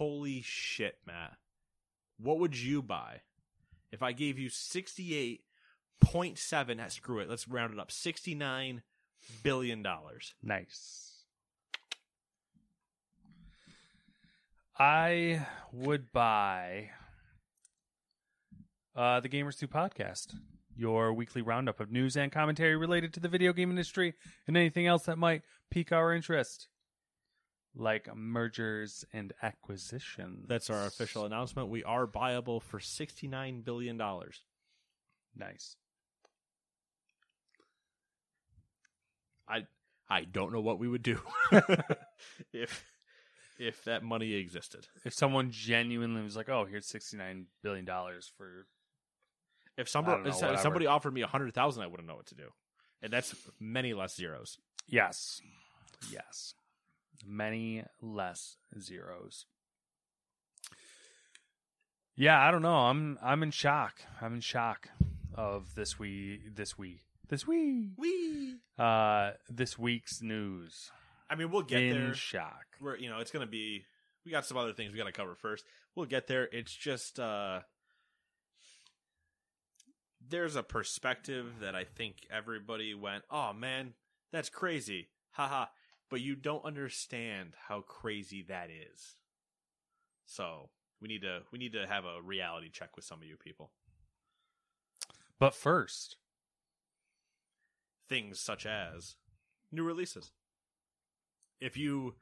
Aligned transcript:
Holy 0.00 0.40
shit, 0.40 0.96
Matt. 1.06 1.36
What 2.16 2.38
would 2.38 2.56
you 2.56 2.80
buy 2.80 3.20
if 3.92 4.02
I 4.02 4.12
gave 4.12 4.38
you 4.38 4.48
68.7, 4.48 5.40
ah, 6.82 6.88
screw 6.88 7.18
it, 7.18 7.28
let's 7.28 7.46
round 7.46 7.74
it 7.74 7.78
up, 7.78 7.92
69 7.92 8.80
billion 9.42 9.82
dollars. 9.82 10.32
Nice. 10.42 11.24
I 14.78 15.46
would 15.70 16.10
buy 16.12 16.92
uh, 18.96 19.20
the 19.20 19.28
Gamers 19.28 19.58
2 19.58 19.68
podcast, 19.68 20.34
your 20.74 21.12
weekly 21.12 21.42
roundup 21.42 21.78
of 21.78 21.92
news 21.92 22.16
and 22.16 22.32
commentary 22.32 22.74
related 22.74 23.12
to 23.12 23.20
the 23.20 23.28
video 23.28 23.52
game 23.52 23.68
industry 23.68 24.14
and 24.46 24.56
anything 24.56 24.86
else 24.86 25.02
that 25.02 25.18
might 25.18 25.42
pique 25.70 25.92
our 25.92 26.14
interest, 26.14 26.68
like 27.74 28.14
mergers 28.14 29.04
and 29.12 29.32
acquisitions. 29.42 30.46
That's 30.48 30.70
our 30.70 30.86
official 30.86 31.24
announcement. 31.24 31.68
We 31.68 31.84
are 31.84 32.06
buyable 32.06 32.62
for 32.62 32.78
$69 32.78 33.64
billion. 33.64 34.00
Nice. 35.36 35.76
I 39.48 39.66
I 40.08 40.24
don't 40.24 40.52
know 40.52 40.60
what 40.60 40.78
we 40.78 40.88
would 40.88 41.02
do 41.02 41.20
if 42.52 42.84
if 43.58 43.84
that 43.84 44.02
money 44.02 44.34
existed. 44.34 44.86
If 45.04 45.12
someone 45.12 45.50
genuinely 45.50 46.22
was 46.22 46.36
like, 46.36 46.48
"Oh, 46.48 46.64
here's 46.64 46.86
sixty 46.86 47.16
nine 47.16 47.46
billion 47.62 47.84
dollars 47.84 48.30
for," 48.36 48.66
If 49.76 49.88
somebody 49.88 50.30
know, 50.30 50.52
if 50.52 50.60
somebody 50.60 50.86
offered 50.86 51.12
me 51.12 51.22
a 51.22 51.26
hundred 51.26 51.54
thousand, 51.54 51.82
I 51.82 51.86
wouldn't 51.86 52.08
know 52.08 52.16
what 52.16 52.26
to 52.26 52.34
do, 52.34 52.48
and 53.02 53.12
that's 53.12 53.34
many 53.58 53.92
less 53.92 54.14
zeros. 54.16 54.58
yes, 54.86 55.40
yes, 56.12 56.54
many 57.26 57.84
less 58.00 58.56
zeros. 58.78 59.46
Yeah, 62.16 62.38
I 62.40 62.50
don't 62.50 62.62
know. 62.62 62.74
I'm 62.74 63.18
I'm 63.22 63.42
in 63.42 63.50
shock. 63.50 64.02
I'm 64.20 64.34
in 64.34 64.40
shock 64.40 64.88
of 65.34 65.74
this 65.74 65.98
we 65.98 66.40
this 66.54 66.76
we 66.76 67.00
this 67.28 67.46
we 67.46 67.92
We. 67.96 68.56
uh 68.78 69.32
this 69.48 69.78
week's 69.78 70.20
news. 70.20 70.90
I 71.30 71.36
mean, 71.36 71.50
we'll 71.50 71.62
get 71.62 71.82
in 71.82 72.06
there. 72.06 72.14
shock. 72.14 72.66
We're 72.80 72.96
you 72.96 73.08
know, 73.08 73.20
it's 73.20 73.30
gonna 73.30 73.46
be. 73.46 73.84
We 74.26 74.30
got 74.30 74.44
some 74.44 74.58
other 74.58 74.74
things 74.74 74.92
we 74.92 74.98
got 74.98 75.06
to 75.06 75.12
cover 75.12 75.34
first. 75.34 75.64
We'll 75.94 76.04
get 76.06 76.26
there. 76.26 76.46
It's 76.52 76.74
just 76.74 77.18
uh 77.18 77.60
there's 80.28 80.56
a 80.56 80.62
perspective 80.62 81.46
that 81.60 81.74
I 81.74 81.84
think 81.84 82.16
everybody 82.30 82.94
went, 82.94 83.24
"Oh 83.30 83.52
man, 83.52 83.94
that's 84.32 84.50
crazy." 84.50 85.08
Haha. 85.32 85.66
But 86.10 86.20
you 86.20 86.34
don't 86.34 86.64
understand 86.64 87.52
how 87.68 87.82
crazy 87.82 88.42
that 88.48 88.68
is. 88.70 89.16
So, 90.26 90.70
we 91.00 91.08
need 91.08 91.22
to 91.22 91.40
we 91.52 91.58
need 91.58 91.72
to 91.72 91.86
have 91.86 92.04
a 92.04 92.20
reality 92.22 92.68
check 92.68 92.96
with 92.96 93.04
some 93.04 93.22
of 93.22 93.28
you 93.28 93.36
people. 93.36 93.70
But 95.38 95.54
first, 95.54 96.16
things 98.08 98.38
such 98.38 98.66
as 98.66 99.16
new 99.72 99.84
releases. 99.84 100.32
If 101.60 101.76
you 101.76 102.16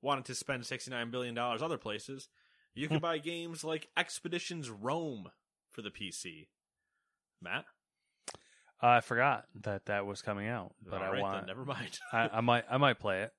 wanted 0.00 0.24
to 0.26 0.34
spend 0.34 0.62
$69 0.62 1.10
billion 1.10 1.36
other 1.36 1.78
places, 1.78 2.28
you 2.74 2.88
could 2.88 2.98
hmm. 2.98 3.02
buy 3.02 3.18
games 3.18 3.64
like 3.64 3.88
Expeditions 3.96 4.70
Rome 4.70 5.30
for 5.70 5.82
the 5.82 5.90
PC. 5.90 6.48
Matt? 7.42 7.64
Uh, 8.84 8.88
I 8.88 9.00
forgot 9.00 9.46
that 9.62 9.86
that 9.86 10.04
was 10.04 10.20
coming 10.20 10.46
out, 10.48 10.74
but 10.84 11.00
All 11.00 11.08
I 11.08 11.10
right, 11.12 11.22
want. 11.22 11.38
then, 11.38 11.46
never 11.46 11.64
mind. 11.64 11.98
I, 12.12 12.28
I 12.34 12.40
might. 12.40 12.64
I 12.70 12.76
might 12.76 12.98
play 12.98 13.22
it. 13.22 13.32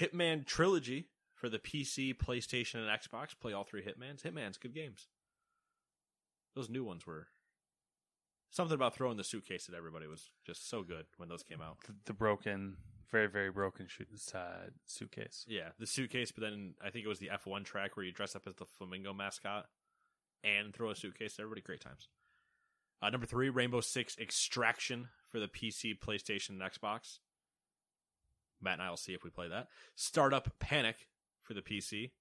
Hitman 0.00 0.44
Trilogy 0.44 1.08
for 1.34 1.48
the 1.48 1.58
PC, 1.58 2.14
PlayStation, 2.16 2.76
and 2.76 2.88
Xbox. 2.88 3.38
Play 3.40 3.52
all 3.52 3.64
three 3.64 3.82
Hitmans. 3.82 4.22
Hitman's 4.22 4.58
good 4.58 4.74
games. 4.74 5.06
Those 6.56 6.68
new 6.68 6.84
ones 6.84 7.06
were 7.06 7.28
something 8.50 8.74
about 8.74 8.94
throwing 8.94 9.16
the 9.16 9.24
suitcase 9.24 9.68
at 9.68 9.74
everybody 9.74 10.06
was 10.06 10.30
just 10.46 10.68
so 10.68 10.82
good 10.82 11.06
when 11.16 11.28
those 11.28 11.42
came 11.42 11.60
out. 11.62 11.78
the, 11.86 11.94
the 12.06 12.12
broken, 12.12 12.76
very 13.10 13.28
very 13.28 13.50
broken 13.50 13.86
shoes, 13.86 14.32
uh, 14.34 14.68
suitcase. 14.86 15.44
Yeah, 15.48 15.68
the 15.78 15.86
suitcase, 15.86 16.32
but 16.32 16.42
then 16.42 16.74
I 16.84 16.90
think 16.90 17.04
it 17.04 17.08
was 17.08 17.20
the 17.20 17.30
F1 17.32 17.64
track 17.64 17.96
where 17.96 18.04
you 18.04 18.12
dress 18.12 18.34
up 18.36 18.42
as 18.46 18.56
the 18.56 18.66
flamingo 18.66 19.12
mascot 19.14 19.66
and 20.44 20.74
throw 20.74 20.90
a 20.90 20.96
suitcase 20.96 21.34
at 21.38 21.42
everybody. 21.42 21.62
Great 21.62 21.80
times. 21.80 22.08
Uh, 23.02 23.10
number 23.10 23.26
three, 23.26 23.48
Rainbow 23.48 23.80
Six 23.80 24.16
Extraction 24.18 25.08
for 25.28 25.40
the 25.40 25.48
PC, 25.48 25.98
PlayStation, 25.98 26.50
and 26.50 26.60
Xbox. 26.60 27.18
Matt 28.60 28.74
and 28.74 28.82
I 28.82 28.90
will 28.90 28.96
see 28.96 29.12
if 29.12 29.24
we 29.24 29.30
play 29.30 29.48
that. 29.48 29.66
Startup 29.96 30.48
Panic 30.60 31.08
for 31.42 31.54
the 31.54 31.62
PC. 31.62 32.12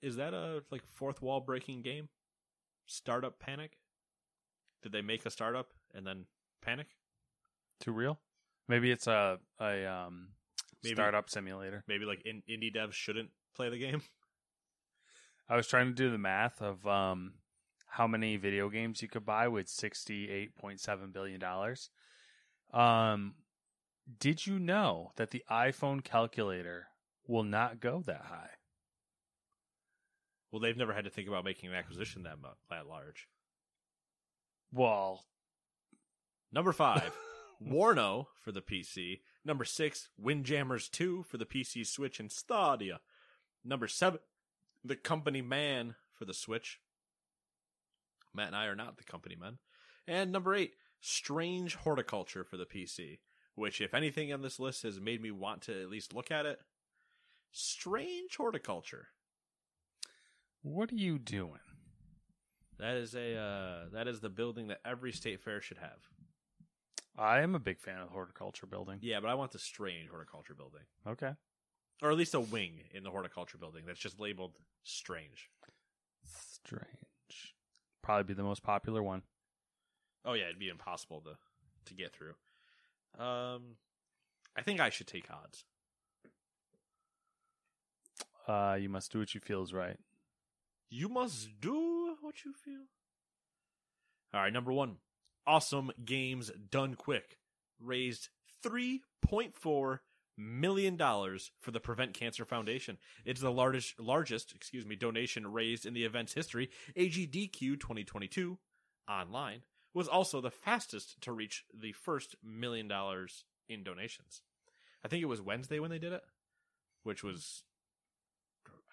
Is 0.00 0.16
that 0.16 0.32
a 0.32 0.62
like 0.70 0.84
fourth 0.86 1.20
wall 1.20 1.40
breaking 1.40 1.82
game? 1.82 2.08
Startup 2.86 3.38
Panic? 3.38 3.78
Did 4.82 4.92
they 4.92 5.02
make 5.02 5.26
a 5.26 5.30
startup 5.30 5.68
and 5.94 6.06
then 6.06 6.26
panic? 6.60 6.88
Too 7.80 7.92
real? 7.92 8.18
Maybe 8.68 8.90
it's 8.90 9.06
a 9.06 9.38
a 9.60 9.86
um 9.86 10.28
Maybe. 10.82 10.94
startup 10.94 11.30
simulator. 11.30 11.84
Maybe 11.86 12.04
like 12.04 12.22
in, 12.24 12.42
indie 12.50 12.74
devs 12.74 12.92
shouldn't 12.94 13.30
play 13.54 13.70
the 13.70 13.78
game. 13.78 14.02
I 15.48 15.56
was 15.56 15.66
trying 15.68 15.86
to 15.88 15.94
do 15.94 16.10
the 16.10 16.18
math 16.18 16.60
of 16.62 16.84
um 16.86 17.34
how 17.92 18.06
many 18.06 18.36
video 18.36 18.68
games 18.68 19.02
you 19.02 19.08
could 19.08 19.24
buy 19.26 19.48
with 19.48 19.68
sixty 19.68 20.30
eight 20.30 20.56
point 20.56 20.80
seven 20.80 21.10
billion 21.10 21.38
dollars. 21.40 21.90
Um, 22.72 23.34
did 24.18 24.46
you 24.46 24.58
know 24.58 25.12
that 25.16 25.30
the 25.30 25.44
iPhone 25.50 26.02
calculator 26.02 26.88
will 27.26 27.44
not 27.44 27.80
go 27.80 28.02
that 28.06 28.24
high? 28.26 28.50
Well, 30.50 30.60
they've 30.60 30.76
never 30.76 30.92
had 30.92 31.04
to 31.04 31.10
think 31.10 31.28
about 31.28 31.44
making 31.44 31.70
an 31.70 31.76
acquisition 31.76 32.22
that 32.22 32.38
mu- 32.40 32.48
that 32.70 32.86
large. 32.86 33.28
Well, 34.72 35.24
Number 36.52 36.72
five, 36.72 37.16
Warno 37.66 38.26
for 38.42 38.52
the 38.52 38.60
PC. 38.60 39.20
Number 39.44 39.64
six, 39.64 40.10
Windjammers 40.18 40.88
2 40.88 41.24
for 41.24 41.38
the 41.38 41.46
PC, 41.46 41.86
Switch, 41.86 42.20
and 42.20 42.30
Stadia. 42.30 43.00
Number 43.64 43.88
seven, 43.88 44.20
The 44.84 44.96
Company 44.96 45.40
Man 45.40 45.94
for 46.12 46.26
the 46.26 46.34
Switch. 46.34 46.78
Matt 48.34 48.48
and 48.48 48.56
I 48.56 48.66
are 48.66 48.74
not 48.76 48.96
the 48.96 49.04
company 49.04 49.36
men. 49.38 49.58
And 50.06 50.32
number 50.32 50.54
eight, 50.54 50.72
Strange 51.00 51.76
Horticulture 51.76 52.44
for 52.44 52.56
the 52.56 52.64
PC, 52.66 53.18
which, 53.54 53.80
if 53.80 53.94
anything 53.94 54.32
on 54.32 54.42
this 54.42 54.58
list 54.58 54.82
has 54.82 55.00
made 55.00 55.20
me 55.22 55.30
want 55.30 55.62
to 55.62 55.82
at 55.82 55.90
least 55.90 56.14
look 56.14 56.30
at 56.30 56.46
it, 56.46 56.60
Strange 57.50 58.36
Horticulture. 58.36 59.08
what 60.62 60.90
are 60.92 60.96
you 60.96 61.18
doing? 61.18 61.60
That 62.78 62.96
is 62.96 63.14
a 63.14 63.36
uh, 63.36 63.84
that 63.92 64.08
is 64.08 64.20
the 64.20 64.28
building 64.30 64.68
that 64.68 64.80
every 64.84 65.12
state 65.12 65.40
fair 65.40 65.60
should 65.60 65.78
have. 65.78 66.08
I 67.16 67.40
am 67.42 67.54
a 67.54 67.60
big 67.60 67.78
fan 67.78 67.98
of 68.00 68.08
the 68.08 68.12
horticulture 68.14 68.66
building. 68.66 68.98
Yeah, 69.02 69.20
but 69.20 69.28
I 69.28 69.34
want 69.34 69.52
the 69.52 69.58
strange 69.58 70.08
horticulture 70.08 70.54
building. 70.54 70.80
Okay. 71.06 71.32
or 72.02 72.10
at 72.10 72.16
least 72.16 72.34
a 72.34 72.40
wing 72.40 72.80
in 72.92 73.04
the 73.04 73.10
horticulture 73.10 73.58
building 73.58 73.84
that's 73.86 74.00
just 74.00 74.18
labeled 74.18 74.54
strange. 74.82 75.50
Strange. 76.24 76.88
Probably 78.02 78.24
be 78.24 78.34
the 78.34 78.42
most 78.42 78.62
popular 78.62 79.02
one. 79.02 79.22
Oh 80.24 80.34
yeah, 80.34 80.44
it'd 80.44 80.58
be 80.58 80.68
impossible 80.68 81.20
to 81.22 81.36
to 81.86 81.94
get 81.94 82.12
through. 82.12 82.34
Um, 83.18 83.76
I 84.56 84.62
think 84.62 84.80
I 84.80 84.90
should 84.90 85.06
take 85.06 85.30
odds. 85.30 85.64
Uh, 88.46 88.76
you 88.78 88.88
must 88.88 89.12
do 89.12 89.18
what 89.20 89.34
you 89.34 89.40
feel 89.40 89.62
is 89.62 89.72
right. 89.72 89.98
You 90.90 91.08
must 91.08 91.60
do 91.60 92.16
what 92.20 92.44
you 92.44 92.52
feel. 92.52 92.86
All 94.34 94.40
right, 94.40 94.52
number 94.52 94.72
one. 94.72 94.96
Awesome 95.46 95.90
Games 96.04 96.50
Done 96.70 96.94
Quick 96.94 97.38
raised 97.80 98.28
$3.4 98.64 99.98
million 100.42 100.96
dollars 100.96 101.50
for 101.60 101.70
the 101.70 101.80
Prevent 101.80 102.14
Cancer 102.14 102.44
Foundation. 102.44 102.98
It's 103.24 103.40
the 103.40 103.50
largest, 103.52 103.98
largest, 104.00 104.52
excuse 104.54 104.84
me, 104.86 104.96
donation 104.96 105.50
raised 105.52 105.86
in 105.86 105.94
the 105.94 106.04
event's 106.04 106.34
history. 106.34 106.70
AGDQ 106.96 107.80
2022 107.80 108.58
online 109.08 109.62
was 109.94 110.08
also 110.08 110.40
the 110.40 110.50
fastest 110.50 111.20
to 111.22 111.32
reach 111.32 111.64
the 111.72 111.92
first 111.92 112.34
million 112.42 112.88
dollars 112.88 113.44
in 113.68 113.84
donations. 113.84 114.42
I 115.04 115.08
think 115.08 115.22
it 115.22 115.26
was 115.26 115.40
Wednesday 115.40 115.78
when 115.80 115.90
they 115.90 115.98
did 115.98 116.12
it, 116.12 116.22
which 117.02 117.22
was 117.22 117.62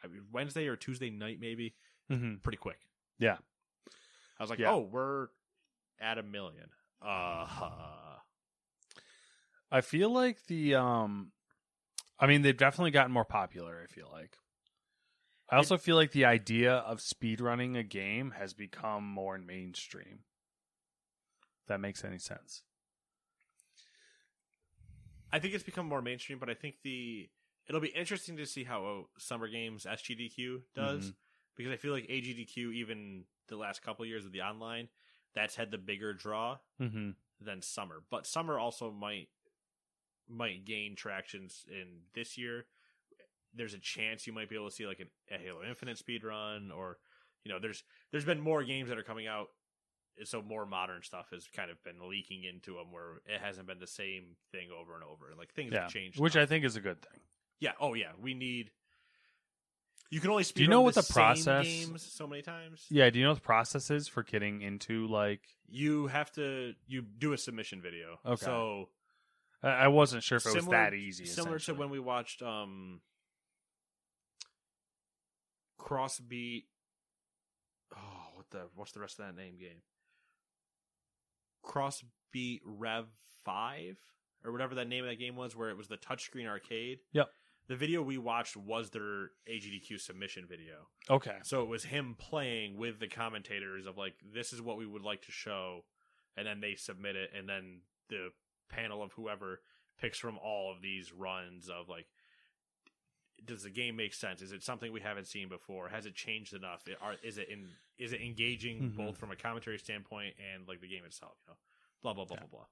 I 0.04 0.08
mean, 0.08 0.24
Wednesday 0.32 0.68
or 0.68 0.76
Tuesday 0.76 1.10
night, 1.10 1.40
maybe. 1.40 1.76
Mm-hmm. 2.12 2.36
Pretty 2.38 2.58
quick. 2.58 2.80
Yeah. 3.20 3.38
I 4.40 4.44
was 4.44 4.50
like, 4.50 4.60
Yeah. 4.60 4.72
oh, 4.72 4.88
we're 4.90 5.28
at 6.00 6.18
a 6.18 6.24
million. 6.24 6.70
Uh, 7.02 7.46
huh. 7.46 7.80
I 9.72 9.82
feel 9.82 10.10
like 10.10 10.46
the 10.48 10.76
um 10.76 11.32
I 12.20 12.28
mean 12.28 12.42
they've 12.42 12.58
definitely 12.58 12.92
gotten 12.92 13.12
more 13.12 13.26
popular, 13.26 13.82
I 13.84 13.88
feel 13.92 14.10
like. 14.12 14.38
I 15.50 15.56
also 15.56 15.78
feel 15.78 15.96
like 15.96 16.12
the 16.12 16.26
idea 16.26 16.74
of 16.74 17.00
speedrunning 17.00 17.78
a 17.78 17.84
game 17.84 18.32
has 18.38 18.54
become 18.54 19.04
more 19.04 19.38
mainstream. 19.40 20.20
If 21.64 21.68
that 21.68 21.80
makes 21.80 22.04
any 22.04 22.20
sense. 22.20 22.62
I 25.32 25.40
think 25.40 25.54
it's 25.54 25.64
become 25.64 25.88
more 25.88 26.02
mainstream, 26.02 26.40
but 26.40 26.50
I 26.50 26.54
think 26.54 26.76
the 26.84 27.30
it'll 27.68 27.82
be 27.82 27.90
interesting 27.90 28.38
to 28.38 28.46
see 28.46 28.64
how 28.64 29.10
Summer 29.18 29.48
Games 29.48 29.86
SGDQ 29.86 30.64
does 30.74 31.12
Mhm. 31.12 31.16
because 31.56 31.72
I 31.72 31.78
feel 31.78 31.94
like 31.94 32.08
AGDQ 32.10 32.72
even 32.74 33.26
the 33.48 33.56
last 33.56 33.82
couple 33.82 34.06
years 34.06 34.26
of 34.26 34.32
the 34.32 34.42
online 34.42 34.90
that's 35.34 35.56
had 35.56 35.72
the 35.72 35.78
bigger 35.78 36.14
draw 36.14 36.58
Mm-hmm. 36.80 37.12
than 37.42 37.62
Summer, 37.62 38.04
but 38.10 38.26
Summer 38.26 38.58
also 38.60 38.92
might 38.92 39.30
might 40.30 40.66
gain 40.66 40.96
tractions 40.96 41.66
in 41.70 42.02
this 42.14 42.38
year. 42.38 42.66
There's 43.54 43.74
a 43.74 43.80
chance 43.80 44.28
you 44.28 44.34
might 44.34 44.50
be 44.50 44.56
able 44.56 44.70
to 44.70 44.76
see 44.76 44.86
like 44.86 45.00
an, 45.00 45.08
a 45.32 45.38
Halo 45.38 45.62
Infinite 45.68 45.98
speed 45.98 46.24
run, 46.24 46.72
or 46.72 46.98
you 47.44 47.52
know, 47.52 47.60
there's 47.60 47.84
there's 48.12 48.26
been 48.26 48.40
more 48.40 48.64
games 48.64 48.90
that 48.90 48.98
are 48.98 49.04
coming 49.04 49.26
out, 49.28 49.48
so 50.24 50.42
more 50.42 50.66
modern 50.66 51.02
stuff 51.02 51.28
has 51.34 51.48
kind 51.56 51.72
of 51.72 51.84
been 51.84 52.08
leaking 52.10 52.44
into 52.44 52.74
them, 52.74 52.92
where 52.92 53.22
it 53.26 53.42
hasn't 53.42 53.66
been 53.68 53.80
the 53.80 53.88
same 53.88 54.36
thing 54.52 54.68
over 54.78 54.94
and 54.96 55.04
over. 55.04 55.34
Like 55.38 55.54
things 55.54 55.72
Yeah. 55.74 55.84
have 55.84 55.92
changed, 55.92 56.20
Which 56.20 56.36
enough. 56.36 56.44
I 56.44 56.46
think 56.48 56.64
is 56.66 56.76
a 56.76 56.82
good 56.82 57.02
thing. 57.02 57.20
yeah, 57.60 57.72
oh 57.80 57.96
yeah, 57.96 58.12
we 58.22 58.34
need. 58.36 58.70
You 60.12 60.20
can 60.20 60.32
only 60.32 60.44
speed 60.44 60.64
you 60.64 60.68
know 60.70 60.82
what 60.82 60.96
the, 60.96 61.02
the 61.02 61.14
process- 61.14 61.66
games 61.66 62.02
so 62.02 62.26
many 62.26 62.42
times. 62.42 62.84
Yeah, 62.90 63.10
do 63.12 63.20
you 63.20 63.26
know 63.26 63.32
what 63.32 63.42
the 63.42 63.46
process 63.46 63.92
is 63.92 64.08
for 64.08 64.24
getting 64.24 64.62
into 64.62 65.08
like 65.08 65.42
you 65.68 66.08
have 66.08 66.32
to 66.34 66.74
you 66.88 67.02
do 67.04 67.34
a 67.34 67.38
submission 67.38 67.80
video. 67.82 68.18
Okay. 68.26 68.44
so 68.44 68.90
I 69.62 69.90
wasn't 69.90 70.24
sure 70.24 70.38
if 70.38 70.46
it 70.46 70.56
was 70.56 70.68
that 70.68 70.94
easy. 70.94 71.26
Similar 71.26 71.60
to 71.60 71.74
when 71.74 71.90
we 71.90 72.00
watched 72.00 72.42
um 72.42 73.02
Crossbeat. 75.80 76.64
Oh, 77.96 78.28
what 78.36 78.50
the 78.52 78.68
what's 78.76 78.92
the 78.92 79.00
rest 79.00 79.20
of 79.20 79.26
that 79.26 79.36
name 79.36 79.58
game? 79.60 79.82
Crossbeat 81.66 82.62
Rev 82.64 83.08
Five 83.44 83.98
or 84.46 84.52
whatever 84.52 84.76
that 84.76 84.88
name 84.88 85.04
of 85.04 85.10
that 85.10 85.20
game 85.20 85.36
was, 85.36 85.56
where 85.56 85.70
it 85.70 85.78
was 85.78 85.88
the 85.88 85.98
touchscreen 85.98 86.48
arcade. 86.48 87.00
Yep. 87.14 87.30
The 87.68 87.76
video 87.76 88.02
we 88.02 88.18
watched 88.18 88.58
was 88.58 88.90
their 88.90 89.30
AGDQ 89.48 90.00
submission 90.00 90.46
video. 90.50 90.88
Okay. 91.10 91.38
So 91.44 91.62
it 91.62 91.68
was 91.68 91.84
him 91.84 92.16
playing 92.18 92.78
with 92.78 93.00
the 93.00 93.08
commentators 93.08 93.86
of 93.86 93.98
like, 93.98 94.16
this 94.34 94.54
is 94.54 94.62
what 94.62 94.78
we 94.78 94.88
would 94.88 95.04
like 95.04 95.22
to 95.24 95.32
show, 95.32 95.84
and 96.36 96.48
then 96.48 96.62
they 96.62 96.76
submit 96.76 97.16
it, 97.16 97.30
and 97.38 97.48
then 97.48 97.82
the 98.10 98.30
panel 98.70 99.02
of 99.04 99.12
whoever 99.14 99.62
picks 100.00 100.18
from 100.18 100.38
all 100.38 100.72
of 100.72 100.82
these 100.82 101.12
runs 101.12 101.70
of 101.70 101.90
like, 101.90 102.08
does 103.46 103.64
the 103.64 103.70
game 103.70 103.96
make 103.96 104.14
sense? 104.14 104.42
Is 104.42 104.52
it 104.52 104.64
something 104.64 104.92
we 104.92 105.00
haven't 105.02 105.28
seen 105.28 105.48
before? 105.50 105.90
Has 105.90 106.06
it 106.06 106.14
changed 106.16 106.54
enough? 106.54 106.88
It- 106.88 106.98
Are, 107.02 107.16
is 107.24 107.38
it 107.38 107.50
in? 107.50 107.70
Is 107.98 108.14
it 108.14 108.22
engaging 108.22 108.92
Mhm. 108.92 108.96
both 108.98 109.18
from 109.18 109.32
a 109.32 109.36
commentary 109.36 109.78
standpoint 109.80 110.36
and 110.54 110.68
like 110.68 110.82
the 110.82 110.88
game 110.88 111.04
itself? 111.06 111.38
You 111.46 111.52
know, 111.54 111.58
blah 112.02 112.14
blah 112.14 112.26
blah 112.26 112.38
Yeah. 112.38 112.48
blah 112.48 112.60
blah. 112.60 112.66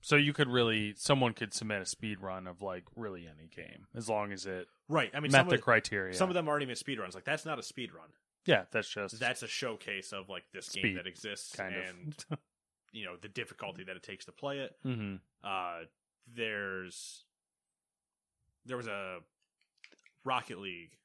So 0.00 0.16
you 0.16 0.32
could 0.32 0.48
really 0.48 0.94
someone 0.96 1.32
could 1.32 1.54
submit 1.54 1.80
a 1.82 1.86
speed 1.86 2.20
run 2.20 2.46
of 2.46 2.60
like 2.60 2.84
really 2.96 3.26
any 3.26 3.48
game 3.48 3.86
as 3.94 4.08
long 4.08 4.32
as 4.32 4.46
it 4.46 4.68
Right. 4.88 5.10
I 5.14 5.20
mean, 5.20 5.30
met 5.32 5.38
some 5.40 5.48
the 5.48 5.54
of, 5.56 5.60
criteria. 5.62 6.14
some 6.14 6.28
of 6.28 6.34
them 6.34 6.48
aren't 6.48 6.62
even 6.62 6.74
speed 6.76 6.98
runs. 6.98 7.14
Like 7.14 7.24
that's 7.24 7.44
not 7.44 7.58
a 7.58 7.62
speed 7.62 7.92
run. 7.92 8.12
yeah, 8.44 8.64
that's 8.70 8.88
just 8.90 9.18
That's 9.20 9.42
a 9.42 9.48
showcase 9.48 10.12
of 10.12 10.28
like 10.28 10.44
this 10.52 10.68
game 10.70 10.94
that 10.96 11.06
exists 11.06 11.54
kind 11.54 11.74
and 11.74 12.24
of. 12.30 12.38
you 12.92 13.04
know 13.04 13.16
the 13.20 13.28
difficulty 13.28 13.84
that 13.84 13.96
it 13.96 14.02
takes 14.02 14.24
to 14.26 14.32
play 14.32 14.58
it. 14.60 14.76
hmm 14.82 15.16
Uh, 15.42 15.80
there's 16.32 17.24
there 18.64 18.76
was 18.76 18.86
a 18.86 19.18
Rocket 20.24 20.58
League 20.58 20.96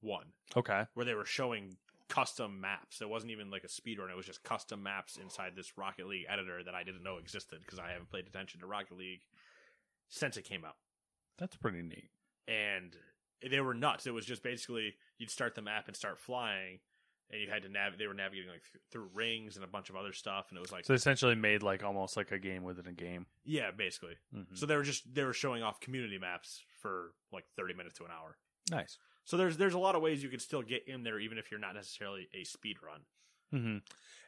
one 0.00 0.26
Okay. 0.56 0.84
where 0.94 1.06
they 1.06 1.14
were 1.14 1.24
showing 1.24 1.76
custom 2.08 2.60
maps. 2.60 3.00
It 3.00 3.08
wasn't 3.08 3.32
even 3.32 3.50
like 3.50 3.64
a 3.64 3.68
speedrun; 3.68 4.10
it 4.10 4.16
was 4.16 4.26
just 4.26 4.42
custom 4.42 4.82
maps 4.82 5.16
inside 5.16 5.52
this 5.56 5.76
Rocket 5.78 6.06
League 6.06 6.26
editor 6.28 6.62
that 6.62 6.74
I 6.74 6.82
didn't 6.84 7.02
know 7.02 7.16
existed 7.18 7.60
because 7.64 7.78
I 7.78 7.90
haven't 7.90 8.10
paid 8.12 8.26
attention 8.26 8.60
to 8.60 8.66
Rocket 8.66 8.96
League 8.96 9.22
since 10.08 10.36
it 10.36 10.42
came 10.44 10.64
out. 10.64 10.76
That's 11.38 11.56
pretty 11.56 11.82
neat. 11.82 12.10
And 12.46 12.96
they 13.48 13.60
were 13.60 13.74
nuts. 13.74 14.06
It 14.06 14.14
was 14.14 14.26
just 14.26 14.42
basically 14.42 14.94
you'd 15.18 15.30
start 15.30 15.54
the 15.54 15.62
map 15.62 15.86
and 15.86 15.96
start 15.96 16.18
flying, 16.18 16.80
and 17.30 17.40
you 17.40 17.50
had 17.50 17.62
to 17.62 17.68
nav. 17.68 17.98
They 17.98 18.06
were 18.06 18.14
navigating 18.14 18.50
like 18.50 18.62
th- 18.72 18.82
through 18.90 19.08
rings 19.14 19.56
and 19.56 19.64
a 19.64 19.68
bunch 19.68 19.90
of 19.90 19.96
other 19.96 20.12
stuff, 20.12 20.46
and 20.50 20.56
it 20.58 20.60
was 20.60 20.72
like 20.72 20.84
So 20.84 20.92
they 20.92 20.96
essentially 20.96 21.34
made 21.34 21.62
like 21.62 21.82
almost 21.84 22.16
like 22.16 22.32
a 22.32 22.38
game 22.38 22.62
within 22.64 22.86
a 22.86 22.92
game. 22.92 23.26
yeah, 23.44 23.70
basically. 23.70 24.16
Mhm. 24.34 24.56
So 24.56 24.66
they 24.66 24.76
were 24.76 24.82
just 24.82 25.12
they 25.14 25.24
were 25.24 25.32
showing 25.32 25.62
off 25.62 25.80
community 25.80 26.18
maps 26.18 26.62
for 26.80 27.12
like 27.32 27.44
thirty 27.56 27.74
minutes 27.74 27.98
to 27.98 28.04
an 28.04 28.10
hour. 28.10 28.36
Nice. 28.70 28.98
So 29.24 29.36
there's 29.36 29.56
there's 29.56 29.74
a 29.74 29.78
lot 29.78 29.94
of 29.94 30.02
ways 30.02 30.22
you 30.22 30.28
could 30.28 30.42
still 30.42 30.62
get 30.62 30.86
in 30.88 31.02
there 31.02 31.18
even 31.18 31.38
if 31.38 31.50
you're 31.50 31.60
not 31.60 31.74
necessarily 31.74 32.28
a 32.34 32.44
speed 32.44 32.76
run. 32.82 33.00
hmm 33.50 33.76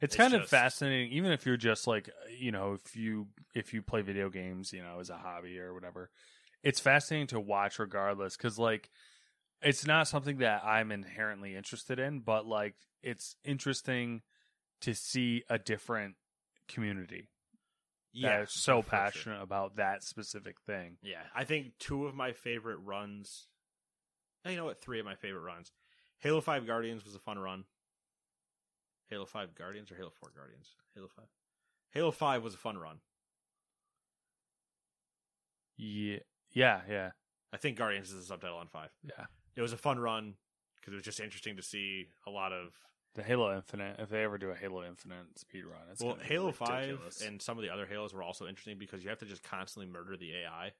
It's, 0.00 0.14
It's 0.14 0.16
kind 0.16 0.34
of 0.34 0.48
fascinating, 0.48 1.12
even 1.12 1.32
if 1.32 1.46
you're 1.46 1.56
just 1.56 1.86
like 1.86 2.10
you 2.38 2.52
know, 2.52 2.74
if 2.74 2.96
you 2.96 3.28
if 3.54 3.72
you 3.74 3.82
play 3.82 4.02
video 4.02 4.28
games, 4.28 4.72
you 4.72 4.82
know, 4.82 4.98
as 5.00 5.10
a 5.10 5.16
hobby 5.16 5.58
or 5.58 5.72
whatever. 5.74 6.10
It's 6.62 6.78
fascinating 6.80 7.28
to 7.28 7.40
watch, 7.40 7.78
regardless, 7.78 8.36
because 8.36 8.58
like 8.58 8.90
it's 9.62 9.86
not 9.86 10.08
something 10.08 10.38
that 10.38 10.62
I'm 10.64 10.90
inherently 10.90 11.56
interested 11.56 11.98
in, 11.98 12.20
but 12.20 12.46
like 12.46 12.74
it's 13.02 13.36
interesting 13.44 14.22
to 14.80 14.94
see 14.94 15.42
a 15.48 15.58
different 15.58 16.16
community 16.68 17.28
is 18.14 18.52
so 18.52 18.82
for 18.82 18.90
sure. 18.90 18.98
passionate 18.98 19.42
about 19.42 19.76
that 19.76 20.02
specific 20.02 20.56
thing. 20.66 20.96
Yeah, 21.02 21.22
I 21.34 21.44
think 21.44 21.72
two 21.78 22.06
of 22.06 22.14
my 22.14 22.32
favorite 22.32 22.78
runs. 22.84 23.46
Eh, 24.44 24.50
you 24.50 24.56
know 24.56 24.64
what? 24.64 24.80
Three 24.80 24.98
of 24.98 25.06
my 25.06 25.14
favorite 25.14 25.42
runs. 25.42 25.72
Halo 26.18 26.40
Five 26.40 26.66
Guardians 26.66 27.04
was 27.04 27.14
a 27.14 27.18
fun 27.18 27.38
run. 27.38 27.64
Halo 29.08 29.26
Five 29.26 29.54
Guardians 29.54 29.90
or 29.90 29.96
Halo 29.96 30.10
Four 30.10 30.30
Guardians? 30.34 30.68
Halo 30.94 31.08
Five. 31.14 31.26
Halo 31.92 32.10
Five 32.10 32.42
was 32.42 32.54
a 32.54 32.58
fun 32.58 32.78
run. 32.78 32.96
Yeah, 35.76 36.18
yeah, 36.52 36.80
yeah, 36.88 37.10
I 37.52 37.56
think 37.56 37.78
Guardians 37.78 38.10
is 38.10 38.16
the 38.16 38.22
subtitle 38.22 38.58
on 38.58 38.68
Five. 38.68 38.90
yeah. 39.04 39.26
It 39.56 39.62
was 39.62 39.72
a 39.72 39.76
fun 39.76 39.98
run 39.98 40.34
because 40.76 40.92
it 40.92 40.96
was 40.96 41.04
just 41.04 41.20
interesting 41.20 41.56
to 41.56 41.62
see 41.62 42.08
a 42.26 42.30
lot 42.30 42.52
of 42.52 42.74
The 43.14 43.22
Halo 43.22 43.54
Infinite. 43.54 43.96
If 43.98 44.08
they 44.08 44.22
ever 44.22 44.38
do 44.38 44.50
a 44.50 44.54
Halo 44.54 44.84
Infinite 44.84 45.38
speed 45.38 45.64
run, 45.64 45.80
it's 45.90 46.02
well, 46.02 46.16
Halo 46.22 46.52
Five 46.52 46.98
and 47.26 47.40
some 47.42 47.58
of 47.58 47.62
the 47.62 47.70
other 47.70 47.86
Halos 47.86 48.14
were 48.14 48.22
also 48.22 48.46
interesting 48.46 48.78
because 48.78 49.02
you 49.02 49.10
have 49.10 49.18
to 49.18 49.26
just 49.26 49.42
constantly 49.42 49.90
murder 49.92 50.16
the 50.16 50.32
AI, 50.36 50.72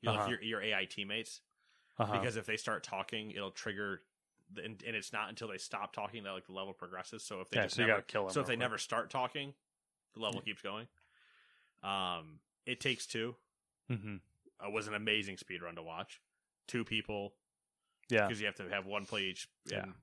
you 0.00 0.10
know, 0.10 0.16
Uh-huh. 0.16 0.30
your 0.30 0.42
your 0.42 0.62
AI 0.62 0.84
teammates, 0.86 1.40
Uh-huh. 1.98 2.12
because 2.12 2.36
if 2.36 2.46
they 2.46 2.56
start 2.56 2.82
talking, 2.84 3.32
it'll 3.32 3.50
trigger, 3.50 4.02
the, 4.52 4.64
and, 4.64 4.82
and 4.86 4.96
it's 4.96 5.12
not 5.12 5.28
until 5.28 5.48
they 5.48 5.58
stop 5.58 5.92
talking 5.92 6.22
that 6.22 6.32
like 6.32 6.46
the 6.46 6.52
level 6.52 6.72
progresses. 6.72 7.22
So 7.24 7.40
if 7.40 7.50
they 7.50 7.56
yeah, 7.58 7.64
just 7.64 7.76
so 7.76 7.86
never, 7.86 8.02
kill 8.02 8.22
them. 8.26 8.32
so 8.32 8.40
if 8.40 8.46
they 8.46 8.52
quick. 8.52 8.60
never 8.60 8.78
start 8.78 9.10
talking, 9.10 9.52
the 10.14 10.20
level 10.20 10.40
keeps 10.40 10.62
going. 10.62 10.86
Um, 11.82 12.40
it 12.64 12.80
takes 12.80 13.06
two. 13.06 13.36
Mhm. 13.90 14.20
Uh, 14.58 14.70
was 14.70 14.88
an 14.88 14.94
amazing 14.94 15.36
speed 15.36 15.62
run 15.62 15.74
to 15.76 15.82
watch. 15.82 16.20
Two 16.66 16.84
people 16.84 17.34
yeah, 18.08 18.26
because 18.26 18.40
you 18.40 18.46
have 18.46 18.56
to 18.56 18.68
have 18.70 18.86
one 18.86 19.04
play 19.06 19.22
each. 19.22 19.48
Yeah. 19.70 19.82
And 19.82 19.94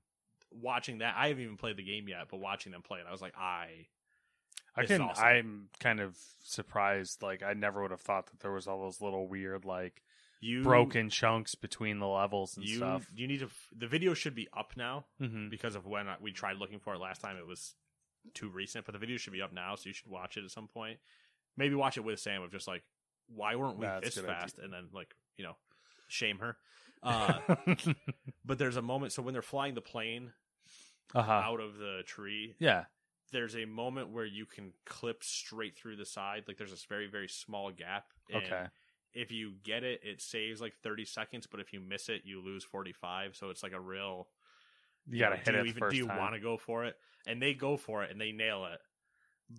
watching 0.50 0.98
that, 0.98 1.14
I 1.16 1.28
haven't 1.28 1.42
even 1.42 1.56
played 1.56 1.76
the 1.76 1.82
game 1.84 2.08
yet, 2.08 2.26
but 2.30 2.38
watching 2.38 2.72
them 2.72 2.82
play 2.82 2.98
it, 3.00 3.06
I 3.08 3.12
was 3.12 3.22
like, 3.22 3.36
I 3.36 3.86
I 4.76 4.84
can. 4.86 5.00
awesome. 5.00 5.24
I'm 5.24 5.68
kind 5.80 6.00
of 6.00 6.16
surprised. 6.42 7.22
Like 7.22 7.42
I 7.42 7.54
never 7.54 7.82
would 7.82 7.90
have 7.90 8.00
thought 8.00 8.26
that 8.26 8.40
there 8.40 8.52
was 8.52 8.66
all 8.66 8.80
those 8.82 9.00
little 9.00 9.28
weird 9.28 9.64
like 9.64 10.02
you 10.40 10.62
broken 10.62 11.08
chunks 11.08 11.54
between 11.54 11.98
the 12.00 12.06
levels 12.06 12.56
and 12.56 12.66
you 12.66 12.76
stuff. 12.76 13.06
you 13.14 13.26
need 13.26 13.40
to. 13.40 13.48
The 13.76 13.86
video 13.86 14.14
should 14.14 14.34
be 14.34 14.48
up 14.56 14.72
now 14.76 15.06
hmm 15.18 15.48
because 15.48 15.74
of 15.74 15.86
when 15.86 16.08
I- 16.08 16.16
we 16.20 16.32
tried 16.32 16.56
looking 16.56 16.80
for 16.80 16.94
it 16.94 16.98
last 17.00 17.20
time. 17.22 17.36
It 17.36 17.46
was 17.46 17.74
too 18.34 18.48
recent, 18.48 18.84
but 18.84 18.92
the 18.92 18.98
video 18.98 19.16
should 19.16 19.32
be 19.32 19.42
up 19.42 19.52
now, 19.52 19.74
so 19.74 19.88
you 19.88 19.92
should 19.94 20.10
watch 20.10 20.36
it 20.36 20.44
at 20.44 20.50
some 20.50 20.66
point. 20.68 20.98
Maybe 21.56 21.74
watch 21.74 21.96
it 21.96 22.04
with 22.04 22.18
Sam 22.20 22.42
of 22.42 22.50
just 22.52 22.66
like 22.68 22.82
why 23.34 23.56
weren't 23.56 23.78
we 23.78 23.86
That's 23.86 24.04
this 24.06 24.14
good 24.16 24.24
idea. 24.28 24.40
fast? 24.40 24.58
And 24.58 24.72
then 24.72 24.88
like 24.92 25.14
you 25.36 25.44
know, 25.44 25.56
shame 26.08 26.38
her. 26.40 26.56
Uh, 27.04 27.38
but 28.44 28.58
there's 28.58 28.76
a 28.76 28.82
moment. 28.82 29.12
So 29.12 29.22
when 29.22 29.32
they're 29.32 29.42
flying 29.42 29.74
the 29.74 29.80
plane 29.80 30.32
uh-huh. 31.14 31.32
out 31.32 31.60
of 31.60 31.76
the 31.76 32.02
tree, 32.06 32.54
Yeah. 32.58 32.84
there's 33.32 33.56
a 33.56 33.64
moment 33.64 34.10
where 34.10 34.24
you 34.24 34.46
can 34.46 34.72
clip 34.84 35.22
straight 35.22 35.76
through 35.76 35.96
the 35.96 36.06
side. 36.06 36.44
Like 36.48 36.56
there's 36.56 36.70
this 36.70 36.84
very 36.84 37.06
very 37.06 37.28
small 37.28 37.70
gap. 37.70 38.06
and 38.32 38.42
Okay. 38.42 38.66
If 39.12 39.30
you 39.30 39.52
get 39.62 39.84
it, 39.84 40.00
it 40.02 40.20
saves 40.20 40.60
like 40.60 40.74
30 40.82 41.04
seconds. 41.04 41.46
But 41.46 41.60
if 41.60 41.72
you 41.72 41.80
miss 41.80 42.08
it, 42.08 42.22
you 42.24 42.40
lose 42.42 42.64
45. 42.64 43.36
So 43.36 43.50
it's 43.50 43.62
like 43.62 43.72
a 43.72 43.80
real. 43.80 44.26
You 45.08 45.20
got 45.20 45.28
to 45.28 45.36
know, 45.36 45.42
hit 45.44 45.52
do 45.52 45.58
it 45.58 45.64
you 45.64 45.68
even, 45.68 45.78
first 45.78 45.90
Do 45.92 45.96
you 45.98 46.06
want 46.06 46.34
to 46.34 46.40
go 46.40 46.56
for 46.56 46.84
it? 46.84 46.96
And 47.26 47.40
they 47.40 47.54
go 47.54 47.76
for 47.76 48.02
it 48.02 48.10
and 48.10 48.20
they 48.20 48.32
nail 48.32 48.64
it. 48.72 48.80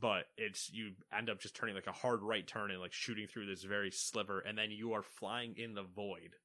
But 0.02 0.26
it's 0.38 0.72
you 0.74 0.92
end 1.16 1.30
up 1.30 1.40
just 1.40 1.56
turning 1.56 1.76
like 1.76 1.88
a 1.88 1.92
hard 1.92 2.22
right 2.22 2.46
turn 2.46 2.72
and 2.72 2.82
like 2.82 2.92
shooting 2.92 3.28
through 3.28 3.46
this 3.46 3.64
very 3.64 3.92
sliver, 3.92 4.40
and 4.40 4.58
then 4.58 4.72
you 4.72 4.94
are 4.94 5.04
flying 5.04 5.56
in 5.58 5.76
the 5.76 5.84
void, 5.84 6.36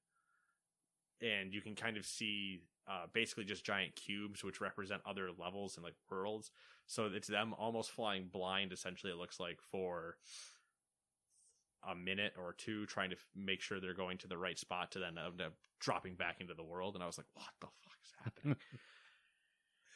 and 1.22 1.52
you 1.52 1.60
can 1.60 1.74
kind 1.74 1.96
of 1.96 2.06
see 2.06 2.62
uh, 2.88 3.06
basically 3.12 3.44
just 3.44 3.64
giant 3.64 3.94
cubes 3.94 4.42
which 4.42 4.60
represent 4.60 5.02
other 5.06 5.28
levels 5.38 5.76
and 5.76 5.84
like 5.84 5.94
worlds. 6.10 6.50
So 6.86 7.06
it's 7.14 7.28
them 7.28 7.54
almost 7.58 7.90
flying 7.90 8.28
blind. 8.32 8.72
Essentially, 8.72 9.12
it 9.12 9.18
looks 9.18 9.38
like 9.38 9.60
for 9.70 10.16
a 11.88 11.94
minute 11.94 12.34
or 12.38 12.52
two, 12.52 12.86
trying 12.86 13.10
to 13.10 13.16
f- 13.16 13.26
make 13.34 13.60
sure 13.60 13.80
they're 13.80 13.94
going 13.94 14.18
to 14.18 14.28
the 14.28 14.36
right 14.36 14.58
spot 14.58 14.92
to 14.92 14.98
then 14.98 15.16
end 15.18 15.40
up 15.40 15.52
dropping 15.78 16.14
back 16.14 16.40
into 16.40 16.54
the 16.54 16.64
world. 16.64 16.94
And 16.94 17.02
I 17.02 17.06
was 17.06 17.16
like, 17.16 17.28
what 17.34 17.46
the 17.60 17.66
fuck 17.66 17.98
is 18.04 18.12
happening? 18.24 18.56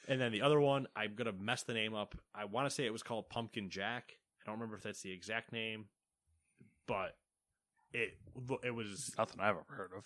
And 0.07 0.21
then 0.21 0.33
the 0.33 0.43
other 0.43 0.61
one, 0.61 0.87
I'm 0.95 1.15
gonna 1.15 1.33
mess 1.33 1.63
the 1.63 1.73
name 1.73 1.95
up. 1.95 2.15
I 2.35 2.45
want 2.45 2.69
to 2.69 2.71
say 2.75 2.85
it 2.85 2.93
was 2.93 3.03
called 3.03 3.31
Pumpkin 3.31 3.71
Jack. 3.71 4.19
I 4.39 4.45
don't 4.45 4.57
remember 4.57 4.77
if 4.77 4.83
that's 4.83 5.01
the 5.01 5.11
exact 5.11 5.51
name, 5.51 5.87
but 6.87 7.17
it 7.93 8.19
it 8.63 8.75
was 8.75 9.13
Nothing 9.17 9.41
I've 9.41 9.57
ever 9.57 9.65
heard 9.69 9.93
of. 9.97 10.05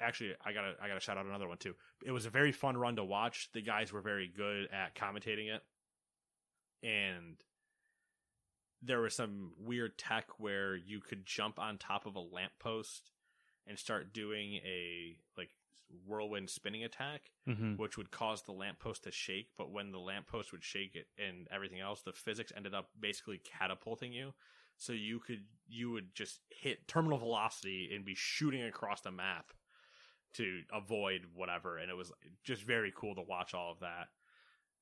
Actually 0.00 0.34
I 0.44 0.52
gotta 0.52 0.74
I 0.82 0.88
gotta 0.88 1.00
shout 1.00 1.18
out 1.18 1.26
another 1.26 1.48
one 1.48 1.58
too. 1.58 1.74
It 2.04 2.10
was 2.12 2.26
a 2.26 2.30
very 2.30 2.52
fun 2.52 2.76
run 2.76 2.96
to 2.96 3.04
watch. 3.04 3.48
The 3.52 3.62
guys 3.62 3.92
were 3.92 4.00
very 4.02 4.30
good 4.34 4.68
at 4.72 4.94
commentating 4.94 5.54
it, 5.54 5.62
and 6.86 7.36
there 8.82 9.00
was 9.00 9.14
some 9.14 9.52
weird 9.58 9.98
tech 9.98 10.26
where 10.38 10.76
you 10.76 11.00
could 11.00 11.24
jump 11.26 11.58
on 11.58 11.78
top 11.78 12.06
of 12.06 12.14
a 12.14 12.20
lamppost 12.20 13.10
and 13.66 13.78
start 13.78 14.12
doing 14.12 14.54
a 14.64 15.16
like 15.36 15.50
whirlwind 16.06 16.50
spinning 16.50 16.84
attack 16.84 17.30
Mm-hmm. 17.48 17.74
which 17.76 17.96
would 17.96 18.10
cause 18.10 18.42
the 18.42 18.50
lamppost 18.52 19.04
to 19.04 19.12
shake. 19.12 19.50
But 19.56 19.70
when 19.70 19.92
the 19.92 20.00
lamppost 20.00 20.50
would 20.50 20.64
shake 20.64 20.96
it 20.96 21.06
and 21.16 21.46
everything 21.52 21.78
else, 21.80 22.02
the 22.02 22.12
physics 22.12 22.52
ended 22.56 22.74
up 22.74 22.90
basically 22.98 23.40
catapulting 23.58 24.12
you. 24.12 24.34
So 24.76 24.92
you 24.92 25.20
could 25.20 25.44
you 25.68 25.92
would 25.92 26.14
just 26.14 26.40
hit 26.50 26.86
terminal 26.88 27.18
velocity 27.18 27.90
and 27.94 28.04
be 28.04 28.14
shooting 28.16 28.62
across 28.64 29.00
the 29.00 29.12
map 29.12 29.52
to 30.36 30.60
avoid 30.72 31.22
whatever. 31.34 31.78
And 31.78 31.90
it 31.90 31.94
was 31.96 32.12
just 32.44 32.62
very 32.62 32.92
cool 32.94 33.14
to 33.14 33.22
watch 33.22 33.54
all 33.54 33.72
of 33.72 33.80
that. 33.80 34.08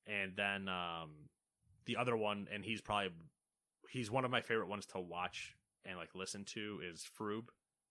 And 0.07 0.33
then 0.35 0.67
um, 0.69 1.11
the 1.85 1.97
other 1.97 2.15
one, 2.15 2.47
and 2.53 2.63
he's 2.63 2.81
probably 2.81 3.09
he's 3.89 4.11
one 4.11 4.25
of 4.25 4.31
my 4.31 4.41
favorite 4.41 4.67
ones 4.69 4.85
to 4.87 4.99
watch 4.99 5.55
and 5.85 5.97
like 5.97 6.09
listen 6.15 6.43
to 6.45 6.79
is 6.91 7.05
Froob 7.19 7.45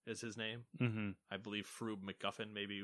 is 0.07 0.21
his 0.21 0.37
name. 0.37 0.61
Mm-hmm. 0.81 1.09
I 1.31 1.37
believe 1.37 1.67
Froob 1.67 1.97
McGuffin 2.03 2.53
maybe 2.53 2.83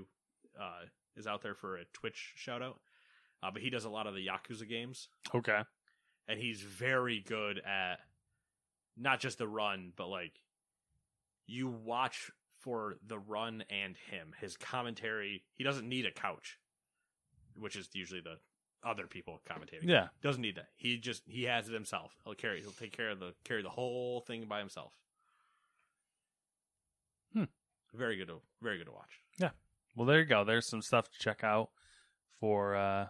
uh, 0.60 0.86
is 1.16 1.28
out 1.28 1.42
there 1.42 1.56
for 1.56 1.78
a 1.78 1.86
Twitch 1.94 2.34
shout 2.36 2.62
out. 2.62 2.80
Uh, 3.44 3.50
but 3.52 3.62
he 3.62 3.70
does 3.70 3.86
a 3.86 3.90
lot 3.90 4.06
of 4.08 4.14
the 4.14 4.28
Yakuza 4.28 4.70
games, 4.70 5.08
Okay. 5.34 5.62
and 6.28 6.40
he's 6.40 6.62
very 6.62 7.24
good 7.28 7.60
at 7.60 7.98
not 8.96 9.20
just 9.20 9.40
the 9.40 9.48
run, 9.48 9.94
but 9.96 10.10
like 10.10 10.34
you 11.48 11.68
watch 11.68 12.30
for 12.62 12.96
the 13.06 13.20
run 13.20 13.64
and 13.70 13.96
him. 14.10 14.34
His 14.40 14.58
commentary, 14.58 15.44
he 15.54 15.64
doesn't 15.64 15.88
need 15.88 16.06
a 16.06 16.12
couch, 16.12 16.58
which 17.56 17.76
is 17.76 17.90
usually 17.94 18.22
the 18.22 18.38
other 18.84 19.08
people 19.08 19.42
commentating. 19.50 19.84
Yeah. 19.84 20.08
doesn't 20.24 20.42
need 20.42 20.56
that. 20.56 20.68
He 20.76 20.98
just 20.98 21.24
he 21.28 21.44
has 21.44 21.68
it 21.68 21.74
himself. 21.74 22.16
He'll 22.24 22.34
carry. 22.34 22.62
He'll 22.62 22.72
take 22.72 22.96
care 22.96 23.10
of 23.10 23.20
the 23.20 23.34
carry 23.44 23.62
the 23.62 23.70
whole 23.70 24.22
thing 24.22 24.46
by 24.48 24.60
himself. 24.60 24.94
Hmm. 27.34 27.46
Very 27.94 28.18
good 28.18 28.28
to 28.28 28.42
very 28.62 28.78
good 28.78 28.88
to 28.88 28.92
watch. 28.92 29.22
Yeah. 29.38 29.50
Well, 29.96 30.08
there 30.08 30.20
you 30.20 30.26
go. 30.26 30.44
There's 30.44 30.70
some 30.70 30.82
stuff 30.82 31.06
to 31.06 31.20
check 31.20 31.44
out 31.44 31.70
for, 32.40 32.76
uh, 32.76 33.08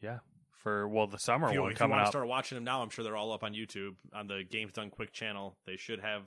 yeah, 0.00 0.18
for 0.62 0.88
well 0.88 1.06
the 1.06 1.18
summer 1.18 1.48
if 1.48 1.54
you, 1.54 1.60
one 1.60 1.70
if 1.70 1.76
you 1.76 1.78
coming 1.78 1.96
want 1.96 2.06
to 2.06 2.10
start 2.10 2.26
watching 2.26 2.56
them 2.56 2.64
now, 2.64 2.82
I'm 2.82 2.90
sure 2.90 3.04
they're 3.04 3.16
all 3.16 3.32
up 3.32 3.44
on 3.44 3.52
YouTube 3.52 3.96
on 4.14 4.26
the 4.26 4.44
Games 4.48 4.72
Done 4.72 4.90
Quick 4.90 5.12
channel. 5.12 5.56
They 5.66 5.76
should 5.76 6.00
have 6.00 6.22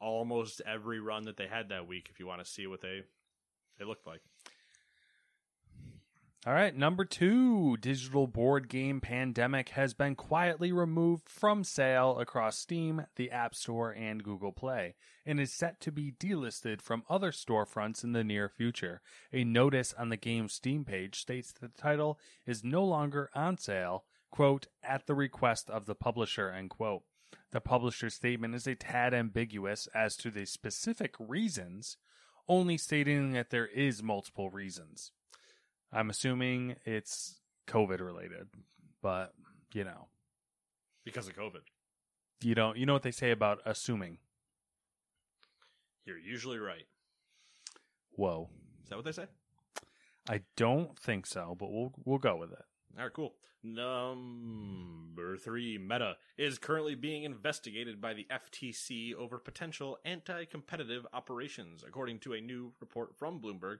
almost 0.00 0.62
every 0.66 1.00
run 1.00 1.24
that 1.24 1.36
they 1.36 1.46
had 1.46 1.68
that 1.70 1.86
week. 1.88 2.08
If 2.10 2.20
you 2.20 2.26
want 2.26 2.44
to 2.44 2.50
see 2.50 2.66
what 2.66 2.80
they 2.80 3.02
they 3.78 3.84
looked 3.84 4.06
like, 4.06 4.20
All 6.46 6.52
right, 6.52 6.74
number 6.74 7.04
two, 7.04 7.76
digital 7.78 8.26
board 8.26 8.68
game 8.68 9.00
Pandemic 9.00 9.70
has 9.70 9.92
been 9.92 10.14
quietly 10.14 10.72
removed 10.72 11.28
from 11.28 11.64
sale 11.64 12.18
across 12.18 12.56
Steam, 12.56 13.06
the 13.16 13.30
App 13.30 13.54
Store, 13.54 13.90
and 13.90 14.22
Google 14.22 14.52
Play, 14.52 14.94
and 15.26 15.40
is 15.40 15.52
set 15.52 15.80
to 15.80 15.92
be 15.92 16.12
delisted 16.12 16.80
from 16.80 17.02
other 17.10 17.32
storefronts 17.32 18.04
in 18.04 18.12
the 18.12 18.24
near 18.24 18.48
future. 18.48 19.02
A 19.32 19.44
notice 19.44 19.92
on 19.98 20.10
the 20.10 20.16
game's 20.16 20.54
Steam 20.54 20.84
page 20.84 21.20
states 21.20 21.52
that 21.52 21.74
the 21.74 21.80
title 21.80 22.18
is 22.46 22.64
no 22.64 22.84
longer 22.84 23.30
on 23.34 23.58
sale, 23.58 24.04
quote, 24.30 24.68
at 24.82 25.06
the 25.06 25.14
request 25.14 25.68
of 25.68 25.86
the 25.86 25.94
publisher, 25.94 26.50
end 26.50 26.70
quote. 26.70 27.02
The 27.50 27.60
publisher's 27.60 28.14
statement 28.14 28.54
is 28.54 28.66
a 28.66 28.74
tad 28.74 29.14
ambiguous 29.14 29.88
as 29.94 30.16
to 30.18 30.30
the 30.30 30.44
specific 30.44 31.14
reasons, 31.18 31.96
only 32.48 32.76
stating 32.76 33.32
that 33.32 33.50
there 33.50 33.66
is 33.66 34.02
multiple 34.02 34.50
reasons. 34.50 35.12
I'm 35.92 36.10
assuming 36.10 36.76
it's 36.84 37.40
COVID 37.66 38.00
related, 38.00 38.48
but 39.02 39.32
you 39.72 39.84
know, 39.84 40.08
because 41.04 41.26
of 41.28 41.34
COVID, 41.34 41.62
you 42.42 42.54
don't. 42.54 42.76
You 42.76 42.84
know 42.86 42.92
what 42.92 43.02
they 43.02 43.10
say 43.10 43.30
about 43.30 43.60
assuming. 43.64 44.18
you're 46.04 46.18
usually 46.18 46.58
right. 46.58 46.86
Whoa, 48.12 48.48
Is 48.82 48.90
that 48.90 48.96
what 48.96 49.04
they 49.04 49.12
say? 49.12 49.26
I 50.28 50.42
don't 50.56 50.98
think 50.98 51.24
so, 51.24 51.56
but 51.58 51.70
we'll 51.70 51.92
we'll 52.04 52.18
go 52.18 52.36
with 52.36 52.52
it. 52.52 52.64
All 52.98 53.04
right, 53.04 53.12
cool. 53.12 53.34
Number 53.62 55.36
three, 55.36 55.78
Meta 55.78 56.16
is 56.36 56.58
currently 56.58 56.94
being 56.94 57.24
investigated 57.24 58.00
by 58.00 58.14
the 58.14 58.26
FTC 58.30 59.14
over 59.14 59.38
potential 59.38 59.98
anti 60.04 60.44
competitive 60.44 61.06
operations. 61.12 61.84
According 61.86 62.20
to 62.20 62.34
a 62.34 62.40
new 62.40 62.72
report 62.80 63.16
from 63.16 63.40
Bloomberg, 63.40 63.78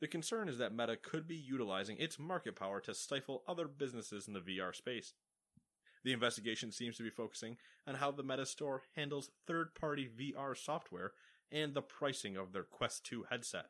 the 0.00 0.08
concern 0.08 0.48
is 0.48 0.58
that 0.58 0.74
Meta 0.74 0.96
could 0.96 1.28
be 1.28 1.36
utilizing 1.36 1.98
its 1.98 2.18
market 2.18 2.56
power 2.56 2.80
to 2.80 2.94
stifle 2.94 3.42
other 3.46 3.66
businesses 3.66 4.28
in 4.28 4.32
the 4.32 4.40
VR 4.40 4.74
space. 4.74 5.12
The 6.04 6.12
investigation 6.12 6.72
seems 6.72 6.96
to 6.96 7.02
be 7.02 7.10
focusing 7.10 7.56
on 7.86 7.96
how 7.96 8.10
the 8.10 8.22
Meta 8.22 8.46
Store 8.46 8.82
handles 8.96 9.30
third 9.46 9.74
party 9.74 10.08
VR 10.08 10.56
software 10.56 11.12
and 11.50 11.74
the 11.74 11.82
pricing 11.82 12.36
of 12.36 12.52
their 12.52 12.62
Quest 12.62 13.04
2 13.04 13.26
headset. 13.30 13.66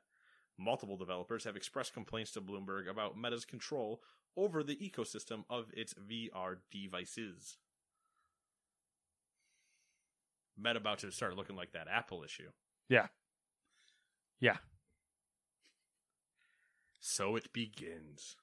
Multiple 0.59 0.97
developers 0.97 1.45
have 1.45 1.57
expressed 1.57 1.95
complaints 1.95 2.33
to 2.33 2.41
Bloomberg 2.41 2.89
about 2.89 3.17
Meta's 3.17 3.45
control 3.45 4.03
over 4.37 4.63
the 4.63 4.77
ecosystem 4.77 5.45
of 5.51 5.67
its 5.73 5.95
VR 5.95 6.57
devices. 6.71 7.59
Meta 10.57 10.79
about 10.79 10.99
to 11.01 11.13
start 11.13 11.37
looking 11.37 11.57
like 11.57 11.73
that 11.73 11.87
Apple 11.89 12.25
issue. 12.25 12.51
Yeah, 12.89 13.07
yeah. 14.41 14.57
So 17.01 17.37
it 17.37 17.53
begins. 17.53 18.37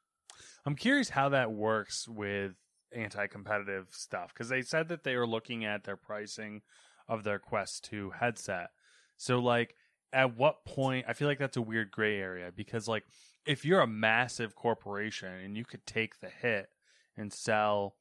I'm 0.65 0.75
curious 0.75 1.09
how 1.09 1.29
that 1.29 1.51
works 1.51 2.07
with 2.07 2.53
anti-competitive 2.93 3.87
stuff 3.91 4.33
because 4.33 4.49
they 4.49 4.61
said 4.61 4.87
that 4.87 5.03
they 5.03 5.15
were 5.15 5.27
looking 5.27 5.65
at 5.65 5.83
their 5.83 5.97
pricing 5.97 6.61
of 7.07 7.23
their 7.23 7.39
Quest 7.39 7.85
2 7.85 8.11
headset. 8.11 8.69
So 9.17 9.39
like 9.39 9.75
at 10.11 10.35
what 10.35 10.65
point 10.65 11.05
I 11.07 11.13
feel 11.13 11.27
like 11.27 11.39
that's 11.39 11.57
a 11.57 11.61
weird 11.61 11.91
gray 11.91 12.17
area 12.17 12.51
because 12.55 12.87
like 12.87 13.03
if 13.45 13.63
you're 13.63 13.81
a 13.81 13.87
massive 13.87 14.55
corporation 14.55 15.29
and 15.29 15.55
you 15.57 15.65
could 15.65 15.85
take 15.85 16.19
the 16.19 16.29
hit 16.29 16.69
and 17.15 17.31
sell 17.31 17.95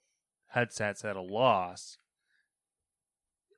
headsets 0.48 1.04
at 1.04 1.16
a 1.16 1.22
loss 1.22 1.98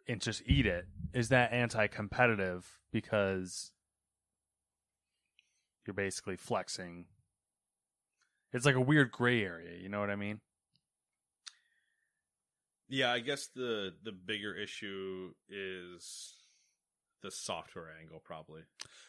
and 0.09 0.21
just 0.21 0.43
eat 0.47 0.67
it, 0.67 0.87
is 1.13 1.29
that 1.29 1.53
anti-competitive 1.53 2.79
because 2.93 3.73
you're 5.85 5.95
basically 5.95 6.37
flexing 6.37 7.07
it's 8.57 8.65
like 8.65 8.75
a 8.75 8.81
weird 8.81 9.13
gray 9.13 9.45
area, 9.45 9.77
you 9.79 9.91
know 9.91 10.01
what 10.01 10.09
I 10.09 10.17
mean? 10.17 10.41
Yeah, 12.89 13.13
I 13.13 13.19
guess 13.19 13.49
the 13.49 13.95
the 14.03 14.13
bigger 14.13 14.55
issue 14.55 15.33
is 15.49 16.37
the 17.23 17.31
software 17.31 17.91
angle 18.01 18.21
probably. 18.25 18.63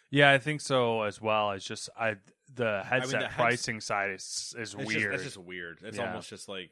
Yeah, 0.09 0.31
I 0.31 0.37
think 0.37 0.61
so 0.61 1.01
as 1.03 1.21
well. 1.21 1.51
It's 1.51 1.65
just 1.65 1.89
I 1.99 2.15
the 2.53 2.83
headset 2.85 3.11
the 3.11 3.25
heads- 3.27 3.35
pricing 3.35 3.81
side 3.81 4.11
is 4.11 4.55
is 4.57 4.73
It's 4.73 4.75
weird. 4.75 5.11
Just, 5.13 5.13
it's 5.13 5.23
just 5.35 5.37
weird. 5.45 5.79
It's 5.83 5.97
Yeah. 5.97 6.07
almost 6.07 6.29
just 6.29 6.47
like 6.49 6.71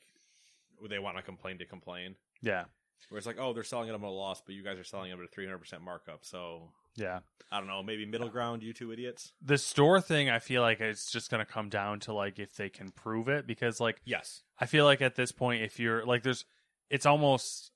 they 0.89 0.99
want 0.99 1.17
to 1.17 1.23
complain 1.23 1.57
to 1.59 1.65
complain. 1.65 2.15
yeah. 2.41 2.65
Where 3.09 3.19
it's 3.19 3.27
like, 3.27 3.37
oh, 3.39 3.53
they're 3.53 3.63
selling 3.63 3.87
them 3.91 4.03
at 4.03 4.07
a 4.07 4.09
loss, 4.09 4.41
but 4.41 4.55
you 4.55 4.63
guys 4.63 4.79
are 4.79 4.83
selling 4.83 5.11
them 5.11 5.19
at 5.19 5.25
a 5.25 5.27
three 5.27 5.45
hundred 5.45 5.59
percent 5.59 5.83
markup. 5.83 6.25
So 6.25 6.71
Yeah. 6.95 7.19
I 7.51 7.59
don't 7.59 7.67
know, 7.67 7.83
maybe 7.83 8.03
middle 8.05 8.29
ground, 8.29 8.63
you 8.63 8.73
two 8.73 8.91
idiots. 8.91 9.31
The 9.43 9.59
store 9.59 10.01
thing, 10.01 10.29
I 10.31 10.39
feel 10.39 10.63
like 10.63 10.79
it's 10.81 11.11
just 11.11 11.29
going 11.29 11.45
to 11.45 11.51
come 11.51 11.69
down 11.69 11.99
to 12.01 12.13
like 12.13 12.39
if 12.39 12.55
they 12.55 12.69
can 12.69 12.89
prove 12.89 13.27
it 13.27 13.45
because 13.45 13.79
like 13.79 14.01
Yes. 14.05 14.41
I 14.59 14.65
feel 14.65 14.85
like 14.85 15.01
at 15.03 15.13
this 15.15 15.31
point, 15.31 15.61
if 15.61 15.79
you're 15.79 16.03
like, 16.05 16.23
there's, 16.23 16.45
it's 16.89 17.05
almost. 17.05 17.69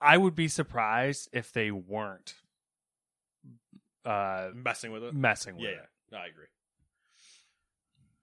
I 0.00 0.18
would 0.18 0.34
be 0.34 0.48
surprised 0.48 1.28
if 1.32 1.52
they 1.52 1.70
weren't 1.70 2.34
uh, 4.04 4.50
Messing 4.54 4.92
with 4.92 5.02
it. 5.04 5.14
messing 5.14 5.54
with 5.56 5.64
Yeah, 5.64 5.70
it. 5.70 5.88
yeah. 6.12 6.18
I 6.18 6.26
agree. 6.26 6.46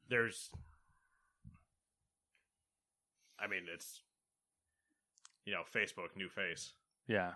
There's 0.09 0.49
I 3.39 3.47
mean, 3.47 3.63
it's 3.73 4.01
you 5.45 5.53
know, 5.53 5.63
Facebook, 5.73 6.15
new 6.15 6.29
face. 6.29 6.73
Yeah, 7.07 7.31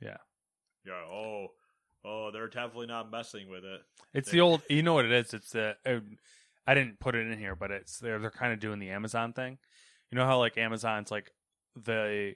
Yeah, 0.00 0.18
Yeah. 0.84 0.92
oh, 1.10 1.48
oh, 2.04 2.30
they're 2.30 2.48
definitely 2.48 2.86
not 2.88 3.10
messing 3.10 3.48
with 3.48 3.64
it. 3.64 3.80
it's 4.12 4.30
the 4.30 4.40
old. 4.40 4.62
You 4.68 4.82
know 4.82 4.92
what 4.94 5.06
it 5.06 5.12
is? 5.12 5.32
It's 5.32 5.50
the. 5.50 5.76
Uh, 5.86 6.00
I 6.66 6.74
didn't 6.74 7.00
put 7.00 7.14
it 7.14 7.26
in 7.26 7.38
here, 7.38 7.56
but 7.56 7.70
it's 7.70 7.98
they're 7.98 8.18
they're 8.18 8.30
kind 8.30 8.52
of 8.52 8.60
doing 8.60 8.78
the 8.78 8.90
Amazon 8.90 9.32
thing. 9.32 9.58
You 10.10 10.18
know 10.18 10.26
how 10.26 10.38
like 10.38 10.58
Amazon's 10.58 11.10
like 11.10 11.32
the, 11.74 12.34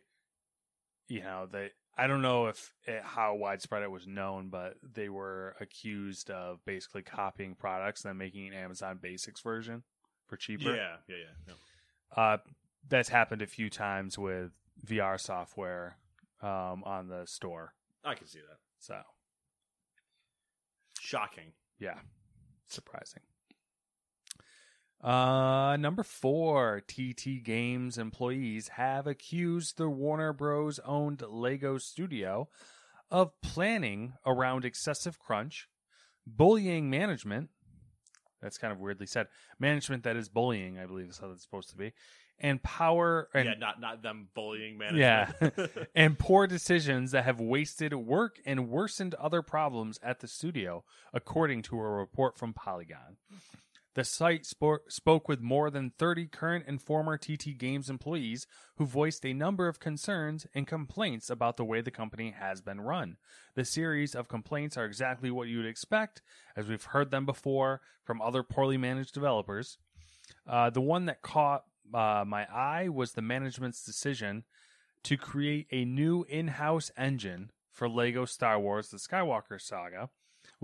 you 1.09 1.21
know 1.21 1.47
they. 1.53 1.71
I 1.97 2.07
don't 2.07 2.23
know 2.23 2.47
if 2.47 2.73
it, 2.85 3.03
how 3.05 3.35
widespread 3.37 3.83
it 3.83 3.91
was 3.91 4.07
known, 4.07 4.49
but 4.49 4.75
they 4.83 5.09
were 5.09 5.55
accused 5.61 6.31
of 6.31 6.65
basically 6.65 7.03
copying 7.03 7.55
products 7.55 8.05
and 8.05 8.11
then 8.11 8.19
making 8.19 8.49
an 8.49 8.55
Amazon 8.55 8.99
Basics 9.01 9.41
version 9.41 9.85
for 10.27 10.37
cheaper. 10.37 10.75
Yeah, 10.75 10.97
yeah, 11.09 11.17
yeah. 11.17 11.53
No. 12.17 12.23
Uh, 12.23 12.37
that's 12.89 13.09
happened 13.09 13.43
a 13.43 13.47
few 13.47 13.71
times 13.71 14.19
with 14.19 14.51
VR 14.85 15.21
software 15.21 15.97
um, 16.43 16.83
on 16.85 17.09
the 17.09 17.27
store. 17.27 17.75
I 18.05 18.15
can 18.15 18.27
see 18.27 18.41
that. 18.41 18.59
So 18.79 18.97
Shocking. 21.01 21.53
yeah, 21.79 21.99
surprising. 22.67 23.23
Uh, 25.05 25.77
number 25.77 26.03
four, 26.03 26.81
TT 26.81 27.43
Games 27.45 27.99
employees 27.99 28.69
have 28.69 29.07
accused 29.07 29.77
the 29.77 29.91
Warner 29.91 30.33
Bros. 30.33 30.81
owned 30.83 31.23
Lego 31.29 31.77
studio 31.77 32.49
of 33.11 33.39
planning 33.43 34.15
around 34.25 34.65
excessive 34.65 35.19
crunch, 35.19 35.69
bullying 36.27 36.89
management. 36.89 37.51
That's 38.41 38.57
kind 38.57 38.73
of 38.73 38.81
weirdly 38.81 39.07
said. 39.07 39.27
Management 39.59 40.05
that 40.05 40.17
is 40.17 40.31
bullying, 40.31 40.79
I 40.79 40.87
believe 40.87 41.11
is 41.11 41.19
how 41.19 41.29
that's 41.29 41.43
supposed 41.43 41.69
to 41.71 41.77
be. 41.77 41.93
And 42.39 42.63
power 42.63 43.29
and 43.35 43.45
yeah, 43.45 43.55
not 43.59 43.81
not 43.81 44.03
them 44.03 44.29
bullying 44.35 44.79
management. 44.79 45.01
Yeah. 45.01 45.33
management. 45.41 45.89
and 45.95 46.19
poor 46.19 46.47
decisions 46.47 47.11
that 47.11 47.25
have 47.25 47.41
wasted 47.41 47.93
work 47.93 48.41
and 48.47 48.69
worsened 48.69 49.15
other 49.15 49.43
problems 49.43 49.99
at 50.03 50.21
the 50.21 50.29
studio, 50.29 50.83
according 51.13 51.63
to 51.63 51.79
a 51.79 51.89
report 51.89 52.39
from 52.39 52.55
Polygon. 52.55 53.19
The 53.95 54.05
site 54.05 54.43
spo- 54.43 54.79
spoke 54.89 55.29
with 55.29 55.41
more 55.41 55.71
than 55.71 55.93
30 55.99 56.27
current 56.27 56.65
and 56.67 56.83
former 56.83 57.17
TT 57.17 57.57
Games 57.57 57.89
employees 57.89 58.47
who 58.77 58.87
voiced 58.87 59.25
a 59.25 59.33
number 59.33 59.69
of 59.69 59.79
concerns 59.79 60.47
and 60.53 60.67
complaints 60.67 61.31
about 61.31 61.57
the 61.57 61.65
way 61.65 61.81
the 61.81 61.93
company 61.93 62.35
has 62.37 62.61
been 62.61 62.81
run. 62.81 63.19
The 63.55 63.65
series 63.65 64.17
of 64.17 64.29
complaints 64.29 64.77
are 64.77 64.85
exactly 64.85 65.31
what 65.31 65.47
you 65.47 65.59
would 65.59 65.67
expect, 65.67 66.23
as 66.57 66.67
we've 66.67 66.83
heard 66.83 67.13
them 67.13 67.25
before 67.25 67.81
from 68.03 68.21
other 68.21 68.43
poorly 68.43 68.77
managed 68.77 69.15
developers. 69.15 69.79
Uh, 70.47 70.71
the 70.71 70.81
one 70.81 71.07
that 71.07 71.23
caught 71.23 71.65
uh, 71.93 72.25
my 72.27 72.47
eye 72.53 72.89
was 72.89 73.13
the 73.13 73.23
management's 73.23 73.85
decision 73.85 74.45
to 75.05 75.17
create 75.17 75.69
a 75.71 75.85
new 75.85 76.25
in 76.29 76.49
house 76.49 76.91
engine 76.97 77.51
for 77.71 77.89
LEGO 77.89 78.25
Star 78.25 78.59
Wars 78.59 78.89
The 78.89 78.97
Skywalker 78.97 79.61
Saga, 79.61 80.09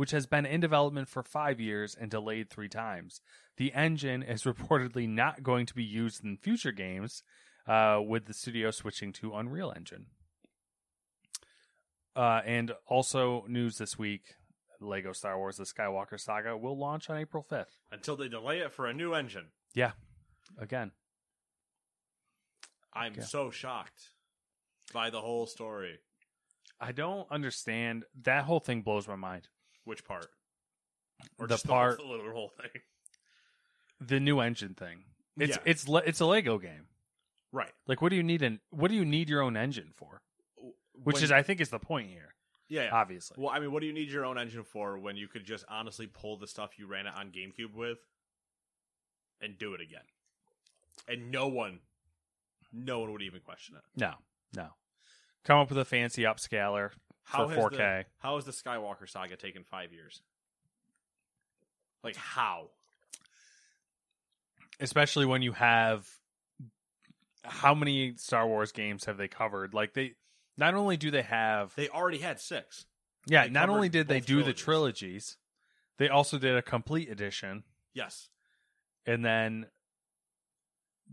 which 0.00 0.12
has 0.12 0.26
been 0.26 0.46
in 0.46 0.60
development 0.62 1.06
for 1.10 1.22
five 1.22 1.60
years 1.60 1.94
and 1.94 2.10
delayed 2.10 2.48
three 2.48 2.70
times. 2.70 3.20
The 3.58 3.70
engine 3.74 4.22
is 4.22 4.44
reportedly 4.44 5.06
not 5.06 5.42
going 5.42 5.66
to 5.66 5.74
be 5.74 5.84
used 5.84 6.24
in 6.24 6.38
future 6.38 6.72
games, 6.72 7.22
uh, 7.68 8.00
with 8.02 8.24
the 8.24 8.32
studio 8.32 8.70
switching 8.70 9.12
to 9.12 9.34
Unreal 9.34 9.70
Engine. 9.76 10.06
Uh, 12.16 12.40
and 12.46 12.72
also, 12.86 13.44
news 13.46 13.76
this 13.76 13.98
week 13.98 14.22
LEGO 14.80 15.12
Star 15.12 15.36
Wars 15.36 15.58
The 15.58 15.64
Skywalker 15.64 16.18
Saga 16.18 16.56
will 16.56 16.78
launch 16.78 17.10
on 17.10 17.18
April 17.18 17.44
5th. 17.52 17.76
Until 17.92 18.16
they 18.16 18.28
delay 18.28 18.60
it 18.60 18.72
for 18.72 18.86
a 18.86 18.94
new 18.94 19.12
engine. 19.12 19.48
Yeah, 19.74 19.92
again. 20.58 20.92
I'm 22.94 23.12
Okay. 23.12 23.20
so 23.20 23.50
shocked 23.50 24.00
by 24.94 25.10
the 25.10 25.20
whole 25.20 25.44
story. 25.46 25.98
I 26.80 26.92
don't 26.92 27.30
understand. 27.30 28.04
That 28.22 28.44
whole 28.44 28.60
thing 28.60 28.80
blows 28.80 29.06
my 29.06 29.16
mind. 29.16 29.48
Which 29.84 30.04
part? 30.04 30.26
Or 31.38 31.46
The 31.46 31.58
part- 31.58 31.98
the 31.98 32.04
whole, 32.04 32.18
the 32.24 32.30
whole 32.32 32.52
thing. 32.60 32.82
The 34.00 34.20
new 34.20 34.40
engine 34.40 34.74
thing. 34.74 35.04
It's 35.38 35.56
Yeah. 35.56 35.62
it's 35.64 35.88
le- 35.88 36.02
it's 36.04 36.20
a 36.20 36.26
Lego 36.26 36.58
game. 36.58 36.86
Right. 37.52 37.72
Like, 37.86 38.00
what 38.00 38.10
do 38.10 38.16
you 38.16 38.22
need 38.22 38.42
an 38.42 38.60
what 38.70 38.88
do 38.88 38.94
you 38.94 39.04
need 39.04 39.28
your 39.28 39.42
own 39.42 39.56
engine 39.56 39.92
for? 39.94 40.22
Which 40.94 41.14
When- 41.16 41.24
is, 41.24 41.32
I 41.32 41.42
think, 41.42 41.60
is 41.60 41.70
the 41.70 41.78
point 41.78 42.08
here. 42.10 42.34
yeah, 42.68 42.84
yeah. 42.84 42.90
Obviously, 42.94 43.36
Well, 43.38 43.50
I 43.50 43.58
mean, 43.58 43.72
what 43.72 43.80
do 43.80 43.86
you 43.86 43.92
need 43.92 44.10
your 44.10 44.24
own 44.24 44.38
engine 44.38 44.64
for 44.64 44.98
when 44.98 45.16
you 45.16 45.28
could 45.28 45.44
just 45.44 45.64
honestly 45.68 46.06
pull 46.06 46.36
the 46.36 46.46
stuff 46.46 46.78
you 46.78 46.86
ran 46.86 47.06
it 47.06 47.14
on 47.14 47.30
GameCube 47.32 47.74
with 47.74 47.98
and 49.40 49.56
do 49.58 49.74
it 49.74 49.80
again? 49.80 50.04
And 51.08 51.30
no 51.30 51.48
one, 51.48 51.80
no 52.72 53.00
one 53.00 53.12
would 53.12 53.22
even 53.22 53.40
question 53.40 53.76
it. 53.76 53.82
no, 53.96 54.14
no. 54.54 54.68
Come 55.44 55.58
up 55.58 55.70
with 55.70 55.78
a 55.78 55.84
fancy 55.86 56.22
upscaler 56.22 56.90
How 57.30 57.48
for 57.48 57.70
4K. 57.70 57.76
The, 57.76 58.04
how 58.18 58.34
has 58.36 58.44
the 58.44 58.52
Skywalker 58.52 59.08
saga 59.08 59.36
taken 59.36 59.64
five 59.64 59.92
years? 59.92 60.20
Like 62.02 62.16
how? 62.16 62.68
especially 64.82 65.26
when 65.26 65.42
you 65.42 65.52
have 65.52 66.08
how 67.44 67.74
many 67.74 68.14
Star 68.16 68.46
Wars 68.46 68.72
games 68.72 69.04
have 69.04 69.18
they 69.18 69.28
covered? 69.28 69.74
Like 69.74 69.92
they 69.92 70.14
not 70.56 70.74
only 70.74 70.96
do 70.96 71.10
they 71.10 71.20
have 71.22 71.74
They 71.76 71.88
already 71.90 72.18
had 72.18 72.40
six. 72.40 72.86
yeah, 73.26 73.44
they 73.44 73.50
not 73.50 73.68
only 73.68 73.88
did 73.90 74.08
they 74.08 74.20
do 74.20 74.42
the 74.42 74.52
trilogies. 74.54 74.62
trilogies, 74.64 75.36
they 75.98 76.08
also 76.08 76.38
did 76.38 76.56
a 76.56 76.62
complete 76.62 77.10
edition 77.10 77.64
Yes. 77.92 78.28
and 79.06 79.22
then 79.24 79.66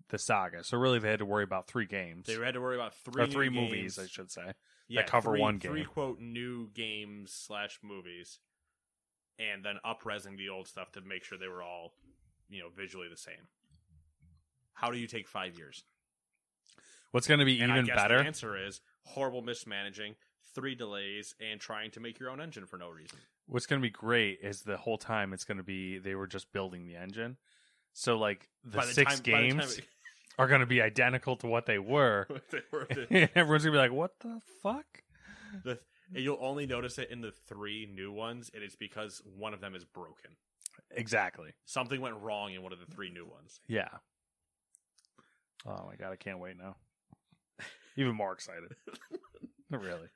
the 0.09 0.17
saga. 0.17 0.63
So 0.63 0.77
really 0.77 0.99
they 0.99 1.09
had 1.09 1.19
to 1.19 1.25
worry 1.25 1.43
about 1.43 1.67
three 1.67 1.85
games. 1.87 2.25
They 2.27 2.35
had 2.35 2.53
to 2.53 2.61
worry 2.61 2.75
about 2.77 2.93
three 2.95 3.23
or 3.23 3.27
three 3.27 3.49
games. 3.49 3.55
movies, 3.71 3.99
I 3.99 4.07
should 4.07 4.31
say. 4.31 4.53
Yeah, 4.87 5.03
cover 5.03 5.37
one 5.37 5.57
game. 5.57 5.71
Three 5.71 5.85
quote 5.85 6.19
new 6.19 6.69
games 6.73 7.31
slash 7.31 7.79
movies, 7.83 8.39
and 9.39 9.63
then 9.63 9.75
upresing 9.85 10.37
the 10.37 10.49
old 10.49 10.67
stuff 10.67 10.91
to 10.93 11.01
make 11.01 11.23
sure 11.23 11.37
they 11.37 11.47
were 11.47 11.63
all, 11.63 11.93
you 12.49 12.61
know, 12.61 12.69
visually 12.75 13.07
the 13.09 13.17
same. 13.17 13.47
How 14.73 14.91
do 14.91 14.97
you 14.97 15.07
take 15.07 15.27
five 15.27 15.57
years? 15.57 15.83
What's 17.11 17.27
going 17.27 17.39
to 17.39 17.45
be 17.45 17.59
and 17.61 17.71
even 17.71 17.85
better? 17.85 18.19
The 18.19 18.25
answer 18.25 18.57
is 18.67 18.81
horrible 19.03 19.41
mismanaging, 19.41 20.15
three 20.53 20.75
delays, 20.75 21.35
and 21.39 21.59
trying 21.59 21.91
to 21.91 21.99
make 21.99 22.19
your 22.19 22.29
own 22.29 22.39
engine 22.41 22.65
for 22.65 22.77
no 22.77 22.89
reason. 22.89 23.17
What's 23.47 23.65
going 23.65 23.81
to 23.81 23.85
be 23.85 23.89
great 23.89 24.39
is 24.43 24.61
the 24.61 24.77
whole 24.77 24.97
time 24.97 25.33
it's 25.33 25.45
going 25.45 25.57
to 25.57 25.63
be 25.63 25.97
they 25.99 26.15
were 26.15 26.27
just 26.27 26.51
building 26.51 26.85
the 26.85 26.95
engine. 26.95 27.37
So 27.93 28.17
like 28.17 28.49
the, 28.63 28.77
the 28.81 28.83
six 28.83 29.19
time- 29.19 29.31
by 29.33 29.41
the 29.41 29.49
time 29.49 29.57
games 29.57 29.81
are 30.37 30.47
going 30.47 30.59
to 30.61 30.65
be 30.67 30.81
identical 30.81 31.35
to 31.37 31.47
what 31.47 31.65
they 31.65 31.79
were. 31.79 32.27
it- 32.51 32.51
they 32.51 32.59
were 32.71 32.87
everyone's 33.35 33.63
going 33.63 33.71
to 33.73 33.77
be 33.77 33.77
like, 33.77 33.91
"What 33.91 34.19
the 34.19 34.39
fuck?" 34.63 34.85
the- 35.63 35.79
and 36.13 36.23
you'll 36.23 36.37
only 36.39 36.65
notice 36.65 36.97
it 36.99 37.09
in 37.11 37.19
the 37.19 37.33
three 37.49 37.85
new 37.93 38.11
ones, 38.13 38.49
and 38.53 38.63
it's 38.63 38.77
because 38.77 39.21
one 39.37 39.53
of 39.53 39.59
them 39.59 39.75
is 39.75 39.83
broken. 39.83 40.31
Exactly. 40.91 41.49
Something 41.65 41.99
went 41.99 42.15
wrong 42.21 42.53
in 42.53 42.61
one 42.63 42.71
of 42.71 42.79
the 42.79 42.85
three 42.85 43.09
new 43.09 43.25
ones. 43.25 43.59
Yeah. 43.67 43.89
Oh 45.65 45.83
my 45.85 45.95
god, 45.97 46.13
I 46.13 46.15
can't 46.15 46.39
wait 46.39 46.55
now. 46.57 46.75
Even 47.97 48.15
more 48.15 48.31
excited. 48.31 48.73
really. 49.71 50.07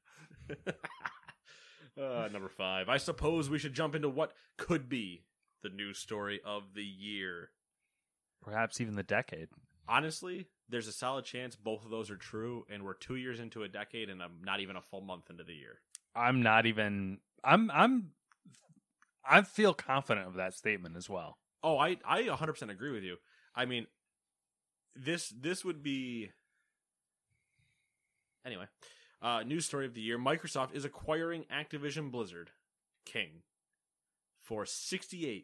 uh, 1.99 2.29
number 2.31 2.47
five. 2.49 2.87
I 2.87 2.97
suppose 2.97 3.49
we 3.49 3.59
should 3.59 3.73
jump 3.73 3.95
into 3.95 4.07
what 4.07 4.31
could 4.57 4.87
be 4.87 5.25
the 5.63 5.69
news 5.69 5.97
story 5.97 6.39
of 6.45 6.73
the 6.75 6.83
year. 6.83 7.49
Perhaps 8.41 8.79
even 8.79 8.95
the 8.95 9.03
decade. 9.03 9.49
Honestly, 9.87 10.47
there's 10.69 10.87
a 10.87 10.93
solid 10.93 11.25
chance 11.25 11.55
both 11.55 11.83
of 11.83 11.91
those 11.91 12.09
are 12.09 12.15
true, 12.15 12.65
and 12.69 12.83
we're 12.83 12.93
two 12.93 13.15
years 13.15 13.39
into 13.39 13.63
a 13.63 13.67
decade, 13.67 14.09
and 14.09 14.21
I'm 14.21 14.41
not 14.43 14.59
even 14.59 14.75
a 14.75 14.81
full 14.81 15.01
month 15.01 15.29
into 15.29 15.43
the 15.43 15.53
year. 15.53 15.79
I'm 16.15 16.41
not 16.41 16.65
even 16.65 17.19
I'm 17.43 17.69
I'm 17.71 18.11
I 19.23 19.41
feel 19.41 19.73
confident 19.73 20.27
of 20.27 20.35
that 20.35 20.53
statement 20.53 20.95
as 20.97 21.09
well. 21.09 21.37
Oh, 21.63 21.77
I 21.77 21.97
I 22.05 22.23
100% 22.23 22.69
agree 22.69 22.91
with 22.91 23.03
you. 23.03 23.17
I 23.55 23.65
mean, 23.65 23.87
this 24.95 25.29
this 25.29 25.65
would 25.65 25.83
be 25.83 26.31
anyway. 28.45 28.65
Uh, 29.21 29.43
news 29.43 29.65
story 29.65 29.85
of 29.85 29.93
the 29.93 30.01
year: 30.01 30.17
Microsoft 30.17 30.73
is 30.73 30.83
acquiring 30.85 31.45
Activision 31.53 32.09
Blizzard 32.11 32.49
King 33.05 33.43
for 34.39 34.63
68.7 34.63 35.43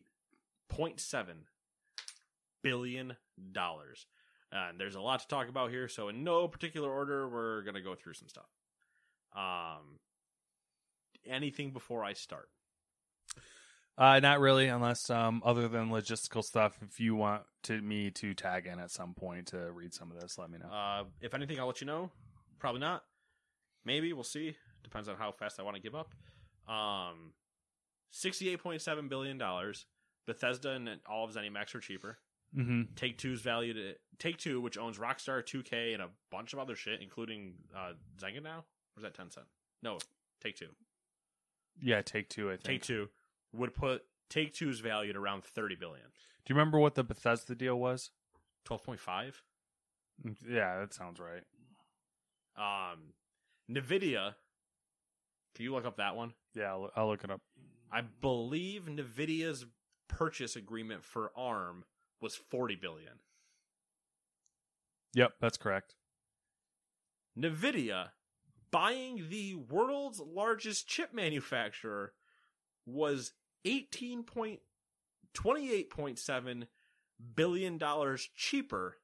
billion 2.63 3.17
dollars. 3.51 4.07
And 4.51 4.79
there's 4.79 4.95
a 4.95 5.01
lot 5.01 5.19
to 5.19 5.27
talk 5.27 5.49
about 5.49 5.71
here, 5.71 5.87
so 5.87 6.07
in 6.07 6.23
no 6.23 6.47
particular 6.47 6.89
order, 6.89 7.27
we're 7.27 7.63
gonna 7.63 7.81
go 7.81 7.95
through 7.95 8.13
some 8.13 8.29
stuff. 8.29 8.49
Um, 9.35 9.99
anything 11.25 11.71
before 11.71 12.03
I 12.03 12.13
start? 12.13 12.49
Uh, 13.97 14.19
not 14.19 14.39
really, 14.39 14.67
unless 14.67 15.09
um, 15.09 15.41
other 15.43 15.67
than 15.67 15.89
logistical 15.89 16.43
stuff. 16.43 16.77
If 16.81 16.99
you 16.99 17.15
want 17.15 17.43
to 17.63 17.81
me 17.81 18.11
to 18.11 18.33
tag 18.33 18.67
in 18.67 18.79
at 18.79 18.91
some 18.91 19.13
point 19.15 19.47
to 19.47 19.71
read 19.71 19.93
some 19.93 20.11
of 20.11 20.21
this, 20.21 20.37
let 20.37 20.49
me 20.49 20.59
know. 20.59 20.69
Uh, 20.71 21.03
if 21.19 21.33
anything, 21.33 21.59
I'll 21.59 21.67
let 21.67 21.81
you 21.81 21.87
know. 21.87 22.11
Probably 22.59 22.79
not. 22.79 23.03
Maybe 23.85 24.13
we'll 24.13 24.23
see. 24.23 24.55
Depends 24.83 25.09
on 25.09 25.17
how 25.17 25.31
fast 25.31 25.59
I 25.59 25.63
want 25.63 25.75
to 25.75 25.81
give 25.81 25.95
up. 25.95 26.13
Um, 26.71 27.33
sixty-eight 28.11 28.61
point 28.61 28.81
seven 28.81 29.07
billion 29.07 29.37
dollars. 29.37 29.87
Bethesda 30.25 30.71
and 30.71 30.89
all 31.09 31.25
of 31.25 31.33
ZeniMax 31.33 31.73
are 31.73 31.79
cheaper. 31.79 32.19
Mm-hmm. 32.55 32.93
Take 32.95 33.17
Two's 33.17 33.41
valued 33.41 33.77
at 33.77 33.97
Take 34.19 34.37
Two, 34.37 34.61
which 34.61 34.77
owns 34.77 34.97
Rockstar, 34.97 35.43
2K, 35.43 35.93
and 35.93 36.01
a 36.01 36.09
bunch 36.31 36.53
of 36.53 36.59
other 36.59 36.75
shit, 36.75 37.01
including 37.01 37.53
uh, 37.75 37.93
Zynga 38.21 38.43
now. 38.43 38.59
Or 38.59 38.97
is 38.97 39.03
that 39.03 39.15
Tencent? 39.15 39.45
No, 39.81 39.97
Take 40.41 40.55
Two. 40.55 40.69
Yeah, 41.81 42.01
take 42.01 42.29
two. 42.29 42.49
I 42.49 42.53
think. 42.53 42.63
Take 42.63 42.81
Two 42.83 43.09
would 43.53 43.73
put 43.73 44.03
Take 44.29 44.53
Two's 44.53 44.79
valued 44.79 45.15
around 45.15 45.43
thirty 45.43 45.75
billion. 45.75 46.05
Do 46.45 46.53
you 46.53 46.55
remember 46.55 46.79
what 46.79 46.95
the 46.95 47.03
Bethesda 47.03 47.55
deal 47.55 47.79
was? 47.79 48.11
Twelve 48.65 48.83
point 48.83 48.99
five. 48.99 49.41
Yeah, 50.49 50.79
that 50.79 50.93
sounds 50.93 51.19
right. 51.19 51.43
Um, 52.57 53.13
Nvidia. 53.69 54.33
Can 55.55 55.63
you 55.63 55.73
look 55.73 55.85
up 55.85 55.97
that 55.97 56.15
one? 56.15 56.33
Yeah, 56.55 56.71
I'll, 56.71 56.91
I'll 56.95 57.07
look 57.07 57.23
it 57.23 57.31
up. 57.31 57.41
I 57.91 58.01
believe 58.01 58.83
Nvidia's 58.83 59.65
purchase 60.07 60.55
agreement 60.55 61.03
for 61.03 61.31
ARM 61.35 61.83
was 62.21 62.35
40 62.35 62.75
billion. 62.75 63.13
Yep, 65.13 65.33
that's 65.39 65.57
correct. 65.57 65.95
Nvidia 67.37 68.09
buying 68.71 69.27
the 69.29 69.55
world's 69.55 70.19
largest 70.19 70.87
chip 70.87 71.13
manufacturer 71.13 72.13
was 72.85 73.33
18 73.65 74.23
point 74.23 74.59
28.7 75.33 76.67
billion 77.35 77.77
dollars 77.77 78.29
cheaper 78.35 78.97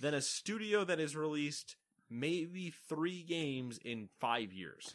than 0.00 0.14
a 0.14 0.20
studio 0.20 0.84
that 0.84 0.98
has 0.98 1.14
released 1.16 1.76
maybe 2.10 2.72
3 2.88 3.22
games 3.22 3.78
in 3.84 4.08
5 4.20 4.52
years. 4.52 4.94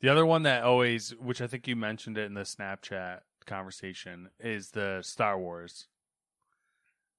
The 0.00 0.08
other 0.08 0.26
one 0.26 0.42
that 0.44 0.62
always, 0.62 1.10
which 1.10 1.40
I 1.40 1.46
think 1.46 1.66
you 1.66 1.74
mentioned 1.74 2.18
it 2.18 2.26
in 2.26 2.34
the 2.34 2.42
Snapchat 2.42 3.20
conversation, 3.46 4.30
is 4.38 4.70
the 4.70 5.00
Star 5.02 5.38
Wars. 5.38 5.88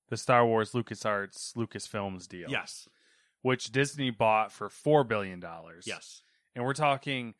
The 0.09 0.17
Star 0.17 0.45
Wars 0.45 0.71
LucasArts 0.71 1.55
Lucasfilms 1.55 2.27
deal. 2.27 2.49
Yes. 2.49 2.87
Which 3.41 3.71
Disney 3.71 4.09
bought 4.09 4.51
for 4.51 4.69
$4 4.69 5.07
billion. 5.07 5.41
Yes. 5.85 6.23
And 6.55 6.65
we're 6.65 6.73
talking 6.73 7.35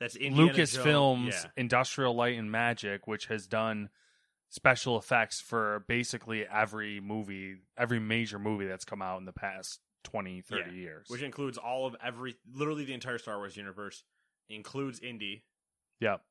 That's 0.00 0.16
Indiana 0.16 0.52
Lucasfilms 0.52 1.32
yeah. 1.32 1.50
Industrial 1.56 2.14
Light 2.14 2.38
and 2.38 2.50
Magic, 2.50 3.06
which 3.06 3.26
has 3.26 3.46
done 3.46 3.90
special 4.48 4.98
effects 4.98 5.40
for 5.40 5.84
basically 5.88 6.46
every 6.46 7.00
movie, 7.00 7.56
every 7.76 8.00
major 8.00 8.38
movie 8.38 8.66
that's 8.66 8.84
come 8.84 9.02
out 9.02 9.18
in 9.18 9.26
the 9.26 9.32
past 9.32 9.80
20, 10.04 10.40
30 10.40 10.62
Yeah, 10.62 10.72
years. 10.72 11.06
which 11.08 11.22
includes 11.22 11.58
all 11.58 11.86
of 11.86 11.94
every 12.02 12.36
literally 12.54 12.84
the 12.84 12.94
entire 12.94 13.18
Star 13.18 13.36
Wars 13.36 13.56
universe 13.56 14.04
includes 14.48 15.00
Indy 15.00 15.44
yep. 16.00 16.22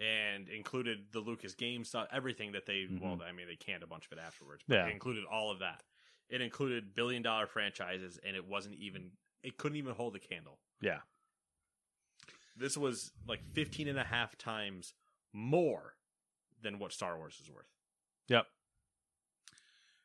And 0.00 0.48
included 0.48 1.06
the 1.12 1.20
Lucas 1.20 1.54
game 1.54 1.84
stuff, 1.84 2.08
everything 2.12 2.52
that 2.52 2.66
they 2.66 2.86
Mhm. 2.86 3.00
well, 3.00 3.22
I 3.22 3.32
mean 3.32 3.46
they 3.46 3.56
canned 3.56 3.82
a 3.82 3.86
bunch 3.86 4.06
of 4.06 4.12
it 4.12 4.18
afterwards, 4.18 4.62
but 4.66 4.74
Yeah. 4.76 4.86
it 4.86 4.92
included 4.92 5.24
all 5.24 5.50
of 5.50 5.58
that. 5.60 5.84
It 6.28 6.40
included 6.40 6.94
billion 6.94 7.22
dollar 7.22 7.46
franchises 7.46 8.18
and 8.18 8.36
it 8.36 8.44
wasn't 8.46 8.74
even 8.76 9.16
it 9.42 9.56
couldn't 9.58 9.76
even 9.78 9.94
hold 9.94 10.16
a 10.16 10.18
candle. 10.18 10.60
Yeah. 10.80 11.02
This 12.56 12.76
was 12.76 13.12
like 13.26 13.44
15 13.52 13.86
and 13.86 13.98
a 13.98 14.04
half 14.04 14.36
times 14.36 14.94
more 15.32 15.96
than 16.60 16.78
what 16.78 16.92
Star 16.92 17.16
Wars 17.18 17.38
is 17.40 17.50
worth. 17.50 17.70
Yep. 18.28 18.50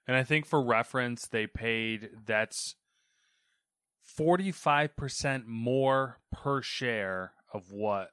And 0.08 0.16
I 0.18 0.24
think 0.24 0.46
for 0.46 0.62
reference, 0.62 1.28
they 1.28 1.48
paid 1.48 2.26
that's 2.26 2.76
45% 4.04 5.46
more 5.48 6.20
per 6.32 6.62
share 6.62 7.34
of 7.54 7.72
what 7.72 8.12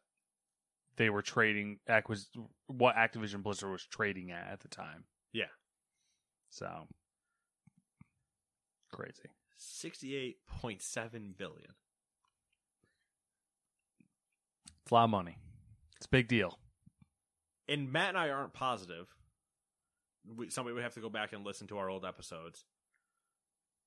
they 0.98 1.08
were 1.08 1.22
trading, 1.22 1.78
acquis- 1.88 2.28
what 2.66 2.94
Activision 2.96 3.42
Blizzard 3.42 3.70
was 3.70 3.86
trading 3.86 4.30
at 4.30 4.46
at 4.52 4.60
the 4.60 4.68
time. 4.68 5.04
Yeah. 5.32 5.44
So, 6.50 6.86
crazy. 8.92 9.30
68.7 9.58 11.36
billion. 11.36 11.74
It's 14.82 14.90
a 14.90 14.94
lot 14.94 15.04
of 15.04 15.10
money. 15.10 15.38
It's 15.96 16.06
a 16.06 16.10
big 16.10 16.28
deal. 16.28 16.58
and 17.68 17.92
Matt 17.92 18.10
and 18.10 18.18
I 18.18 18.30
aren't 18.30 18.52
positive. 18.52 19.08
We, 20.36 20.50
somebody 20.50 20.74
would 20.74 20.82
have 20.82 20.94
to 20.94 21.00
go 21.00 21.08
back 21.10 21.32
and 21.32 21.44
listen 21.44 21.66
to 21.68 21.78
our 21.78 21.88
old 21.90 22.04
episodes, 22.04 22.64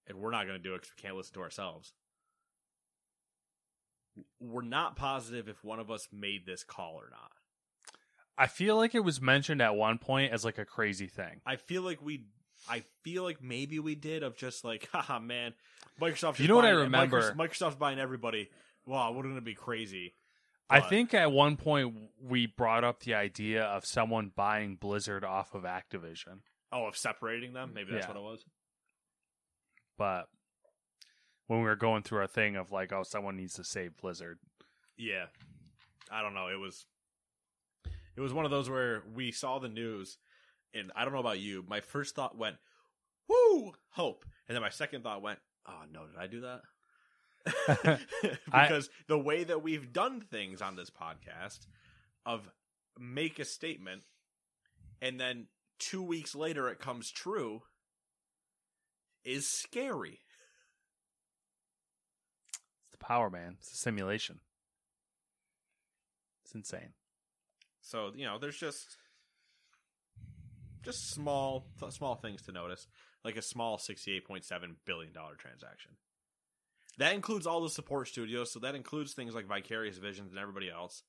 and 0.08 0.18
we're 0.20 0.32
not 0.32 0.46
going 0.46 0.58
to 0.58 0.64
do 0.64 0.74
it 0.74 0.82
because 0.82 0.92
we 0.98 1.02
can't 1.02 1.16
listen 1.16 1.34
to 1.36 1.42
ourselves. 1.42 1.94
We're 4.40 4.62
not 4.64 4.96
positive 4.96 5.48
if 5.48 5.64
one 5.64 5.80
of 5.80 5.90
us 5.90 6.08
made 6.12 6.46
this 6.46 6.64
call 6.64 6.96
or 6.96 7.10
not. 7.10 7.32
I 8.38 8.48
feel 8.48 8.76
like 8.76 8.96
it 8.96 9.04
was 9.04 9.22
mentioned 9.22 9.62
at 9.62 9.76
one 9.76 9.98
point 10.00 10.34
as 10.34 10.44
like 10.44 10.58
a 10.58 10.66
crazy 10.66 11.08
thing. 11.08 11.42
I 11.46 11.58
feel 11.58 11.82
like 11.84 12.02
we, 12.02 12.26
I 12.70 12.84
feel 13.04 13.24
like 13.24 13.42
maybe 13.44 13.80
we 13.80 13.96
did 13.96 14.24
of 14.24 14.36
just 14.36 14.64
like, 14.64 14.90
haha, 14.94 15.20
man, 15.20 15.54
Microsoft. 16.00 16.40
You 16.40 16.48
know 16.48 16.56
what 16.56 16.66
I 16.66 16.70
remember? 16.72 17.22
Microsoft- 17.22 17.36
Microsoft's 17.38 17.76
buying 17.76 18.00
everybody. 18.00 18.50
Wow, 18.86 19.12
wouldn't 19.12 19.38
it 19.38 19.44
be 19.44 19.54
crazy? 19.54 20.14
I 20.70 20.80
think 20.80 21.14
at 21.14 21.32
one 21.34 21.58
point 21.58 21.94
we 22.22 22.46
brought 22.48 22.86
up 22.86 23.02
the 23.02 23.14
idea 23.16 23.64
of 23.64 23.86
someone 23.86 24.32
buying 24.34 24.76
Blizzard 24.78 25.26
off 25.26 25.54
of 25.54 25.64
Activision. 25.64 26.40
Oh, 26.72 26.86
of 26.88 26.96
separating 26.96 27.52
them. 27.52 27.74
Maybe 27.76 27.92
that's 27.92 28.06
Yeah. 28.06 28.14
what 28.14 28.18
it 28.18 28.24
was. 28.24 28.46
but 29.98 30.30
when 31.52 31.60
we 31.60 31.66
were 31.66 31.76
going 31.76 32.02
through 32.02 32.20
our 32.20 32.28
thing 32.28 32.56
of 32.56 32.72
like, 32.72 32.94
oh, 32.94 33.04
someone 33.04 33.36
needs 33.36 33.56
to 33.56 33.64
save 33.66 33.98
Blizzard. 33.98 34.40
Yeah. 34.98 35.26
I 36.10 36.22
don't 36.22 36.34
know. 36.34 36.48
It 36.48 36.56
was 36.58 36.86
it 38.16 38.22
was 38.22 38.32
one 38.32 38.46
of 38.46 38.52
those 38.52 38.70
where 38.70 39.04
we 39.14 39.34
saw 39.34 39.60
the 39.60 39.68
news 39.68 40.18
and 40.74 40.94
I 40.96 41.04
don't 41.04 41.12
know 41.14 41.20
about 41.20 41.40
you, 41.42 41.66
my 41.68 41.82
first 41.82 42.16
thought 42.16 42.38
went, 42.38 42.56
Woo, 43.28 43.74
hope. 43.90 44.24
And 44.48 44.56
then 44.56 44.62
my 44.62 44.70
second 44.70 45.04
thought 45.04 45.22
went, 45.22 45.40
Oh 45.68 45.82
no, 45.92 46.06
did 46.08 46.16
I 46.18 46.28
do 46.28 46.40
that? 46.40 48.00
I- 48.54 48.68
because 48.68 48.90
the 49.10 49.20
way 49.20 49.44
that 49.44 49.62
we've 49.62 49.92
done 49.92 50.22
things 50.22 50.62
on 50.62 50.78
this 50.78 50.90
podcast 50.90 51.68
of 52.26 52.50
make 52.98 53.40
a 53.40 53.46
statement 53.46 54.04
and 55.02 55.20
then 55.20 55.48
two 55.80 56.02
weeks 56.02 56.34
later 56.34 56.70
it 56.70 56.80
comes 56.80 57.12
true 57.12 57.64
is 59.26 59.46
scary. 59.50 60.20
Power, 63.02 63.30
man. 63.30 63.56
It's 63.60 63.74
a 63.74 63.76
simulation. 63.76 64.40
It's 66.46 66.56
insane. 66.56 66.94
So 67.82 68.12
you 68.16 68.26
know, 68.26 68.38
there's 68.40 68.58
just 68.58 68.98
just 70.84 71.12
small 71.12 71.68
small 71.90 72.16
things 72.16 72.42
to 72.44 72.52
notice, 72.52 72.88
like 73.24 73.36
a 73.36 73.42
small 73.42 73.78
sixty-eight 73.78 74.26
point 74.26 74.46
seven 74.46 74.78
billion 74.86 75.14
dollar 75.14 75.36
transaction. 75.36 75.92
That 76.98 77.14
includes 77.14 77.48
all 77.48 77.62
the 77.62 77.70
support 77.70 78.08
studios, 78.08 78.52
so 78.52 78.60
that 78.60 78.76
includes 78.76 79.14
things 79.14 79.34
like 79.34 79.48
Vicarious 79.48 79.98
Visions 79.98 80.32
and 80.32 80.40
everybody 80.40 80.70
else. 80.70 81.04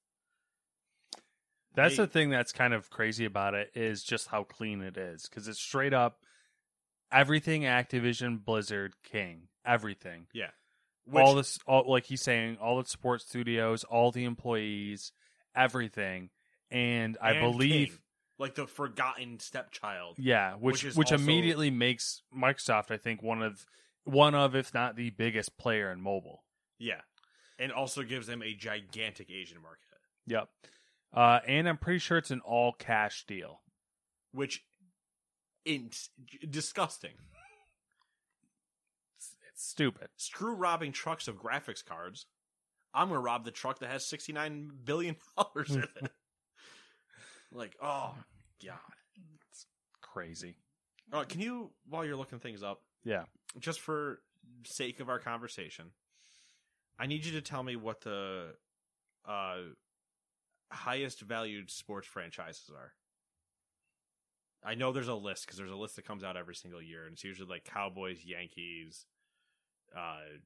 That's 1.74 1.96
They- 1.96 2.04
the 2.04 2.06
thing 2.06 2.30
that's 2.30 2.52
kind 2.52 2.74
of 2.74 2.90
crazy 2.90 3.24
about 3.24 3.54
it 3.54 3.70
is 3.74 4.02
just 4.04 4.28
how 4.28 4.44
clean 4.44 4.82
it 4.82 4.96
is 4.96 5.26
because 5.28 5.48
it's 5.48 5.60
straight 5.60 5.94
up 5.94 6.20
everything 7.10 7.62
Activision 7.62 8.42
Blizzard 8.44 8.94
King 9.02 9.48
everything 9.64 10.26
Yeah, 10.32 10.50
all 11.14 11.34
this 11.34 11.58
all 11.66 11.84
like 11.90 12.04
he's 12.06 12.22
saying 12.22 12.56
all 12.60 12.80
the 12.80 12.88
support 12.88 13.20
studios 13.20 13.82
all 13.84 14.12
the 14.12 14.24
employees 14.24 15.12
everything 15.56 16.30
and 16.70 17.18
I 17.20 17.32
and 17.32 17.40
believe 17.52 17.88
King, 17.88 17.98
like 18.38 18.54
the 18.54 18.66
forgotten 18.66 19.38
stepchild. 19.38 20.16
Yeah, 20.18 20.54
which 20.54 20.84
Which 20.84 20.94
which, 20.96 21.12
also- 21.12 21.22
immediately 21.22 21.70
makes 21.70 22.22
Microsoft, 22.34 22.90
I 22.90 22.96
think, 22.96 23.22
one 23.22 23.42
of 23.42 23.66
one 24.04 24.34
of, 24.34 24.56
if 24.56 24.72
not 24.74 24.96
the 24.96 25.10
biggest 25.10 25.56
player 25.58 25.92
in 25.92 26.00
mobile. 26.00 26.42
Yeah, 26.78 27.02
and 27.58 27.70
also 27.72 28.02
gives 28.02 28.26
them 28.26 28.42
a 28.42 28.54
gigantic 28.54 29.30
Asian 29.30 29.60
market, 29.62 29.98
Yep. 30.26 30.48
Uh, 31.14 31.40
and 31.46 31.68
I'm 31.68 31.76
pretty 31.76 31.98
sure 31.98 32.16
it's 32.18 32.30
an 32.30 32.40
all 32.40 32.72
cash 32.72 33.24
deal. 33.26 33.60
which 34.32 34.64
in 35.66 35.90
disgusting. 36.48 37.12
It's, 39.62 39.70
stupid. 39.70 40.08
Screw 40.16 40.54
robbing 40.54 40.92
trucks 40.92 41.28
of 41.28 41.36
graphics 41.36 41.84
cards. 41.84 42.26
I'm 42.94 43.08
gonna 43.08 43.20
rob 43.20 43.44
the 43.44 43.50
truck 43.50 43.78
that 43.78 43.90
has 43.90 44.04
sixty 44.08 44.32
nine 44.32 44.70
billion 44.84 45.16
dollars 45.36 45.70
in 45.70 45.82
it. 45.82 46.10
like, 47.52 47.76
oh 47.82 48.14
god. 48.64 48.78
It's 49.50 49.66
crazy. 50.00 50.56
Uh, 51.12 51.24
can 51.24 51.40
you, 51.40 51.70
while 51.88 52.04
you're 52.04 52.16
looking 52.16 52.38
things 52.38 52.62
up, 52.62 52.80
Yeah. 53.04 53.24
just 53.58 53.80
for 53.80 54.20
sake 54.64 55.00
of 55.00 55.08
our 55.10 55.18
conversation, 55.18 55.90
I 56.98 57.06
need 57.06 57.24
you 57.26 57.32
to 57.32 57.42
tell 57.42 57.62
me 57.62 57.76
what 57.76 58.00
the 58.00 58.54
uh, 59.28 59.56
highest 60.70 61.20
valued 61.20 61.70
sports 61.70 62.06
franchises 62.08 62.70
are. 62.74 62.92
I 64.64 64.74
know 64.74 64.92
there's 64.92 65.08
a 65.08 65.14
list 65.14 65.44
because 65.44 65.58
there's 65.58 65.70
a 65.72 65.76
list 65.76 65.96
that 65.96 66.06
comes 66.06 66.22
out 66.24 66.36
every 66.36 66.54
single 66.54 66.80
year, 66.80 67.04
and 67.04 67.14
it's 67.14 67.24
usually 67.24 67.48
like 67.48 67.64
Cowboys, 67.64 68.24
Yankees, 68.24 69.04
uh, 69.96 70.38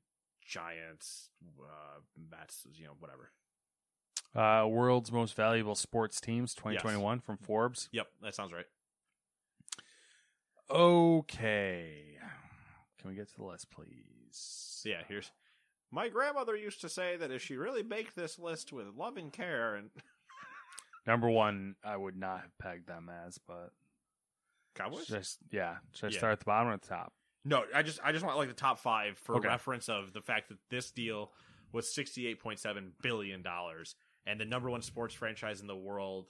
Giants, 0.47 1.31
uh, 1.61 2.01
Mets, 2.31 2.67
you 2.75 2.85
know, 2.87 2.93
whatever. 2.99 3.31
Uh, 4.35 4.67
world's 4.67 5.11
most 5.11 5.35
valuable 5.35 5.75
sports 5.75 6.21
teams 6.21 6.55
2021 6.55 7.21
from 7.21 7.37
Forbes. 7.39 7.89
Yep, 7.93 8.07
that 8.23 8.35
sounds 8.35 8.53
right. 8.53 8.67
Okay. 10.71 12.19
Can 13.01 13.11
we 13.11 13.17
get 13.17 13.29
to 13.31 13.37
the 13.37 13.45
list, 13.45 13.71
please? 13.71 14.83
Yeah, 14.85 15.03
here's 15.09 15.31
my 15.93 16.09
grandmother 16.09 16.57
used 16.57 16.81
to 16.81 16.89
say 16.89 17.17
that 17.17 17.31
if 17.31 17.41
she 17.43 17.57
really 17.57 17.83
baked 17.83 18.17
this 18.17 18.39
list 18.39 18.73
with 18.73 18.89
love 18.97 19.17
and 19.17 19.33
care 19.33 19.75
and 19.77 19.91
Number 21.07 21.31
one, 21.31 21.77
I 21.85 21.97
would 21.97 22.17
not 22.17 22.41
have 22.41 22.59
pegged 22.59 22.89
them 22.89 23.09
as, 23.27 23.39
but 23.39 23.71
Cowboys. 24.75 25.11
s- 25.13 25.39
yeah. 25.53 25.77
Should 25.95 26.07
I 26.07 26.13
Yeah. 26.13 26.19
start 26.19 26.33
at 26.33 26.39
the 26.41 26.45
bottom 26.47 26.73
or 26.73 26.77
the 26.77 26.87
top? 26.87 27.13
No, 27.49 27.65
I 27.73 27.83
just 27.83 28.01
I 28.03 28.11
just 28.11 28.25
want 28.25 28.37
like 28.37 28.49
the 28.49 28.55
top 28.55 28.79
five 28.81 29.17
for 29.19 29.37
Okay. 29.37 29.47
reference 29.47 29.89
of 29.89 30.13
the 30.13 30.21
fact 30.21 30.49
that 30.49 30.59
this 30.69 30.91
deal 30.91 31.31
was 31.73 31.93
sixty 31.93 32.27
eight 32.27 32.41
point 32.41 32.59
seven 32.59 32.93
billion 33.03 33.41
dollars 33.43 33.95
and 34.27 34.41
the 34.41 34.45
number 34.45 34.69
one 34.69 34.83
sports 34.83 35.15
franchise 35.15 35.61
in 35.61 35.69
the 35.69 35.77
world 35.77 36.27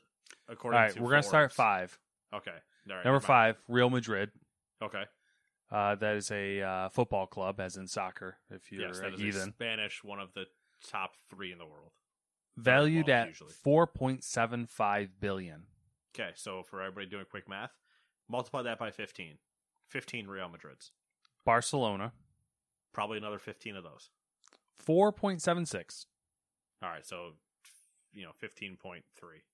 All 0.49 0.53
according 0.53 0.81
right, 0.81 0.93
to 0.95 1.03
we're 1.03 1.11
gonna 1.11 1.23
start 1.23 1.47
at 1.47 1.53
five. 1.53 1.99
Okay. 2.35 2.51
All 2.91 2.97
right, 2.97 3.05
Number 3.05 3.21
five, 3.21 3.57
Real 3.67 3.89
Madrid. 3.91 4.31
Okay. 4.83 5.05
Uh, 5.71 5.95
that 5.97 6.17
is 6.17 6.31
a 6.31 6.61
uh, 6.63 6.89
football 6.91 7.27
club, 7.27 7.59
as 7.61 7.77
in 7.77 7.89
soccer. 7.89 8.37
If 8.51 8.71
you're 8.71 8.83
yes, 8.87 9.01
a 9.01 9.15
is 9.15 9.37
a 9.37 9.47
Spanish, 9.47 10.05
one 10.05 10.21
of 10.21 10.33
the 10.35 10.45
top 10.87 11.15
three 11.31 11.51
in 11.51 11.59
the 11.59 11.65
world. 11.67 11.93
valued 12.57 13.09
at 13.09 13.35
four 13.37 13.87
point 13.87 14.23
seven 14.23 14.67
five 14.67 15.19
billion. 15.19 15.63
Okay, 16.15 16.31
so 16.35 16.63
for 16.63 16.83
everybody 16.83 17.07
doing 17.07 17.25
quick 17.31 17.49
math, 17.49 17.73
multiply 18.29 18.63
that 18.63 18.79
by 18.79 18.91
fifteen. 18.91 19.39
Fifteen 19.89 20.27
Real 20.27 20.49
Madrids. 20.49 20.91
Barcelona, 21.47 22.13
Probably 22.93 23.17
another 23.19 23.39
fifteen 23.39 23.77
of 23.77 23.85
those. 23.85 24.11
four 24.79 25.13
point 25.13 25.41
seven 25.41 25.65
six. 25.65 26.05
All 26.83 26.91
right, 26.91 27.07
so 27.07 27.31
you 28.13 28.25
know, 28.25 28.33
fifteen 28.39 28.77
point 28.77 29.05
three. 29.19 29.45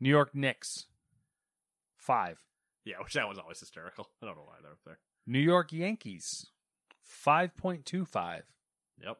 New 0.00 0.08
York 0.10 0.34
Knicks, 0.34 0.86
five. 1.96 2.38
Yeah, 2.84 2.96
which 3.02 3.12
that 3.14 3.28
was 3.28 3.38
always 3.38 3.60
hysterical. 3.60 4.08
I 4.22 4.26
don't 4.26 4.36
know 4.36 4.42
why 4.44 4.54
they're 4.62 4.72
up 4.72 4.78
there. 4.84 4.98
New 5.26 5.38
York 5.40 5.72
Yankees, 5.72 6.46
five 7.02 7.56
point 7.56 7.84
two 7.84 8.04
five. 8.04 8.42
Yep. 9.02 9.18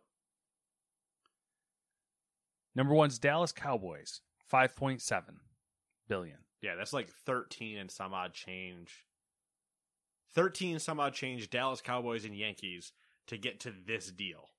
Number 2.74 2.94
one's 2.94 3.18
Dallas 3.18 3.52
Cowboys, 3.52 4.20
five 4.46 4.74
point 4.76 5.02
seven 5.02 5.36
billion. 6.08 6.38
Yeah, 6.62 6.74
that's 6.76 6.92
like 6.92 7.08
thirteen 7.10 7.78
and 7.78 7.90
some 7.90 8.14
odd 8.14 8.32
change. 8.32 9.04
Thirteen 10.36 10.78
some 10.78 11.00
odd 11.00 11.14
change 11.14 11.48
Dallas 11.48 11.80
Cowboys 11.80 12.26
and 12.26 12.36
Yankees 12.36 12.92
to 13.26 13.38
get 13.38 13.58
to 13.60 13.72
this 13.86 14.10
deal. 14.10 14.50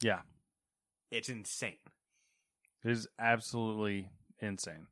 Yeah, 0.00 0.20
It's 1.10 1.28
insane. 1.28 1.74
it 2.84 2.90
is 2.92 3.08
absolutely 3.18 4.08
insane. 4.38 4.86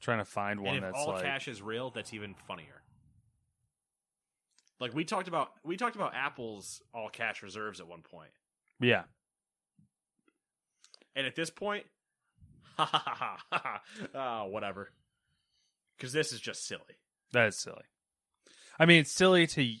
trying 0.00 0.18
to 0.18 0.24
find 0.24 0.60
one 0.60 0.80
that's 0.80 0.98
all 0.98 1.12
like 1.12 1.22
cash 1.22 1.46
is 1.46 1.62
real, 1.62 1.90
that's 1.90 2.12
even 2.12 2.34
funnier. 2.34 2.82
Like 4.80 4.92
we 4.92 5.04
talked 5.04 5.28
about 5.28 5.52
we 5.62 5.76
talked 5.76 5.94
about 5.94 6.14
Apple's 6.16 6.82
all 6.92 7.08
cash 7.08 7.44
reserves 7.44 7.78
at 7.78 7.86
one 7.86 8.02
point. 8.02 8.32
yeah, 8.80 9.04
And 11.14 11.28
at 11.28 11.36
this 11.36 11.50
point, 11.50 11.84
ha 12.76 12.86
ha 12.86 12.98
ha 13.06 13.38
ha 13.52 13.80
ha, 14.14 14.42
oh, 14.42 14.48
whatever. 14.48 14.90
Because 16.00 16.14
this 16.14 16.32
is 16.32 16.40
just 16.40 16.66
silly. 16.66 16.96
that 17.32 17.48
is 17.48 17.58
silly. 17.58 17.84
I 18.78 18.86
mean, 18.86 19.02
it's 19.02 19.12
silly 19.12 19.46
to. 19.48 19.74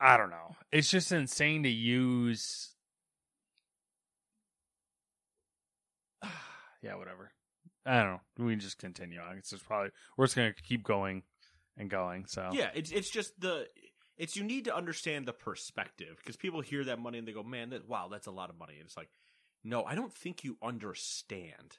I 0.00 0.16
don't 0.16 0.30
know. 0.30 0.56
It's 0.72 0.90
just 0.90 1.12
insane 1.12 1.62
to 1.62 1.68
use. 1.68 2.74
yeah, 6.82 6.96
whatever. 6.96 7.30
I 7.86 8.02
don't 8.02 8.12
know. 8.14 8.20
We 8.44 8.52
can 8.52 8.58
just 8.60 8.78
continue 8.78 9.20
on. 9.20 9.38
It's 9.38 9.50
just 9.50 9.64
probably 9.64 9.90
we're 10.16 10.26
just 10.26 10.34
gonna 10.34 10.52
keep 10.52 10.82
going 10.82 11.22
and 11.76 11.88
going. 11.88 12.26
So 12.26 12.50
Yeah, 12.52 12.70
it's 12.74 12.90
it's 12.90 13.10
just 13.10 13.40
the 13.40 13.68
it's 14.16 14.36
you 14.36 14.42
need 14.42 14.64
to 14.64 14.74
understand 14.74 15.26
the 15.26 15.32
perspective 15.32 16.16
because 16.18 16.36
people 16.36 16.60
hear 16.62 16.82
that 16.84 16.98
money 16.98 17.18
and 17.18 17.28
they 17.28 17.32
go, 17.32 17.44
"Man, 17.44 17.70
that 17.70 17.88
wow, 17.88 18.08
that's 18.10 18.26
a 18.26 18.32
lot 18.32 18.50
of 18.50 18.58
money." 18.58 18.74
And 18.74 18.86
it's 18.86 18.96
like, 18.96 19.10
no, 19.62 19.84
I 19.84 19.94
don't 19.94 20.12
think 20.12 20.42
you 20.42 20.58
understand. 20.60 21.78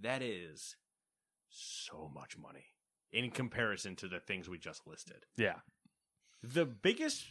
That 0.00 0.22
is 0.22 0.76
so 1.50 2.10
much 2.14 2.36
money 2.38 2.66
in 3.12 3.30
comparison 3.30 3.96
to 3.96 4.08
the 4.08 4.20
things 4.20 4.48
we 4.48 4.58
just 4.58 4.86
listed. 4.86 5.24
yeah, 5.36 5.56
The 6.42 6.66
biggest 6.66 7.24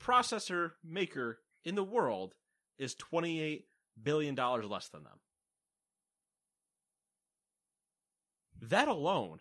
processor 0.00 0.72
maker 0.84 1.38
in 1.64 1.74
the 1.74 1.84
world 1.84 2.34
is 2.78 2.94
twenty 2.94 3.40
eight 3.40 3.66
billion 4.02 4.34
dollars 4.34 4.64
less 4.64 4.88
than 4.88 5.04
them. 5.04 5.20
That 8.62 8.88
alone 8.88 9.40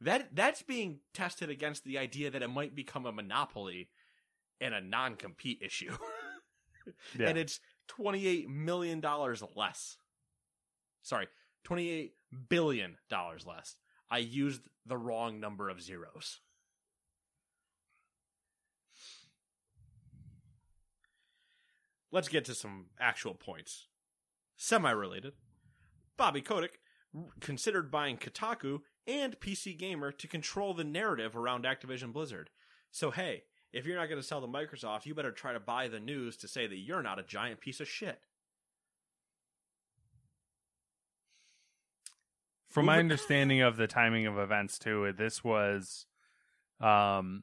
that 0.00 0.34
that's 0.34 0.62
being 0.62 1.00
tested 1.14 1.48
against 1.50 1.84
the 1.84 1.98
idea 1.98 2.30
that 2.30 2.42
it 2.42 2.48
might 2.48 2.74
become 2.74 3.06
a 3.06 3.12
monopoly 3.12 3.88
and 4.60 4.74
a 4.74 4.80
non-compete 4.80 5.60
issue. 5.62 5.96
yeah. 7.18 7.28
And 7.28 7.38
it's 7.38 7.60
28 7.88 8.48
million 8.48 9.00
dollars 9.00 9.42
less. 9.54 9.96
Sorry, 11.02 11.28
28 11.64 12.12
billion 12.36 12.96
dollars 13.08 13.46
less. 13.46 13.76
I 14.10 14.18
used 14.18 14.68
the 14.84 14.96
wrong 14.96 15.40
number 15.40 15.68
of 15.68 15.82
zeros. 15.82 16.40
Let's 22.12 22.28
get 22.28 22.44
to 22.46 22.54
some 22.54 22.86
actual 23.00 23.34
points. 23.34 23.88
Semi 24.56 24.90
related. 24.90 25.32
Bobby 26.16 26.40
Kotick 26.40 26.78
considered 27.40 27.90
buying 27.90 28.16
Kotaku 28.16 28.80
and 29.06 29.38
PC 29.38 29.76
Gamer 29.76 30.12
to 30.12 30.28
control 30.28 30.74
the 30.74 30.84
narrative 30.84 31.36
around 31.36 31.64
Activision 31.64 32.12
Blizzard. 32.12 32.50
So, 32.90 33.10
hey, 33.10 33.44
if 33.72 33.84
you're 33.84 33.98
not 33.98 34.08
going 34.08 34.20
to 34.20 34.26
sell 34.26 34.40
to 34.40 34.46
Microsoft, 34.46 35.04
you 35.04 35.14
better 35.14 35.32
try 35.32 35.52
to 35.52 35.60
buy 35.60 35.88
the 35.88 36.00
news 36.00 36.36
to 36.38 36.48
say 36.48 36.66
that 36.66 36.78
you're 36.78 37.02
not 37.02 37.18
a 37.18 37.22
giant 37.22 37.60
piece 37.60 37.80
of 37.80 37.88
shit. 37.88 38.20
From 42.76 42.84
my 42.84 42.98
understanding 42.98 43.62
of 43.62 43.78
the 43.78 43.86
timing 43.86 44.26
of 44.26 44.36
events 44.36 44.78
too, 44.78 45.10
this 45.16 45.42
was 45.42 46.04
um 46.78 47.42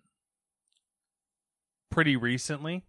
pretty 1.89 2.15
recently. 2.15 2.85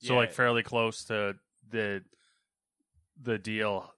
So 0.00 0.14
Yeah. 0.14 0.18
like 0.18 0.32
fairly 0.32 0.64
close 0.64 1.04
to 1.04 1.38
the 1.68 2.04
the 3.22 3.38
deal. 3.38 3.94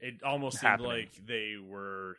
It 0.00 0.22
almost 0.22 0.58
seemed 0.60 0.80
like 0.80 1.14
they 1.26 1.56
were 1.58 2.16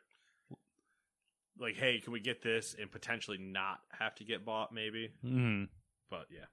like, 1.57 1.75
hey, 1.75 1.99
can 1.99 2.13
we 2.13 2.19
get 2.19 2.43
this 2.43 2.75
and 2.75 2.91
potentially 2.91 3.39
not 3.39 3.79
have 3.97 4.13
to 4.15 4.23
get 4.23 4.45
bought, 4.45 4.71
maybe? 4.71 5.11
Mhm. 5.23 5.69
But 6.11 6.27
yeah. 6.29 6.45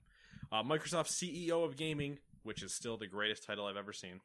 Uh, 0.50 0.62
Microsoft 0.62 1.09
CEO 1.09 1.62
of 1.62 1.76
Gaming, 1.76 2.20
which 2.42 2.62
is 2.62 2.72
still 2.74 2.96
the 2.96 3.07
greatest 3.07 3.44
title 3.44 3.66
I've 3.66 3.76
ever 3.76 3.92
seen. 3.92 4.22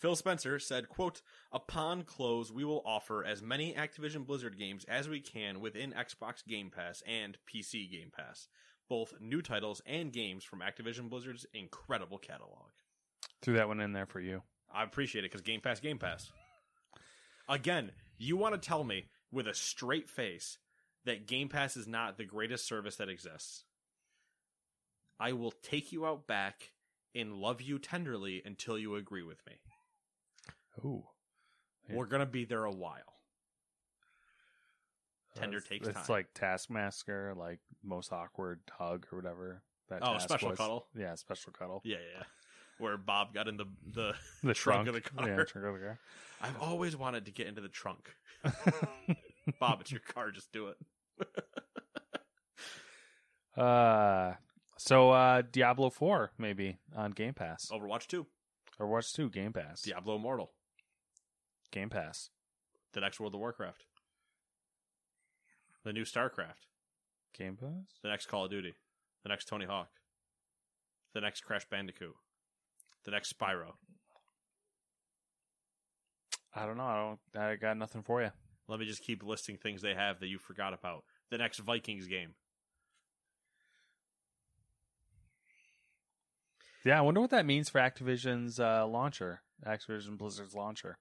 Phil 0.00 0.16
Spencer 0.16 0.58
said, 0.58 0.88
quote, 0.88 1.20
Upon 1.52 2.04
close, 2.04 2.50
we 2.50 2.64
will 2.64 2.82
offer 2.86 3.22
as 3.22 3.42
many 3.42 3.74
Activision 3.74 4.26
Blizzard 4.26 4.58
games 4.58 4.84
as 4.84 5.10
we 5.10 5.20
can 5.20 5.60
within 5.60 5.92
Xbox 5.92 6.44
Game 6.46 6.70
Pass 6.70 7.02
and 7.06 7.36
PC 7.46 7.90
Game 7.90 8.10
Pass, 8.10 8.48
both 8.88 9.12
new 9.20 9.42
titles 9.42 9.82
and 9.84 10.10
games 10.10 10.42
from 10.42 10.60
Activision 10.60 11.10
Blizzard's 11.10 11.44
incredible 11.52 12.16
catalog. 12.16 12.70
Threw 13.42 13.54
that 13.54 13.68
one 13.68 13.80
in 13.80 13.92
there 13.92 14.06
for 14.06 14.20
you. 14.20 14.42
I 14.72 14.84
appreciate 14.84 15.24
it 15.24 15.30
because 15.30 15.42
Game 15.42 15.60
Pass, 15.60 15.80
Game 15.80 15.98
Pass. 15.98 16.32
Again, 17.46 17.92
you 18.16 18.38
want 18.38 18.54
to 18.54 18.68
tell 18.68 18.84
me 18.84 19.06
with 19.30 19.46
a 19.46 19.54
straight 19.54 20.08
face 20.08 20.56
that 21.04 21.26
Game 21.26 21.48
Pass 21.48 21.76
is 21.76 21.86
not 21.86 22.16
the 22.16 22.24
greatest 22.24 22.66
service 22.66 22.96
that 22.96 23.10
exists. 23.10 23.64
I 25.18 25.32
will 25.32 25.52
take 25.62 25.92
you 25.92 26.06
out 26.06 26.26
back 26.26 26.72
and 27.14 27.34
love 27.34 27.60
you 27.60 27.78
tenderly 27.78 28.40
until 28.46 28.78
you 28.78 28.94
agree 28.94 29.22
with 29.22 29.44
me. 29.46 29.54
Ooh. 30.84 31.04
Yeah. 31.88 31.96
We're 31.96 32.06
going 32.06 32.20
to 32.20 32.26
be 32.26 32.44
there 32.44 32.64
a 32.64 32.70
while. 32.70 33.16
Tender 35.36 35.58
It's- 35.58 35.68
takes 35.68 35.88
it's 35.88 35.96
time. 35.96 36.06
like 36.08 36.26
Taskmaster, 36.34 37.34
like 37.36 37.60
most 37.82 38.12
awkward 38.12 38.60
hug 38.70 39.06
or 39.12 39.16
whatever. 39.16 39.62
That 39.88 40.00
Oh, 40.02 40.18
special 40.18 40.50
was. 40.50 40.58
cuddle? 40.58 40.86
Yeah, 40.94 41.14
special 41.16 41.52
cuddle. 41.52 41.80
Yeah, 41.84 41.96
yeah. 42.16 42.22
Where 42.78 42.96
Bob 42.96 43.34
got 43.34 43.46
in 43.48 43.56
the, 43.56 43.66
the, 43.92 44.14
The 44.42 44.54
trunk 44.54 44.86
trunk, 44.86 44.88
of 44.88 44.94
the 44.94 45.00
car. 45.02 45.28
Yeah, 45.28 45.44
trunk 45.44 45.66
of 45.66 45.80
the 45.80 45.96
I've 46.40 46.60
always 46.60 46.96
wanted 46.96 47.26
to 47.26 47.30
get 47.32 47.46
into 47.46 47.60
the 47.60 47.68
trunk. 47.68 48.14
Bob, 49.60 49.80
it's 49.82 49.90
your 49.90 50.00
car. 50.00 50.30
Just 50.30 50.52
do 50.52 50.68
it. 50.68 50.76
Uh, 53.56 54.34
so 54.78 55.10
uh, 55.10 55.42
Diablo 55.50 55.90
Four 55.90 56.30
maybe 56.38 56.78
on 56.96 57.10
Game 57.10 57.34
Pass 57.34 57.68
Overwatch 57.70 58.06
2, 58.06 58.24
Overwatch 58.80 59.12
Two 59.12 59.28
Game 59.28 59.52
Pass. 59.52 59.82
Diablo 59.82 60.16
Immortal, 60.16 60.52
Game 61.70 61.90
Pass. 61.90 62.30
the 62.92 63.00
next 63.00 63.20
World 63.20 63.34
of 63.34 63.40
Warcraft, 63.40 63.84
the 65.84 65.92
new 65.92 66.04
StarCraft, 66.04 66.66
Game 67.36 67.56
Pass. 67.56 67.98
the 68.02 68.08
next 68.08 68.26
Call 68.26 68.44
of 68.46 68.50
Duty, 68.50 68.74
the 69.22 69.28
next 69.28 69.46
Tony 69.46 69.66
Hawk, 69.66 69.90
the 71.14 71.20
next 71.20 71.42
Crash 71.44 71.66
Bandicoot, 71.70 72.14
the 73.04 73.10
next 73.12 73.36
Spyro. 73.38 73.72
I 76.54 76.66
don't 76.66 76.76
know. 76.76 76.82
I 76.82 77.16
don't. 77.34 77.44
I 77.44 77.54
got 77.56 77.76
nothing 77.76 78.02
for 78.02 78.20
you. 78.22 78.30
Let 78.66 78.80
me 78.80 78.86
just 78.86 79.02
keep 79.02 79.22
listing 79.22 79.56
things 79.56 79.82
they 79.82 79.94
have 79.94 80.18
that 80.20 80.26
you 80.26 80.38
forgot 80.38 80.74
about. 80.74 81.04
The 81.30 81.38
next 81.38 81.58
Vikings 81.60 82.08
game. 82.08 82.34
Yeah, 86.84 86.98
I 86.98 87.02
wonder 87.02 87.20
what 87.20 87.30
that 87.30 87.46
means 87.46 87.68
for 87.68 87.78
Activision's 87.78 88.58
uh, 88.58 88.86
launcher, 88.86 89.42
Activision 89.66 90.16
Blizzard's 90.16 90.54
launcher. 90.54 90.98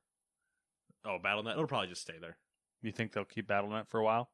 Oh, 1.06 1.18
Battle.net. 1.22 1.54
It'll 1.54 1.68
probably 1.68 1.88
just 1.90 2.02
stay 2.02 2.16
there. 2.20 2.38
You 2.82 2.92
think 2.92 3.12
they'll 3.14 3.26
keep 3.26 3.48
Battle.net 3.48 3.88
for 3.90 4.00
a 4.00 4.04
while? 4.04 4.30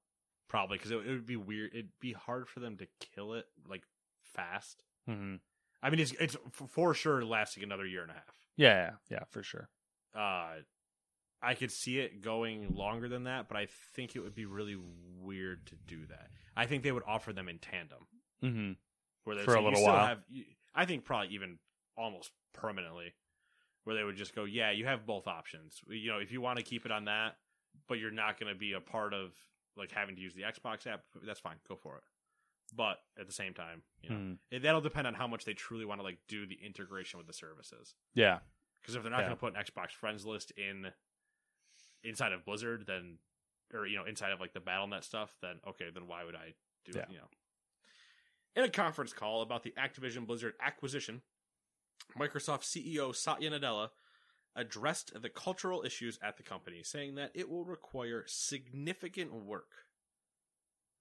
Probably 0.48 0.78
because 0.78 0.92
it, 0.92 0.98
it 0.98 1.10
would 1.10 1.26
be 1.26 1.36
weird. 1.36 1.72
It'd 1.74 1.90
be 2.00 2.14
hard 2.14 2.48
for 2.48 2.60
them 2.60 2.78
to 2.78 2.88
kill 3.00 3.34
it 3.34 3.46
like 3.68 3.84
fast. 4.24 4.84
Mm-hmm. 5.10 5.36
I 5.82 5.90
mean, 5.90 6.00
it's 6.00 6.14
it's 6.20 6.38
for 6.68 6.94
sure 6.94 7.24
lasting 7.24 7.64
another 7.64 7.86
year 7.86 8.02
and 8.02 8.12
a 8.12 8.16
half. 8.16 8.36
Yeah, 8.56 8.74
yeah, 8.76 8.92
yeah, 9.18 9.24
for 9.30 9.44
sure. 9.44 9.70
Uh, 10.16 10.54
I 11.42 11.54
could 11.56 11.72
see 11.72 12.00
it 12.00 12.22
going 12.22 12.74
longer 12.76 13.08
than 13.10 13.26
that, 13.26 13.48
but 13.48 13.58
I 13.58 13.68
think 13.96 14.16
it 14.16 14.20
would 14.22 14.34
be 14.34 14.46
really 14.46 14.78
weird 15.20 15.66
to 15.68 15.76
do 15.88 16.06
that. 16.08 16.30
I 16.56 16.66
think 16.66 16.84
they 16.84 16.92
would 16.92 17.04
offer 17.06 17.34
them 17.34 17.50
in 17.50 17.60
tandem, 17.60 18.08
Mm-hmm. 18.44 18.72
where 19.26 19.38
For 19.40 19.56
a 19.56 19.62
little 19.62 19.84
while. 19.84 20.08
Have, 20.08 20.20
I 20.74 20.86
think 20.86 21.06
probably 21.06 21.30
even 21.36 21.58
almost 21.98 22.32
permanently, 22.54 23.14
where 23.86 23.96
they 23.96 24.04
would 24.04 24.18
just 24.18 24.36
go, 24.36 24.44
yeah, 24.44 24.72
you 24.72 24.86
have 24.86 25.06
both 25.06 25.28
options. 25.28 25.82
You 25.88 26.12
know, 26.12 26.18
if 26.18 26.32
you 26.32 26.42
want 26.42 26.58
to 26.58 26.64
keep 26.64 26.86
it 26.86 26.92
on 26.92 27.06
that, 27.06 27.38
but 27.88 28.00
you're 28.00 28.12
not 28.12 28.40
going 28.40 28.52
to 28.54 28.58
be 28.58 28.74
a 28.74 28.82
part 28.82 29.14
of 29.14 29.32
like 29.78 29.92
having 29.92 30.16
to 30.16 30.22
use 30.22 30.34
the 30.34 30.42
Xbox 30.42 30.86
app, 30.88 31.04
that's 31.26 31.40
fine, 31.40 31.56
go 31.70 31.76
for 31.76 31.98
it. 31.98 32.04
But 32.76 32.98
at 33.20 33.28
the 33.28 33.34
same 33.34 33.54
time, 33.54 33.84
you 34.02 34.10
know, 34.10 34.16
hmm. 34.16 34.34
it, 34.52 34.64
that'll 34.64 34.82
depend 34.82 35.06
on 35.08 35.14
how 35.14 35.28
much 35.28 35.46
they 35.46 35.54
truly 35.54 35.86
want 35.86 36.00
to 36.00 36.04
like 36.04 36.18
do 36.28 36.46
the 36.48 36.58
integration 36.66 37.18
with 37.20 37.28
the 37.28 37.34
services. 37.34 37.94
Yeah, 38.16 38.40
Because 38.82 38.96
if 38.96 39.04
they're 39.04 39.12
not 39.12 39.20
Yeah. 39.20 39.26
going 39.26 39.38
to 39.38 39.40
put 39.40 39.56
an 39.56 39.64
Xbox 39.64 39.92
friends 39.92 40.26
list 40.26 40.52
in 40.52 40.88
inside 42.04 42.32
of 42.34 42.44
Blizzard, 42.46 42.86
then 42.88 43.20
or 43.74 43.86
you 43.86 43.98
know 43.98 44.06
inside 44.06 44.32
of 44.32 44.40
like 44.40 44.54
the 44.54 44.60
Battle.net 44.60 45.04
stuff, 45.04 45.36
then 45.42 45.60
okay, 45.68 45.86
then 45.94 46.08
why 46.08 46.24
would 46.24 46.36
I 46.36 46.54
do 46.86 46.94
Yeah. 46.96 47.04
it? 47.04 47.10
You 47.12 47.18
know. 47.18 47.30
In 48.56 48.64
a 48.64 48.70
conference 48.70 49.14
call 49.14 49.42
about 49.42 49.64
the 49.64 49.72
Activision 49.78 50.26
Blizzard 50.26 50.54
acquisition, 50.62 51.22
Microsoft 52.18 52.64
CEO 52.64 53.16
Satya 53.16 53.52
Nadella 53.52 53.90
addressed 54.56 55.22
the 55.22 55.30
cultural 55.30 55.84
issues 55.84 56.18
at 56.24 56.38
the 56.38 56.44
company, 56.44 56.82
saying 56.84 57.16
that 57.16 57.32
it 57.34 57.50
will 57.50 57.66
require 57.66 58.24
significant 58.26 59.34
work. 59.34 59.72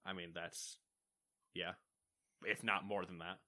I 0.05 0.13
mean, 0.13 0.31
that's 0.33 0.77
yeah, 1.53 1.71
if 2.43 2.63
not 2.63 2.85
more 2.85 3.05
than 3.05 3.19
that. 3.19 3.39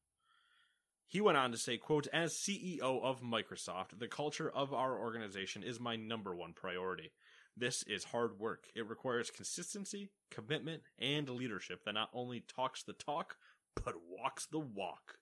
He 1.10 1.22
went 1.22 1.38
on 1.38 1.52
to 1.52 1.58
say, 1.58 1.78
quote, 1.78 2.08
as 2.12 2.34
CEO 2.34 2.82
of 2.82 3.22
Microsoft, 3.22 3.98
the 3.98 4.10
culture 4.10 4.50
of 4.50 4.74
our 4.74 5.00
organization 5.00 5.64
is 5.64 5.80
my 5.80 5.96
number 5.96 6.36
one 6.36 6.54
priority. 6.54 7.12
This 7.56 7.84
is 7.84 8.04
hard 8.04 8.40
work. 8.40 8.66
It 8.76 8.88
requires 8.90 9.32
consistency, 9.32 10.10
commitment, 10.30 10.84
and 11.00 11.30
leadership 11.30 11.86
that 11.86 11.94
not 11.94 12.10
only 12.14 12.42
talks 12.42 12.84
the 12.84 12.94
talk, 12.94 13.38
but 13.84 13.96
walks 14.10 14.48
the 14.48 14.60
walk. 14.60 15.16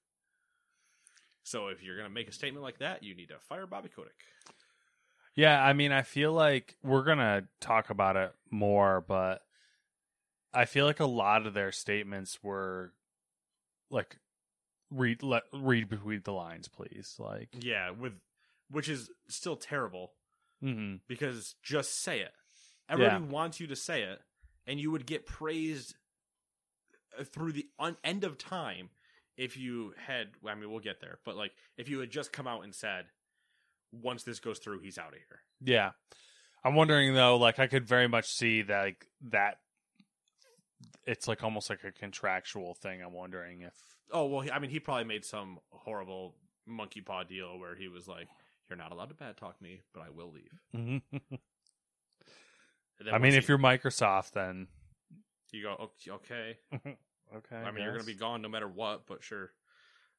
So 1.45 1.67
if 1.67 1.81
you're 1.83 1.95
going 1.95 2.07
to 2.09 2.13
make 2.13 2.27
a 2.27 2.31
statement 2.31 2.63
like 2.63 2.79
that, 2.79 3.03
you 3.03 3.15
need 3.15 3.29
to 3.29 3.37
fire 3.39 3.67
Bobby 3.67 3.87
Kotick. 3.95 4.15
yeah. 5.35 5.63
I 5.63 5.73
mean, 5.73 5.91
I 5.91 6.01
feel 6.01 6.33
like 6.33 6.75
we're 6.83 7.03
gonna 7.03 7.43
talk 7.61 7.89
about 7.91 8.15
it 8.17 8.33
more, 8.49 9.01
but 9.07 9.41
I 10.53 10.65
feel 10.65 10.85
like 10.85 10.99
a 10.99 11.05
lot 11.05 11.45
of 11.45 11.53
their 11.53 11.71
statements 11.71 12.39
were 12.43 12.93
like 13.91 14.17
read 14.89 15.21
let, 15.21 15.43
read 15.53 15.87
between 15.89 16.21
the 16.23 16.31
lines, 16.33 16.67
please. 16.67 17.15
Like, 17.19 17.49
Yeah, 17.59 17.91
with 17.91 18.13
which 18.71 18.89
is 18.89 19.11
still 19.27 19.55
terrible 19.55 20.13
mm-hmm. 20.63 20.95
because 21.07 21.53
just 21.61 22.01
say 22.01 22.21
it. 22.21 22.31
Everybody 22.89 23.23
Yeah. 23.25 23.29
wants 23.31 23.59
you 23.59 23.67
to 23.67 23.75
say 23.75 24.01
it, 24.03 24.19
and 24.65 24.79
you 24.79 24.89
would 24.91 25.05
get 25.05 25.25
praised 25.27 25.95
uh, 27.19 27.23
through 27.23 27.51
the 27.51 27.67
un- 27.77 27.97
end 28.03 28.23
of 28.23 28.37
time 28.39 28.89
if 29.37 29.57
you 29.57 29.93
had. 29.97 30.27
I 30.47 30.55
mean, 30.55 30.69
we'll 30.69 30.79
get 30.79 31.01
there, 31.01 31.19
but 31.25 31.35
like 31.35 31.53
if 31.77 31.89
you 31.89 31.99
had 31.99 32.09
just 32.09 32.31
come 32.31 32.47
out 32.47 32.63
and 32.63 32.73
said, 32.73 33.05
"Once 33.91 34.23
this 34.23 34.39
goes 34.39 34.59
through, 34.59 34.79
he's 34.79 34.97
out 34.97 35.13
of 35.13 35.19
here." 35.19 35.41
Yeah. 35.61 35.91
I'm 36.63 36.73
wondering 36.73 37.13
though, 37.13 37.37
like 37.37 37.59
I 37.59 37.67
could 37.67 37.87
very 37.87 38.07
much 38.07 38.25
see 38.27 38.63
that 38.63 38.81
like, 38.81 39.07
that 39.29 39.59
it's 41.05 41.27
like 41.27 41.43
almost 41.43 41.69
like 41.69 41.83
a 41.83 41.91
contractual 41.91 42.73
thing. 42.73 43.03
I'm 43.03 43.13
wondering 43.13 43.61
if 43.61 43.73
Oh 44.11 44.25
well, 44.25 44.47
I 44.51 44.59
mean, 44.59 44.69
he 44.69 44.79
probably 44.79 45.03
made 45.03 45.25
some 45.25 45.59
horrible 45.71 46.35
monkey 46.65 47.01
paw 47.01 47.23
deal 47.23 47.59
where 47.59 47.75
he 47.75 47.87
was 47.87 48.07
like, 48.07 48.27
"You're 48.69 48.77
not 48.77 48.91
allowed 48.91 49.09
to 49.09 49.15
bad 49.15 49.37
talk 49.37 49.61
me, 49.61 49.81
but 49.93 50.01
I 50.01 50.09
will 50.09 50.31
leave." 50.31 50.61
Mm-hmm. 50.75 51.35
Then 52.99 53.13
I 53.13 53.17
mean 53.17 53.33
once 53.33 53.35
if 53.35 53.49
you're 53.49 53.57
Microsoft 53.57 54.31
then 54.31 54.67
you 55.51 55.63
go, 55.63 55.75
"Ok- 55.77 56.11
"Okay, 56.11 56.57
okay. 57.37 57.55
I 57.55 57.71
mean, 57.71 57.83
you're 57.83 57.93
going 57.93 58.05
to 58.05 58.11
be 58.11 58.15
gone 58.15 58.41
no 58.41 58.49
matter 58.49 58.67
what, 58.67 59.05
but 59.07 59.23
sure. 59.23 59.51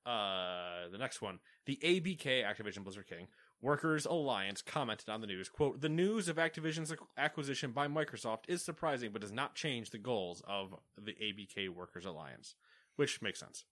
Uh, 0.05 0.89
the 0.93 0.99
next 0.99 1.21
one, 1.21 1.41
the 1.65 1.79
ABK 1.83 2.45
Activision 2.45 2.85
Blizzard 2.85 3.09
King 3.09 3.27
Workers 3.61 4.07
Alliance 4.07 4.63
commented 4.63 5.09
on 5.09 5.21
the 5.21 5.27
news. 5.27 5.49
"Quote: 5.49 5.81
The 5.81 5.89
news 5.89 6.29
of 6.29 6.37
Activision's 6.37 6.95
acquisition 7.17 7.73
by 7.73 7.89
Microsoft 7.89 8.45
is 8.47 8.63
surprising, 8.65 9.11
but 9.11 9.21
does 9.21 9.33
not 9.33 9.57
change 9.57 9.91
the 9.91 9.99
goals 9.99 10.43
of 10.47 10.75
the 10.97 11.13
ABK 11.21 11.69
Workers 11.71 12.05
Alliance." 12.05 12.55
Which 12.95 13.21
makes 13.21 13.41
sense. 13.41 13.65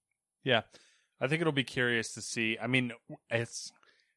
Yeah. 0.42 0.62
I 1.20 1.28
think 1.28 1.40
it'll 1.40 1.52
be 1.52 1.64
curious 1.64 2.12
to 2.14 2.20
see. 2.20 2.58
I 2.60 2.66
mean, 2.66 2.92
it's 3.30 3.70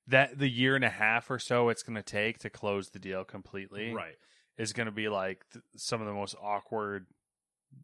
that 0.08 0.40
the 0.40 0.50
year 0.50 0.76
and 0.76 0.84
a 0.84 0.90
half 0.90 1.30
or 1.30 1.38
so 1.38 1.70
it's 1.70 1.84
going 1.84 1.96
to 1.96 2.02
take 2.04 2.40
to 2.40 2.50
close 2.50 2.90
the 2.90 3.00
deal 3.00 3.24
completely 3.24 3.94
Right. 3.94 4.16
is 4.58 4.74
going 4.74 4.88
to 4.88 4.92
be 4.92 5.08
like 5.08 5.46
th- 5.54 5.64
some 5.76 6.02
of 6.02 6.08
the 6.08 6.14
most 6.14 6.36
awkward 6.42 7.06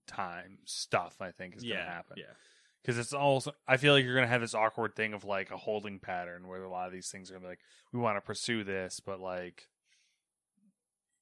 time 0.07 0.57
stuff 0.65 1.21
I 1.21 1.31
think 1.31 1.55
is 1.55 1.63
going 1.63 1.75
Yeah. 1.75 1.85
to 1.85 1.89
happen. 1.91 2.17
Yeah. 2.17 2.33
because 2.81 2.97
it's 2.97 3.13
also 3.13 3.53
I 3.67 3.77
feel 3.77 3.93
like 3.93 4.03
you're 4.03 4.15
gonna 4.15 4.27
have 4.27 4.41
this 4.41 4.53
awkward 4.53 4.93
thing 4.95 5.13
of 5.13 5.23
like 5.23 5.51
a 5.51 5.57
holding 5.57 5.99
pattern 5.99 6.47
where 6.47 6.61
a 6.63 6.69
lot 6.69 6.87
of 6.87 6.91
these 6.93 7.09
things 7.09 7.29
are 7.31 7.35
gonna 7.35 7.43
be 7.45 7.49
like 7.49 7.61
we 7.93 7.99
want 7.99 8.17
to 8.17 8.21
pursue 8.21 8.63
this, 8.63 8.99
but 8.99 9.19
like 9.21 9.69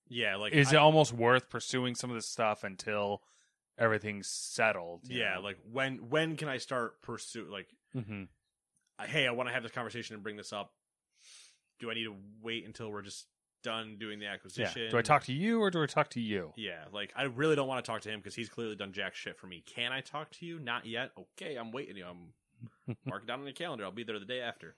Yeah. 0.08 0.36
Like, 0.36 0.54
is 0.54 0.70
I- 0.70 0.72
it 0.74 0.78
almost 0.78 1.14
worth 1.14 1.50
pursuing 1.50 1.96
some 1.96 2.10
of 2.10 2.16
this 2.16 2.28
stuff 2.28 2.64
until 2.64 3.24
everything's 3.78 4.28
settled? 4.28 5.02
Yeah. 5.10 5.36
know? 5.36 5.42
Like, 5.42 5.58
when 5.72 6.10
when 6.10 6.36
can 6.38 6.50
I 6.50 6.58
start 6.58 7.02
pursue? 7.02 7.46
Like, 7.50 7.68
Mhm. 7.96 8.28
uh, 9.00 9.06
hey, 9.08 9.28
I 9.28 9.32
want 9.32 9.48
to 9.50 9.54
have 9.54 9.64
this 9.64 9.72
conversation 9.72 10.16
and 10.16 10.24
bring 10.24 10.36
this 10.38 10.52
up. 10.52 10.74
Do 11.80 11.90
I 11.90 11.94
need 11.94 12.04
to 12.06 12.18
wait 12.42 12.66
until 12.66 12.92
we're 12.92 13.02
just 13.02 13.28
done 13.62 13.98
doing 14.00 14.20
the 14.20 14.26
yeah. 14.26 14.34
acquisition? 14.34 14.90
Do 14.90 14.98
I 14.98 15.02
talk 15.02 15.24
to 15.26 15.34
you 15.34 15.62
or 15.62 15.70
do 15.70 15.82
I 15.82 15.86
talk 15.86 16.10
to 16.12 16.22
you? 16.22 16.54
Yeah, 16.56 16.86
like 16.92 17.14
I 17.16 17.24
really 17.24 17.56
don't 17.56 17.68
want 17.68 17.84
to 17.84 17.92
talk 17.92 18.02
to 18.02 18.10
him 18.10 18.20
because 18.20 18.36
he's 18.36 18.50
clearly 18.50 18.76
done 18.76 18.92
jack 18.94 19.16
shit 19.16 19.38
for 19.38 19.48
me. 19.48 19.64
Can 19.66 19.92
I 19.92 20.02
talk 20.02 20.32
to 20.32 20.46
you? 20.46 20.60
Not 20.60 20.86
yet. 20.86 21.12
Okay, 21.20 21.56
I'm 21.56 21.72
waiting. 21.72 22.02
I'm 22.04 22.34
mark 23.06 23.24
it 23.24 23.28
down 23.28 23.40
on 23.40 23.46
the 23.46 23.54
calendar. 23.54 23.86
I'll 23.86 23.92
be 23.92 24.04
there 24.04 24.20
the 24.20 24.26
day 24.26 24.42
after. 24.42 24.76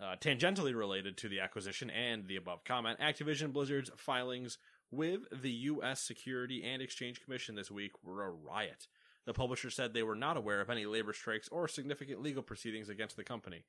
Uh, 0.00 0.14
tangentially 0.20 0.74
related 0.74 1.16
to 1.16 1.28
the 1.28 1.40
acquisition 1.40 1.88
and 1.88 2.28
the 2.28 2.36
above 2.36 2.64
comment, 2.64 3.00
Activision 3.00 3.50
Blizzard's 3.52 3.90
filings 3.96 4.58
with 4.90 5.22
the 5.32 5.50
U.S. 5.50 6.02
Security 6.02 6.62
and 6.62 6.82
Exchange 6.82 7.22
Commission 7.24 7.54
this 7.54 7.70
week 7.70 7.92
were 8.04 8.24
a 8.24 8.30
riot. 8.30 8.88
The 9.24 9.32
publisher 9.32 9.70
said 9.70 9.94
they 9.94 10.02
were 10.02 10.14
not 10.14 10.36
aware 10.36 10.60
of 10.60 10.70
any 10.70 10.84
labor 10.84 11.12
strikes 11.12 11.48
or 11.48 11.66
significant 11.66 12.22
legal 12.22 12.42
proceedings 12.42 12.88
against 12.88 13.16
the 13.16 13.24
company. 13.24 13.64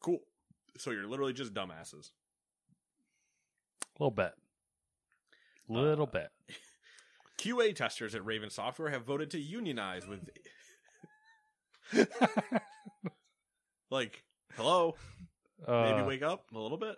Cool. 0.00 0.20
So 0.76 0.90
you're 0.90 1.08
literally 1.08 1.32
just 1.32 1.54
dumbasses. 1.54 2.10
A 3.98 4.02
little 4.02 4.10
bit, 4.14 4.32
little 5.68 6.06
bit. 6.06 6.28
QA 7.38 7.74
testers 7.74 8.14
at 8.14 8.24
Raven 8.24 8.50
Software 8.50 8.90
have 8.90 9.04
voted 9.04 9.30
to 9.32 9.38
unionize 9.40 10.06
with. 10.06 10.28
like, 13.90 14.24
hello, 14.56 14.94
maybe 15.66 16.00
Uh, 16.00 16.06
wake 16.06 16.22
up 16.22 16.46
a 16.54 16.58
little 16.58 16.78
bit. 16.78 16.96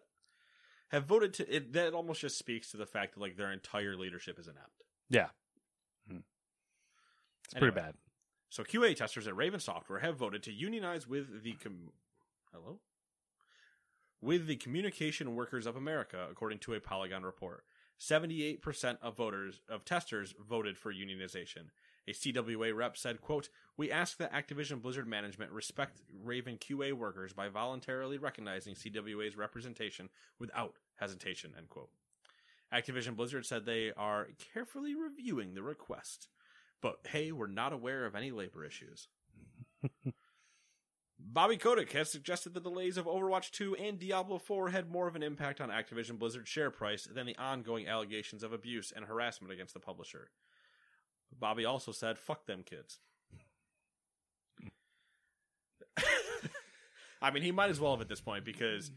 Have 0.91 1.07
voted 1.07 1.35
to 1.35 1.55
it. 1.57 1.73
That 1.73 1.93
almost 1.95 2.21
just 2.21 2.39
speaks 2.39 2.71
to 2.71 2.77
the 2.77 2.87
fact 2.87 3.15
that 3.15 3.21
like 3.21 3.37
their 3.37 3.51
entire 3.53 3.97
leadership 3.97 4.39
is 4.39 4.47
inept. 4.47 4.83
yeah, 5.09 5.29
Mhm. 6.11 6.23
it's 7.47 7.55
pretty 7.55 7.75
bad. 7.75 7.97
So 8.51 8.63
QA 8.63 8.95
testers 8.95 9.27
at 9.27 9.35
Raven 9.35 9.59
Software 9.61 9.99
have 9.99 10.17
voted 10.17 10.43
to 10.45 10.53
unionize 10.53 11.07
with 11.09 11.43
the 11.43 11.55
com- 11.55 11.93
hello 12.53 12.81
with 14.25 14.47
the 14.47 14.57
Communication 14.57 15.35
Workers 15.35 15.67
of 15.67 15.77
America, 15.77 16.27
according 16.31 16.59
to 16.61 16.73
a 16.73 16.81
Polygon 16.81 17.25
report. 17.25 17.65
78% 18.01 18.97
of 19.03 19.17
voters 19.19 19.61
of 19.69 19.85
testers 19.85 20.35
voted 20.49 20.79
for 20.79 20.93
unionization. 20.93 21.67
A 22.09 22.13
CWA 22.13 22.75
rep 22.75 22.97
said, 22.97 23.21
quote, 23.21 23.51
We 23.77 23.93
ask 23.93 24.17
that 24.17 24.33
Activision 24.33 24.81
Blizzard 24.81 25.07
management 25.07 25.53
respect 25.53 26.01
Raven 26.23 26.57
QA 26.57 26.95
workers 26.95 27.35
by 27.35 27.49
voluntarily 27.49 28.17
recognizing 28.17 28.75
CWA's 28.75 29.37
representation 29.37 30.09
without 30.39 30.77
hesitation, 30.97 31.53
end 31.57 31.69
quote. 31.69 31.91
Activision 32.73 33.17
Blizzard 33.17 33.45
said 33.45 33.67
they 33.67 33.93
are 33.95 34.29
carefully 34.55 34.95
reviewing 34.95 35.53
the 35.53 35.63
request, 35.63 36.29
but 36.81 36.97
hey, 37.09 37.31
we're 37.31 37.47
not 37.47 37.75
aware 37.75 38.07
of 38.07 38.15
any 38.15 38.31
labor 38.31 38.65
issues. 38.65 39.09
Bobby 41.27 41.57
Kotick 41.57 41.91
has 41.93 42.11
suggested 42.11 42.53
the 42.53 42.61
delays 42.61 42.99
of 42.99 43.07
Overwatch 43.07 43.51
2 43.53 43.77
and 43.77 43.99
Diablo 43.99 44.39
4 44.39 44.69
had 44.69 44.91
more 44.91 45.09
of 45.09 45.17
an 45.17 45.23
impact 45.23 45.59
on 45.59 45.71
Activision 45.71 46.19
Blizzard's 46.19 46.51
share 46.51 46.71
price 46.71 47.09
than 47.11 47.25
the 47.25 47.37
ongoing 47.39 47.89
allegations 47.89 48.43
of 48.43 48.53
abuse 48.53 48.93
and 48.95 49.07
harassment 49.07 49.53
against 49.53 49.73
the 49.73 49.81
publisher. 49.81 50.29
Bobby 51.37 51.65
also 51.65 51.93
said, 51.93 52.19
fuck 52.19 52.47
them 52.47 52.63
kids. 52.63 52.99
I 57.23 57.31
mean, 57.31 57.43
he 57.43 57.53
might 57.53 57.71
as 57.71 57.81
well 57.81 57.93
have 57.93 58.03
at 58.03 58.09
this 58.09 58.21
point 58.21 58.45
because 58.45 58.91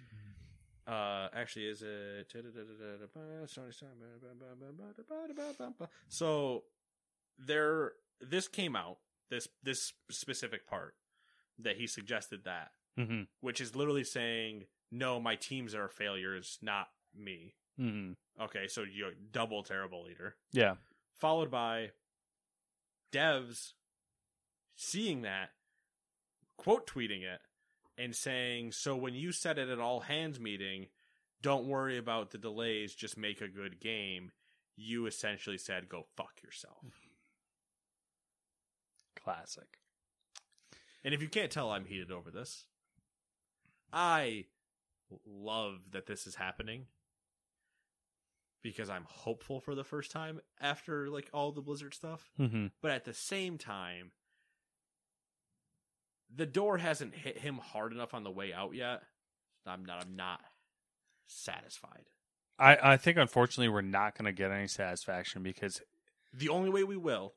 uh, 0.85 1.29
actually 1.33 1.67
is 1.67 1.81
it 1.81 2.29
so 6.09 6.63
there 7.37 7.93
this 8.21 8.47
came 8.47 8.75
out 8.75 8.97
this 9.29 9.47
this 9.63 9.93
specific 10.09 10.67
part 10.67 10.95
that 11.59 11.77
he 11.77 11.87
suggested 11.87 12.43
that 12.45 12.71
Mm-hmm. 12.99 13.23
which 13.41 13.61
is 13.61 13.75
literally 13.75 14.03
saying 14.03 14.65
no 14.91 15.19
my 15.19 15.35
teams 15.35 15.73
are 15.75 15.87
failures 15.87 16.57
not 16.61 16.87
me 17.15 17.53
Mm-hmm. 17.79 18.13
okay 18.43 18.67
so 18.67 18.83
you're 18.83 19.11
double 19.31 19.63
terrible 19.63 20.03
leader 20.03 20.35
Yeah. 20.51 20.75
followed 21.15 21.49
by 21.51 21.91
devs 23.11 23.73
seeing 24.75 25.21
that, 25.23 25.49
quote 26.57 26.85
tweeting 26.87 27.23
it, 27.23 27.39
and 27.97 28.15
saying, 28.15 28.71
So 28.73 28.95
when 28.95 29.15
you 29.15 29.31
said 29.31 29.57
it 29.57 29.69
at 29.69 29.79
all 29.79 30.01
hands 30.01 30.39
meeting, 30.39 30.87
don't 31.41 31.65
worry 31.67 31.97
about 31.97 32.29
the 32.31 32.37
delays, 32.37 32.93
just 32.93 33.17
make 33.17 33.41
a 33.41 33.47
good 33.47 33.79
game, 33.79 34.31
you 34.75 35.05
essentially 35.07 35.57
said, 35.57 35.89
Go 35.89 36.05
fuck 36.15 36.33
yourself. 36.43 36.77
Classic. 39.23 39.67
And 41.07 41.13
if 41.13 41.21
you 41.21 41.29
can't 41.29 41.49
tell, 41.49 41.71
I'm 41.71 41.85
heated 41.85 42.11
over 42.11 42.29
this. 42.29 42.65
I 43.93 44.43
love 45.25 45.75
that 45.91 46.05
this 46.05 46.27
is 46.27 46.35
happening 46.35 46.87
because 48.61 48.89
I'm 48.89 49.05
hopeful 49.07 49.61
for 49.61 49.73
the 49.73 49.85
first 49.85 50.11
time 50.11 50.41
after 50.59 51.07
like 51.07 51.29
all 51.33 51.53
the 51.53 51.61
Blizzard 51.61 51.93
stuff. 51.93 52.29
Mm-hmm. 52.37 52.67
but 52.81 52.91
at 52.91 53.05
the 53.05 53.13
same 53.13 53.57
time 53.57 54.11
the 56.35 56.45
door 56.45 56.77
hasn't 56.77 57.15
hit 57.15 57.37
him 57.37 57.55
hard 57.55 57.93
enough 57.93 58.13
on 58.13 58.25
the 58.25 58.29
way 58.29 58.51
out 58.51 58.75
yet 58.75 59.01
i'm 59.65 59.85
not 59.85 60.03
i'm 60.03 60.17
not 60.17 60.41
satisfied 61.25 62.09
I, 62.59 62.77
I 62.83 62.97
think 62.97 63.17
unfortunately 63.17 63.69
we're 63.69 63.79
not 63.79 64.17
going 64.17 64.25
to 64.25 64.33
get 64.33 64.51
any 64.51 64.67
satisfaction 64.67 65.41
because 65.41 65.81
the 66.33 66.49
only 66.49 66.69
way 66.69 66.83
we 66.83 66.97
will 66.97 67.35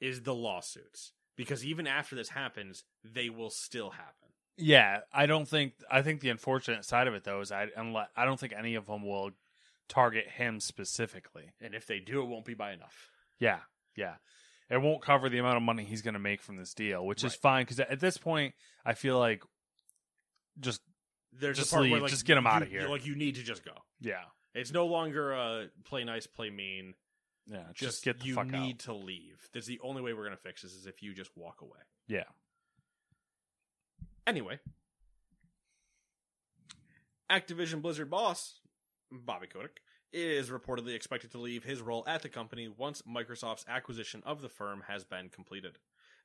is 0.00 0.22
the 0.22 0.34
lawsuits 0.34 1.12
because 1.36 1.64
even 1.64 1.86
after 1.86 2.16
this 2.16 2.30
happens 2.30 2.84
they 3.04 3.28
will 3.28 3.50
still 3.50 3.90
happen 3.90 4.28
yeah 4.56 5.00
I 5.12 5.26
don't 5.26 5.46
think 5.46 5.74
I 5.90 6.02
think 6.02 6.20
the 6.20 6.30
unfortunate 6.30 6.84
side 6.84 7.06
of 7.08 7.14
it 7.14 7.24
though 7.24 7.40
is 7.40 7.52
I 7.52 7.68
unless 7.76 8.08
I 8.16 8.24
don't 8.24 8.38
think 8.40 8.52
any 8.56 8.74
of 8.74 8.86
them 8.86 9.04
will 9.04 9.30
target 9.88 10.26
him 10.28 10.58
specifically. 10.60 11.52
and 11.60 11.74
if 11.74 11.86
they 11.86 11.98
do 12.00 12.20
it 12.22 12.26
won't 12.26 12.44
be 12.44 12.54
by 12.54 12.72
enough 12.72 13.10
Yeah, 13.38 13.60
yeah. 13.96 14.14
It 14.68 14.78
won't 14.82 15.00
cover 15.00 15.28
the 15.28 15.38
amount 15.38 15.58
of 15.58 15.62
money 15.62 15.84
he's 15.84 16.02
going 16.02 16.14
to 16.14 16.18
make 16.20 16.42
from 16.42 16.56
this 16.56 16.74
deal, 16.74 17.06
which 17.06 17.22
is 17.22 17.36
fine 17.36 17.62
because 17.64 17.78
at 17.78 18.00
this 18.00 18.18
point 18.18 18.52
I 18.84 18.94
feel 18.94 19.16
like 19.16 19.44
just 20.58 20.80
there's 21.32 21.58
Just 21.58 21.70
a 21.70 21.74
part 21.74 21.82
leave, 21.84 21.92
where 21.92 22.00
like 22.00 22.10
just 22.10 22.24
get 22.24 22.36
him 22.36 22.44
you- 22.44 22.50
of 22.62 22.68
here. 22.68 22.88
like 22.88 23.06
you 23.06 23.14
need 23.14 23.34
to 23.36 23.42
just 23.44 23.64
go 23.64 23.72
yeah, 24.00 24.22
it's 24.54 24.72
no 24.72 24.86
longer 24.86 25.32
a 25.32 25.66
play 25.84 26.02
nice 26.04 26.26
play 26.26 26.50
mean 26.50 26.94
yeah. 27.46 27.64
Just, 27.72 28.02
just, 28.02 28.04
get 28.04 28.20
the 28.20 28.32
fuck 28.32 28.46
out. 28.46 28.54
you 28.54 28.60
need 28.60 28.74
out. 28.74 28.78
to 28.80 28.94
leave 28.94 29.48
that's 29.52 29.66
the 29.66 29.80
only 29.82 30.02
way 30.02 30.12
we're 30.12 30.24
gonna 30.24 30.36
fix 30.36 30.62
this 30.62 30.72
is 30.72 30.86
if 30.86 31.02
you 31.02 31.14
just 31.14 31.30
walk 31.36 31.60
away 31.62 31.78
Yeah. 32.08 32.24
Anyway, 34.26 34.58
Activision 37.30 37.80
Blizzard 37.80 38.10
boss 38.10 38.58
Bobby 39.12 39.46
Kotick 39.46 39.78
is 40.12 40.50
reportedly 40.50 40.94
expected 40.94 41.30
to 41.32 41.38
leave 41.38 41.64
his 41.64 41.80
role 41.80 42.04
at 42.06 42.22
the 42.22 42.28
company 42.28 42.68
once 42.68 43.02
Microsoft's 43.02 43.64
acquisition 43.68 44.22
of 44.24 44.42
the 44.42 44.48
firm 44.48 44.82
has 44.88 45.04
been 45.04 45.28
completed. 45.28 45.78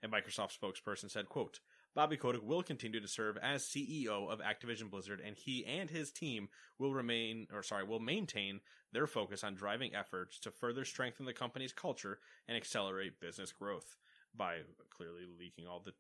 A 0.04 0.08
Microsoft 0.08 0.58
spokesperson 0.58 1.12
said, 1.12 1.30
quote, 1.30 1.60
Bobby 1.94 2.16
Kotick 2.16 2.42
will 2.44 2.64
continue 2.64 3.02
to 3.02 3.08
serve 3.08 3.38
as 3.42 3.64
CEO 3.64 4.30
of 4.30 4.40
Activision 4.40 4.90
Blizzard 4.90 5.22
and 5.26 5.36
he 5.36 5.66
and 5.66 5.90
his 5.90 6.12
team 6.12 6.48
will 6.80 6.94
remain 6.94 7.48
or 7.54 7.64
sorry, 7.64 7.84
will 7.84 8.00
maintain 8.00 8.62
their 8.94 9.08
focus 9.08 9.44
on 9.44 9.56
driving 9.56 9.94
efforts 9.94 10.40
to 10.40 10.52
further 10.52 10.86
strengthen 10.86 11.26
the 11.26 11.34
company's 11.34 11.74
culture 11.74 12.20
and 12.48 12.56
accelerate 12.56 13.20
business 13.20 13.52
growth 13.52 13.98
by 14.36 14.60
clearly 14.90 15.24
leaking 15.38 15.68
all 15.68 15.82
the 15.84 15.94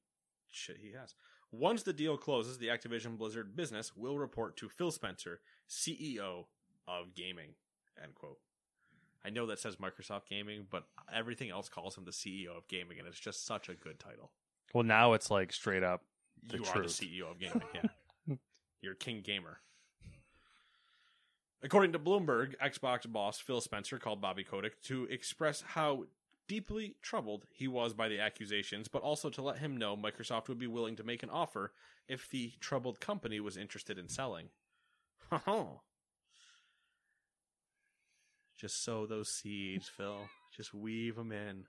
shit 0.49 0.77
he 0.81 0.91
has. 0.91 1.13
Once 1.51 1.83
the 1.83 1.93
deal 1.93 2.17
closes, 2.17 2.57
the 2.57 2.67
Activision 2.67 3.17
Blizzard 3.17 3.55
business 3.55 3.95
will 3.95 4.17
report 4.17 4.55
to 4.55 4.69
Phil 4.69 4.91
Spencer, 4.91 5.41
CEO 5.69 6.45
of 6.87 7.13
gaming. 7.13 7.55
End 8.01 8.15
quote. 8.15 8.39
I 9.23 9.29
know 9.29 9.45
that 9.47 9.59
says 9.59 9.75
Microsoft 9.75 10.27
Gaming, 10.29 10.65
but 10.69 10.87
everything 11.13 11.51
else 11.51 11.69
calls 11.69 11.97
him 11.97 12.05
the 12.05 12.11
CEO 12.11 12.57
of 12.57 12.67
gaming, 12.67 12.97
and 12.97 13.07
it's 13.07 13.19
just 13.19 13.45
such 13.45 13.69
a 13.69 13.75
good 13.75 13.99
title. 13.99 14.31
Well, 14.73 14.83
now 14.83 15.13
it's 15.13 15.29
like 15.29 15.51
straight 15.53 15.83
up. 15.83 16.01
The 16.47 16.57
you 16.57 16.63
are 16.65 16.81
the 16.81 16.87
CEO 16.87 17.31
of 17.31 17.39
gaming, 17.39 17.61
yeah. 17.75 18.35
You're 18.81 18.95
King 18.95 19.21
Gamer. 19.23 19.59
According 21.63 21.91
to 21.91 21.99
Bloomberg, 21.99 22.55
Xbox 22.57 23.09
boss 23.11 23.39
Phil 23.39 23.61
Spencer 23.61 23.99
called 23.99 24.21
Bobby 24.21 24.43
Kotick 24.43 24.81
to 24.83 25.05
express 25.05 25.61
how 25.61 26.05
deeply 26.47 26.95
troubled 27.01 27.45
he 27.51 27.67
was 27.67 27.93
by 27.93 28.09
the 28.09 28.19
accusations, 28.19 28.87
but 28.87 29.03
also 29.03 29.29
to 29.29 29.41
let 29.41 29.59
him 29.59 29.77
know 29.77 29.95
Microsoft 29.95 30.47
would 30.47 30.57
be 30.57 30.67
willing 30.67 30.95
to 30.95 31.03
make 31.03 31.21
an 31.21 31.29
offer 31.29 31.71
if 32.07 32.27
the 32.29 32.53
troubled 32.59 32.99
company 32.99 33.39
was 33.39 33.57
interested 33.57 33.99
in 33.99 34.09
selling. 34.09 34.47
Just 38.57 38.83
sow 38.83 39.05
those 39.05 39.29
seeds, 39.29 39.87
Phil. 39.87 40.27
Just 40.55 40.73
weave 40.73 41.15
them 41.15 41.31
in. 41.31 41.65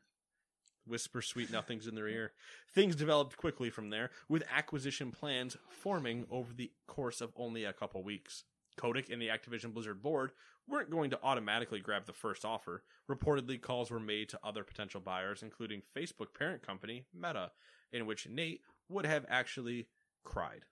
Whisper 0.87 1.23
sweet 1.23 1.51
nothings 1.51 1.87
in 1.87 1.95
their 1.95 2.09
ear. 2.09 2.33
Things 2.75 2.97
developed 2.97 3.37
quickly 3.37 3.71
from 3.71 3.91
there, 3.91 4.11
with 4.29 4.43
acquisition 4.55 5.11
plans 5.11 5.57
forming 5.69 6.27
over 6.31 6.53
the 6.53 6.73
course 6.87 7.21
of 7.21 7.33
only 7.37 7.65
a 7.65 7.73
couple 7.73 8.03
weeks. 8.03 8.45
Kotick 8.77 9.11
and 9.11 9.21
the 9.21 9.29
Activision 9.29 9.73
Blizzard 9.73 10.03
board 10.03 10.33
weren't 10.69 10.91
going 10.91 11.11
to 11.11 11.19
automatically 11.23 11.81
grab 11.81 12.07
the 12.07 12.13
first 12.13 12.45
offer. 12.45 12.83
Reportedly, 13.11 13.61
calls 13.61 13.91
were 13.91 14.01
made 14.01 14.29
to 14.31 14.41
other 14.43 14.65
potential 14.65 15.01
buyers, 15.01 15.43
including 15.43 15.83
Facebook 15.97 16.35
parent 16.39 16.63
company 16.67 17.05
Meta, 17.15 17.51
in 17.93 18.07
which 18.07 18.29
Nate 18.29 18.63
would 18.89 19.07
have 19.07 19.27
actually 19.29 19.89
cried. 20.25 20.65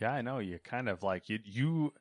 Yeah, 0.00 0.12
I 0.12 0.22
know. 0.22 0.38
You 0.38 0.58
kind 0.58 0.88
of 0.88 1.02
like 1.02 1.28
you 1.28 1.38
you 1.44 1.92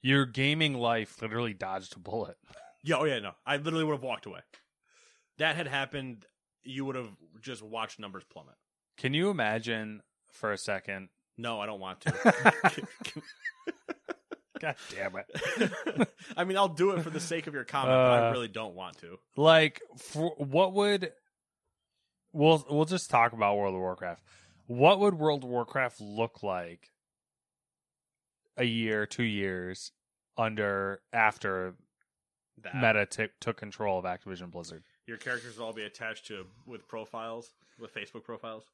your 0.00 0.26
gaming 0.26 0.74
life 0.74 1.20
literally 1.20 1.54
dodged 1.54 1.96
a 1.96 1.98
bullet. 1.98 2.36
Yeah, 2.82 2.96
oh 2.98 3.04
yeah, 3.04 3.18
no. 3.18 3.32
I 3.44 3.56
literally 3.56 3.84
would 3.84 3.92
have 3.92 4.02
walked 4.02 4.26
away. 4.26 4.40
That 5.38 5.56
had 5.56 5.66
happened, 5.68 6.26
you 6.64 6.84
would 6.84 6.96
have 6.96 7.10
just 7.40 7.62
watched 7.62 7.98
numbers 7.98 8.24
plummet. 8.30 8.54
Can 8.96 9.14
you 9.14 9.30
imagine 9.30 10.02
for 10.32 10.52
a 10.52 10.58
second? 10.58 11.08
No, 11.36 11.60
I 11.60 11.66
don't 11.66 11.80
want 11.80 12.00
to. 12.02 12.12
God 14.60 14.74
damn 14.92 15.14
it! 15.16 16.08
I 16.36 16.42
mean, 16.42 16.56
I'll 16.56 16.66
do 16.68 16.90
it 16.90 17.02
for 17.02 17.10
the 17.10 17.20
sake 17.20 17.46
of 17.46 17.54
your 17.54 17.62
comment, 17.64 17.94
but 17.94 18.10
I 18.24 18.28
Uh, 18.28 18.32
really 18.32 18.48
don't 18.48 18.74
want 18.74 18.98
to. 18.98 19.18
Like, 19.36 19.80
for, 19.98 20.34
what 20.36 20.72
would 20.74 21.12
we'll 22.32 22.66
we'll 22.68 22.84
just 22.84 23.08
talk 23.08 23.32
about 23.32 23.56
World 23.56 23.74
of 23.74 23.80
Warcraft. 23.80 24.20
What 24.66 24.98
would 24.98 25.14
World 25.14 25.44
of 25.44 25.50
Warcraft 25.50 26.00
look 26.00 26.42
like 26.42 26.90
a 28.56 28.64
year, 28.64 29.06
two 29.06 29.22
years 29.22 29.92
under 30.36 31.02
after 31.12 31.76
That. 32.64 32.74
Meta 32.74 33.06
t- 33.06 33.32
took 33.40 33.56
control 33.58 34.00
of 34.00 34.04
Activision 34.04 34.50
Blizzard? 34.50 34.82
Your 35.08 35.16
characters 35.16 35.56
will 35.56 35.64
all 35.64 35.72
be 35.72 35.84
attached 35.84 36.26
to 36.26 36.44
with 36.66 36.86
profiles, 36.86 37.48
with 37.80 37.94
Facebook 37.94 38.24
profiles. 38.24 38.64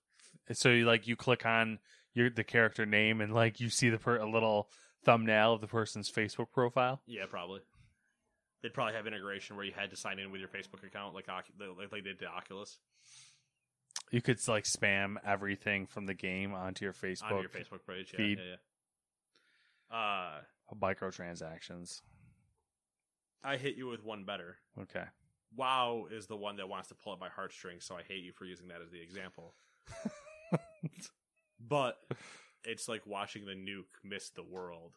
So 0.53 0.69
you 0.69 0.85
like 0.85 1.07
you 1.07 1.15
click 1.15 1.47
on 1.47 1.79
your 2.13 2.29
the 2.29 2.43
character 2.43 2.85
name 2.85 3.21
and 3.21 3.33
like 3.33 3.61
you 3.61 3.71
see 3.71 3.89
the 3.89 3.99
per- 3.99 4.19
a 4.19 4.29
little 4.29 4.69
thumbnail 5.05 5.53
of 5.55 5.61
the 5.61 5.69
person's 5.69 6.11
Facebook 6.11 6.51
profile. 6.53 7.01
Yeah, 7.07 7.27
probably. 7.31 7.61
They'd 8.63 8.75
probably 8.75 8.95
have 8.95 9.07
integration 9.07 9.55
where 9.55 9.65
you 9.65 9.71
had 9.77 9.91
to 9.91 9.97
sign 9.97 10.19
in 10.19 10.33
with 10.33 10.41
your 10.41 10.49
Facebook 10.49 10.85
account, 10.85 11.15
like 11.15 11.29
like 11.29 11.91
they 11.93 12.01
did 12.01 12.19
to 12.19 12.27
Oculus 12.27 12.79
You 14.11 14.21
could 14.21 14.41
like 14.49 14.65
spam 14.65 15.17
everything 15.25 15.87
from 15.87 16.07
the 16.07 16.15
game 16.15 16.53
onto 16.53 16.85
your 16.85 16.95
Facebook, 16.95 17.31
on 17.31 17.41
your 17.43 17.49
Facebook 17.49 17.87
page. 17.87 18.13
Yeah, 18.13 18.17
feed. 18.17 18.39
yeah, 18.41 18.57
yeah. 19.93 19.97
Uh, 19.97 20.41
microtransactions. 20.75 22.01
I 23.45 23.57
hit 23.57 23.77
you 23.77 23.87
with 23.87 24.03
one 24.03 24.25
better. 24.25 24.57
Okay. 24.81 25.05
WoW 25.57 26.07
is 26.11 26.27
the 26.27 26.37
one 26.37 26.57
that 26.57 26.69
wants 26.69 26.89
to 26.89 26.95
pull 26.95 27.13
at 27.13 27.21
my 27.21 27.29
heartstrings, 27.29 27.85
so 27.85 27.97
I 27.97 28.03
hate 28.03 28.23
you 28.25 28.33
for 28.33 28.45
using 28.45 28.69
that 28.69 28.81
as 28.83 28.91
the 28.91 29.01
example. 29.01 29.55
but 31.61 31.99
it's 32.65 32.89
like 32.89 33.07
watching 33.07 33.45
the 33.47 33.53
nuke 33.53 33.85
miss 34.03 34.31
the 34.31 34.43
world. 34.43 34.93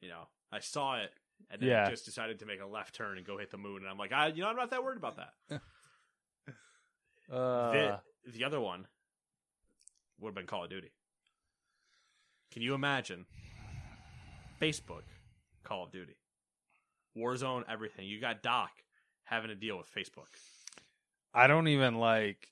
You 0.00 0.08
know, 0.08 0.28
I 0.50 0.60
saw 0.60 0.96
it 0.98 1.10
and 1.50 1.60
then 1.60 1.68
Yeah. 1.68 1.88
just 1.90 2.04
decided 2.04 2.38
to 2.40 2.46
make 2.46 2.60
a 2.60 2.66
left 2.66 2.94
turn 2.94 3.18
and 3.18 3.26
go 3.26 3.38
hit 3.38 3.50
the 3.50 3.58
moon, 3.58 3.82
and 3.82 3.88
I'm 3.88 3.98
like, 3.98 4.12
I, 4.12 4.28
you 4.28 4.42
know, 4.42 4.48
I'm 4.48 4.56
not 4.56 4.70
that 4.70 4.82
worried 4.84 4.98
about 4.98 5.16
that. 5.16 5.60
Uh, 7.30 7.70
the, 7.72 8.00
the 8.34 8.44
other 8.44 8.60
one 8.60 8.86
would 10.20 10.30
have 10.30 10.34
been 10.34 10.44
Call 10.44 10.64
of 10.64 10.70
Duty. 10.70 10.90
Can 12.50 12.60
you 12.60 12.74
imagine 12.74 13.24
Facebook, 14.60 15.04
Call 15.64 15.84
of 15.84 15.92
Duty, 15.92 16.16
Warzone, 17.16 17.64
everything? 17.70 18.06
You 18.06 18.20
got 18.20 18.42
Doc 18.42 18.70
having 19.32 19.48
to 19.48 19.54
deal 19.54 19.78
with 19.78 19.86
Facebook. 19.92 20.28
I 21.34 21.46
don't 21.46 21.68
even 21.68 21.94
like. 21.96 22.48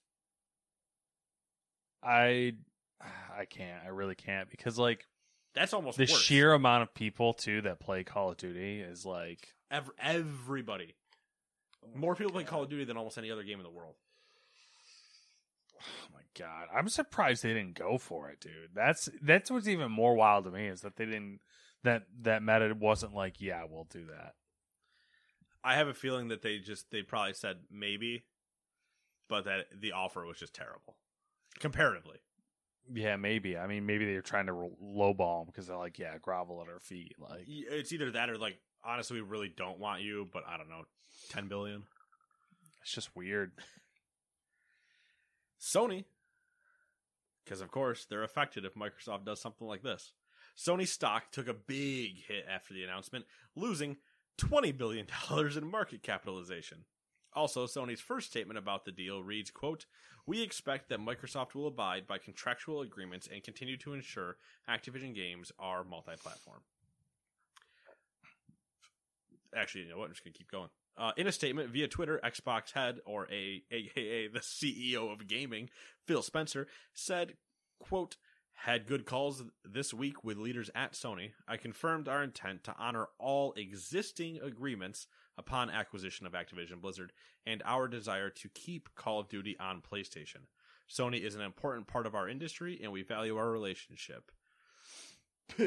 I, 2.02 2.54
I 3.38 3.44
can't. 3.44 3.84
I 3.84 3.88
really 3.88 4.14
can't 4.14 4.50
because 4.50 4.78
like 4.78 5.06
That's 5.54 5.74
almost 5.74 5.98
the 5.98 6.04
worse. 6.04 6.20
sheer 6.20 6.52
amount 6.52 6.84
of 6.84 6.94
people 6.94 7.34
too 7.34 7.60
that 7.62 7.80
play 7.80 8.04
Call 8.04 8.30
of 8.30 8.38
Duty 8.38 8.80
is 8.80 9.04
like. 9.04 9.48
Every, 9.70 9.92
everybody. 10.00 10.94
Oh 11.84 11.88
more 11.98 12.14
people 12.14 12.32
play 12.32 12.44
Call 12.44 12.62
of 12.62 12.70
Duty 12.70 12.84
than 12.84 12.96
almost 12.96 13.18
any 13.18 13.30
other 13.30 13.42
game 13.42 13.58
in 13.58 13.64
the 13.64 13.70
world. 13.70 13.94
Oh 15.78 16.08
my 16.14 16.20
god! 16.38 16.68
I'm 16.74 16.88
surprised 16.88 17.42
they 17.42 17.54
didn't 17.54 17.74
go 17.74 17.96
for 17.98 18.28
it, 18.30 18.40
dude. 18.40 18.70
That's 18.74 19.08
that's 19.22 19.50
what's 19.50 19.68
even 19.68 19.90
more 19.90 20.14
wild 20.14 20.44
to 20.44 20.50
me 20.50 20.66
is 20.66 20.80
that 20.82 20.96
they 20.96 21.06
didn't 21.06 21.40
that 21.84 22.02
that 22.22 22.42
meta 22.42 22.74
wasn't 22.78 23.14
like, 23.14 23.40
yeah, 23.40 23.64
we'll 23.68 23.88
do 23.90 24.06
that. 24.06 24.34
I 25.62 25.74
have 25.76 25.88
a 25.88 25.94
feeling 25.94 26.28
that 26.28 26.42
they 26.42 26.58
just 26.58 26.90
they 26.90 27.02
probably 27.02 27.34
said 27.34 27.58
maybe, 27.70 28.24
but 29.28 29.44
that 29.44 29.66
the 29.78 29.92
offer 29.92 30.24
was 30.24 30.38
just 30.38 30.54
terrible 30.54 30.96
comparatively. 31.58 32.18
Yeah, 32.92 33.16
maybe. 33.16 33.56
I 33.56 33.66
mean, 33.66 33.86
maybe 33.86 34.04
they're 34.06 34.22
trying 34.22 34.46
to 34.46 34.52
lowball 34.82 35.42
'em 35.42 35.46
because 35.46 35.66
they're 35.68 35.76
like, 35.76 35.98
yeah, 35.98 36.16
grovel 36.18 36.60
at 36.62 36.68
our 36.68 36.80
feet. 36.80 37.14
Like, 37.18 37.44
It's 37.46 37.92
either 37.92 38.10
that 38.12 38.30
or 38.30 38.38
like 38.38 38.58
honestly, 38.82 39.20
we 39.20 39.28
really 39.28 39.48
don't 39.54 39.78
want 39.78 40.02
you, 40.02 40.28
but 40.32 40.44
I 40.46 40.56
don't 40.56 40.68
know, 40.68 40.84
ten 41.28 41.48
billion. 41.48 41.84
it's 42.82 42.92
just 42.92 43.14
weird. 43.14 43.52
Sony, 45.60 46.04
because 47.44 47.60
of 47.60 47.70
course 47.70 48.06
they're 48.06 48.22
affected 48.22 48.64
if 48.64 48.74
Microsoft 48.74 49.24
does 49.26 49.40
something 49.40 49.66
like 49.66 49.82
this. 49.82 50.12
Sony 50.56 50.86
stock 50.88 51.30
took 51.30 51.48
a 51.48 51.54
big 51.54 52.16
hit 52.26 52.44
after 52.48 52.74
the 52.74 52.82
announcement, 52.82 53.24
losing 53.54 53.98
$20 54.40 54.76
billion 54.76 55.06
in 55.56 55.70
market 55.70 56.02
capitalization. 56.02 56.84
Also, 57.32 57.66
Sony's 57.66 58.00
first 58.00 58.28
statement 58.28 58.58
about 58.58 58.84
the 58.84 58.92
deal 58.92 59.22
reads, 59.22 59.50
quote, 59.50 59.86
We 60.26 60.42
expect 60.42 60.88
that 60.88 60.98
Microsoft 60.98 61.54
will 61.54 61.68
abide 61.68 62.06
by 62.06 62.18
contractual 62.18 62.80
agreements 62.80 63.28
and 63.32 63.42
continue 63.42 63.76
to 63.78 63.94
ensure 63.94 64.36
Activision 64.68 65.14
games 65.14 65.52
are 65.58 65.84
multi-platform. 65.84 66.60
Actually, 69.54 69.84
you 69.84 69.90
know 69.90 69.98
what? 69.98 70.06
I'm 70.06 70.12
just 70.12 70.24
going 70.24 70.32
to 70.32 70.38
keep 70.38 70.50
going. 70.50 70.70
Uh, 70.96 71.12
in 71.16 71.26
a 71.26 71.32
statement 71.32 71.70
via 71.70 71.88
Twitter, 71.88 72.20
Xbox 72.24 72.72
head, 72.72 73.00
or 73.04 73.26
a 73.30 73.62
aka 73.70 74.28
the 74.28 74.40
CEO 74.40 75.12
of 75.12 75.26
gaming, 75.26 75.70
Phil 76.06 76.22
Spencer, 76.22 76.66
said, 76.92 77.34
quote, 77.80 78.16
had 78.64 78.86
good 78.86 79.06
calls 79.06 79.42
this 79.64 79.94
week 79.94 80.22
with 80.22 80.36
leaders 80.36 80.70
at 80.74 80.92
Sony. 80.92 81.30
I 81.48 81.56
confirmed 81.56 82.08
our 82.08 82.22
intent 82.22 82.62
to 82.64 82.74
honor 82.78 83.08
all 83.18 83.54
existing 83.54 84.38
agreements 84.42 85.06
upon 85.38 85.70
acquisition 85.70 86.26
of 86.26 86.32
Activision 86.32 86.80
Blizzard 86.80 87.12
and 87.46 87.62
our 87.64 87.88
desire 87.88 88.28
to 88.28 88.48
keep 88.50 88.94
Call 88.94 89.18
of 89.20 89.28
Duty 89.28 89.56
on 89.58 89.80
PlayStation. 89.80 90.42
Sony 90.90 91.24
is 91.24 91.34
an 91.34 91.40
important 91.40 91.86
part 91.86 92.06
of 92.06 92.14
our 92.14 92.28
industry 92.28 92.78
and 92.82 92.92
we 92.92 93.02
value 93.02 93.36
our 93.36 93.50
relationship. 93.50 94.30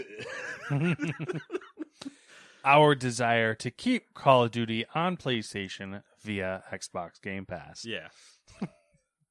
Our 2.65 2.95
desire 2.95 3.55
to 3.55 3.69
keep 3.69 4.13
Call 4.13 4.45
of 4.45 4.51
Duty 4.51 4.85
on 4.95 5.17
PlayStation 5.17 6.01
via 6.21 6.63
Xbox 6.71 7.21
Game 7.21 7.45
Pass. 7.45 7.83
Yeah. 7.83 8.07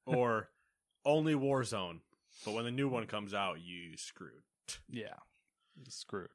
or 0.05 0.49
only 1.03 1.33
Warzone, 1.33 2.01
but 2.45 2.53
when 2.53 2.65
the 2.65 2.71
new 2.71 2.87
one 2.87 3.07
comes 3.07 3.33
out, 3.33 3.57
you 3.61 3.97
screwed. 3.97 4.43
Yeah. 4.89 5.15
Screwed. 5.87 6.29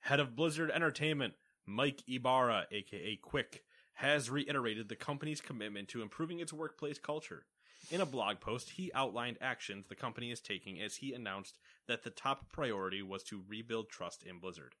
Head 0.00 0.20
of 0.20 0.36
Blizzard 0.36 0.70
Entertainment, 0.70 1.34
Mike 1.66 2.02
Ybarra, 2.08 2.66
aka 2.70 3.16
Quick, 3.16 3.64
has 3.94 4.30
reiterated 4.30 4.88
the 4.88 4.96
company's 4.96 5.40
commitment 5.40 5.88
to 5.88 6.02
improving 6.02 6.38
its 6.38 6.52
workplace 6.52 6.98
culture. 6.98 7.46
In 7.90 8.00
a 8.00 8.06
blog 8.06 8.40
post, 8.40 8.70
he 8.70 8.92
outlined 8.94 9.38
actions 9.40 9.86
the 9.86 9.94
company 9.94 10.30
is 10.30 10.40
taking 10.40 10.80
as 10.80 10.96
he 10.96 11.12
announced 11.12 11.58
that 11.86 12.02
the 12.02 12.10
top 12.10 12.50
priority 12.52 13.02
was 13.02 13.22
to 13.24 13.44
rebuild 13.48 13.88
trust 13.88 14.22
in 14.22 14.38
Blizzard. 14.38 14.74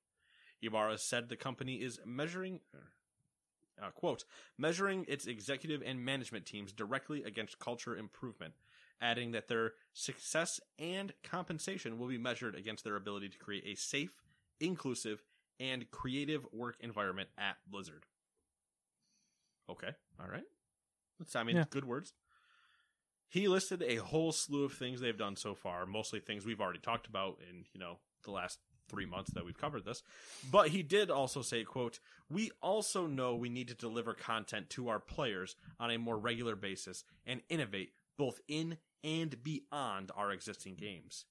Ybarra 0.62 0.98
said 0.98 1.28
the 1.28 1.36
company 1.36 1.76
is 1.76 2.00
measuring 2.04 2.60
uh, 2.74 3.90
quote 3.90 4.24
measuring 4.56 5.04
its 5.06 5.26
executive 5.26 5.82
and 5.84 6.04
management 6.04 6.46
teams 6.46 6.72
directly 6.72 7.22
against 7.24 7.58
culture 7.58 7.96
improvement, 7.96 8.54
adding 9.00 9.32
that 9.32 9.48
their 9.48 9.72
success 9.92 10.60
and 10.78 11.12
compensation 11.22 11.98
will 11.98 12.08
be 12.08 12.18
measured 12.18 12.54
against 12.54 12.84
their 12.84 12.96
ability 12.96 13.28
to 13.28 13.38
create 13.38 13.64
a 13.66 13.74
safe, 13.76 14.22
inclusive, 14.60 15.22
and 15.58 15.90
creative 15.90 16.46
work 16.52 16.76
environment 16.80 17.28
at 17.38 17.56
Blizzard. 17.66 18.04
Okay, 19.68 19.90
all 20.20 20.28
right. 20.28 20.44
That's 21.18 21.34
I 21.34 21.42
mean 21.42 21.56
Yeah. 21.56 21.64
good 21.70 21.84
words. 21.84 22.12
He 23.28 23.48
listed 23.48 23.82
a 23.82 23.96
whole 23.96 24.32
slew 24.32 24.64
of 24.64 24.72
things 24.72 25.00
they've 25.00 25.16
done 25.16 25.36
so 25.36 25.54
far, 25.54 25.84
mostly 25.84 26.20
things 26.20 26.46
we've 26.46 26.60
already 26.60 26.78
talked 26.78 27.06
about 27.06 27.40
in, 27.50 27.64
you 27.72 27.80
know, 27.80 27.98
the 28.22 28.30
last 28.30 28.60
three 28.88 29.04
months 29.06 29.32
that 29.32 29.44
we've 29.44 29.58
covered 29.58 29.84
this. 29.84 30.02
But 30.50 30.68
he 30.68 30.82
did 30.82 31.10
also 31.10 31.42
say, 31.42 31.64
quote, 31.64 31.98
We 32.30 32.52
also 32.62 33.06
know 33.06 33.34
we 33.34 33.48
need 33.48 33.68
to 33.68 33.74
deliver 33.74 34.14
content 34.14 34.70
to 34.70 34.88
our 34.88 35.00
players 35.00 35.56
on 35.80 35.90
a 35.90 35.98
more 35.98 36.16
regular 36.16 36.54
basis 36.54 37.02
and 37.26 37.42
innovate 37.48 37.92
both 38.16 38.40
in 38.46 38.78
and 39.04 39.42
beyond 39.42 40.10
our 40.16 40.30
existing 40.30 40.74
games. 40.74 41.24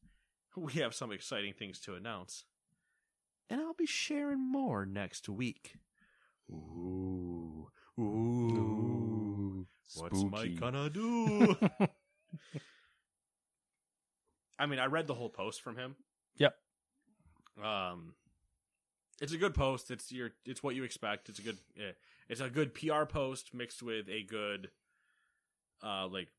We 0.55 0.73
have 0.73 0.95
some 0.95 1.11
exciting 1.11 1.53
things 1.53 1.79
to 1.81 1.95
announce. 1.95 2.45
And 3.49 3.59
I'll 3.61 3.73
be 3.73 3.85
sharing 3.85 4.39
more 4.51 4.85
next 4.85 5.27
week. 5.27 5.75
Ooh. 6.49 7.67
Ooh. 7.99 9.67
What's 9.97 10.23
Mike 10.23 10.59
gonna 10.59 10.89
do? 10.89 11.55
I 14.57 14.65
mean, 14.65 14.79
I 14.79 14.85
read 14.85 15.07
the 15.07 15.13
whole 15.13 15.29
post 15.29 15.61
from 15.61 15.75
him. 15.77 15.95
Yep. 16.37 16.55
Um, 17.63 18.13
it's 19.21 19.33
a 19.33 19.37
good 19.37 19.53
post. 19.53 19.91
It's 19.91 20.11
your, 20.11 20.31
it's 20.45 20.63
what 20.63 20.75
you 20.75 20.83
expect. 20.83 21.29
It's 21.29 21.39
a 21.39 21.41
good, 21.41 21.57
eh, 21.77 21.91
it's 22.29 22.41
a 22.41 22.49
good 22.49 22.73
PR 22.73 23.03
post 23.03 23.53
mixed 23.53 23.83
with 23.83 24.09
a 24.09 24.23
good, 24.23 24.69
uh, 25.83 26.07
like 26.07 26.29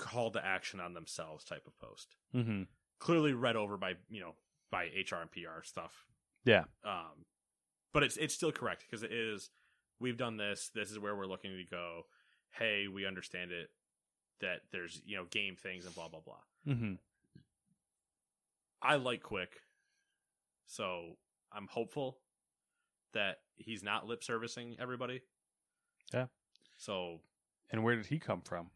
call 0.00 0.30
to 0.32 0.44
action 0.44 0.80
on 0.80 0.94
themselves 0.94 1.44
type 1.44 1.66
of 1.66 1.78
post. 1.78 2.16
hmm 2.32 2.62
Clearly 2.98 3.32
read 3.32 3.56
over 3.56 3.76
by 3.76 3.94
you 4.10 4.20
know 4.20 4.34
by 4.70 4.84
HR 4.84 5.16
and 5.22 5.30
PR 5.30 5.62
stuff. 5.62 6.06
Yeah. 6.44 6.64
Um, 6.84 7.24
but 7.92 8.02
it's 8.02 8.16
it's 8.16 8.34
still 8.34 8.52
correct 8.52 8.84
because 8.88 9.02
it 9.02 9.12
is. 9.12 9.50
We've 9.98 10.16
done 10.16 10.36
this. 10.36 10.70
This 10.74 10.90
is 10.90 10.98
where 10.98 11.14
we're 11.16 11.26
looking 11.26 11.50
to 11.56 11.64
go. 11.70 12.02
Hey, 12.50 12.86
we 12.88 13.06
understand 13.06 13.52
it. 13.52 13.70
That 14.40 14.60
there's 14.72 15.00
you 15.04 15.16
know 15.16 15.24
game 15.30 15.56
things 15.56 15.86
and 15.86 15.94
blah 15.94 16.08
blah 16.08 16.20
blah. 16.20 16.74
Mm-hmm. 16.74 16.94
I 18.82 18.96
like 18.96 19.22
Quick, 19.22 19.60
so 20.66 21.16
I'm 21.52 21.68
hopeful 21.70 22.18
that 23.12 23.38
he's 23.56 23.82
not 23.82 24.06
lip 24.06 24.22
servicing 24.24 24.76
everybody. 24.80 25.20
Yeah. 26.12 26.26
So 26.78 27.20
And 27.70 27.82
where 27.82 27.96
did 27.96 28.06
he 28.06 28.18
come 28.18 28.40
from? 28.40 28.70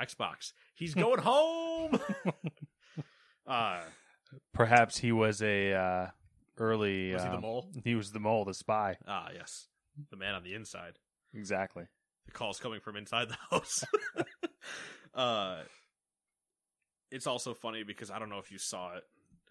Xbox, 0.00 0.52
he's 0.74 0.94
going 0.94 1.20
home. 1.20 1.98
uh, 3.46 3.80
Perhaps 4.52 4.98
he 4.98 5.12
was 5.12 5.42
a 5.42 5.72
uh, 5.72 6.06
early. 6.58 7.12
was 7.12 7.22
he 7.22 7.28
the 7.28 7.34
um, 7.36 7.40
mole? 7.42 7.70
He 7.84 7.94
was 7.94 8.12
the 8.12 8.20
mole, 8.20 8.44
the 8.44 8.54
spy. 8.54 8.98
Ah, 9.06 9.28
yes, 9.34 9.68
the 10.10 10.16
man 10.16 10.34
on 10.34 10.42
the 10.42 10.54
inside. 10.54 10.98
Exactly. 11.34 11.84
The 12.26 12.32
call's 12.32 12.58
coming 12.60 12.80
from 12.80 12.96
inside 12.96 13.28
the 13.30 13.36
house. 13.50 13.84
uh, 15.14 15.60
it's 17.10 17.26
also 17.26 17.54
funny 17.54 17.84
because 17.84 18.10
I 18.10 18.18
don't 18.18 18.28
know 18.28 18.38
if 18.38 18.50
you 18.52 18.58
saw 18.58 18.96
it, 18.96 19.04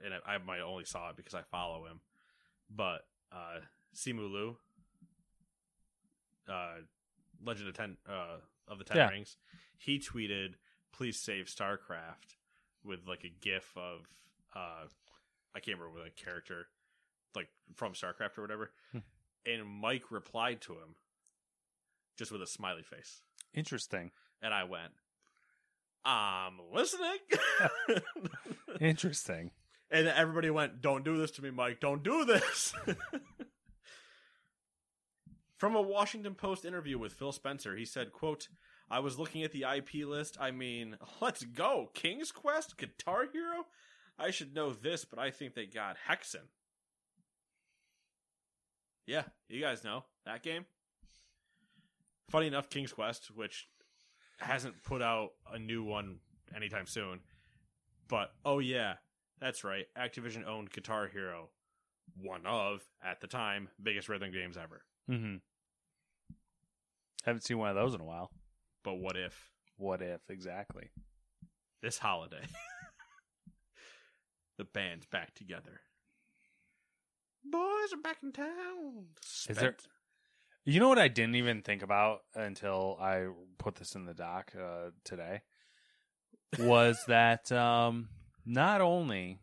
and 0.05 0.13
I, 0.13 0.35
I 0.35 0.37
might 0.37 0.61
only 0.61 0.85
saw 0.85 1.09
it 1.09 1.15
because 1.17 1.33
I 1.33 1.41
follow 1.49 1.85
him. 1.85 2.01
But 2.69 3.01
uh, 3.31 3.61
Simu 3.95 4.31
Liu, 4.31 4.57
uh, 6.47 6.75
Legend 7.43 7.69
of 7.69 7.75
Ten 7.75 7.97
uh, 8.07 8.37
of 8.67 8.77
the 8.77 8.83
Ten 8.83 8.97
Yeah. 8.97 9.09
Rings, 9.09 9.37
he 9.77 9.99
tweeted, 9.99 10.55
"Please 10.91 11.19
save 11.19 11.45
StarCraft," 11.45 12.35
with 12.83 13.07
like 13.07 13.23
a 13.23 13.29
GIF 13.29 13.75
of 13.77 14.07
uh, 14.55 14.87
I 15.55 15.59
can't 15.59 15.77
remember 15.77 15.99
what 15.99 16.07
a 16.07 16.11
character 16.11 16.67
like 17.35 17.49
from 17.75 17.93
StarCraft 17.93 18.37
or 18.37 18.41
whatever. 18.41 18.71
Hmm. 18.91 18.99
and 19.45 19.65
Mike 19.67 20.11
replied 20.11 20.61
to 20.61 20.73
him 20.73 20.95
just 22.17 22.31
with 22.31 22.41
a 22.41 22.47
smiley 22.47 22.83
face. 22.83 23.21
Interesting. 23.53 24.11
And 24.41 24.53
I 24.53 24.63
went, 24.65 24.91
I'm 26.05 26.59
listening. 26.73 27.17
Interesting. 28.79 29.51
and 29.91 30.07
everybody 30.07 30.49
went, 30.49 30.81
Don't 30.81 31.03
do 31.03 31.17
this 31.17 31.31
to 31.31 31.41
me, 31.41 31.51
Mike. 31.51 31.79
Don't 31.79 32.03
do 32.03 32.25
this. 32.25 32.73
From 35.57 35.75
a 35.75 35.81
Washington 35.81 36.35
Post 36.35 36.65
interview 36.65 36.99
with 36.99 37.13
Phil 37.13 37.31
Spencer, 37.31 37.75
he 37.75 37.83
said, 37.85 38.13
quote, 38.13 38.47
I 38.89 38.99
was 38.99 39.19
looking 39.19 39.43
at 39.43 39.51
the 39.51 39.65
IP 39.75 40.07
list. 40.07 40.37
I 40.39 40.51
mean, 40.51 40.97
let's 41.21 41.43
go. 41.43 41.89
King's 41.93 42.31
Quest, 42.31 42.77
Guitar 42.77 43.25
Hero? 43.31 43.65
I 44.19 44.31
should 44.31 44.55
know 44.55 44.73
this, 44.73 45.05
but 45.05 45.19
I 45.19 45.29
think 45.31 45.53
they 45.53 45.65
got 45.65 45.97
Hexen. 46.09 46.47
Yeah, 49.05 49.23
you 49.47 49.61
guys 49.61 49.83
know 49.83 50.03
that 50.25 50.43
game. 50.43 50.65
Funny 52.29 52.47
enough, 52.47 52.69
King's 52.69 52.91
Quest, 52.91 53.31
which 53.33 53.67
hasn't 54.39 54.83
put 54.83 55.01
out 55.01 55.29
a 55.51 55.57
new 55.57 55.83
one 55.83 56.19
anytime 56.55 56.85
soon. 56.85 57.21
But 58.09 58.31
oh 58.43 58.59
yeah, 58.59 58.95
that's 59.39 59.63
right. 59.63 59.85
Activision 59.97 60.45
owned 60.45 60.71
Guitar 60.71 61.07
Hero, 61.07 61.49
one 62.21 62.45
of 62.45 62.81
at 63.03 63.21
the 63.21 63.27
time 63.27 63.69
biggest 63.81 64.09
rhythm 64.09 64.31
games 64.31 64.57
ever. 64.57 64.81
Mm-hmm. 65.09 65.37
Haven't 67.23 67.43
seen 67.43 67.57
one 67.57 67.69
of 67.69 67.75
those 67.75 67.93
in 67.93 68.01
a 68.01 68.05
while. 68.05 68.31
But 68.87 68.99
what 68.99 69.17
if 69.17 69.51
What 69.75 70.01
if 70.01 70.21
exactly? 70.29 70.91
this 71.83 71.97
holiday 71.97 72.45
the 74.57 74.63
band's 74.63 75.05
back 75.05 75.35
together? 75.35 75.81
Boys 77.43 77.91
are 77.93 78.01
back 78.01 78.19
in 78.23 78.31
town. 78.31 79.07
Is 79.49 79.57
there- 79.57 79.75
You 80.63 80.79
know 80.79 80.87
what 80.87 80.99
I 80.99 81.09
didn't 81.09 81.35
even 81.35 81.63
think 81.63 81.81
about 81.83 82.21
until 82.33 82.97
I 83.01 83.27
put 83.57 83.75
this 83.75 83.93
in 83.93 84.05
the 84.05 84.13
doc 84.13 84.53
uh, 84.57 84.91
today 85.03 85.41
was 86.57 87.03
that 87.09 87.51
um, 87.51 88.07
not 88.45 88.79
only 88.79 89.39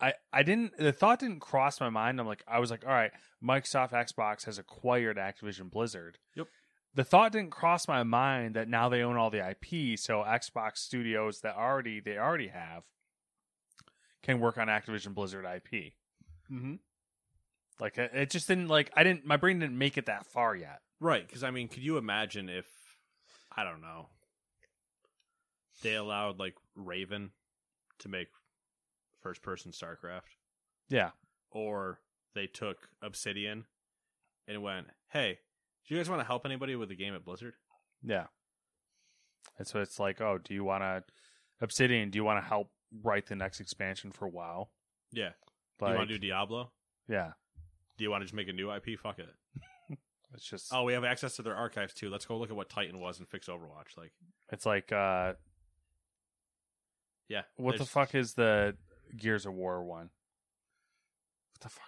I 0.00 0.14
I 0.32 0.42
didn't 0.42 0.78
the 0.78 0.92
thought 0.92 1.20
didn't 1.20 1.40
cross 1.40 1.80
my 1.80 1.90
mind. 1.90 2.18
I'm 2.18 2.26
like 2.26 2.44
I 2.48 2.60
was 2.60 2.70
like, 2.70 2.86
all 2.86 2.92
right, 2.92 3.12
Microsoft 3.44 3.90
Xbox 3.92 4.46
has 4.46 4.58
acquired 4.58 5.18
Activision 5.18 5.70
Blizzard. 5.70 6.16
Yep. 6.34 6.46
The 6.94 7.04
thought 7.04 7.32
didn't 7.32 7.50
cross 7.50 7.86
my 7.86 8.02
mind 8.02 8.54
that 8.56 8.68
now 8.68 8.88
they 8.88 9.02
own 9.02 9.16
all 9.16 9.30
the 9.30 9.48
IP, 9.50 9.98
so 9.98 10.24
Xbox 10.26 10.78
studios 10.78 11.40
that 11.42 11.54
already 11.56 12.00
they 12.00 12.18
already 12.18 12.48
have 12.48 12.82
can 14.22 14.40
work 14.40 14.58
on 14.58 14.66
Activision 14.66 15.14
Blizzard 15.14 15.44
IP. 15.44 15.92
Mm-hmm. 16.50 16.74
Like 17.78 17.96
it 17.96 18.10
it 18.12 18.30
just 18.30 18.48
didn't 18.48 18.68
like 18.68 18.90
I 18.96 19.04
didn't 19.04 19.24
my 19.24 19.36
brain 19.36 19.60
didn't 19.60 19.78
make 19.78 19.96
it 19.96 20.06
that 20.06 20.26
far 20.26 20.54
yet. 20.56 20.80
Right, 20.98 21.26
because 21.26 21.44
I 21.44 21.50
mean, 21.50 21.68
could 21.68 21.82
you 21.82 21.96
imagine 21.96 22.48
if 22.48 22.66
I 23.56 23.64
don't 23.64 23.80
know 23.80 24.08
they 25.82 25.94
allowed 25.94 26.38
like 26.38 26.56
Raven 26.74 27.30
to 28.00 28.08
make 28.08 28.28
first 29.22 29.40
person 29.42 29.72
StarCraft, 29.72 30.36
Yeah. 30.90 31.10
or 31.50 32.00
they 32.34 32.46
took 32.46 32.88
Obsidian 33.00 33.64
and 34.46 34.62
went, 34.62 34.88
"Hey, 35.08 35.38
do 35.90 35.96
you 35.96 36.00
guys 36.00 36.08
want 36.08 36.20
to 36.20 36.26
help 36.26 36.46
anybody 36.46 36.76
with 36.76 36.88
the 36.88 36.94
game 36.96 37.14
at 37.14 37.24
Blizzard?" 37.24 37.54
Yeah. 38.02 38.26
And 39.58 39.66
so 39.66 39.80
it's 39.80 39.98
like, 39.98 40.20
oh, 40.20 40.38
do 40.38 40.54
you 40.54 40.64
want 40.64 40.82
to 40.84 41.02
Obsidian? 41.60 42.10
Do 42.10 42.16
you 42.16 42.24
want 42.24 42.42
to 42.42 42.48
help 42.48 42.70
write 43.02 43.26
the 43.26 43.34
next 43.36 43.60
expansion 43.60 44.12
for 44.12 44.28
WoW? 44.28 44.68
Yeah. 45.12 45.30
Like, 45.80 45.90
do 45.90 45.92
you 45.92 45.98
want 45.98 46.08
to 46.08 46.18
do 46.18 46.26
Diablo? 46.28 46.70
yeah. 47.08 47.32
Do 47.98 48.04
you 48.04 48.10
want 48.10 48.22
to 48.22 48.24
just 48.24 48.34
make 48.34 48.48
a 48.48 48.52
new 48.54 48.72
IP? 48.72 48.98
Fuck 48.98 49.18
it. 49.18 49.28
It's 50.32 50.44
just, 50.48 50.72
Oh, 50.72 50.84
we 50.84 50.92
have 50.92 51.02
access 51.04 51.34
to 51.36 51.42
their 51.42 51.56
archives 51.56 51.92
too. 51.92 52.08
Let's 52.08 52.24
go 52.24 52.38
look 52.38 52.50
at 52.50 52.56
what 52.56 52.70
Titan 52.70 53.00
was 53.00 53.18
and 53.18 53.28
fix 53.28 53.48
Overwatch. 53.48 53.96
Like, 53.98 54.12
it's 54.52 54.64
like, 54.64 54.92
uh, 54.92 55.32
yeah, 57.28 57.42
what 57.56 57.78
the 57.78 57.84
fuck 57.84 58.14
is 58.14 58.34
the 58.34 58.76
Gears 59.16 59.44
of 59.44 59.54
War 59.54 59.82
one? 59.84 60.10
What 61.52 61.60
the 61.62 61.68
fuck 61.68 61.84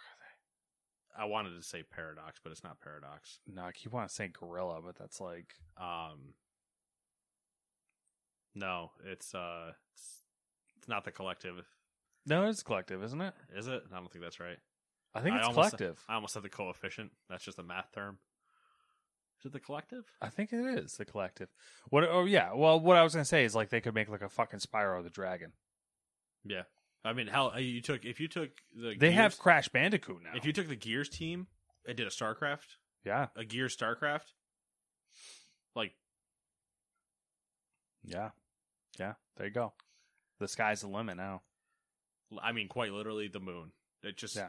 I 1.19 1.25
wanted 1.27 1.57
to 1.57 1.63
say 1.63 1.83
Paradox, 1.83 2.41
but 2.43 2.51
it's 2.53 2.65
not 2.65 2.81
Paradox. 2.81 3.41
No, 3.47 3.63
I 3.63 3.73
keep 3.73 3.93
wanting 3.93 4.09
to 4.09 4.15
say 4.15 4.29
Guerrilla, 4.29 4.81
but 4.85 4.97
that's 4.97 5.21
like, 5.21 5.55
Um, 5.79 6.35
no, 8.55 8.91
it's 9.05 9.35
uh, 9.35 9.73
it's, 9.95 10.25
it's 10.77 10.89
not 10.89 11.05
the 11.05 11.11
collective, 11.13 11.67
no, 12.27 12.47
it's 12.49 12.63
collective, 12.63 13.03
isn't 13.03 13.21
it? 13.21 13.35
is 13.57 13.67
it? 13.69 13.83
I 13.93 13.97
don't 13.97 14.11
think 14.13 14.23
that's 14.25 14.41
right. 14.41 14.59
I 15.15 15.21
think 15.21 15.35
I 15.35 15.39
it's 15.39 15.47
almost- 15.49 15.71
collective. 15.77 16.01
I 16.09 16.15
almost 16.15 16.35
said 16.35 16.43
the 16.43 16.49
coefficient. 16.49 17.11
That's 17.29 17.45
just 17.45 17.59
a 17.59 17.63
math 17.63 17.93
term. 17.93 18.19
Is 19.41 19.47
it 19.47 19.53
the 19.53 19.61
collective? 19.61 20.05
I 20.21 20.29
think 20.29 20.53
it 20.53 20.65
is 20.79 20.95
the 20.97 21.05
collective. 21.05 21.49
What? 21.91 22.05
Oh 22.09 22.25
yeah. 22.25 22.53
Well, 22.55 22.79
what 22.79 22.97
I 22.97 23.03
was 23.03 23.13
gonna 23.13 23.25
say 23.25 23.45
is 23.45 23.55
like 23.55 23.71
they 23.71 23.81
could 23.81 23.95
make 23.95 24.09
like 24.09 24.23
a 24.23 24.29
fucking 24.29 24.61
Spyro 24.61 25.03
the 25.03 25.11
Dragon. 25.11 25.53
Yeah. 26.45 26.63
I 27.05 27.13
mean, 27.13 27.27
hell, 27.27 27.53
uh, 27.55 27.59
you 27.59 27.81
took 27.81 28.05
if 28.05 28.21
you 28.21 28.29
took 28.29 28.51
the 28.75 28.95
They 28.97 29.11
have 29.13 29.39
Crash 29.39 29.69
Bandicoot 29.69 30.23
now. 30.23 30.31
if 30.35 30.45
you 30.45 30.53
took 30.53 30.69
the 30.69 30.77
Gears 30.77 31.09
team 31.09 31.47
and 31.87 31.97
did 31.97 32.07
a 32.07 32.11
StarCraft, 32.11 32.77
yeah, 33.05 33.27
a 33.37 33.45
Gears 33.45 33.77
StarCraft, 33.77 34.33
like 35.75 35.95
yeah, 38.05 38.31
yeah. 38.99 39.15
There 39.37 39.47
you 39.47 39.53
go. 39.53 39.73
The 40.39 40.49
sky's 40.49 40.81
the 40.83 40.89
limit 40.89 41.17
now. 41.17 41.43
I 42.43 42.53
mean, 42.53 42.69
quite 42.69 42.93
literally 42.93 43.29
the 43.29 43.41
moon. 43.41 43.73
It 44.03 44.17
just 44.17 44.37
Yeah. 44.37 44.49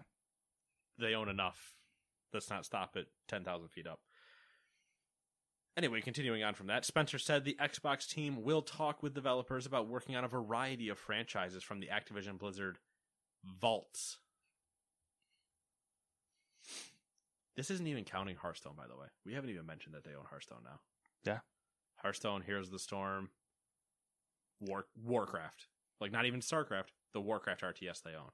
they 0.98 1.14
own 1.16 1.30
enough. 1.30 1.76
Let's 2.34 2.50
not 2.50 2.66
stop 2.66 2.96
at 2.96 3.06
ten 3.28 3.44
thousand 3.44 3.70
feet 3.70 3.88
up. 3.88 4.00
Anyway, 5.76 6.02
continuing 6.02 6.44
on 6.44 6.54
from 6.54 6.68
that, 6.68 6.86
Spencer 6.86 7.18
said 7.18 7.44
the 7.44 7.58
Xbox 7.60 8.08
team 8.08 8.44
will 8.44 8.62
talk 8.62 9.02
with 9.02 9.16
developers 9.16 9.66
about 9.66 9.88
working 9.88 10.16
on 10.16 10.24
a 10.24 10.28
variety 10.28 10.90
of 10.90 11.00
franchises 11.00 11.64
from 11.64 11.80
the 11.80 11.88
Activision 11.88 12.38
Blizzard 12.38 12.78
vaults. 13.44 14.18
This 17.56 17.72
isn't 17.72 17.88
even 17.88 18.04
counting 18.04 18.36
Hearthstone, 18.36 18.74
by 18.78 18.88
the 18.88 18.96
way. 18.96 19.08
We 19.26 19.34
haven't 19.34 19.50
even 19.50 19.66
mentioned 19.66 19.96
that 19.96 20.04
they 20.04 20.16
own 20.16 20.26
Hearthstone 20.30 20.62
now. 20.64 20.80
Yeah. 21.24 21.40
Hearthstone, 21.98 22.42
Heroes 22.42 22.68
of 22.68 22.74
the 22.74 22.80
Storm, 22.80 23.30
War 24.60 24.86
Warcraft. 25.04 25.68
Like 26.00 26.12
not 26.12 26.26
even 26.26 26.42
StarCraft, 26.42 26.90
the 27.14 27.22
Warcraft 27.22 27.62
RTS 27.62 28.04
they 28.04 28.12
own. 28.12 28.32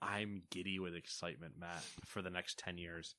I'm 0.00 0.42
giddy 0.50 0.78
with 0.78 0.94
excitement, 0.94 1.54
Matt, 1.58 1.82
for 2.04 2.22
the 2.22 2.30
next 2.30 2.58
10 2.58 2.78
years. 2.78 3.14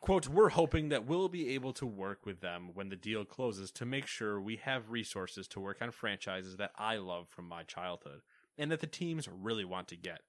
Quote, 0.00 0.28
we're 0.28 0.48
hoping 0.48 0.88
that 0.88 1.04
we'll 1.04 1.28
be 1.28 1.50
able 1.50 1.74
to 1.74 1.84
work 1.84 2.24
with 2.24 2.40
them 2.40 2.70
when 2.72 2.88
the 2.88 2.96
deal 2.96 3.24
closes 3.24 3.70
to 3.72 3.84
make 3.84 4.06
sure 4.06 4.40
we 4.40 4.56
have 4.56 4.90
resources 4.90 5.46
to 5.48 5.60
work 5.60 5.82
on 5.82 5.90
franchises 5.90 6.56
that 6.56 6.72
I 6.76 6.96
love 6.96 7.28
from 7.28 7.46
my 7.46 7.64
childhood 7.64 8.22
and 8.56 8.70
that 8.72 8.80
the 8.80 8.86
teams 8.86 9.28
really 9.28 9.64
want 9.64 9.88
to 9.88 9.96
get. 9.96 10.20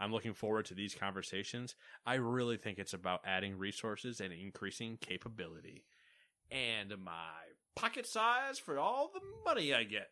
I'm 0.00 0.10
looking 0.10 0.34
forward 0.34 0.64
to 0.66 0.74
these 0.74 0.96
conversations. 0.96 1.76
I 2.04 2.14
really 2.14 2.56
think 2.56 2.78
it's 2.78 2.94
about 2.94 3.20
adding 3.24 3.56
resources 3.56 4.20
and 4.20 4.32
increasing 4.32 4.98
capability. 5.00 5.84
And 6.50 6.92
my 7.04 7.30
pocket 7.76 8.06
size 8.06 8.58
for 8.58 8.80
all 8.80 9.10
the 9.14 9.20
money 9.44 9.72
I 9.72 9.84
get 9.84 10.10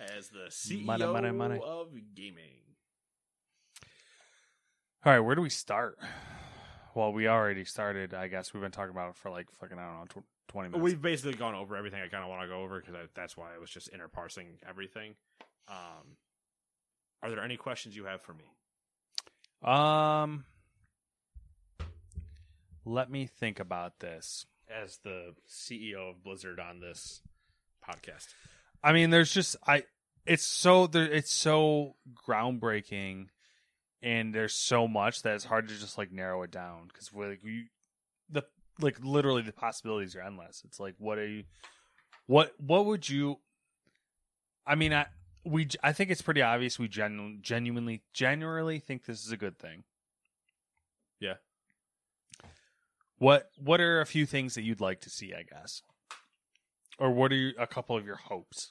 as 0.00 0.30
the 0.30 0.50
CEO 0.50 0.84
Money, 0.84 1.06
money, 1.06 1.30
money. 1.30 1.60
of 1.62 1.92
gaming. 2.16 2.62
All 5.04 5.12
right, 5.12 5.20
where 5.20 5.36
do 5.36 5.42
we 5.42 5.50
start? 5.50 5.96
Well, 6.98 7.12
we 7.12 7.28
already 7.28 7.64
started. 7.64 8.12
I 8.12 8.26
guess 8.26 8.52
we've 8.52 8.60
been 8.60 8.72
talking 8.72 8.90
about 8.90 9.10
it 9.10 9.14
for 9.14 9.30
like 9.30 9.46
fucking 9.60 9.78
I 9.78 9.82
don't 9.82 10.16
know 10.16 10.20
tw- 10.20 10.24
twenty 10.48 10.70
minutes. 10.70 10.82
We've 10.82 11.00
basically 11.00 11.34
gone 11.34 11.54
over 11.54 11.76
everything 11.76 12.00
I 12.00 12.08
kind 12.08 12.24
of 12.24 12.28
want 12.28 12.42
to 12.42 12.48
go 12.48 12.60
over 12.60 12.80
because 12.80 12.96
that's 13.14 13.36
why 13.36 13.54
I 13.54 13.58
was 13.60 13.70
just 13.70 13.88
interparsing 13.92 14.46
everything. 14.68 15.14
Um, 15.68 16.16
are 17.22 17.30
there 17.30 17.40
any 17.40 17.56
questions 17.56 17.94
you 17.94 18.06
have 18.06 18.20
for 18.20 18.34
me? 18.34 18.46
Um, 19.62 20.44
let 22.84 23.08
me 23.08 23.26
think 23.26 23.60
about 23.60 24.00
this. 24.00 24.46
as 24.68 24.98
the 25.04 25.36
CEO 25.48 26.10
of 26.10 26.24
Blizzard 26.24 26.58
on 26.58 26.80
this 26.80 27.20
podcast? 27.88 28.26
I 28.82 28.92
mean, 28.92 29.10
there's 29.10 29.32
just 29.32 29.54
I. 29.64 29.84
It's 30.26 30.44
so 30.44 30.88
there. 30.88 31.08
It's 31.08 31.30
so 31.30 31.94
groundbreaking, 32.26 33.28
and 34.02 34.34
there's 34.34 34.54
so 34.54 34.86
much 34.86 35.22
that 35.22 35.34
it's 35.34 35.44
hard 35.44 35.68
to 35.68 35.74
just 35.74 35.98
like 35.98 36.12
narrow 36.12 36.42
it 36.42 36.50
down 36.50 36.88
because 36.88 37.12
we're 37.12 37.30
like 37.30 37.42
we 37.42 37.68
the 38.30 38.44
like 38.80 38.98
literally 39.02 39.42
the 39.42 39.52
possibilities 39.52 40.14
are 40.14 40.22
endless. 40.22 40.62
It's 40.64 40.78
like 40.78 40.94
what 40.98 41.18
are 41.18 41.26
you, 41.26 41.44
what 42.26 42.52
what 42.58 42.86
would 42.86 43.08
you? 43.08 43.38
I 44.66 44.74
mean, 44.74 44.92
I 44.92 45.06
we 45.44 45.68
I 45.82 45.92
think 45.92 46.10
it's 46.10 46.22
pretty 46.22 46.42
obvious 46.42 46.78
we 46.78 46.88
genu- 46.88 47.38
genuinely 47.40 48.02
genuinely 48.12 48.78
think 48.78 49.04
this 49.04 49.24
is 49.24 49.32
a 49.32 49.36
good 49.36 49.58
thing. 49.58 49.84
Yeah. 51.20 51.34
What 53.18 53.50
what 53.56 53.80
are 53.80 54.00
a 54.00 54.06
few 54.06 54.26
things 54.26 54.54
that 54.54 54.62
you'd 54.62 54.80
like 54.80 55.00
to 55.00 55.10
see? 55.10 55.34
I 55.34 55.42
guess, 55.42 55.82
or 56.98 57.10
what 57.10 57.32
are 57.32 57.36
you, 57.36 57.52
a 57.58 57.66
couple 57.66 57.96
of 57.96 58.06
your 58.06 58.16
hopes? 58.16 58.70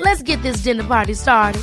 Let's 0.00 0.22
get 0.22 0.42
this 0.42 0.62
dinner 0.62 0.84
party 0.84 1.14
started. 1.14 1.62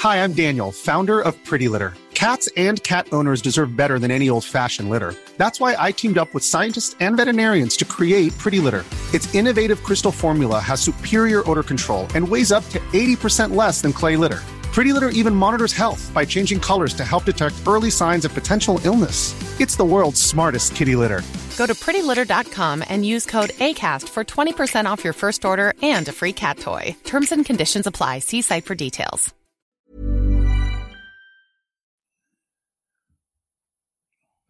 Hi, 0.00 0.22
I'm 0.22 0.34
Daniel, 0.34 0.70
founder 0.70 1.20
of 1.20 1.42
Pretty 1.44 1.66
Litter. 1.66 1.94
Cats 2.12 2.48
and 2.56 2.82
cat 2.82 3.08
owners 3.10 3.40
deserve 3.40 3.74
better 3.74 3.98
than 3.98 4.10
any 4.10 4.28
old 4.28 4.44
fashioned 4.44 4.90
litter. 4.90 5.14
That's 5.38 5.60
why 5.60 5.76
I 5.78 5.92
teamed 5.92 6.18
up 6.18 6.34
with 6.34 6.44
scientists 6.44 6.94
and 7.00 7.16
veterinarians 7.16 7.76
to 7.78 7.84
create 7.84 8.36
Pretty 8.38 8.60
Litter. 8.60 8.84
Its 9.14 9.34
innovative 9.34 9.82
crystal 9.82 10.12
formula 10.12 10.60
has 10.60 10.80
superior 10.80 11.48
odor 11.48 11.62
control 11.62 12.06
and 12.14 12.28
weighs 12.28 12.52
up 12.52 12.68
to 12.68 12.78
80% 12.92 13.54
less 13.54 13.80
than 13.80 13.92
clay 13.92 14.16
litter. 14.16 14.42
Pretty 14.78 14.92
Litter 14.92 15.08
even 15.08 15.34
monitors 15.34 15.72
health 15.72 16.08
by 16.14 16.24
changing 16.24 16.60
colors 16.60 16.94
to 16.94 17.04
help 17.04 17.24
detect 17.24 17.56
early 17.66 17.90
signs 17.90 18.24
of 18.24 18.32
potential 18.32 18.80
illness. 18.84 19.34
It's 19.60 19.74
the 19.74 19.84
world's 19.84 20.22
smartest 20.22 20.76
kitty 20.76 20.94
litter. 20.94 21.22
Go 21.56 21.66
to 21.66 21.74
prettylitter.com 21.74 22.84
and 22.88 23.04
use 23.04 23.26
code 23.26 23.50
ACAST 23.58 24.08
for 24.08 24.22
20% 24.22 24.86
off 24.86 25.02
your 25.02 25.12
first 25.12 25.44
order 25.44 25.74
and 25.82 26.06
a 26.06 26.12
free 26.12 26.32
cat 26.32 26.60
toy. 26.60 26.94
Terms 27.02 27.32
and 27.32 27.44
conditions 27.44 27.88
apply. 27.88 28.20
See 28.20 28.40
site 28.40 28.66
for 28.66 28.76
details. 28.76 29.34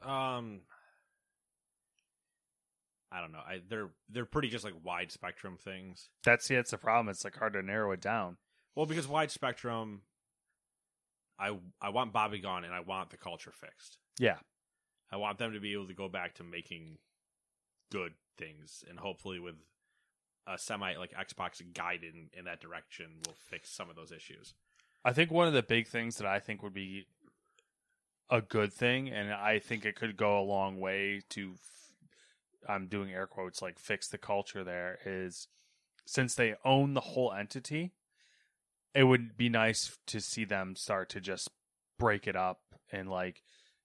Um, 0.03 0.61
I 3.11 3.23
don't 3.23 3.33
know. 3.33 3.39
I 3.39 3.61
they're 3.67 3.89
they're 4.11 4.27
pretty 4.27 4.51
just 4.51 4.65
like 4.65 4.75
wide 4.85 5.11
spectrum 5.11 5.57
things. 5.59 6.11
That's 6.23 6.51
yeah, 6.51 6.59
it's 6.59 6.73
the 6.73 6.77
problem. 6.77 7.09
It's 7.09 7.25
like 7.25 7.35
hard 7.37 7.55
to 7.55 7.63
narrow 7.63 7.93
it 7.93 8.03
down. 8.03 8.37
Well, 8.75 8.85
because 8.85 9.09
wide 9.09 9.31
spectrum, 9.31 10.03
I 11.39 11.57
I 11.81 11.91
want 11.91 12.13
Bobby 12.13 12.41
gone, 12.41 12.65
and 12.65 12.75
I 12.75 12.81
want 12.81 13.11
the 13.11 13.17
culture 13.17 13.53
fixed. 13.53 13.99
Yeah, 14.19 14.39
I 15.11 15.17
want 15.17 15.39
them 15.39 15.53
to 15.53 15.61
be 15.61 15.73
able 15.73 15.89
to 15.89 15.95
go 15.95 16.09
back 16.09 16.35
to 16.37 16.45
making 16.45 16.99
good 17.91 18.13
things, 18.37 18.85
and 18.89 18.99
hopefully 18.99 19.39
with 19.39 19.55
a 20.47 20.59
semi 20.59 20.97
like 20.97 21.13
Xbox 21.13 21.63
guide 21.75 22.03
in, 22.03 22.29
in 22.37 22.45
that 22.47 22.61
direction 22.61 23.07
will 23.27 23.37
fix 23.51 23.71
some 23.71 23.91
of 23.91 23.97
those 23.97 24.13
issues. 24.13 24.55
I 25.05 25.13
think 25.13 25.31
one 25.31 25.47
of 25.47 25.55
the 25.55 25.63
big 25.63 25.87
things 25.87 26.17
that 26.17 26.27
I 26.27 26.41
think 26.41 26.63
would 26.63 26.75
be 26.75 27.07
a 28.31 28.41
good 28.41 28.73
thing, 28.73 29.09
and 29.09 29.33
I 29.33 29.59
think 29.59 29.85
it 29.85 29.97
could 29.97 30.17
go 30.17 30.39
a 30.39 30.43
long 30.43 30.81
way 30.81 31.23
to. 31.31 31.53
F- 31.55 31.93
I'm 32.69 32.89
doing 32.89 33.13
air 33.13 33.27
quotes 33.27 33.63
like 33.63 33.79
fix 33.79 34.09
the 34.09 34.19
culture. 34.19 34.65
There 34.65 34.99
is 35.07 35.49
since 36.07 36.35
they 36.35 36.55
own 36.65 36.95
the 36.95 37.01
whole 37.01 37.33
entity, 37.33 37.93
it 38.99 39.05
would 39.05 39.37
be 39.37 39.49
nice 39.49 39.97
to 40.09 40.21
see 40.21 40.45
them 40.45 40.75
start 40.75 41.09
to 41.11 41.21
just 41.21 41.49
break 42.01 42.27
it 42.27 42.35
up 42.35 42.59
and 42.91 43.09
like 43.09 43.43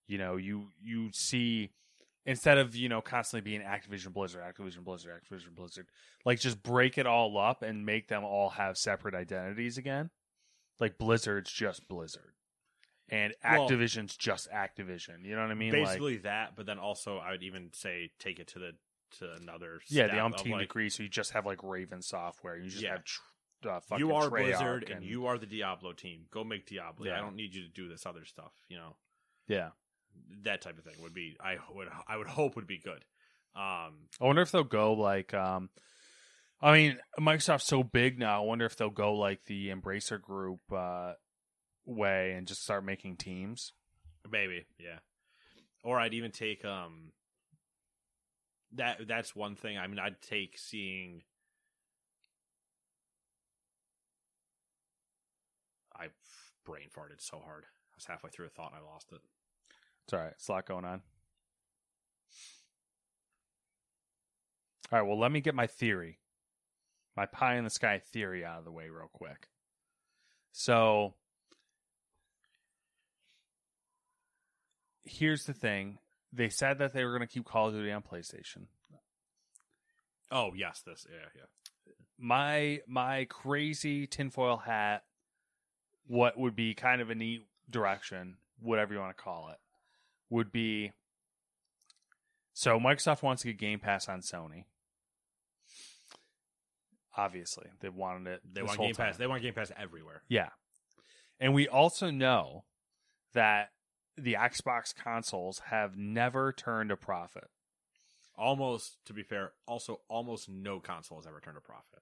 you 0.08 0.18
know 0.18 0.38
you 0.38 0.70
you 0.82 1.12
see 1.14 1.70
instead 2.26 2.58
of 2.58 2.76
you 2.76 2.90
know 2.90 3.00
constantly 3.00 3.48
being 3.48 3.62
Activision 3.62 4.12
Blizzard, 4.12 4.42
Activision 4.42 4.84
Blizzard, 4.84 5.12
Activision 5.22 5.54
Blizzard, 5.56 5.86
like 6.26 6.40
just 6.40 6.64
break 6.64 6.98
it 6.98 7.06
all 7.06 7.38
up 7.38 7.62
and 7.62 7.86
make 7.86 8.08
them 8.08 8.24
all 8.24 8.50
have 8.50 8.76
separate 8.76 9.14
identities 9.14 9.78
again. 9.78 10.10
Like 10.80 10.98
Blizzard's 10.98 11.52
just 11.52 11.88
Blizzard, 11.88 12.34
and 13.08 13.36
Well- 13.44 13.70
Activision's 13.70 14.18
just 14.18 14.50
Activision. 14.52 15.24
You 15.24 15.36
know 15.36 15.44
what 15.44 15.52
I 15.52 15.56
mean? 15.56 15.72
Basically 15.72 16.14
like, 16.14 16.24
that, 16.24 16.56
but 16.56 16.66
then 16.66 16.80
also 16.80 17.20
I 17.20 17.32
would 17.32 17.44
even 17.44 17.70
say 17.72 18.10
take 18.18 18.40
it 18.40 18.48
to 18.50 18.60
the 18.60 18.72
to 19.20 19.32
another. 19.40 19.80
yeah, 19.90 20.08
the 20.08 20.14
umpteen 20.14 20.54
like, 20.54 20.62
degree. 20.62 20.90
So 20.90 21.04
you 21.04 21.10
just 21.10 21.34
have 21.34 21.46
like 21.46 21.62
Raven 21.62 22.02
Software. 22.02 22.58
You 22.58 22.68
just 22.68 22.82
Yeah. 22.82 22.94
have 22.94 23.04
uh, 23.66 23.80
fucking 23.82 24.06
You 24.06 24.14
are 24.16 24.30
Treyarch 24.30 24.46
Blizzard, 24.46 24.90
and, 24.90 25.04
you 25.04 25.28
are 25.28 25.38
the 25.38 25.46
Diablo 25.46 25.94
team. 25.94 26.26
Go 26.32 26.44
make 26.44 26.66
Diablo. 26.66 27.06
Yeah. 27.06 27.18
I 27.18 27.22
don't 27.22 27.36
need 27.36 27.54
you 27.54 27.64
to 27.64 27.70
do 27.70 27.88
this 27.88 28.06
other 28.06 28.26
stuff. 28.26 28.52
You 28.70 28.78
know 28.78 28.96
yeah. 29.48 29.70
that 30.44 30.62
type 30.62 30.78
of 30.78 30.84
thing 30.84 30.96
would 31.02 31.14
be. 31.14 31.38
I 31.40 31.58
would 31.74 31.88
I 32.08 32.18
would 32.18 32.28
hope 32.28 32.56
would 32.56 32.68
be 32.68 32.80
good. 32.80 33.04
Um, 33.56 34.08
I 34.20 34.26
wonder 34.26 34.42
if 34.42 34.52
they'll 34.52 34.64
go 34.64 34.94
like 34.94 35.34
um 35.34 35.70
I 36.62 36.74
mean, 36.74 36.98
Microsoft's 37.20 37.66
so 37.66 37.84
big 37.84 38.18
now. 38.18 38.42
I 38.42 38.46
wonder 38.46 38.66
if 38.66 38.78
they'll 38.78 38.90
go 38.90 39.16
like 39.16 39.44
the 39.46 39.70
Embracer 39.70 40.22
Group 40.22 40.62
uh 40.72 41.14
way 41.86 42.34
and 42.34 42.48
just 42.48 42.64
start 42.64 42.86
making 42.86 43.18
teams. 43.18 43.74
Maybe, 44.30 44.66
yeah. 44.80 45.00
Or 45.84 46.00
I'd 46.00 46.14
even 46.14 46.32
take 46.32 46.64
um 46.64 47.12
that 48.76 49.08
that's 49.08 49.36
one 49.36 49.56
thing. 49.56 49.78
I 49.78 49.88
mean, 49.88 50.00
I'd 50.00 50.22
take 50.22 50.58
seeing 50.58 51.22
I 55.96 56.08
brain 56.64 56.90
farted 56.96 57.20
so 57.20 57.40
hard. 57.40 57.64
I 57.66 57.96
was 57.96 58.06
halfway 58.06 58.30
through 58.30 58.48
a 58.48 58.50
thought 58.50 58.74
and 58.74 58.82
I 58.84 58.92
lost 58.92 59.12
it. 59.12 59.22
It's 60.06 60.14
all 60.14 60.20
right. 60.20 60.32
It's 60.32 60.48
a 60.48 60.52
lot 60.52 60.68
going 60.68 60.86
on. 60.86 61.02
All 64.92 65.00
right. 65.00 65.08
Well, 65.08 65.20
let 65.20 65.32
me 65.32 65.42
get 65.42 65.56
my 65.56 65.68
theory, 65.68 66.20
my 67.16 67.26
pie 67.26 67.58
in 67.58 67.64
the 67.64 67.70
sky 67.70 68.00
theory 68.00 68.46
out 68.46 68.60
of 68.60 68.66
the 68.66 68.72
way 68.72 68.90
real 68.90 69.10
quick. 69.12 69.48
So, 70.52 71.16
here's 75.06 75.46
the 75.46 75.54
thing 75.54 75.98
they 76.32 76.50
said 76.50 76.80
that 76.80 76.94
they 76.94 77.04
were 77.04 77.12
going 77.12 77.28
to 77.28 77.34
keep 77.34 77.46
Call 77.46 77.68
of 77.70 77.74
Duty 77.74 77.92
on 77.92 78.02
PlayStation. 78.02 78.66
Oh 80.32 80.52
yes, 80.56 80.82
this 80.86 81.06
yeah 81.10 81.30
yeah. 81.36 81.94
my 82.18 82.82
my 82.88 83.26
crazy 83.26 84.08
tinfoil 84.08 84.58
hat 84.58 85.04
what 86.08 86.38
would 86.38 86.56
be 86.56 86.74
kind 86.74 87.02
of 87.02 87.10
a 87.10 87.16
neat 87.16 87.48
direction 87.70 88.36
whatever 88.60 88.94
you 88.94 89.00
want 89.00 89.16
to 89.16 89.22
call 89.24 89.50
it 89.50 89.58
would 90.30 90.52
be 90.52 90.92
so 92.54 92.80
microsoft 92.80 93.22
wants 93.24 93.42
to 93.42 93.48
get 93.50 93.58
game 93.58 93.80
pass 93.80 94.08
on 94.10 94.22
sony 94.22 94.66
obviously 97.16 97.68
they 97.80 97.90
wanted 97.90 98.28
it 98.34 98.42
They 98.54 98.64
want 98.64 98.80
Game 98.80 98.96
Pass. 98.96 99.18
They 99.18 99.28
want 99.28 99.42
Game 99.42 99.54
Pass 99.54 99.72
everywhere. 99.78 100.24
yeah 100.30 100.50
and 101.40 101.54
we 101.54 101.68
also 101.68 102.10
know 102.12 102.64
that 103.34 103.70
the 104.18 104.34
xbox 104.40 104.94
consoles 104.96 105.60
have 105.70 105.98
never 105.98 106.52
turned 106.54 106.92
a 106.92 106.98
profit 106.98 107.46
Almost 108.36 108.98
to 109.06 109.14
be 109.14 109.22
fair, 109.22 109.52
also 109.68 110.02
almost 110.10 110.50
no 110.50 110.80
console 110.80 111.20
has 111.20 111.28
ever 111.28 111.40
turned 111.40 111.58
a 111.58 111.62
profit. 111.62 112.00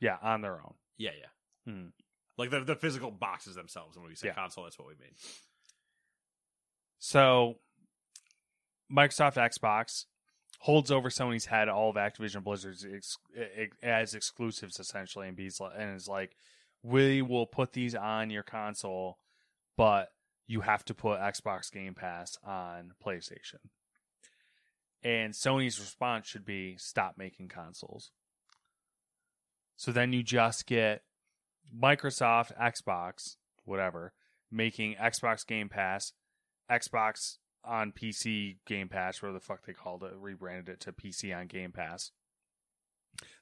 yeah 0.00 0.16
on 0.22 0.40
their 0.40 0.54
own 0.54 0.74
Yeah, 0.96 1.10
yeah. 1.20 1.70
Hmm. 1.72 1.88
Like 2.36 2.50
the 2.50 2.60
the 2.64 2.76
physical 2.76 3.10
boxes 3.10 3.54
themselves. 3.54 3.96
And 3.96 4.02
When 4.04 4.10
we 4.10 4.16
say 4.16 4.28
Yeah. 4.28 4.34
console, 4.34 4.64
that's 4.64 4.78
what 4.78 4.88
we 4.88 4.94
mean. 4.94 5.14
So, 6.98 7.58
Microsoft 8.90 9.34
Xbox 9.36 10.06
holds 10.60 10.90
over 10.90 11.10
Sony's 11.10 11.46
head 11.46 11.68
all 11.68 11.90
of 11.90 11.96
Activision 11.96 12.42
Blizzard's 12.42 12.84
ex- 12.84 13.18
ex- 13.36 13.76
as 13.82 14.14
exclusives 14.14 14.80
essentially, 14.80 15.28
and 15.28 15.36
be's 15.36 15.60
and 15.60 15.94
is 15.94 16.08
like, 16.08 16.36
we 16.82 17.22
will 17.22 17.46
put 17.46 17.72
these 17.72 17.94
on 17.94 18.30
your 18.30 18.42
console, 18.42 19.18
but 19.76 20.08
you 20.46 20.62
have 20.62 20.84
to 20.86 20.94
put 20.94 21.20
Xbox 21.20 21.70
Game 21.70 21.94
Pass 21.94 22.36
on 22.42 22.92
PlayStation. 23.04 23.58
And 25.02 25.34
Sony's 25.34 25.78
response 25.80 26.26
should 26.26 26.44
be 26.46 26.76
stop 26.78 27.16
making 27.18 27.48
consoles. 27.48 28.10
So 29.76 29.92
then 29.92 30.12
you 30.12 30.22
just 30.22 30.66
get 30.66 31.02
Microsoft, 31.76 32.56
Xbox, 32.60 33.36
whatever, 33.64 34.12
making 34.50 34.94
Xbox 34.96 35.46
Game 35.46 35.68
Pass, 35.68 36.12
Xbox 36.70 37.38
on 37.64 37.92
PC 37.92 38.56
Game 38.66 38.88
Pass, 38.88 39.22
whatever 39.22 39.38
the 39.38 39.44
fuck 39.44 39.64
they 39.64 39.72
called 39.72 40.02
it, 40.02 40.12
rebranded 40.16 40.68
it 40.68 40.80
to 40.80 40.92
PC 40.92 41.36
on 41.36 41.46
Game 41.46 41.72
Pass. 41.72 42.10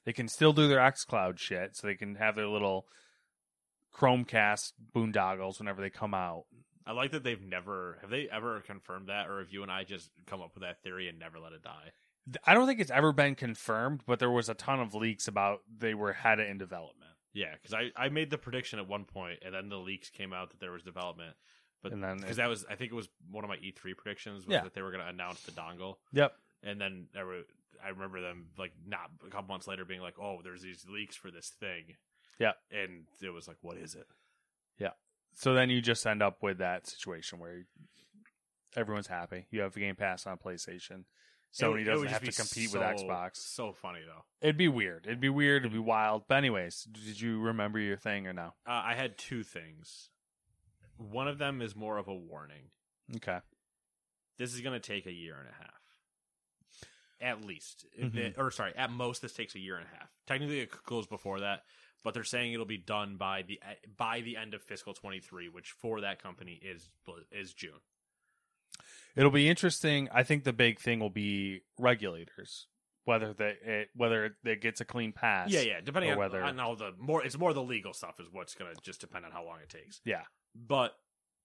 They 0.05 0.13
can 0.13 0.27
still 0.27 0.53
do 0.53 0.67
their 0.67 0.79
xCloud 0.79 1.39
shit, 1.39 1.75
so 1.75 1.87
they 1.87 1.95
can 1.95 2.15
have 2.15 2.35
their 2.35 2.47
little 2.47 2.85
Chromecast 3.93 4.73
boondoggles 4.95 5.59
whenever 5.59 5.81
they 5.81 5.89
come 5.89 6.13
out. 6.13 6.45
I 6.85 6.91
like 6.91 7.11
that 7.11 7.23
they've 7.23 7.41
never 7.41 7.97
have 8.01 8.09
they 8.09 8.27
ever 8.29 8.61
confirmed 8.61 9.07
that, 9.07 9.29
or 9.29 9.39
have 9.39 9.51
you 9.51 9.63
and 9.63 9.71
I 9.71 9.83
just 9.83 10.09
come 10.25 10.41
up 10.41 10.51
with 10.53 10.63
that 10.63 10.81
theory 10.83 11.07
and 11.07 11.17
never 11.17 11.39
let 11.39 11.53
it 11.53 11.63
die? 11.63 11.91
I 12.45 12.53
don't 12.53 12.67
think 12.67 12.79
it's 12.79 12.91
ever 12.91 13.11
been 13.11 13.35
confirmed, 13.35 14.01
but 14.05 14.19
there 14.19 14.31
was 14.31 14.49
a 14.49 14.53
ton 14.53 14.79
of 14.79 14.93
leaks 14.93 15.27
about 15.27 15.59
they 15.77 15.93
were 15.93 16.13
had 16.13 16.39
it 16.39 16.49
in 16.49 16.57
development. 16.57 17.11
Yeah, 17.33 17.53
because 17.53 17.73
I, 17.73 17.91
I 17.95 18.09
made 18.09 18.29
the 18.29 18.37
prediction 18.37 18.79
at 18.79 18.87
one 18.87 19.05
point, 19.05 19.39
and 19.43 19.53
then 19.55 19.69
the 19.69 19.77
leaks 19.77 20.09
came 20.09 20.33
out 20.33 20.51
that 20.51 20.59
there 20.59 20.71
was 20.71 20.83
development. 20.83 21.35
But 21.81 21.91
And 21.91 22.03
then 22.03 22.17
because 22.17 22.37
it- 22.37 22.41
that 22.41 22.47
was, 22.49 22.65
I 22.69 22.75
think 22.75 22.91
it 22.91 22.95
was 22.95 23.09
one 23.29 23.43
of 23.43 23.49
my 23.49 23.57
E3 23.57 23.95
predictions 23.97 24.45
was 24.45 24.53
Yeah. 24.53 24.61
that 24.63 24.73
they 24.73 24.81
were 24.81 24.91
going 24.91 25.03
to 25.03 25.09
announce 25.09 25.41
the 25.43 25.51
dongle, 25.51 25.95
Yep. 26.13 26.35
and 26.61 26.79
then 26.79 27.07
there 27.13 27.25
were, 27.25 27.41
I 27.83 27.89
remember 27.89 28.21
them 28.21 28.49
like 28.57 28.71
not 28.85 29.09
a 29.25 29.29
couple 29.29 29.47
months 29.47 29.67
later 29.67 29.83
being 29.83 29.99
like, 30.01 30.17
"Oh, 30.19 30.41
there's 30.43 30.61
these 30.61 30.85
leaks 30.87 31.15
for 31.15 31.31
this 31.31 31.49
thing," 31.49 31.97
Yeah. 32.39 32.53
and 32.71 33.07
it 33.21 33.31
was 33.31 33.47
like, 33.47 33.57
"What 33.61 33.77
is 33.77 33.95
it?" 33.95 34.07
Yeah. 34.77 34.91
So 35.33 35.53
then 35.55 35.69
you 35.71 35.81
just 35.81 36.05
end 36.05 36.21
up 36.21 36.41
with 36.43 36.59
that 36.59 36.85
situation 36.87 37.39
where 37.39 37.65
everyone's 38.75 39.07
happy. 39.07 39.47
You 39.51 39.61
have 39.61 39.75
a 39.75 39.79
Game 39.79 39.95
Pass 39.95 40.25
on 40.27 40.37
PlayStation. 40.37 41.05
Sony 41.53 41.81
It 41.81 41.83
doesn't 41.83 41.99
would 42.01 42.09
have 42.09 42.23
to 42.23 42.31
compete 42.31 42.69
so- 42.71 42.79
with 42.79 42.87
Xbox. 42.87 43.37
So 43.37 43.73
funny 43.73 43.99
though. 44.05 44.25
It'd 44.41 44.57
be 44.57 44.67
weird. 44.67 45.05
It'd 45.05 45.19
be 45.19 45.29
weird. 45.29 45.61
It'd 45.63 45.71
be 45.73 45.77
wild. 45.79 46.27
But 46.27 46.35
anyways, 46.39 46.83
did 46.85 47.21
you 47.21 47.39
remember 47.39 47.77
your 47.79 47.97
thing 47.97 48.25
or 48.27 48.33
no? 48.33 48.53
Uh, 48.67 48.71
I 48.85 48.95
had 48.95 49.17
two 49.17 49.43
things. 49.43 50.09
One 50.97 51.27
of 51.27 51.37
them 51.37 51.61
is 51.61 51.75
more 51.75 51.97
of 51.97 52.07
a 52.07 52.13
warning. 52.15 52.71
Okay. 53.17 53.39
this 54.37 54.53
is 54.53 54.61
going 54.61 54.73
to 54.73 54.79
take 54.85 55.05
a 55.05 55.11
year 55.11 55.35
and 55.37 55.47
a 55.47 55.53
half 55.53 55.69
at 57.21 57.45
least 57.45 57.85
Mhm. 57.99 58.37
or 58.37 58.49
sorry 58.51 58.73
at 58.75 58.89
most 58.89 59.21
this 59.21 59.33
takes 59.33 59.53
a 59.55 59.59
year 59.59 59.77
and 59.77 59.85
a 59.85 59.89
half 59.97 60.09
technically 60.25 60.59
it 60.61 60.71
goes 60.85 61.05
before 61.05 61.39
that 61.41 61.63
but 62.03 62.13
they're 62.13 62.23
saying 62.23 62.51
it'll 62.51 62.65
be 62.65 62.77
done 62.77 63.15
by 63.17 63.43
the 63.43 63.59
by 63.95 64.21
the 64.21 64.35
end 64.35 64.53
of 64.53 64.63
fiscal 64.63 64.93
23 64.93 65.47
which 65.49 65.71
for 65.71 66.01
that 66.01 66.21
company 66.21 66.53
is 66.63 66.89
is 67.31 67.53
june 67.53 67.79
It'll 69.15 69.31
be 69.31 69.49
interesting. 69.49 70.09
I 70.13 70.23
think 70.23 70.43
the 70.43 70.53
big 70.53 70.79
thing 70.79 70.99
will 70.99 71.09
be 71.09 71.61
regulators, 71.77 72.67
whether 73.05 73.33
they 73.33 73.55
it, 73.63 73.89
whether 73.95 74.35
it, 74.43 74.61
gets 74.61 74.81
a 74.81 74.85
clean 74.85 75.11
pass. 75.11 75.51
yeah 75.51 75.61
yeah 75.61 75.81
depending 75.83 76.11
on, 76.11 76.17
whether 76.17 76.43
on 76.43 76.59
all 76.59 76.75
the 76.75 76.91
more 76.97 77.23
it's 77.23 77.37
more 77.37 77.53
the 77.53 77.63
legal 77.63 77.93
stuff 77.93 78.19
is 78.19 78.27
what's 78.31 78.55
going 78.55 78.73
to 78.73 78.81
just 78.81 79.01
depend 79.01 79.25
on 79.25 79.31
how 79.31 79.45
long 79.45 79.57
it 79.61 79.69
takes 79.69 80.01
yeah. 80.05 80.21
but 80.55 80.95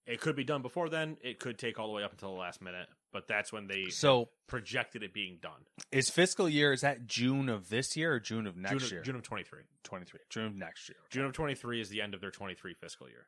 it 0.05 0.19
could 0.21 0.35
be 0.35 0.43
done 0.43 0.61
before 0.61 0.89
then 0.89 1.17
it 1.21 1.39
could 1.39 1.57
take 1.57 1.77
all 1.77 1.87
the 1.87 1.93
way 1.93 2.03
up 2.03 2.11
until 2.11 2.33
the 2.33 2.39
last 2.39 2.61
minute 2.61 2.87
but 3.11 3.27
that's 3.27 3.51
when 3.51 3.67
they 3.67 3.85
So 3.89 4.29
projected 4.47 5.03
it 5.03 5.13
being 5.13 5.37
done 5.41 5.65
is 5.91 6.09
fiscal 6.09 6.47
year 6.47 6.73
is 6.73 6.81
that 6.81 7.07
June 7.07 7.49
of 7.49 7.69
this 7.69 7.95
year 7.97 8.13
or 8.13 8.19
June 8.19 8.47
of 8.47 8.55
next 8.55 8.71
june 8.71 8.83
of, 8.83 8.91
year? 8.91 9.01
june 9.01 9.15
of 9.15 9.23
23 9.23 9.59
twenty 9.83 10.05
three. 10.05 10.19
June 10.29 10.45
of 10.45 10.55
next 10.55 10.89
year. 10.89 10.97
June 11.09 11.25
of 11.25 11.33
23 11.33 11.81
is 11.81 11.89
the 11.89 12.01
end 12.01 12.13
of 12.13 12.21
their 12.21 12.31
23 12.31 12.73
fiscal 12.75 13.07
year. 13.09 13.27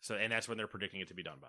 So, 0.00 0.14
and 0.14 0.32
that's 0.32 0.48
when 0.48 0.56
they're 0.56 0.66
predicting 0.66 1.00
it 1.00 1.08
to 1.08 1.14
be 1.14 1.22
done 1.22 1.38
by. 1.40 1.48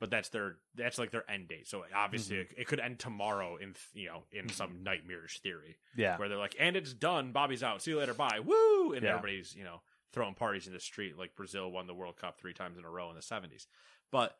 But 0.00 0.10
that's 0.10 0.30
their 0.30 0.56
that's 0.74 0.98
like 0.98 1.10
their 1.10 1.30
end 1.30 1.48
date. 1.48 1.68
So 1.68 1.84
obviously 1.94 2.36
Mm-hmm. 2.36 2.54
it, 2.54 2.62
it 2.62 2.66
could 2.66 2.80
end 2.80 2.98
tomorrow 2.98 3.56
in 3.56 3.74
you 3.92 4.06
know 4.08 4.22
in 4.32 4.48
some 4.48 4.82
nightmarish 4.82 5.40
theory 5.40 5.76
Yeah. 5.94 6.16
where 6.16 6.28
they're 6.28 6.38
like, 6.38 6.56
and 6.58 6.74
it's 6.74 6.94
done. 6.94 7.32
Bobby's 7.32 7.62
out. 7.62 7.82
See 7.82 7.90
you 7.92 7.98
later. 7.98 8.14
Bye. 8.14 8.40
Woo! 8.42 8.92
And 8.94 9.02
Yeah. 9.02 9.10
everybody's 9.10 9.54
you 9.54 9.62
know 9.64 9.82
throwing 10.12 10.34
parties 10.34 10.66
in 10.66 10.72
the 10.72 10.80
street 10.80 11.16
like 11.18 11.36
Brazil 11.36 11.70
won 11.70 11.86
the 11.86 11.94
World 11.94 12.16
Cup 12.16 12.40
three 12.40 12.54
times 12.54 12.78
in 12.78 12.84
a 12.84 12.90
row 12.90 13.10
in 13.10 13.14
the 13.14 13.20
70s. 13.22 13.66
But 14.10 14.36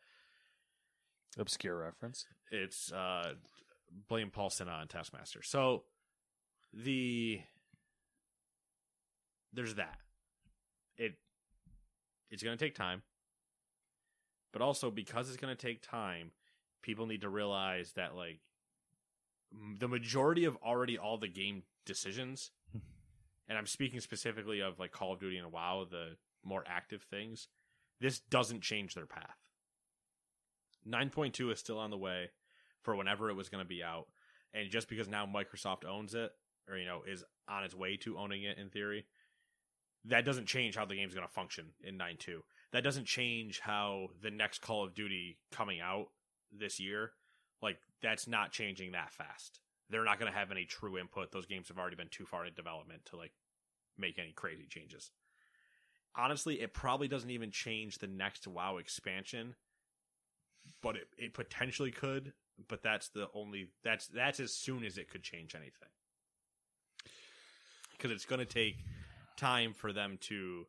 Obscure 1.38 1.76
reference. 1.78 2.24
it's 2.50 2.90
uh 2.90 3.34
blame 4.08 4.30
Paul 4.30 4.48
Sinha 4.50 4.72
on 4.80 4.88
Taskmaster. 4.88 5.42
So 5.42 5.84
the 6.72 7.42
there's 9.52 9.74
that. 9.74 9.98
It 10.96 11.16
it's 12.30 12.42
going 12.42 12.56
to 12.56 12.64
take 12.64 12.74
time. 12.74 13.02
But 14.52 14.62
also 14.62 14.90
because 14.90 15.28
it's 15.28 15.38
going 15.38 15.54
to 15.54 15.66
take 15.66 15.82
time, 15.82 16.32
people 16.82 17.06
need 17.06 17.20
to 17.22 17.28
realize 17.28 17.92
that 17.92 18.16
like 18.16 18.40
m- 19.52 19.76
the 19.78 19.88
majority 19.88 20.44
of 20.44 20.56
already 20.56 20.98
all 20.98 21.18
the 21.18 21.28
game 21.28 21.62
decisions 21.86 22.50
and 23.50 23.58
I'm 23.58 23.66
speaking 23.66 24.00
specifically 24.00 24.60
of 24.60 24.78
like 24.78 24.92
Call 24.92 25.12
of 25.12 25.20
Duty 25.20 25.36
and 25.36 25.52
WoW, 25.52 25.84
the 25.90 26.16
more 26.44 26.64
active 26.66 27.02
things, 27.02 27.48
this 28.00 28.20
doesn't 28.20 28.62
change 28.62 28.94
their 28.94 29.06
path. 29.06 29.36
9.2 30.88 31.52
is 31.52 31.58
still 31.58 31.78
on 31.78 31.90
the 31.90 31.98
way 31.98 32.30
for 32.82 32.94
whenever 32.96 33.28
it 33.28 33.34
was 33.34 33.48
going 33.48 33.62
to 33.62 33.68
be 33.68 33.82
out. 33.82 34.06
And 34.54 34.70
just 34.70 34.88
because 34.88 35.08
now 35.08 35.26
Microsoft 35.26 35.84
owns 35.84 36.14
it, 36.14 36.30
or, 36.68 36.78
you 36.78 36.86
know, 36.86 37.02
is 37.06 37.24
on 37.48 37.64
its 37.64 37.74
way 37.74 37.96
to 37.98 38.16
owning 38.16 38.44
it 38.44 38.56
in 38.56 38.70
theory, 38.70 39.04
that 40.06 40.24
doesn't 40.24 40.46
change 40.46 40.76
how 40.76 40.84
the 40.84 40.94
game's 40.94 41.14
going 41.14 41.26
to 41.26 41.32
function 41.32 41.66
in 41.82 41.98
9.2. 41.98 42.38
That 42.72 42.84
doesn't 42.84 43.06
change 43.06 43.60
how 43.60 44.08
the 44.22 44.30
next 44.30 44.60
Call 44.60 44.84
of 44.84 44.94
Duty 44.94 45.38
coming 45.50 45.80
out 45.80 46.08
this 46.52 46.78
year, 46.78 47.12
like, 47.62 47.78
that's 48.02 48.28
not 48.28 48.52
changing 48.52 48.92
that 48.92 49.12
fast. 49.12 49.60
They're 49.88 50.04
not 50.04 50.20
going 50.20 50.30
to 50.30 50.38
have 50.38 50.52
any 50.52 50.64
true 50.64 50.98
input. 50.98 51.32
Those 51.32 51.46
games 51.46 51.68
have 51.68 51.78
already 51.78 51.96
been 51.96 52.08
too 52.10 52.26
far 52.26 52.46
in 52.46 52.54
development 52.54 53.04
to, 53.06 53.16
like, 53.16 53.32
make 53.98 54.18
any 54.18 54.32
crazy 54.32 54.66
changes. 54.68 55.10
Honestly, 56.16 56.60
it 56.60 56.72
probably 56.72 57.08
doesn't 57.08 57.30
even 57.30 57.50
change 57.50 57.98
the 57.98 58.06
next 58.06 58.46
WoW 58.46 58.76
expansion 58.76 59.54
but 60.82 60.96
it, 60.96 61.08
it 61.18 61.34
potentially 61.34 61.90
could 61.90 62.32
but 62.68 62.82
that's 62.82 63.08
the 63.08 63.28
only 63.34 63.68
that's 63.82 64.08
that's 64.08 64.40
as 64.40 64.52
soon 64.52 64.84
as 64.84 64.98
it 64.98 65.08
could 65.08 65.22
change 65.22 65.54
anything 65.54 65.88
because 67.92 68.10
it's 68.10 68.26
going 68.26 68.38
to 68.38 68.44
take 68.44 68.76
time 69.36 69.72
for 69.72 69.92
them 69.92 70.18
to 70.20 70.66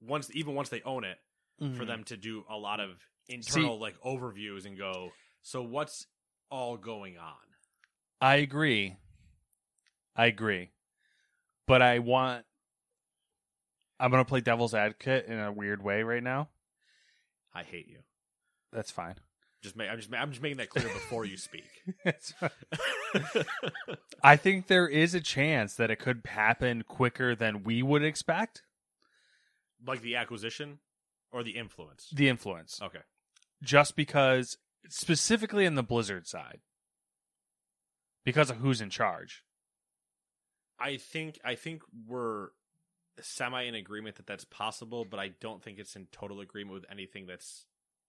once 0.00 0.30
even 0.34 0.54
once 0.54 0.68
they 0.68 0.82
own 0.82 1.04
it 1.04 1.18
for 1.58 1.64
mm-hmm. 1.64 1.86
them 1.86 2.04
to 2.04 2.16
do 2.16 2.44
a 2.50 2.56
lot 2.56 2.80
of 2.80 2.90
internal 3.28 3.78
like 3.78 3.98
overviews 4.02 4.66
and 4.66 4.76
go 4.76 5.10
so 5.42 5.62
what's 5.62 6.06
all 6.50 6.76
going 6.76 7.16
on 7.16 7.34
I 8.24 8.36
agree. 8.36 8.96
I 10.16 10.26
agree. 10.26 10.70
But 11.66 11.82
I 11.82 11.98
want 11.98 12.46
I'm 14.00 14.10
going 14.10 14.24
to 14.24 14.28
play 14.28 14.40
devil's 14.40 14.72
advocate 14.72 15.26
in 15.26 15.38
a 15.38 15.52
weird 15.52 15.82
way 15.82 16.02
right 16.02 16.22
now. 16.22 16.48
i 17.54 17.62
hate 17.62 17.86
you 17.86 17.98
That's 18.72 18.90
fine. 18.90 19.16
just 19.62 19.76
make, 19.76 19.90
i'm 19.90 19.98
just 19.98 20.12
i'm 20.14 20.30
just 20.30 20.40
making 20.40 20.56
that 20.56 20.70
clear 20.70 20.88
before 20.88 21.26
you 21.26 21.36
speak. 21.36 21.68
I 24.22 24.36
think 24.36 24.68
there 24.68 24.88
is 24.88 25.14
a 25.14 25.20
chance 25.20 25.74
that 25.74 25.90
it 25.90 25.96
could 25.96 26.22
happen 26.24 26.82
quicker 26.82 27.34
than 27.34 27.62
we 27.62 27.82
would 27.82 28.02
expect. 28.02 28.62
like 29.86 30.00
the 30.00 30.16
acquisition 30.16 30.78
or 31.34 31.42
the 31.42 31.56
influence 31.56 32.08
The 32.14 32.28
influence. 32.28 32.80
okay 32.82 33.00
Just 33.62 33.96
because 33.96 34.56
specifically 34.88 35.64
in 35.66 35.74
the 35.74 35.82
Blizzard 35.82 36.26
side. 36.26 36.60
Because 38.24 38.48
of 38.50 38.56
who's 38.58 38.80
in 38.80 38.88
charge. 38.90 39.42
I 40.78 40.96
think 40.96 41.38
I 41.44 41.54
think 41.56 41.82
we're 42.06 42.48
semi 43.20 43.62
in 43.62 43.74
agreement 43.74 44.16
that 44.16 44.26
that's 44.26 44.44
possible, 44.44 45.04
but 45.04 45.20
I 45.20 45.28
don't 45.40 45.62
think 45.62 45.78
it's 45.78 45.94
in 45.96 46.06
total 46.10 46.40
agreement 46.40 46.74
with 46.74 46.86
anything 46.90 47.26
that's 47.26 47.66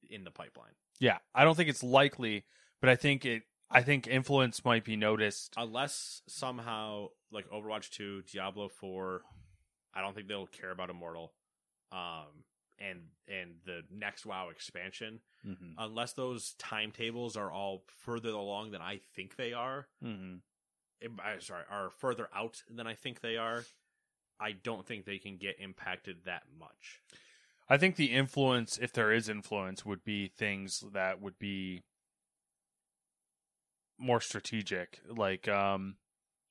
in 0.09 0.23
the 0.23 0.31
pipeline. 0.31 0.71
Yeah, 0.99 1.17
I 1.33 1.43
don't 1.43 1.55
think 1.55 1.69
it's 1.69 1.83
likely, 1.83 2.45
but 2.81 2.89
I 2.89 2.95
think 2.95 3.25
it 3.25 3.43
I 3.69 3.81
think 3.81 4.07
influence 4.07 4.63
might 4.63 4.83
be 4.85 4.95
noticed. 4.95 5.53
Unless 5.57 6.21
somehow 6.27 7.07
like 7.31 7.49
Overwatch 7.49 7.89
2, 7.89 8.23
Diablo 8.31 8.69
4, 8.69 9.21
I 9.93 10.01
don't 10.01 10.15
think 10.15 10.27
they'll 10.27 10.47
care 10.47 10.71
about 10.71 10.89
Immortal. 10.89 11.33
Um 11.91 12.43
and 12.79 12.99
and 13.27 13.55
the 13.65 13.81
next 13.91 14.25
WoW 14.25 14.49
expansion, 14.49 15.19
Mm-hmm. 15.47 15.73
unless 15.77 16.13
those 16.13 16.53
timetables 16.59 17.37
are 17.37 17.51
all 17.51 17.83
further 17.99 18.29
along 18.29 18.71
than 18.71 18.81
I 18.81 18.99
think 19.15 19.35
they 19.35 19.53
are, 19.53 19.87
Mm-hmm. 20.03 20.35
im- 21.01 21.19
I- 21.23 21.39
sorry, 21.39 21.63
are 21.69 21.89
further 21.89 22.27
out 22.35 22.61
than 22.69 22.87
I 22.87 22.93
think 22.95 23.21
they 23.21 23.37
are, 23.37 23.63
I 24.39 24.51
don't 24.53 24.85
think 24.85 25.05
they 25.05 25.17
can 25.19 25.37
get 25.37 25.55
impacted 25.59 26.25
that 26.25 26.43
much. 26.59 27.01
I 27.69 27.77
think 27.77 27.95
the 27.95 28.11
influence, 28.11 28.77
if 28.79 28.91
there 28.93 29.11
is 29.11 29.27
influence, 29.29 29.85
would 29.85 30.03
be 30.03 30.27
things 30.27 30.83
that 30.93 31.19
would 31.21 31.39
be 31.39 31.83
more 33.97 34.21
strategic. 34.21 34.99
Like, 35.09 35.47
um, 35.47 35.95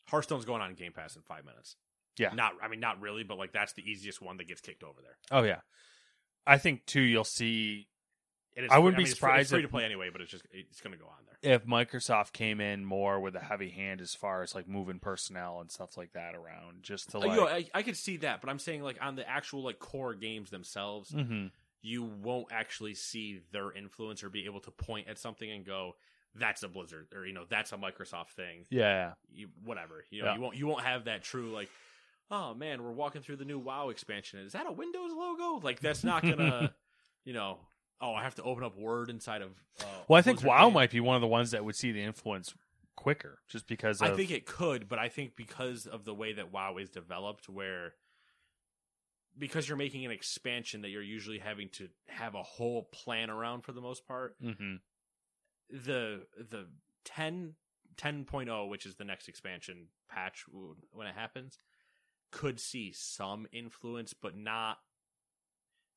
Hearthstone's 0.09 0.45
going 0.45 0.63
on 0.63 0.75
Game 0.75 0.93
Pass 0.93 1.17
in 1.17 1.23
five 1.23 1.45
minutes. 1.45 1.77
yeah. 2.19 2.33
Not, 2.35 2.53
I 2.63 2.69
mean, 2.69 2.81
not 2.81 3.01
really, 3.01 3.23
but 3.23 3.39
like 3.39 3.53
that's 3.53 3.73
the 3.75 3.83
easiest 3.89 4.21
one 4.23 4.37
that 4.39 4.49
gets 4.49 4.61
kicked 4.61 4.83
over 4.83 5.01
there. 5.03 5.17
Oh 5.31 5.43
yeah. 5.45 5.61
I 6.47 6.59
think 6.59 6.87
too. 6.87 7.01
You'll 7.01 7.25
see 7.25 7.89
And 8.57 8.71
I 8.71 8.79
wouldn't 8.79 8.97
free- 8.97 9.05
be 9.05 9.11
it's 9.11 9.19
free- 9.19 9.29
surprised 9.29 9.41
It's 9.43 9.51
free 9.53 9.63
to 9.63 9.69
play 9.69 9.85
anyway, 9.85 10.11
but 10.11 10.21
it's 10.21 10.31
just 10.31 10.47
it's 10.53 10.81
going 10.81 10.93
to 10.93 10.99
go 10.99 11.07
on 11.07 11.25
there. 11.27 11.55
if 11.55 11.65
Microsoft 11.67 12.33
came 12.33 12.61
in 12.61 12.85
more 12.85 13.19
with 13.21 13.35
a 13.37 13.41
heavy 13.41 13.71
hand 13.71 14.01
as 14.01 14.15
far 14.15 14.43
as 14.43 14.55
like 14.55 14.69
moving 14.69 14.99
personnel 14.99 15.61
and 15.61 15.71
stuff 15.71 15.97
like 15.97 16.13
that 16.13 16.35
around, 16.35 16.83
just 16.83 17.11
to 17.11 17.19
Uh, 17.19 17.21
like. 17.21 17.31
you 17.31 17.37
know, 17.37 17.47
I, 17.49 17.69
I 17.75 17.83
could 17.83 17.97
see 17.97 18.19
that, 18.19 18.41
but 18.41 18.51
I'm 18.51 18.59
saying 18.59 18.83
like 18.83 18.99
on 19.03 19.17
the 19.17 19.29
actual 19.29 19.63
like 19.63 19.79
core 19.79 20.15
games 20.15 20.51
themselves, 20.51 21.11
Mhm. 21.11 21.51
you 21.83 22.03
won't 22.05 22.49
actually 22.53 22.95
see 22.95 23.41
their 23.53 23.73
influence 23.73 24.23
or 24.23 24.31
be 24.31 24.45
able 24.47 24.61
to 24.61 24.71
point 24.71 25.09
at 25.09 25.19
something 25.19 25.51
and 25.51 25.65
go, 25.67 25.97
"That's 26.35 26.63
a 26.63 26.69
Blizzard" 26.69 27.09
or 27.15 27.27
you 27.27 27.33
know, 27.33 27.45
"That's 27.49 27.73
a 27.73 27.77
Microsoft 27.77 28.31
thing." 28.31 28.67
Yeah. 28.71 29.15
You, 29.31 29.49
whatever, 29.65 30.05
you 30.11 30.23
know, 30.23 30.29
Yeah. 30.29 30.35
you 30.37 30.41
won't 30.41 30.57
you 30.57 30.67
won't 30.67 30.85
have 30.85 31.05
that 31.07 31.23
true 31.25 31.51
like, 31.53 31.71
"Oh 32.35 32.55
man, 32.55 32.83
we're 32.83 32.93
walking 32.93 33.23
through 33.23 33.37
the 33.37 33.45
new 33.45 33.59
WoW 33.59 33.91
expansion. 33.91 34.41
Is 34.41 34.53
that 34.53 34.67
a 34.67 34.73
Windows 34.73 35.13
logo?" 35.13 35.61
Like 35.65 35.81
that's 35.81 36.03
not 36.05 36.23
gonna, 36.23 36.75
you 37.25 37.33
know. 37.33 37.59
Oh, 38.01 38.13
I 38.13 38.23
have 38.25 38.35
to 38.35 38.43
open 38.43 38.65
up 38.65 38.77
Word 38.77 39.09
inside 39.09 39.41
of. 39.41 39.51
Uh, 39.81 39.85
Well, 40.09 40.19
I 40.19 40.23
think 40.23 40.43
WoW 40.43 40.67
game. 40.67 40.75
might 40.75 40.91
be 40.91 41.01
one 41.01 41.15
of 41.15 41.21
the 41.23 41.29
ones 41.29 41.53
that 41.53 41.65
would 41.65 41.77
see 41.77 41.93
the 41.93 42.03
influence 42.03 42.53
quicker, 42.97 43.39
just 43.49 43.67
because. 43.67 44.03
Of, 44.03 44.11
I 44.11 44.17
think 44.17 44.31
it 44.31 44.47
could, 44.47 44.89
but 44.89 44.99
I 44.99 45.09
think 45.09 45.37
because 45.37 45.87
of 45.87 46.05
the 46.05 46.13
way 46.15 46.33
that 46.35 46.53
WoW 46.53 46.77
is 46.79 46.91
developed, 46.91 47.49
where 47.49 47.95
because 49.37 49.69
you're 49.69 49.77
making 49.79 50.05
an 50.05 50.11
expansion 50.11 50.83
that 50.83 50.91
you're 50.91 51.03
usually 51.03 51.39
having 51.39 51.69
to 51.71 51.89
have 52.09 52.35
a 52.35 52.43
whole 52.43 52.85
plan 52.93 53.31
around 53.31 53.63
for 53.63 53.73
the 53.73 53.81
most 53.81 54.07
part, 54.07 54.37
Mhm. 54.43 54.81
the 55.71 56.27
the 56.39 56.69
10 57.05 57.55
10.0, 57.97 58.69
which 58.69 58.87
is 58.87 58.97
the 58.97 59.05
next 59.05 59.29
expansion 59.29 59.89
patch 60.09 60.45
when 60.91 61.07
it 61.07 61.15
happens, 61.15 61.59
could 62.35 62.59
see 62.59 62.93
some 62.93 63.47
influence, 63.53 64.13
but 64.15 64.37
not. 64.37 64.79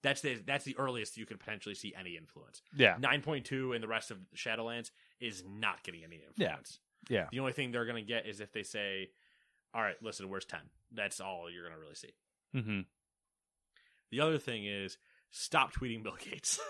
That's 0.03 0.21
the 0.21 0.35
that's 0.45 0.63
the 0.63 0.77
earliest 0.77 1.17
you 1.17 1.25
could 1.25 1.39
potentially 1.39 1.73
see 1.75 1.93
any 1.99 2.15
influence. 2.17 2.61
Yeah. 2.75 2.97
9.2 2.99 3.73
and 3.73 3.83
the 3.83 3.87
rest 3.87 4.11
of 4.11 4.17
Shadowlands 4.35 4.91
is 5.19 5.43
not 5.49 5.83
getting 5.83 6.03
any 6.03 6.17
influence. 6.17 6.79
Yeah. 7.09 7.17
yeah, 7.17 7.27
The 7.31 7.39
only 7.39 7.53
thing 7.53 7.71
they're 7.71 7.85
to 8.03 8.07
get 8.07 8.27
is 8.27 8.39
if 8.39 8.51
they 8.53 8.61
say, 8.63 9.09
"All 9.73 9.81
right, 9.81 9.95
listen, 10.01 10.29
where's 10.29 10.45
10?" 10.45 10.59
That's 10.93 11.19
all 11.19 11.49
you're 11.51 11.63
to 11.73 11.79
really 11.81 11.95
see. 11.95 12.13
hmm 12.53 12.81
The 14.11 14.21
other 14.21 14.37
thing 14.37 14.65
is 14.65 14.97
stop 15.31 15.73
tweeting 15.73 16.03
Bill 16.03 16.17
Gates. 16.19 16.59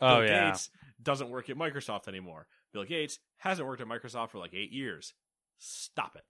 Oh, 0.00 0.20
yeah. 0.20 0.50
Gates 0.50 0.68
doesn't 1.00 1.30
work 1.30 1.48
at 1.48 1.56
Microsoft 1.56 2.08
anymore. 2.08 2.48
Bill 2.72 2.82
Gates 2.84 3.20
hasn't 3.36 3.66
worked 3.68 3.80
at 3.80 3.86
Microsoft 3.86 4.30
for 4.30 4.38
like 4.38 4.52
8 4.52 4.72
years. 4.72 5.14
Stop 5.58 6.16
it. 6.16 6.24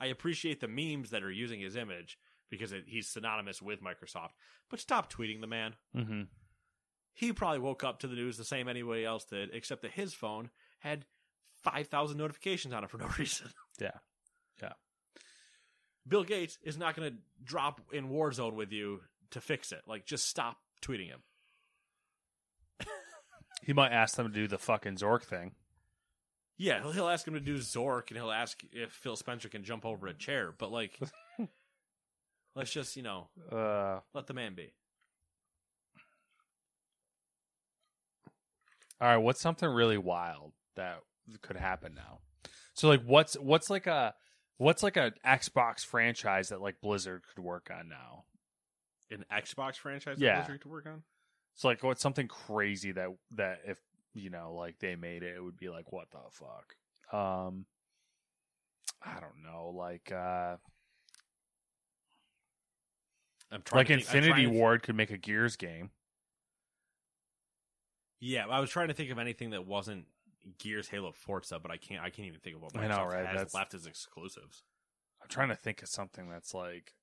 I 0.00 0.06
appreciate 0.06 0.60
the 0.60 0.68
memes 0.68 1.10
that 1.10 1.22
are 1.22 1.30
using 1.30 1.60
his 1.60 1.76
image 1.76 2.18
because 2.50 2.72
it, 2.72 2.84
he's 2.86 3.08
synonymous 3.08 3.60
with 3.60 3.82
Microsoft, 3.82 4.30
but 4.70 4.80
stop 4.80 5.12
tweeting 5.12 5.40
the 5.40 5.46
man. 5.46 5.74
hmm 5.94 6.22
He 7.14 7.32
probably 7.32 7.58
woke 7.58 7.84
up 7.84 8.00
to 8.00 8.06
the 8.08 8.14
news 8.16 8.36
the 8.36 8.44
same 8.44 8.68
anybody 8.68 9.04
else 9.04 9.24
did, 9.24 9.50
except 9.52 9.82
that 9.82 9.92
his 9.92 10.14
phone 10.14 10.50
had 10.80 11.04
5,000 11.62 12.16
notifications 12.16 12.72
on 12.72 12.84
it 12.84 12.90
for 12.90 12.98
no 12.98 13.08
reason. 13.18 13.48
Yeah. 13.80 13.90
Yeah. 14.62 14.72
Bill 16.06 16.24
Gates 16.24 16.58
is 16.62 16.78
not 16.78 16.96
going 16.96 17.10
to 17.12 17.18
drop 17.44 17.80
in 17.92 18.08
Warzone 18.08 18.54
with 18.54 18.72
you 18.72 19.00
to 19.32 19.40
fix 19.40 19.72
it. 19.72 19.82
Like, 19.86 20.06
just 20.06 20.26
stop 20.26 20.56
tweeting 20.80 21.08
him. 21.08 21.20
He 23.62 23.72
might 23.74 23.92
ask 23.92 24.16
them 24.16 24.28
to 24.28 24.32
do 24.32 24.46
the 24.48 24.56
fucking 24.56 24.96
Zork 24.96 25.24
thing. 25.24 25.52
Yeah, 26.58 26.82
he'll, 26.82 26.90
he'll 26.92 27.08
ask 27.08 27.26
him 27.26 27.34
to 27.34 27.40
do 27.40 27.58
Zork, 27.58 28.08
and 28.08 28.16
he'll 28.16 28.32
ask 28.32 28.60
if 28.72 28.90
Phil 28.92 29.14
Spencer 29.16 29.48
can 29.48 29.62
jump 29.62 29.86
over 29.86 30.08
a 30.08 30.12
chair. 30.14 30.52
But 30.58 30.72
like, 30.72 30.98
let's 32.56 32.72
just 32.72 32.96
you 32.96 33.02
know 33.04 33.28
Uh, 33.50 34.00
let 34.12 34.26
the 34.26 34.34
man 34.34 34.54
be. 34.54 34.72
all 39.00 39.08
right. 39.08 39.16
What's 39.18 39.40
something 39.40 39.68
really 39.68 39.98
wild 39.98 40.52
that 40.76 41.00
could 41.42 41.56
happen 41.56 41.94
now? 41.94 42.18
So 42.74 42.88
like, 42.88 43.02
what's 43.04 43.34
what's 43.34 43.70
like 43.70 43.86
a 43.86 44.14
what's 44.56 44.82
like 44.82 44.96
a 44.96 45.12
Xbox 45.24 45.84
franchise 45.84 46.48
that 46.48 46.60
like 46.60 46.80
Blizzard 46.80 47.22
could 47.32 47.42
work 47.42 47.70
on 47.76 47.88
now? 47.88 48.24
An 49.10 49.24
Xbox 49.32 49.76
franchise 49.76 50.16
Yeah. 50.18 50.34
that 50.34 50.46
Blizzard 50.46 50.62
to 50.62 50.68
work 50.68 50.86
on. 50.86 51.02
So 51.54 51.68
like, 51.68 51.82
what's 51.82 52.02
something 52.02 52.28
crazy 52.28 52.92
that 52.92 53.08
that 53.36 53.60
if 53.66 53.78
you 54.18 54.30
know 54.30 54.54
like 54.54 54.78
they 54.78 54.96
made 54.96 55.22
it, 55.22 55.36
it 55.36 55.42
would 55.42 55.56
be 55.56 55.68
like 55.68 55.92
what 55.92 56.10
the 56.10 56.18
fuck? 56.30 56.74
Um, 57.12 57.64
I 59.02 59.20
don't 59.20 59.42
know, 59.44 59.70
like 59.74 60.10
uh, 60.12 60.56
I'm 63.50 63.62
trying 63.64 63.78
like 63.80 63.86
to 63.88 63.94
think- 63.96 64.08
I'm 64.10 64.16
Infinity 64.16 64.42
trying 64.42 64.52
to- 64.52 64.58
Ward 64.58 64.82
could 64.82 64.94
make 64.96 65.10
a 65.10 65.16
Gears 65.18 65.56
game. 65.56 65.90
Yeah, 68.20 68.46
I 68.48 68.60
was 68.60 68.68
trying 68.70 68.88
to 68.88 68.94
think 68.94 69.10
of 69.10 69.18
anything 69.18 69.50
that 69.50 69.64
wasn't 69.66 70.06
Gears, 70.58 70.88
Halo, 70.88 71.12
Forza, 71.12 71.58
but 71.60 71.70
I 71.70 71.76
can't. 71.76 72.02
I 72.02 72.10
can't 72.10 72.26
even 72.28 72.40
think 72.40 72.56
of 72.56 72.62
what 72.62 72.76
I 72.76 72.86
Microsoft 72.86 72.96
know, 72.96 73.04
right? 73.04 73.26
has 73.26 73.34
That's- 73.36 73.54
left 73.54 73.74
as 73.74 73.86
exclusives. 73.86 74.64
I'm 75.22 75.28
trying 75.28 75.48
to 75.48 75.56
think 75.56 75.82
of 75.82 75.88
something 75.88 76.28
that's 76.28 76.54
like, 76.54 76.94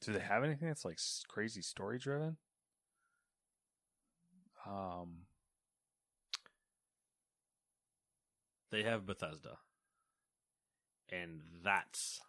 do 0.00 0.12
they 0.12 0.20
have 0.20 0.44
anything 0.44 0.68
that's 0.68 0.84
like 0.84 0.98
crazy 1.28 1.60
story 1.62 1.98
driven? 1.98 2.36
Um, 4.66 5.26
They 8.74 8.82
have 8.82 9.06
Bethesda, 9.06 9.56
and 11.12 11.40
that's 11.62 12.20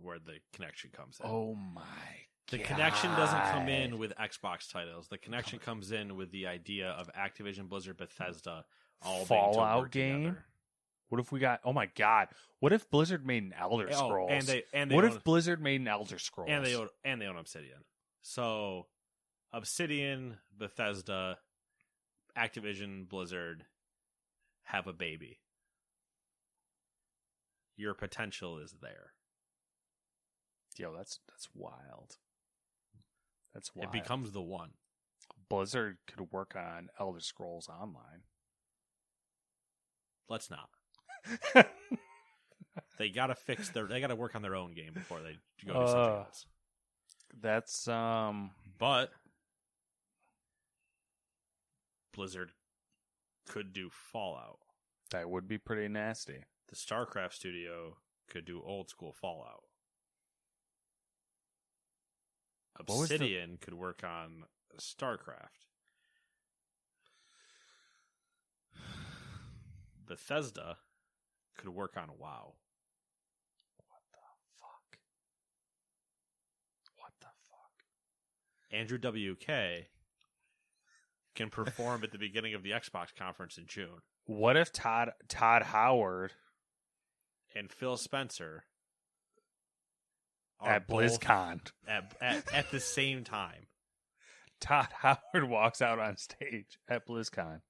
where 0.00 0.18
the 0.20 0.34
connection 0.52 0.90
comes 0.96 1.18
in. 1.22 1.28
oh 1.28 1.54
my, 1.56 1.82
The 2.52 2.58
connection 2.58 3.10
doesn't 3.16 3.42
come 3.50 3.68
in 3.68 3.98
with 3.98 4.12
Xbox 4.16 4.70
titles. 4.70 5.08
The 5.08 5.18
connection 5.18 5.58
comes 5.58 5.90
in 5.90 6.16
with 6.16 6.30
the 6.30 6.46
idea 6.46 6.90
of 6.90 7.10
Activision, 7.14 7.68
Blizzard, 7.68 7.96
Bethesda 7.96 8.64
all 9.02 9.24
Fallout 9.24 9.90
game? 9.90 10.22
together. 10.22 10.44
What 11.08 11.20
if 11.20 11.32
we 11.32 11.40
got? 11.40 11.60
Oh 11.64 11.72
my 11.72 11.86
god! 11.96 12.28
What 12.60 12.72
if 12.72 12.88
Blizzard 12.90 13.26
made 13.26 13.42
an 13.42 13.54
Elder 13.58 13.88
Oh, 13.92 14.08
Scrolls? 14.08 14.30
and 14.30 14.42
they 14.44 14.62
and 14.72 14.90
they 14.90 14.94
what 14.94 15.04
own, 15.04 15.10
if 15.12 15.24
Blizzard 15.24 15.60
made 15.60 15.80
an 15.80 15.88
Elder 15.88 16.18
Scrolls? 16.20 16.48
and 16.52 16.64
they 16.64 16.76
own, 16.76 16.88
and 17.02 17.20
they 17.20 17.26
own 17.26 17.36
Obsidian. 17.38 17.78
So 18.22 18.86
Obsidian, 19.52 20.36
Bethesda, 20.56 21.38
Activision, 22.36 23.08
Blizzard 23.08 23.64
have 24.64 24.86
a 24.86 24.92
baby. 24.92 25.38
Your 27.78 27.94
potential 27.94 28.58
is 28.58 28.74
there. 28.82 29.12
Yo, 30.76 30.92
that's 30.94 31.20
that's 31.28 31.48
wild. 31.54 32.16
That's 33.54 33.74
wild. 33.74 33.94
It 33.94 34.02
becomes 34.02 34.32
the 34.32 34.42
one. 34.42 34.72
Blizzard 35.48 35.96
could 36.06 36.30
work 36.30 36.54
on 36.54 36.88
Elder 37.00 37.20
Scrolls 37.20 37.68
Online. 37.68 38.22
Let's 40.28 40.50
not. 40.50 40.68
They 42.96 43.10
gotta 43.10 43.34
fix 43.36 43.68
their. 43.70 43.86
They 43.86 44.00
gotta 44.00 44.16
work 44.16 44.34
on 44.36 44.42
their 44.42 44.54
own 44.56 44.72
game 44.74 44.92
before 44.92 45.20
they 45.20 45.38
go 45.66 45.72
do 45.80 45.86
something 45.86 46.00
Uh. 46.00 46.16
else. 46.26 46.46
That's 47.40 47.86
um. 47.88 48.50
But 48.78 49.10
Blizzard 52.12 52.50
could 53.48 53.72
do 53.72 53.88
Fallout. 53.90 54.58
That 55.10 55.30
would 55.30 55.46
be 55.48 55.58
pretty 55.58 55.88
nasty. 55.88 56.44
The 56.68 56.76
StarCraft 56.76 57.32
studio 57.32 57.96
could 58.28 58.44
do 58.44 58.62
old 58.62 58.90
school 58.90 59.12
Fallout. 59.12 59.64
Was 62.86 63.08
the- 63.08 63.14
Obsidian 63.16 63.56
could 63.58 63.74
work 63.74 64.04
on 64.04 64.44
StarCraft. 64.78 65.66
Bethesda 70.06 70.78
could 71.56 71.68
work 71.70 71.96
on 71.96 72.08
WoW. 72.18 72.54
What 73.88 74.02
the 74.12 74.18
fuck. 74.58 74.98
What 76.96 77.12
the 77.20 77.26
fuck? 77.50 77.84
Andrew 78.70 78.98
WK 78.98 79.88
can 81.34 81.50
perform 81.50 82.04
at 82.04 82.12
the 82.12 82.18
beginning 82.18 82.54
of 82.54 82.62
the 82.62 82.70
Xbox 82.70 83.14
conference 83.14 83.58
in 83.58 83.66
June. 83.66 84.02
What 84.24 84.56
if 84.56 84.72
Todd 84.72 85.12
Todd 85.28 85.62
Howard 85.62 86.32
And 87.54 87.70
Phil 87.72 87.96
Spencer 87.96 88.64
at 90.64 90.88
BlizzCon? 90.88 91.60
at, 91.86 92.14
at, 92.20 92.54
at 92.54 92.70
the 92.70 92.80
same 92.80 93.24
time. 93.24 93.66
Todd 94.60 94.88
Howard 94.92 95.48
walks 95.48 95.80
out 95.80 95.98
on 95.98 96.16
stage 96.16 96.78
at 96.88 97.06
BlizzCon. 97.06 97.60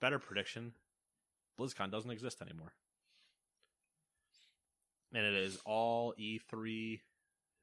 Better 0.00 0.18
prediction 0.18 0.72
BlizzCon 1.60 1.90
doesn't 1.90 2.10
exist 2.10 2.40
anymore. 2.40 2.72
And 5.12 5.26
it 5.26 5.34
is 5.34 5.58
all 5.66 6.14
E3 6.18 7.00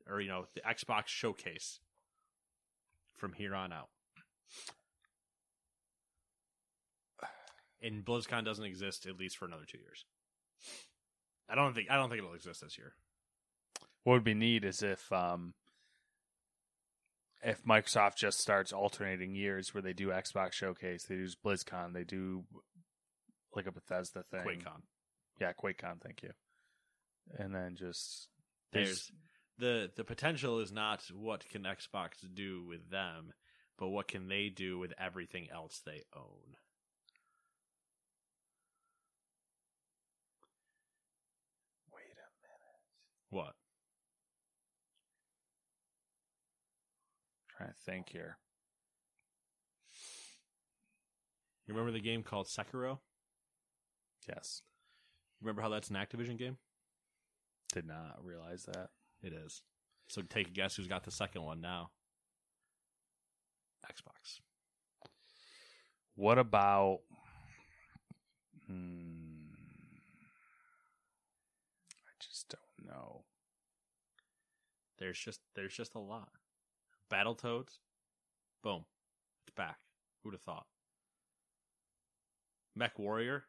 or, 0.09 0.21
you 0.21 0.27
know, 0.27 0.45
the 0.53 0.61
Xbox 0.61 1.07
showcase 1.07 1.79
from 3.15 3.33
here 3.33 3.55
on 3.55 3.73
out. 3.73 3.89
And 7.81 8.05
BlizzCon 8.05 8.45
doesn't 8.45 8.65
exist 8.65 9.05
at 9.05 9.17
least 9.17 9.37
for 9.37 9.45
another 9.45 9.65
two 9.67 9.79
years. 9.79 10.05
I 11.49 11.55
don't 11.55 11.73
think 11.73 11.89
I 11.89 11.95
don't 11.95 12.09
think 12.09 12.19
it'll 12.19 12.33
exist 12.33 12.61
this 12.61 12.77
year. 12.77 12.93
What 14.03 14.13
would 14.13 14.23
be 14.23 14.33
neat 14.33 14.63
is 14.63 14.83
if 14.83 15.11
um 15.11 15.53
if 17.43 17.63
Microsoft 17.63 18.15
just 18.15 18.39
starts 18.39 18.73
alternating 18.73 19.35
years 19.35 19.73
where 19.73 19.81
they 19.81 19.93
do 19.93 20.07
Xbox 20.07 20.53
Showcase, 20.53 21.03
they 21.03 21.15
do 21.15 21.27
BlizzCon, 21.45 21.93
they 21.93 22.03
do 22.03 22.43
like 23.55 23.67
a 23.67 23.71
Bethesda 23.71 24.23
thing. 24.23 24.41
QuakeCon. 24.41 24.81
Yeah, 25.39 25.53
QuakeCon, 25.53 26.01
thank 26.01 26.23
you. 26.23 26.31
And 27.37 27.53
then 27.53 27.75
just 27.75 28.29
There's 28.71 29.11
the 29.57 29.91
the 29.95 30.03
potential 30.03 30.59
is 30.59 30.71
not 30.71 31.03
what 31.13 31.47
can 31.49 31.63
Xbox 31.63 32.11
do 32.33 32.63
with 32.63 32.89
them, 32.89 33.33
but 33.77 33.89
what 33.89 34.07
can 34.07 34.27
they 34.27 34.49
do 34.49 34.77
with 34.77 34.93
everything 34.99 35.47
else 35.51 35.81
they 35.85 36.03
own. 36.15 36.55
Wait 41.93 42.03
a 42.13 42.29
What? 43.29 43.53
trying 47.57 47.69
to 47.69 47.75
think 47.85 48.09
here. 48.09 48.37
You 51.65 51.73
remember 51.73 51.91
the 51.91 51.99
game 51.99 52.23
called 52.23 52.47
Sekiro? 52.47 52.99
Yes. 54.27 54.61
Remember 55.41 55.61
how 55.61 55.69
that's 55.69 55.89
an 55.89 55.95
Activision 55.95 56.37
game? 56.37 56.57
Did 57.73 57.85
not 57.85 58.23
realize 58.23 58.63
that. 58.65 58.89
It 59.21 59.33
is. 59.33 59.61
So 60.07 60.21
take 60.21 60.47
a 60.47 60.51
guess 60.51 60.75
who's 60.75 60.87
got 60.87 61.03
the 61.03 61.11
second 61.11 61.43
one 61.43 61.59
now. 61.59 61.89
Xbox. 63.85 64.39
What 66.15 66.37
about 66.37 66.99
hmm, 68.67 69.51
I 72.05 72.13
just 72.19 72.49
don't 72.49 72.87
know. 72.87 73.23
There's 74.97 75.19
just 75.19 75.41
there's 75.55 75.75
just 75.75 75.95
a 75.95 75.99
lot. 75.99 76.29
Battletoads. 77.11 77.79
Boom. 78.63 78.85
It's 79.47 79.55
back. 79.55 79.77
Who'd 80.23 80.33
have 80.33 80.41
thought? 80.41 80.65
Mech 82.75 82.97
Warrior. 82.99 83.45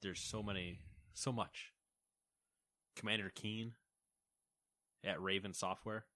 There's 0.00 0.20
so 0.20 0.42
many 0.42 0.80
so 1.14 1.32
much. 1.32 1.72
Commander 2.96 3.30
Keen 3.34 3.72
at 5.04 5.20
Raven 5.22 5.54
Software. 5.54 6.06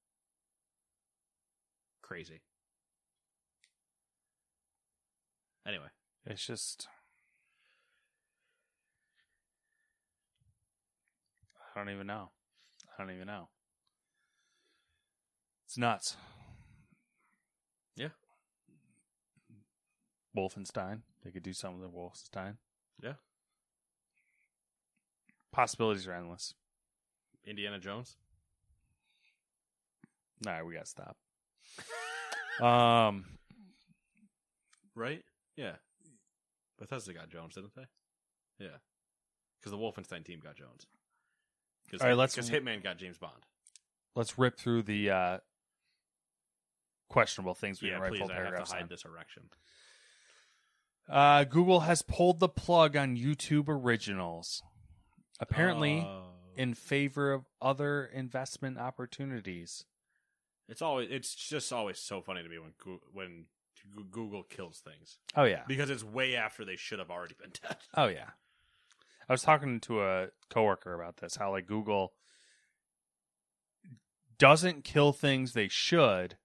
Crazy. 2.03 2.43
Anyway, 5.67 5.89
It's 6.25 6.47
just 6.47 6.87
I 11.77 11.81
don't 11.81 11.91
even 11.91 12.07
know. 12.07 12.31
I 12.99 13.03
don't 13.03 13.15
even 13.15 13.27
know. 13.27 13.49
It's 15.67 15.77
nuts. 15.77 16.17
Yeah. 17.97 18.09
Wolfenstein. 20.35 21.03
They 21.23 21.31
could 21.31 21.43
do 21.43 21.53
something 21.53 21.83
with 21.83 21.93
Wolfenstein. 21.93 22.57
yeah. 23.03 23.15
Possibilities 25.53 26.07
are 26.09 26.13
endless. 26.15 26.55
Indiana 27.47 27.79
Jones. 27.79 28.17
All 30.47 30.53
right, 30.53 30.65
we 30.65 30.75
got 30.75 30.85
to 30.85 30.91
stop. 30.91 31.17
um, 32.67 33.25
Right? 34.95 35.23
Yeah. 35.57 35.77
Bethesda 36.79 37.13
got 37.13 37.29
Jones, 37.29 37.55
didn't 37.55 37.75
they? 37.75 37.85
Yeah. 38.59 38.79
Because 39.61 39.73
the 39.73 39.79
Wolfenstein 39.79 40.25
team 40.25 40.41
got 40.43 40.57
Jones. 40.57 40.87
Because 41.87 42.03
All 42.03 42.09
right, 42.09 42.17
let's- 42.17 42.37
Hitman 42.37 42.83
got 42.83 42.99
James 42.99 43.17
Bond. 43.19 43.47
let's 44.15 44.39
rip 44.39 44.59
through 44.59 44.83
the 44.83 45.11
uh, 45.11 45.39
questionable 47.09 47.55
things 47.55 47.81
we 47.81 47.89
Yeah, 47.91 47.97
write 47.99 48.11
please. 48.13 48.19
full 48.21 48.31
I 48.33 48.35
have 48.37 48.65
to 48.65 48.73
hide 48.73 48.83
on. 48.83 48.89
this 48.89 49.05
erection. 49.05 49.45
Uh, 51.09 51.45
Google 51.45 51.81
has 51.81 52.03
pulled 52.03 52.41
the 52.41 52.49
plug 52.49 52.97
on 52.97 53.17
YouTube 53.17 53.69
Originals, 53.69 54.63
apparently 55.39 56.01
Oh. 56.01 56.33
in 56.57 56.75
favor 56.75 57.33
of 57.33 57.45
other 57.63 58.05
investment 58.07 58.79
opportunities. 58.79 59.85
it's 60.69 60.83
always 60.83 61.09
it's 61.13 61.33
just 61.37 61.73
always 61.73 61.97
so 61.97 62.21
funny 62.21 62.43
to 62.43 62.49
me 62.49 62.59
when 62.59 62.73
Goo- 62.79 63.01
when 63.13 63.47
Goo- 63.95 64.05
Google 64.11 64.43
kills 64.43 64.81
things 64.81 65.21
Oh 65.37 65.45
yeah, 65.45 65.63
because 65.69 65.91
it's 65.91 66.03
way 66.03 66.35
after 66.35 66.65
they 66.65 66.75
should 66.75 66.99
have 66.99 67.09
already 67.09 67.37
been 67.41 67.53
dead. 67.63 67.77
oh 67.95 68.07
yeah. 68.09 68.31
I 69.29 69.33
was 69.33 69.43
talking 69.43 69.81
to 69.81 70.03
a 70.03 70.29
coworker 70.51 70.95
about 70.95 71.17
this. 71.17 71.37
How 71.37 71.51
like 71.51 71.67
Google 71.67 72.13
doesn't 74.39 74.85
kill 74.85 75.13
things 75.13 75.53
they 75.53 75.69
should, 75.69 76.37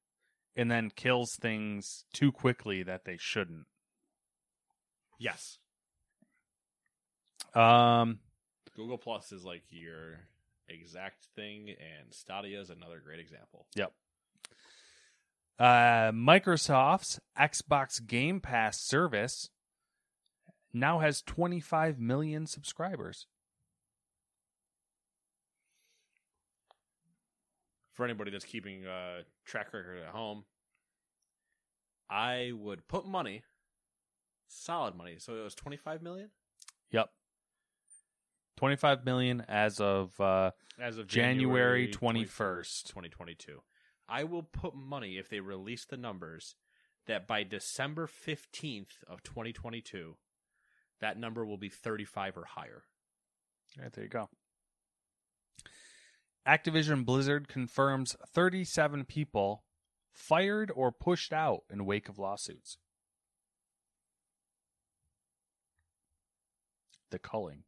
and 0.56 0.72
then 0.72 0.92
kills 0.96 1.36
things 1.36 2.06
too 2.14 2.32
quickly 2.32 2.84
that 2.84 3.06
they 3.06 3.18
shouldn't. 3.18 3.68
Yes. 5.20 5.60
Um, 7.54 8.20
Google 8.76 8.98
Plus 8.98 9.32
is 9.32 9.44
like 9.44 9.64
your 9.70 10.20
exact 10.68 11.28
thing, 11.36 11.70
and 11.70 12.14
Stadia 12.14 12.60
is 12.60 12.70
another 12.70 13.02
great 13.04 13.20
example. 13.20 13.68
Yep. 13.76 13.92
Uh, 15.60 16.12
Microsoft's 16.12 17.20
Xbox 17.38 18.06
Game 18.06 18.40
Pass 18.40 18.80
service 18.80 19.50
now 20.74 21.00
has 21.00 21.22
25 21.22 22.00
million 22.00 22.46
subscribers. 22.46 23.28
For 27.94 28.06
anybody 28.06 28.32
that's 28.32 28.46
keeping 28.46 28.86
uh, 28.86 29.22
track 29.46 29.74
record 29.74 30.00
at 30.00 30.10
home, 30.10 30.46
I 32.10 32.52
would 32.54 32.88
put 32.88 33.06
money, 33.06 33.44
solid 34.48 34.96
money. 34.96 35.16
So 35.18 35.36
it 35.36 35.44
was 35.44 35.54
twenty 35.56 35.78
five 35.78 36.02
million 36.02 36.30
Yep. 36.92 37.10
25 38.58 39.06
million 39.06 39.44
as 39.48 39.80
of 39.80 40.20
uh, 40.22 40.52
as 40.80 40.98
of 40.98 41.08
January 41.08 41.88
January 41.88 42.26
21st. 42.26 42.84
2022. 42.84 43.62
I 44.08 44.24
will 44.24 44.44
put 44.44 44.76
money 44.76 45.18
if 45.18 45.30
they 45.30 45.40
release 45.40 45.86
the 45.86 45.98
numbers 45.98 46.56
that 47.08 47.28
by 47.28 47.44
December 47.44 48.08
15th 48.08 49.04
of 49.08 49.24
2022 49.24 50.18
that 51.02 51.18
number 51.18 51.46
will 51.46 51.58
be 51.58 51.70
35 51.70 52.38
or 52.38 52.46
higher. 52.46 52.84
All 53.78 53.84
right, 53.84 53.94
there 53.94 54.04
you 54.04 54.10
go. 54.10 54.30
Activision 56.48 57.06
Blizzard 57.06 57.48
confirms 57.48 58.16
37 58.34 59.06
people 59.06 59.64
fired 60.12 60.72
or 60.76 60.92
pushed 60.92 61.34
out 61.34 61.62
in 61.70 61.86
wake 61.86 62.10
of 62.10 62.18
lawsuits. 62.18 62.78
The 67.12 67.20
culling. 67.20 67.64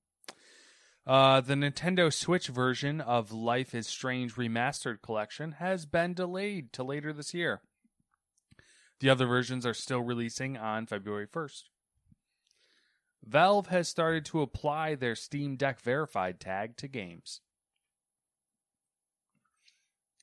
Uh, 1.06 1.42
the 1.42 1.56
Nintendo 1.56 2.12
Switch 2.12 2.48
version 2.48 3.02
of 3.02 3.34
Life 3.34 3.76
is 3.76 3.88
Strange 3.88 4.36
Remastered 4.36 5.02
Collection 5.02 5.54
has 5.54 5.86
been 5.86 6.14
delayed 6.14 6.72
to 6.74 6.84
later 6.84 7.12
this 7.12 7.34
year. 7.34 7.62
The 9.02 9.10
other 9.10 9.26
versions 9.26 9.66
are 9.66 9.74
still 9.74 10.00
releasing 10.00 10.56
on 10.58 10.86
February 10.86 11.28
1st. 11.28 11.64
Valve 13.26 13.68
has 13.68 13.88
started 13.88 14.26
to 14.26 14.42
apply 14.42 14.96
their 14.96 15.16
Steam 15.16 15.56
Deck 15.56 15.80
verified 15.80 16.40
tag 16.40 16.76
to 16.78 16.88
games. 16.88 17.42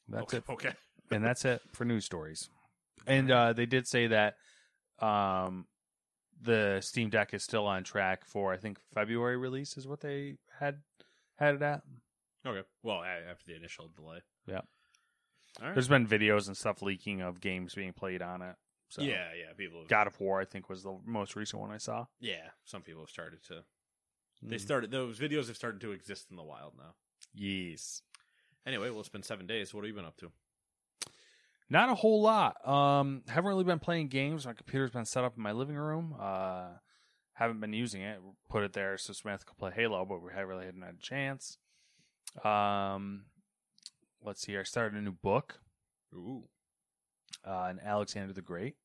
That's 0.09 0.23
okay. 0.23 0.37
it. 0.39 0.45
Okay. 0.49 0.73
And 1.11 1.25
that's 1.25 1.45
it 1.45 1.63
for 1.73 1.85
news 1.85 2.05
stories. 2.05 2.49
And 3.07 3.31
uh, 3.31 3.53
they 3.53 3.67
did 3.67 3.87
say 3.87 4.09
that 4.09 4.37
um, 5.01 5.67
the 6.43 6.81
Steam 6.83 7.11
Deck 7.11 7.33
is 7.33 7.43
still 7.43 7.67
on 7.67 7.85
track 7.85 8.25
for 8.27 8.53
I 8.53 8.57
think 8.57 8.79
February 8.95 9.37
release 9.37 9.77
is 9.77 9.87
what 9.87 10.01
they 10.01 10.37
had 10.59 10.79
had 11.37 11.55
it 11.55 11.63
at. 11.63 11.83
Okay. 12.47 12.67
Well, 12.83 13.03
after 13.03 13.45
the 13.47 13.57
initial 13.57 13.91
delay. 13.95 14.19
Yeah. 14.47 14.61
All 15.61 15.67
right. 15.67 15.75
There's 15.75 15.89
been 15.89 16.07
videos 16.07 16.47
and 16.47 16.57
stuff 16.57 16.83
leaking 16.83 17.23
of 17.23 17.41
games 17.41 17.75
being 17.75 17.93
played 17.93 18.23
on 18.23 18.43
it. 18.43 18.57
So 18.91 19.01
yeah, 19.03 19.29
yeah. 19.39 19.53
People. 19.57 19.81
Have, 19.81 19.89
God 19.89 20.07
of 20.07 20.21
War 20.21 20.41
I 20.41 20.45
think 20.45 20.69
was 20.69 20.83
the 20.83 20.99
most 21.07 21.35
recent 21.37 21.63
one 21.63 21.71
I 21.71 21.79
saw. 21.79 22.05
yeah. 22.21 22.51
Some 22.65 22.83
people 22.83 23.01
have 23.03 23.11
started 23.11 23.43
to. 23.45 23.65
They 24.43 24.57
Mm. 24.57 24.61
started. 24.61 24.91
Those 24.91 25.19
videos 25.19 25.47
have 25.49 25.57
started 25.57 25.81
to 25.83 25.93
exist 25.93 26.27
in 26.31 26.37
the 26.37 26.43
wild 26.43 26.75
now. 26.77 26.95
Yes. 27.35 28.03
Anyway, 28.67 28.91
well, 28.91 29.01
it's 29.01 29.09
been 29.09 29.23
seven 29.23 29.47
days. 29.47 29.73
What 29.73 29.85
have 29.85 29.89
you 29.89 29.95
been 29.95 30.05
up 30.05 30.17
to? 30.19 30.31
Not 31.69 31.89
a 31.89 31.95
whole 31.95 32.21
lot. 32.21 32.67
Um, 32.67 33.23
haven't 33.29 33.49
really 33.49 33.65
been 33.65 33.79
playing 33.79 34.09
games. 34.09 34.45
My 34.47 34.53
computer's 34.55 34.91
been 34.91 35.05
set 35.05 35.23
up 35.25 35.37
in 35.37 35.43
my 35.43 35.53
living 35.53 35.77
room. 35.77 36.17
Uh, 36.19 36.69
haven't 37.35 37.61
been 37.61 37.73
using 37.73 38.03
it. 38.03 38.19
Put 38.49 38.65
it 38.65 38.73
there 38.73 38.99
so 38.99 39.13
Smith 39.13 39.47
could 39.47 39.57
play 39.57 39.71
Halo, 39.73 40.05
but 40.05 40.21
we 40.21 40.31
haven't 40.33 40.49
really 40.49 40.65
hadn't 40.67 40.83
had 40.83 40.95
a 40.95 41.03
chance. 41.03 41.59
Um, 42.45 43.27
let's 44.23 44.41
see. 44.43 44.57
I 44.57 44.63
started 44.65 44.99
a 44.99 45.03
new 45.03 45.13
book. 45.13 45.61
Ooh. 46.15 46.45
Uh, 47.47 47.67
and 47.69 47.81
Alexander 47.81 48.33
the 48.33 48.43
Great. 48.43 48.77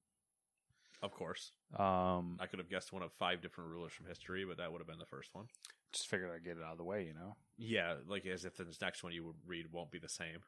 Of 1.01 1.11
course. 1.13 1.51
Um, 1.77 2.37
I 2.39 2.47
could 2.47 2.59
have 2.59 2.69
guessed 2.69 2.91
one 2.91 3.03
of 3.03 3.11
five 3.13 3.41
different 3.41 3.69
rulers 3.69 3.93
from 3.93 4.07
history, 4.07 4.45
but 4.45 4.57
that 4.57 4.71
would 4.71 4.79
have 4.79 4.87
been 4.87 4.99
the 4.99 5.05
first 5.05 5.29
one. 5.33 5.45
just 5.91 6.07
figured 6.07 6.31
I'd 6.33 6.43
get 6.43 6.57
it 6.57 6.63
out 6.63 6.71
of 6.71 6.77
the 6.77 6.83
way, 6.83 7.03
you 7.03 7.13
know. 7.13 7.35
Yeah, 7.57 7.95
like 8.07 8.25
as 8.25 8.45
if 8.45 8.55
the 8.57 8.65
next 8.81 9.03
one 9.03 9.13
you 9.13 9.23
would 9.25 9.35
read 9.45 9.65
won't 9.71 9.91
be 9.91 9.99
the 9.99 10.09
same. 10.09 10.39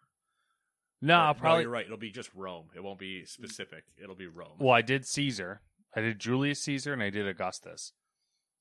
No, 1.01 1.33
probably. 1.37 1.63
you're 1.63 1.71
right. 1.71 1.85
It'll 1.85 1.97
be 1.97 2.09
just 2.09 2.31
Rome. 2.33 2.67
It 2.75 2.83
won't 2.83 2.97
be 2.97 3.23
specific. 3.25 3.83
It'll 4.01 4.15
be 4.15 4.27
Rome. 4.27 4.57
Well, 4.59 4.73
I 4.73 4.81
did 4.81 5.05
Caesar. 5.05 5.61
I 5.95 6.01
did 6.01 6.19
Julius 6.19 6.61
Caesar, 6.63 6.93
and 6.93 7.03
I 7.03 7.09
did 7.11 7.27
Augustus. 7.27 7.93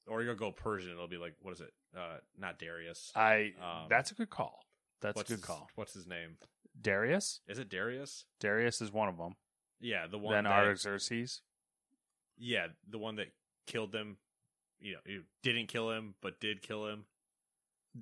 or 0.06 0.22
you'll 0.22 0.34
go 0.34 0.52
Persian. 0.52 0.92
It'll 0.92 1.08
be 1.08 1.16
like 1.16 1.34
what 1.40 1.54
is 1.54 1.60
it? 1.60 1.72
Uh, 1.96 2.18
not 2.38 2.58
Darius. 2.58 3.10
I. 3.14 3.52
Um, 3.60 3.86
that's 3.88 4.10
a 4.10 4.14
good 4.14 4.30
call. 4.30 4.60
That's 5.00 5.20
a 5.20 5.24
good 5.24 5.36
his, 5.36 5.44
call. 5.44 5.68
What's 5.76 5.94
his 5.94 6.06
name? 6.06 6.36
Darius. 6.80 7.40
Is 7.48 7.58
it 7.58 7.68
Darius? 7.68 8.24
Darius 8.40 8.80
is 8.80 8.92
one 8.92 9.08
of 9.08 9.16
them. 9.16 9.36
Yeah, 9.80 10.06
the 10.06 10.18
one. 10.18 10.34
Then 10.34 10.44
that, 10.44 10.52
Artaxerxes. 10.52 11.42
Yeah, 12.38 12.68
the 12.88 12.98
one 12.98 13.16
that 13.16 13.28
killed 13.66 13.92
them. 13.92 14.16
You 14.80 14.94
know, 14.94 14.98
you 15.06 15.22
didn't 15.42 15.68
kill 15.68 15.90
him, 15.90 16.14
but 16.20 16.38
did 16.40 16.60
kill 16.62 16.86
him. 16.86 17.04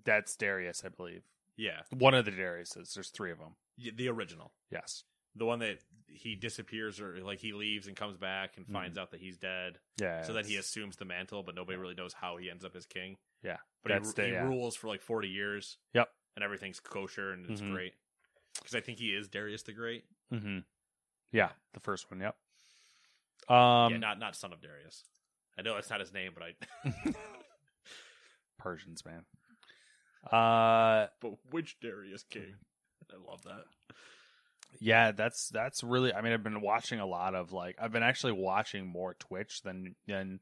That's 0.04 0.34
Darius, 0.36 0.82
I 0.84 0.88
believe. 0.88 1.22
Yeah, 1.56 1.82
One 1.96 2.14
of 2.14 2.24
the 2.24 2.32
Dariuses. 2.32 2.94
There's 2.94 3.10
three 3.10 3.30
of 3.30 3.38
them. 3.38 3.54
Y- 3.78 3.92
the 3.94 4.08
original. 4.08 4.52
Yes. 4.72 5.04
The 5.36 5.44
one 5.46 5.60
that 5.60 5.78
he 6.08 6.34
disappears 6.34 7.00
or 7.00 7.18
like 7.22 7.38
he 7.38 7.52
leaves 7.52 7.86
and 7.86 7.94
comes 7.94 8.16
back 8.16 8.56
and 8.56 8.66
finds 8.66 8.98
out 8.98 9.12
that 9.12 9.20
he's 9.20 9.36
dead. 9.36 9.78
Yeah. 10.00 10.22
so 10.22 10.32
that 10.32 10.46
he 10.46 10.56
assumes 10.56 10.96
the 10.96 11.04
mantle, 11.04 11.44
but 11.44 11.54
nobody 11.54 11.78
really 11.78 11.94
knows 11.94 12.12
how 12.12 12.36
he 12.38 12.50
ends 12.50 12.64
up 12.64 12.74
as 12.74 12.86
king. 12.86 13.16
Yeah. 13.44 13.58
But 13.84 13.92
he, 13.92 13.98
the- 14.12 14.24
he 14.26 14.32
yeah. 14.32 14.42
rules 14.44 14.74
for 14.74 14.88
like 14.88 15.00
40 15.00 15.28
years 15.28 15.78
Yep. 15.92 16.08
and 16.34 16.44
everything's 16.44 16.80
kosher 16.80 17.30
and 17.32 17.48
it's 17.48 17.60
Mhm. 17.60 17.72
great. 17.72 17.94
Because 18.54 18.74
I 18.74 18.80
think 18.80 18.98
he 18.98 19.08
is 19.08 19.28
Darius 19.28 19.62
the 19.62 19.72
Great. 19.72 20.04
Mm-hmm. 20.32 20.58
Yeah, 21.32 21.50
the 21.72 21.80
first 21.80 22.10
one. 22.10 22.20
Yep. 22.20 22.36
Um, 23.48 23.92
yeah, 23.92 23.98
not 23.98 24.18
not 24.18 24.36
son 24.36 24.52
of 24.52 24.60
Darius. 24.60 25.04
I 25.58 25.62
know 25.62 25.74
that's 25.74 25.90
not 25.90 26.00
his 26.00 26.12
name, 26.12 26.32
but 26.34 26.42
I. 26.42 27.14
Persians, 28.58 29.04
man. 29.04 29.24
Uh, 30.30 31.08
but 31.20 31.34
which 31.50 31.78
Darius 31.80 32.24
king? 32.24 32.54
I 33.12 33.30
love 33.30 33.42
that. 33.42 33.64
yeah, 34.80 35.12
that's 35.12 35.48
that's 35.50 35.84
really. 35.84 36.14
I 36.14 36.22
mean, 36.22 36.32
I've 36.32 36.42
been 36.42 36.62
watching 36.62 37.00
a 37.00 37.06
lot 37.06 37.34
of 37.34 37.52
like. 37.52 37.76
I've 37.80 37.92
been 37.92 38.02
actually 38.02 38.32
watching 38.32 38.86
more 38.86 39.14
Twitch 39.14 39.60
than 39.62 39.94
than 40.06 40.40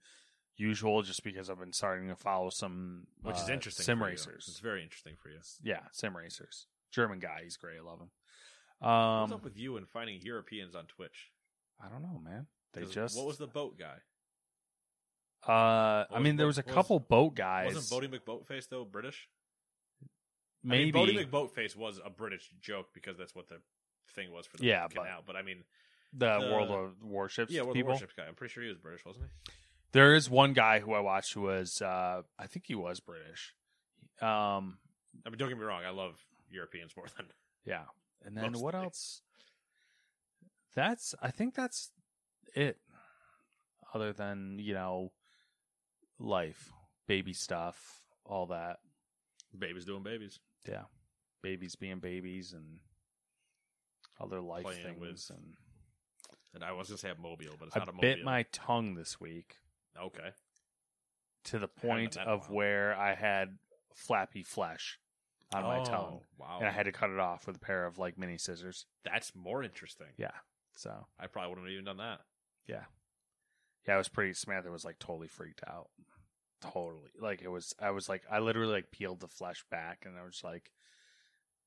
usual, 0.57 1.03
just 1.03 1.25
because 1.25 1.51
I've 1.51 1.59
been 1.59 1.73
starting 1.73 2.09
to 2.09 2.17
follow 2.17 2.51
some 2.51 3.07
Which 3.23 3.37
is 3.37 3.49
uh, 3.49 3.53
interesting. 3.53 3.85
sim 3.85 4.03
racers. 4.03 4.47
It's 4.49 4.61
very 4.61 4.83
interesting 4.83 5.17
for 5.21 5.29
you. 5.29 5.39
Yeah, 5.63 5.81
sim 5.93 6.17
racers. 6.17 6.67
German 6.93 7.19
guy, 7.19 7.41
he's 7.43 7.57
great. 7.57 7.79
I 7.79 7.83
love 7.83 7.99
him. 8.01 8.11
What's 8.79 9.33
Um, 9.33 9.39
up 9.39 9.45
with 9.45 9.57
you 9.57 9.77
and 9.77 9.89
finding 9.89 10.21
Europeans 10.23 10.75
on 10.75 10.87
Twitch? 10.87 11.31
I 11.81 11.89
don't 11.89 12.03
know, 12.03 12.21
man. 12.23 12.47
They 12.75 12.85
just 12.85 13.17
what 13.17 13.27
was 13.27 13.39
the 13.39 13.47
boat 13.47 13.79
guy? 13.79 13.99
Uh, 15.47 16.05
I 16.11 16.21
mean, 16.21 16.37
there 16.37 16.47
was 16.47 16.59
a 16.59 16.61
what 16.61 16.67
was- 16.69 16.75
couple 16.75 17.01
boat 17.01 17.35
guys. 17.35 17.75
Wasn't 17.75 18.03
Boaty 18.03 18.09
McBoatface 18.21 18.69
though 18.69 18.85
British? 18.85 19.29
maybe 20.63 20.97
I 20.97 21.05
mean, 21.07 21.17
Boaty 21.17 21.29
McBoatface 21.31 21.75
was 21.75 22.01
a 22.05 22.11
British 22.11 22.49
joke 22.61 22.89
because 22.95 23.19
that's 23.19 23.35
what 23.35 23.49
the 23.49 23.61
thing 24.15 24.31
was 24.31 24.47
for 24.47 24.59
the 24.59 24.65
Yeah, 24.67 24.87
but- 24.87 25.03
canal. 25.05 25.23
But, 25.27 25.35
I 25.37 25.43
mean, 25.43 25.65
the, 26.13 26.39
the- 26.39 26.47
World 26.53 26.71
of 26.71 27.03
Warships 27.03 27.51
yeah, 27.53 27.63
World 27.63 27.77
of. 27.77 27.87
Warships 27.87 28.13
guy. 28.17 28.25
I'm 28.27 28.35
pretty 28.37 28.53
sure 28.53 28.63
he 28.63 28.69
was 28.69 28.79
British, 28.79 29.05
wasn't 29.05 29.25
he? 29.47 29.53
There 29.93 30.15
is 30.15 30.31
one 30.31 30.53
guy 30.53 30.79
who 30.81 30.93
I 30.95 31.01
watched 31.01 31.35
who 31.35 31.43
was, 31.43 31.83
uh, 31.83 32.23
I 32.39 32.47
think 32.47 32.67
he 32.67 32.75
was 32.75 33.01
British. 33.01 33.55
Um, 34.21 34.79
I 35.27 35.31
mean, 35.31 35.39
don't 35.39 35.49
get 35.49 35.59
me 35.59 35.65
wrong. 35.65 35.85
I 35.85 35.91
love 35.91 36.15
Europeans 36.53 36.93
more 36.97 37.07
than 37.17 37.27
yeah. 37.65 37.85
And 38.25 38.37
then 38.37 38.53
what 38.55 38.75
else? 38.75 39.23
That's, 40.75 41.15
I 41.21 41.31
think 41.31 41.55
that's 41.55 41.91
it. 42.55 42.79
Other 43.95 44.13
than, 44.13 44.59
you 44.59 44.75
know, 44.75 45.13
life, 46.19 46.73
baby 47.07 47.33
stuff, 47.33 48.01
all 48.25 48.47
that. 48.47 48.79
babies 49.59 49.85
doing 49.85 50.03
babies. 50.03 50.39
Yeah. 50.67 50.85
Babies 51.43 51.75
being 51.75 51.99
babies 51.99 52.53
and 52.53 52.79
other 54.21 54.41
life 54.41 54.63
Playing 54.65 54.83
things. 54.83 55.01
with- 55.01 55.37
and 55.37 55.57
And 56.55 56.63
I 56.65 56.73
was 56.73 56.89
gonna 56.89 56.99
say 56.99 57.11
a 57.11 57.15
mobile, 57.17 57.57
but 57.59 57.69
it's 57.69 57.77
I 57.77 57.81
not 57.81 57.89
a 57.89 57.93
mobile. 57.93 58.01
bit 58.03 58.23
my 58.25 58.45
tongue 58.45 58.95
this 58.95 59.19
week 59.21 59.57
okay. 59.99 60.33
to 61.45 61.59
the 61.59 61.69
point 61.69 62.13
that 62.13 62.23
in 62.23 62.29
a 62.29 62.33
of 62.33 62.51
where 62.51 62.95
I 62.95 63.15
had 63.15 63.59
flappy 63.95 64.43
flesh 64.43 64.99
on 65.55 65.65
my 65.65 65.83
tongue. 65.85 66.21
Oh, 66.21 66.23
Wow, 66.39 66.59
and 66.59 66.69
I 66.69 66.73
had 66.73 66.85
to 66.87 66.93
cut 66.93 67.11
it 67.11 67.19
off 67.19 67.47
with 67.47 67.57
a 67.57 67.61
pair 67.61 67.87
of 67.87 67.99
like 67.99 68.19
mini 68.19 68.39
scissors. 68.39 68.87
that's 69.05 69.33
more 69.35 69.63
interesting. 69.63 70.09
Yeah. 70.17 70.33
So 70.75 71.07
I 71.21 71.27
probably 71.27 71.51
wouldn't 71.51 71.67
have 71.69 71.73
even 71.73 71.85
done 71.85 71.99
that. 71.99 72.21
yeah, 72.67 72.85
yeah, 73.87 73.95
I 73.95 73.99
was 73.99 74.09
pretty. 74.09 74.33
Samantha 74.35 74.71
was 74.71 74.85
like 74.85 74.99
totally 74.99 75.29
freaked 75.29 75.63
out. 75.69 75.89
Totally, 76.61 77.11
like 77.21 77.43
it 77.43 77.49
was. 77.49 77.75
I 77.81 77.91
was 77.91 78.09
like, 78.09 78.23
I 78.31 78.39
literally 78.39 78.73
like 78.73 78.91
peeled 78.91 79.21
the 79.21 79.29
flesh 79.29 79.65
back, 79.71 80.05
and 80.07 80.17
I 80.17 80.25
was 80.25 80.41
like, 80.45 80.71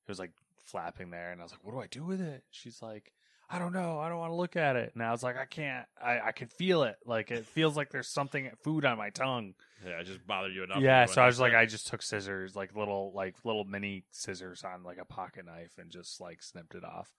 it 0.06 0.08
was 0.10 0.18
like 0.18 0.32
flapping 0.64 1.10
there, 1.10 1.30
and 1.32 1.40
I 1.40 1.44
was 1.44 1.52
like, 1.52 1.62
what 1.62 1.72
do 1.72 1.80
I 1.80 1.86
do 1.86 2.04
with 2.04 2.20
it? 2.20 2.44
She's 2.50 2.80
like. 2.82 3.12
I 3.48 3.58
don't 3.60 3.72
know. 3.72 4.00
I 4.00 4.08
don't 4.08 4.18
want 4.18 4.32
to 4.32 4.36
look 4.36 4.56
at 4.56 4.74
it. 4.74 4.90
And 4.94 5.02
I 5.02 5.12
was 5.12 5.22
like, 5.22 5.36
I 5.36 5.44
can't. 5.44 5.86
I, 6.02 6.18
I 6.18 6.32
can 6.32 6.48
feel 6.48 6.82
it. 6.82 6.96
Like 7.06 7.30
it 7.30 7.46
feels 7.46 7.76
like 7.76 7.90
there's 7.90 8.08
something 8.08 8.50
food 8.64 8.84
on 8.84 8.98
my 8.98 9.10
tongue. 9.10 9.54
Yeah, 9.84 10.00
it 10.00 10.04
just 10.06 10.26
bothered 10.26 10.52
you 10.52 10.64
enough. 10.64 10.80
yeah. 10.80 11.04
So 11.06 11.22
I 11.22 11.26
was 11.26 11.38
like, 11.38 11.54
I 11.54 11.64
just 11.64 11.86
took 11.86 12.02
scissors, 12.02 12.56
like 12.56 12.74
little, 12.74 13.12
like 13.14 13.36
little 13.44 13.64
mini 13.64 14.04
scissors 14.10 14.64
on 14.64 14.82
like 14.82 14.98
a 15.00 15.04
pocket 15.04 15.44
knife, 15.46 15.74
and 15.78 15.90
just 15.90 16.20
like 16.20 16.42
snipped 16.42 16.74
it 16.74 16.82
off. 16.84 17.12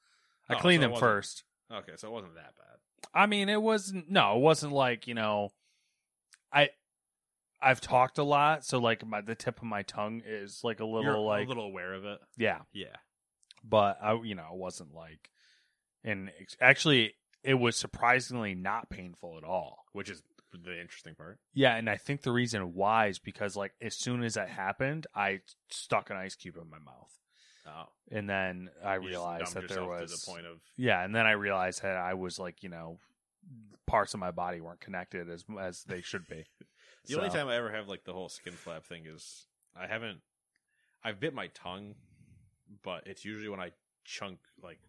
I 0.49 0.55
Oh, 0.55 0.57
cleaned 0.59 0.81
so 0.81 0.85
it 0.85 0.87
them 0.87 0.91
wasn't- 0.91 1.09
first. 1.09 1.43
Okay, 1.71 1.91
so 1.95 2.07
it 2.09 2.11
wasn't 2.11 2.35
that 2.35 2.53
bad. 2.57 3.09
I 3.13 3.25
mean, 3.25 3.47
it 3.47 3.61
wasn't. 3.61 4.09
No, 4.09 4.35
it 4.35 4.41
wasn't 4.41 4.73
like 4.73 5.07
you 5.07 5.13
know. 5.13 5.49
I 6.51 6.69
I've 7.61 7.81
talked 7.81 8.17
a 8.17 8.23
lot, 8.23 8.65
so 8.65 8.79
like 8.79 9.05
my 9.05 9.21
the 9.21 9.35
tip 9.35 9.57
of 9.57 9.63
my 9.63 9.83
tongue 9.83 10.21
is 10.25 10.61
like 10.63 10.79
a 10.79 10.85
little 10.85 11.03
You're 11.03 11.17
like 11.19 11.45
a 11.45 11.49
little 11.49 11.65
aware 11.65 11.93
of 11.93 12.05
it. 12.05 12.19
yeah, 12.37 12.59
Yeah. 12.73 12.95
but 13.63 13.97
I 14.01 14.13
you 14.23 14.35
know 14.35 14.47
it 14.51 14.57
wasn't 14.57 14.93
like, 14.93 15.29
and 16.07 16.31
actually 16.59 17.15
it 17.43 17.55
was 17.55 17.75
surprisingly 17.75 18.55
not 18.55 18.89
painful 18.89 19.37
at 19.37 19.43
all. 19.43 19.85
Which 19.93 20.09
is 20.09 20.23
the 20.51 20.79
interesting 20.79 21.15
part. 21.15 21.39
Yeah, 21.53 21.75
and 21.75 21.89
I 21.89 21.97
think 21.97 22.21
the 22.21 22.31
reason 22.31 22.73
why 22.73 23.07
is 23.07 23.19
because 23.19 23.55
like 23.55 23.73
as 23.81 23.95
soon 23.95 24.23
as 24.23 24.35
that 24.35 24.49
happened, 24.49 25.07
I 25.13 25.41
stuck 25.69 26.09
an 26.09 26.17
ice 26.17 26.35
cube 26.35 26.57
in 26.57 26.69
my 26.69 26.79
mouth, 26.79 27.11
Oh, 27.67 27.89
and 28.11 28.29
then 28.29 28.69
I 28.83 28.95
You 28.95 29.01
realized 29.01 29.53
that 29.55 29.67
there 29.67 29.85
was 29.85 30.11
to 30.11 30.17
the 30.17 30.31
point 30.31 30.45
of 30.45 30.59
Yeah, 30.77 31.03
and 31.03 31.13
then 31.13 31.25
I 31.25 31.31
realized 31.31 31.81
that 31.83 31.97
I 31.97 32.13
was 32.13 32.39
like, 32.39 32.63
you 32.63 32.69
know, 32.69 32.99
parts 33.85 34.13
of 34.13 34.19
my 34.19 34.31
body 34.31 34.61
weren't 34.61 34.79
connected 34.79 35.29
as 35.29 35.43
as 35.59 35.83
they 35.83 36.01
should 36.01 36.27
be. 36.27 36.45
The 37.05 37.15
only 37.15 37.29
time 37.29 37.47
I 37.47 37.55
ever 37.55 37.71
have 37.71 37.87
like 37.87 38.03
the 38.03 38.11
whole 38.11 38.27
skin 38.27 38.51
flap 38.51 38.83
thing 38.83 39.05
is 39.05 39.45
I 39.73 39.87
haven't. 39.87 40.19
I've 41.05 41.21
bit 41.21 41.33
my 41.33 41.47
tongue, 41.47 41.95
but 42.83 43.07
it's 43.07 43.23
usually 43.23 43.47
when 43.47 43.61
I 43.61 43.71
chunk 44.03 44.39
like 44.61 44.79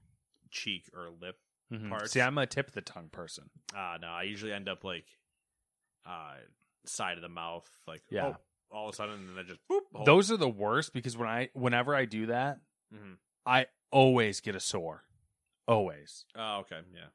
cheek 0.50 0.88
or 0.94 1.08
lip. 1.10 1.38
Mhm. 1.72 1.90
parts. 1.90 2.12
See, 2.12 2.20
I'm 2.22 2.38
a 2.38 2.46
tip 2.46 2.68
of 2.68 2.72
the 2.74 2.80
tongue 2.80 3.10
person. 3.10 3.50
Ah, 3.74 3.98
no, 4.00 4.08
I 4.08 4.22
usually 4.22 4.52
end 4.54 4.68
up 4.70 4.84
like 4.84 5.04
uh 6.06 6.36
side 6.86 7.18
of 7.18 7.22
the 7.22 7.28
mouth, 7.28 7.68
like 7.86 8.02
Yeah. 8.10 8.28
oh, 8.28 8.36
all 8.70 8.88
of 8.88 8.94
a 8.94 8.96
sudden, 8.96 9.16
and 9.16 9.28
then 9.36 9.44
I 9.44 9.46
just 9.46 9.60
boop. 9.68 9.82
hole. 9.94 10.04
Those 10.06 10.30
are 10.30 10.38
the 10.38 10.48
worst 10.48 10.92
because 10.94 11.16
when 11.16 11.28
I 11.28 11.50
whenever 11.52 11.94
I 11.94 12.06
do 12.06 12.26
that, 12.26 12.60
Mhm. 12.94 13.18
I 13.44 13.66
always 13.90 14.40
get 14.40 14.54
a 14.54 14.60
sore. 14.60 15.04
Always. 15.66 16.24
Oh, 16.34 16.60
okay, 16.60 16.80
yeah. 16.94 17.08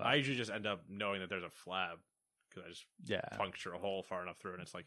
I 0.00 0.14
usually 0.14 0.36
just 0.38 0.50
end 0.50 0.66
up 0.66 0.88
knowing 0.88 1.20
that 1.20 1.28
there's 1.28 1.44
a 1.44 1.50
flab 1.50 2.00
because 2.48 2.64
I 2.64 2.68
just 2.70 2.86
Yeah. 3.04 3.20
puncture 3.36 3.74
a 3.74 3.78
hole 3.78 4.02
far 4.02 4.22
enough 4.22 4.38
through, 4.38 4.54
and 4.54 4.62
it's 4.62 4.72
like, 4.74 4.86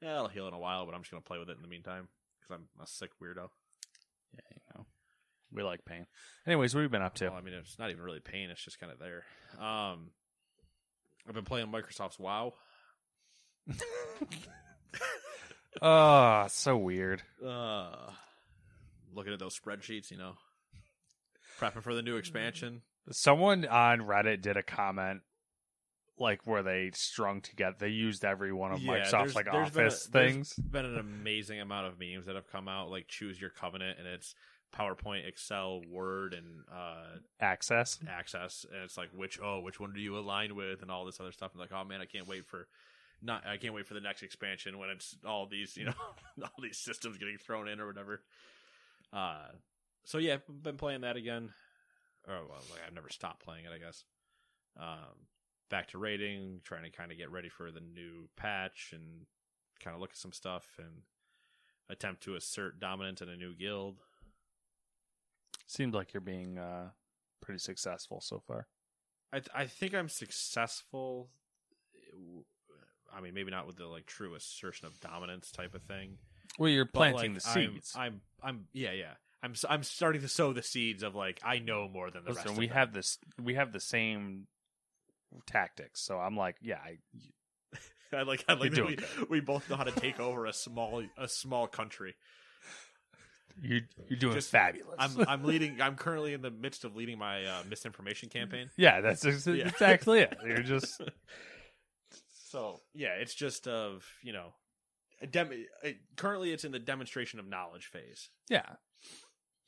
yeah, 0.00 0.14
it'll 0.14 0.28
heal 0.28 0.48
in 0.48 0.54
a 0.54 0.58
while, 0.58 0.86
but 0.86 0.94
I'm 0.94 1.02
just 1.02 1.10
gonna 1.10 1.20
play 1.20 1.38
with 1.38 1.50
it 1.50 1.56
in 1.56 1.62
the 1.62 1.68
meantime 1.68 2.08
because 2.40 2.54
I'm 2.54 2.68
a 2.80 2.86
sick 2.86 3.18
weirdo. 3.20 3.50
Yeah, 4.32 4.40
you 4.50 4.60
know. 4.74 4.86
We 5.54 5.62
like 5.62 5.84
pain. 5.84 6.06
Anyways, 6.46 6.74
what 6.74 6.80
have 6.80 6.90
you 6.90 6.92
been 6.92 7.02
up 7.02 7.14
to? 7.16 7.28
Well, 7.28 7.36
I 7.38 7.40
mean, 7.42 7.54
it's 7.54 7.78
not 7.78 7.90
even 7.90 8.02
really 8.02 8.20
pain; 8.20 8.50
it's 8.50 8.64
just 8.64 8.80
kind 8.80 8.92
of 8.92 8.98
there. 8.98 9.24
Um, 9.58 10.10
I've 11.28 11.34
been 11.34 11.44
playing 11.44 11.66
Microsoft's 11.68 12.18
WoW. 12.18 12.54
oh, 15.80 16.46
so 16.50 16.76
weird. 16.76 17.22
Uh, 17.44 18.10
looking 19.14 19.32
at 19.32 19.38
those 19.38 19.58
spreadsheets, 19.58 20.10
you 20.10 20.18
know, 20.18 20.34
prepping 21.60 21.82
for 21.82 21.94
the 21.94 22.02
new 22.02 22.16
expansion. 22.16 22.82
Someone 23.10 23.66
on 23.66 24.00
Reddit 24.00 24.42
did 24.42 24.56
a 24.56 24.62
comment 24.62 25.22
like 26.18 26.46
where 26.46 26.62
they 26.62 26.90
strung 26.94 27.40
together 27.40 27.74
they 27.80 27.88
used 27.88 28.22
every 28.24 28.52
one 28.52 28.70
of 28.70 28.80
Yeah, 28.80 28.92
Microsoft's 28.98 29.10
there's- 29.10 29.34
like 29.34 29.46
there's 29.50 29.70
been 29.70 29.82
a- 29.84 29.86
office 29.86 30.06
things. 30.06 30.54
been 30.54 30.84
an 30.84 30.98
amazing 30.98 31.60
amount 31.60 31.86
of 31.86 31.98
memes 31.98 32.26
that 32.26 32.36
have 32.36 32.46
come 32.52 32.68
out, 32.68 32.90
like 32.90 33.08
choose 33.08 33.40
your 33.40 33.50
covenant, 33.50 33.98
and 33.98 34.06
it's 34.06 34.34
PowerPoint, 34.76 35.26
Excel, 35.26 35.82
Word, 35.88 36.34
and 36.34 36.64
uh, 36.72 37.18
Access. 37.40 37.98
Access, 38.08 38.66
and 38.72 38.82
it's 38.82 38.96
like 38.96 39.10
which 39.14 39.38
oh 39.42 39.60
which 39.60 39.78
one 39.78 39.92
do 39.92 40.00
you 40.00 40.18
align 40.18 40.54
with, 40.54 40.82
and 40.82 40.90
all 40.90 41.04
this 41.04 41.20
other 41.20 41.32
stuff. 41.32 41.52
And 41.52 41.60
like 41.60 41.72
oh 41.72 41.84
man, 41.84 42.00
I 42.00 42.06
can't 42.06 42.26
wait 42.26 42.46
for 42.46 42.66
not 43.20 43.46
I 43.46 43.56
can't 43.56 43.74
wait 43.74 43.86
for 43.86 43.94
the 43.94 44.00
next 44.00 44.22
expansion 44.22 44.78
when 44.78 44.90
it's 44.90 45.16
all 45.26 45.46
these 45.46 45.76
you 45.76 45.84
know 45.84 45.94
all 46.42 46.50
these 46.62 46.78
systems 46.78 47.18
getting 47.18 47.38
thrown 47.38 47.68
in 47.68 47.80
or 47.80 47.86
whatever. 47.86 48.22
Uh, 49.12 49.48
so 50.04 50.18
yeah, 50.18 50.38
been 50.62 50.76
playing 50.76 51.02
that 51.02 51.16
again. 51.16 51.50
or 52.26 52.34
well, 52.34 52.62
like 52.70 52.80
I've 52.86 52.94
never 52.94 53.10
stopped 53.10 53.44
playing 53.44 53.64
it. 53.64 53.72
I 53.74 53.78
guess. 53.78 54.04
Um, 54.80 55.28
back 55.70 55.88
to 55.88 55.98
raiding, 55.98 56.60
trying 56.64 56.84
to 56.84 56.90
kind 56.90 57.12
of 57.12 57.18
get 57.18 57.30
ready 57.30 57.48
for 57.48 57.70
the 57.70 57.80
new 57.80 58.28
patch 58.36 58.90
and 58.92 59.26
kind 59.80 59.94
of 59.94 60.00
look 60.00 60.10
at 60.10 60.16
some 60.16 60.32
stuff 60.32 60.66
and 60.78 61.02
attempt 61.88 62.22
to 62.22 62.36
assert 62.36 62.80
dominance 62.80 63.20
in 63.22 63.28
a 63.28 63.36
new 63.36 63.54
guild. 63.54 63.96
Seems 65.72 65.94
like 65.94 66.12
you're 66.12 66.20
being 66.20 66.58
uh, 66.58 66.90
pretty 67.40 67.58
successful 67.58 68.20
so 68.20 68.42
far. 68.46 68.66
I 69.32 69.38
th- 69.38 69.48
I 69.54 69.64
think 69.64 69.94
I'm 69.94 70.10
successful. 70.10 71.30
I 73.10 73.22
mean, 73.22 73.32
maybe 73.32 73.50
not 73.50 73.66
with 73.66 73.76
the 73.76 73.86
like 73.86 74.04
true 74.04 74.34
assertion 74.34 74.86
of 74.86 75.00
dominance 75.00 75.50
type 75.50 75.74
of 75.74 75.82
thing. 75.84 76.18
Well, 76.58 76.68
you're 76.68 76.84
but, 76.84 76.92
planting 77.12 77.32
like, 77.32 77.42
the 77.42 77.48
I'm- 77.48 77.72
seeds. 77.72 77.94
I'm, 77.96 78.20
I'm, 78.42 78.64
yeah, 78.74 78.92
yeah. 78.92 79.12
I'm, 79.42 79.54
I'm 79.68 79.82
starting 79.82 80.20
to 80.20 80.28
sow 80.28 80.52
the 80.52 80.62
seeds 80.62 81.02
of 81.02 81.14
like 81.14 81.40
I 81.42 81.58
know 81.58 81.88
more 81.88 82.10
than 82.10 82.24
the 82.24 82.32
Listen, 82.32 82.48
rest. 82.48 82.58
we 82.58 82.66
them. 82.66 82.76
have 82.76 82.92
this. 82.92 83.18
We 83.42 83.54
have 83.54 83.72
the 83.72 83.80
same 83.80 84.48
tactics. 85.46 86.02
So 86.02 86.18
I'm 86.18 86.36
like, 86.36 86.56
yeah, 86.60 86.76
I, 86.84 86.98
I 88.16 88.22
like, 88.24 88.44
I 88.46 88.52
like 88.52 88.72
we, 88.72 88.98
we 89.30 89.40
both 89.40 89.70
know 89.70 89.76
how 89.76 89.84
to 89.84 89.90
take 89.90 90.20
over 90.20 90.44
a 90.44 90.52
small, 90.52 91.02
a 91.16 91.28
small 91.28 91.66
country. 91.66 92.14
You're 93.60 93.80
you're 94.08 94.18
doing 94.18 94.34
Just- 94.34 94.50
fabulous. 94.50 94.96
I'm, 94.98 95.24
I'm 95.28 95.44
leading. 95.44 95.80
I'm 95.80 95.96
currently 95.96 96.32
in 96.34 96.42
the 96.42 96.50
midst 96.50 96.84
of 96.84 96.94
leading 96.96 97.18
my 97.18 97.44
uh, 97.44 97.62
misinformation 97.68 98.28
campaign. 98.28 98.70
yeah, 98.76 99.00
that's 99.00 99.24
ex- 99.24 99.46
Yeah. 99.46 99.68
exactly 99.68 100.20
it. 100.20 100.36
You're 100.46 100.62
just 100.62 101.00
So 102.48 102.80
yeah, 102.94 103.14
it's 103.20 103.34
just 103.34 103.66
of 103.68 104.06
you 104.22 104.32
know, 104.32 104.54
a 105.20 105.26
dem- 105.26 105.50
it, 105.82 105.96
currently 106.16 106.52
it's 106.52 106.64
in 106.64 106.72
the 106.72 106.78
demonstration 106.78 107.38
of 107.40 107.46
knowledge 107.46 107.86
phase. 107.86 108.28
yeah. 108.48 108.62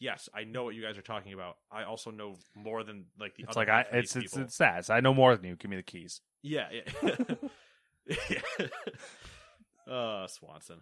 Yes, 0.00 0.28
I 0.34 0.42
know 0.44 0.64
what 0.64 0.74
you 0.74 0.82
guys 0.82 0.98
are 0.98 1.02
talking 1.02 1.32
about. 1.32 1.56
I 1.70 1.84
also 1.84 2.10
know 2.10 2.34
more 2.56 2.82
than 2.82 3.06
like 3.18 3.36
the. 3.36 3.44
It's 3.44 3.56
other 3.56 3.60
like 3.60 3.68
I. 3.68 3.76
half 3.78 3.88
of 3.88 3.94
It's 3.94 4.12
these 4.12 4.24
it's 4.24 4.32
people. 4.34 4.44
it's 4.46 4.58
that. 4.58 4.90
I 4.90 5.00
know 5.00 5.14
more 5.14 5.34
than 5.36 5.46
you. 5.46 5.56
Give 5.56 5.70
me 5.70 5.76
the 5.76 5.82
keys. 5.84 6.20
Yeah, 6.42 6.66
yeah. 6.72 7.24
yeah. 8.28 8.66
uh, 9.90 10.26
Swanson 10.26 10.80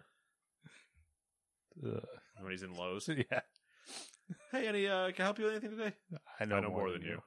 Ugh. 1.85 2.01
When 2.39 2.51
he's 2.51 2.63
in 2.63 2.73
Lowe's. 2.75 3.07
Yeah, 3.31 3.41
Hey, 4.51 4.67
any 4.67 4.87
uh, 4.87 5.11
can 5.11 5.23
I 5.23 5.25
help 5.25 5.37
you 5.39 5.45
with 5.45 5.53
anything 5.55 5.77
today? 5.77 5.93
I 6.39 6.45
know, 6.45 6.55
I 6.55 6.59
know 6.61 6.69
more 6.69 6.89
than 6.91 7.01
you. 7.01 7.21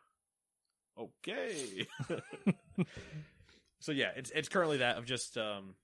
Okay. 0.98 1.86
so 3.80 3.92
yeah, 3.92 4.10
it's 4.16 4.30
it's 4.34 4.48
currently 4.48 4.78
that 4.78 4.96
of 4.96 5.04
just 5.04 5.36
um 5.36 5.74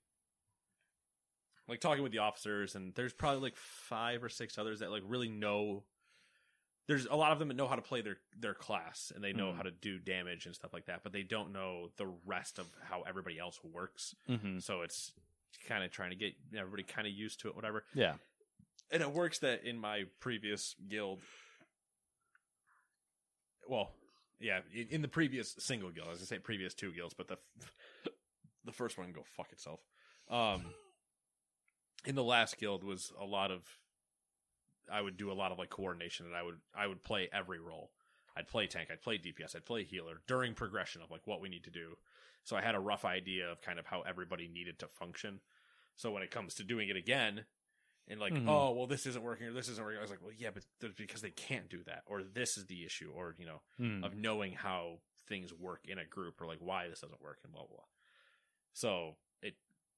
like 1.67 1.79
talking 1.79 2.03
with 2.03 2.11
the 2.11 2.17
officers 2.17 2.75
and 2.75 2.93
there's 2.95 3.13
probably 3.13 3.39
like 3.41 3.55
five 3.55 4.23
or 4.23 4.29
six 4.29 4.57
others 4.57 4.79
that 4.79 4.91
like 4.91 5.03
really 5.05 5.29
know 5.29 5.83
there's 6.87 7.05
a 7.05 7.15
lot 7.15 7.31
of 7.31 7.39
them 7.39 7.47
that 7.47 7.53
know 7.55 7.67
how 7.67 7.75
to 7.75 7.81
play 7.81 8.01
their 8.01 8.17
their 8.37 8.53
class 8.55 9.11
and 9.13 9.23
they 9.23 9.31
know 9.33 9.51
Mhm. 9.51 9.55
how 9.55 9.61
to 9.63 9.71
do 9.71 9.99
damage 9.99 10.45
and 10.47 10.55
stuff 10.55 10.73
like 10.73 10.87
that, 10.87 11.01
but 11.03 11.13
they 11.13 11.23
don't 11.23 11.53
know 11.53 11.89
the 11.97 12.07
rest 12.25 12.57
of 12.59 12.65
how 12.81 13.03
everybody 13.03 13.37
else 13.39 13.59
works. 13.63 14.15
Mm-hmm. 14.27 14.59
So 14.59 14.81
it's 14.81 15.13
kind 15.67 15.83
of 15.83 15.91
trying 15.91 16.09
to 16.09 16.15
get 16.17 16.33
everybody 16.57 16.83
kind 16.83 17.07
of 17.07 17.13
used 17.13 17.39
to 17.41 17.47
it 17.49 17.55
whatever 17.55 17.85
Yeah. 17.93 18.15
And 18.91 19.01
it 19.01 19.11
works 19.11 19.39
that 19.39 19.63
in 19.63 19.77
my 19.77 20.03
previous 20.19 20.75
guild 20.89 21.19
well 23.67 23.91
yeah 24.39 24.59
in, 24.73 24.87
in 24.89 25.01
the 25.01 25.07
previous 25.07 25.55
single 25.59 25.89
guild 25.89 26.07
i 26.07 26.11
was 26.11 26.19
gonna 26.19 26.27
say 26.27 26.39
previous 26.39 26.73
two 26.73 26.91
guilds 26.91 27.13
but 27.13 27.27
the 27.27 27.37
the 28.65 28.71
first 28.71 28.97
one 28.97 29.11
go 29.11 29.23
fuck 29.35 29.51
itself. 29.51 29.79
Um 30.29 30.65
in 32.05 32.15
the 32.15 32.23
last 32.23 32.57
guild 32.57 32.83
was 32.83 33.11
a 33.19 33.25
lot 33.25 33.51
of 33.51 33.61
i 34.91 35.01
would 35.01 35.17
do 35.17 35.31
a 35.31 35.33
lot 35.33 35.51
of 35.51 35.57
like 35.57 35.69
coordination 35.69 36.25
and 36.25 36.35
i 36.35 36.43
would 36.43 36.57
i 36.75 36.85
would 36.85 37.03
play 37.03 37.29
every 37.31 37.59
role. 37.59 37.91
I'd 38.35 38.47
play 38.47 38.67
tank 38.67 38.89
i'd 38.91 39.01
play 39.01 39.17
dps 39.17 39.55
i'd 39.55 39.65
play 39.65 39.83
healer 39.83 40.21
during 40.27 40.53
progression 40.53 41.01
of 41.01 41.11
like 41.11 41.25
what 41.25 41.41
we 41.41 41.49
need 41.49 41.63
to 41.65 41.71
do. 41.71 41.95
So 42.43 42.55
i 42.55 42.61
had 42.61 42.75
a 42.75 42.79
rough 42.79 43.05
idea 43.05 43.49
of 43.49 43.61
kind 43.61 43.79
of 43.79 43.85
how 43.85 44.01
everybody 44.01 44.47
needed 44.47 44.79
to 44.79 44.87
function. 44.87 45.39
So 45.95 46.11
when 46.11 46.23
it 46.23 46.31
comes 46.31 46.55
to 46.55 46.63
doing 46.63 46.89
it 46.89 46.97
again 46.97 47.45
and 48.07 48.19
like, 48.19 48.33
Mhm. 48.33 48.47
oh, 48.49 48.71
well, 48.71 48.87
this 48.87 49.05
isn't 49.05 49.23
working 49.23 49.47
or 49.47 49.53
this 49.53 49.69
isn't 49.69 49.83
working. 49.83 49.97
I 49.99 50.01
was 50.01 50.09
like, 50.11 50.21
well, 50.21 50.31
yeah, 50.37 50.49
but 50.51 50.63
because 50.97 51.21
they 51.21 51.31
can't 51.31 51.69
do 51.69 51.83
that, 51.83 52.03
or 52.05 52.23
this 52.23 52.57
is 52.57 52.65
the 52.65 52.83
issue, 52.85 53.11
or 53.11 53.35
you 53.37 53.45
know, 53.45 53.61
Mm. 53.79 54.03
of 54.05 54.15
knowing 54.15 54.53
how 54.53 54.99
things 55.27 55.53
work 55.53 55.85
in 55.85 55.97
a 55.97 56.05
group, 56.05 56.41
or 56.41 56.47
like 56.47 56.59
why 56.59 56.87
this 56.89 56.99
doesn't 57.01 57.21
work, 57.21 57.39
and 57.43 57.53
blah 57.53 57.61
blah. 57.65 57.75
blah. 57.77 57.85
So 58.73 59.17
it 59.41 59.55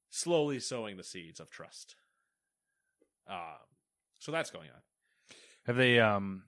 slowly 0.10 0.60
sowing 0.60 0.98
the 0.98 1.04
seeds 1.04 1.40
of 1.40 1.50
trust. 1.50 1.96
Um, 3.28 3.66
so 4.20 4.32
that's 4.32 4.52
going 4.52 4.70
on. 4.70 4.82
Have 5.66 5.78
they 5.78 6.00
um? 6.00 6.44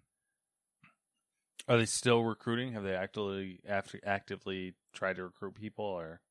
Are 1.67 1.77
they 1.77 1.85
still 1.85 2.23
recruiting? 2.23 2.73
Have 2.73 2.83
they 2.83 2.93
actively 2.93 3.59
after 3.67 3.99
actively 4.05 4.75
tried 4.93 5.15
to 5.17 5.23
recruit 5.23 5.55
people 5.55 5.85
or 5.85 6.21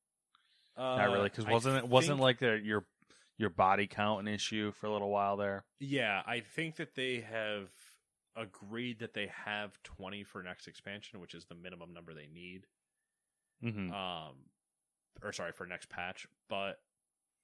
Uh, 0.75 0.95
not 0.95 1.09
really? 1.11 1.29
Because 1.29 1.45
wasn't 1.45 1.77
it 1.77 1.87
wasn't 1.87 2.19
like 2.19 2.39
the, 2.39 2.59
your 2.63 2.85
your 3.37 3.49
body 3.49 3.87
count 3.87 4.21
an 4.21 4.27
issue 4.27 4.71
for 4.71 4.87
a 4.87 4.91
little 4.91 5.09
while 5.09 5.37
there? 5.37 5.65
Yeah, 5.79 6.21
I 6.25 6.39
think 6.39 6.77
that 6.77 6.95
they 6.95 7.21
have 7.21 7.69
agreed 8.35 8.99
that 8.99 9.13
they 9.13 9.31
have 9.45 9.81
twenty 9.83 10.23
for 10.23 10.43
next 10.43 10.67
expansion, 10.67 11.19
which 11.19 11.33
is 11.33 11.45
the 11.45 11.55
minimum 11.55 11.93
number 11.93 12.13
they 12.13 12.27
need. 12.33 12.65
Mm-hmm. 13.63 13.91
um 13.91 14.35
or 15.23 15.31
sorry 15.31 15.51
for 15.51 15.65
next 15.65 15.89
patch 15.89 16.27
but 16.47 16.79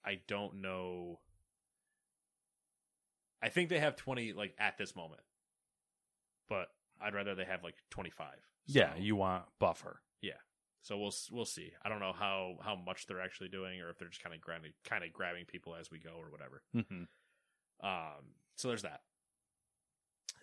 i 0.06 0.20
don't 0.28 0.62
know 0.62 1.18
i 3.42 3.50
think 3.50 3.70
they 3.70 3.80
have 3.80 3.96
20 3.96 4.34
like 4.34 4.54
at 4.60 4.78
this 4.78 4.96
moment 4.96 5.22
but 6.48 6.68
i'd 7.02 7.16
rather 7.16 7.34
they 7.34 7.46
have 7.46 7.64
like 7.64 7.74
25 7.90 8.28
yeah, 8.66 8.96
you 8.98 9.16
want 9.16 9.44
buffer. 9.60 10.02
So 10.84 10.98
we'll 10.98 11.14
we'll 11.32 11.46
see 11.46 11.72
i 11.84 11.90
don't 11.90 12.00
know 12.00 12.14
how 12.14 12.56
how 12.62 12.76
much 12.76 13.08
they're 13.08 13.20
actually 13.22 13.50
doing 13.50 13.82
or 13.82 13.90
if 13.90 13.98
they're 13.98 14.08
just 14.10 14.22
kind 14.24 14.36
of 14.36 14.40
grabbing 14.42 14.72
kind 14.86 15.04
of 15.04 15.12
grabbing 15.12 15.46
people 15.46 15.76
as 15.76 15.90
we 15.90 15.98
go 15.98 16.12
or 16.20 16.30
whatever 16.30 16.62
Mm-hmm. 16.76 17.04
um, 17.88 18.24
so 18.56 18.68
there's 18.68 18.84
that. 18.84 19.02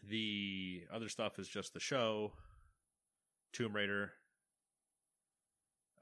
The 0.09 0.83
other 0.93 1.09
stuff 1.09 1.39
is 1.39 1.47
just 1.47 1.75
the 1.75 1.81
show, 1.81 2.33
Tomb 3.53 3.73
Raider. 3.75 4.13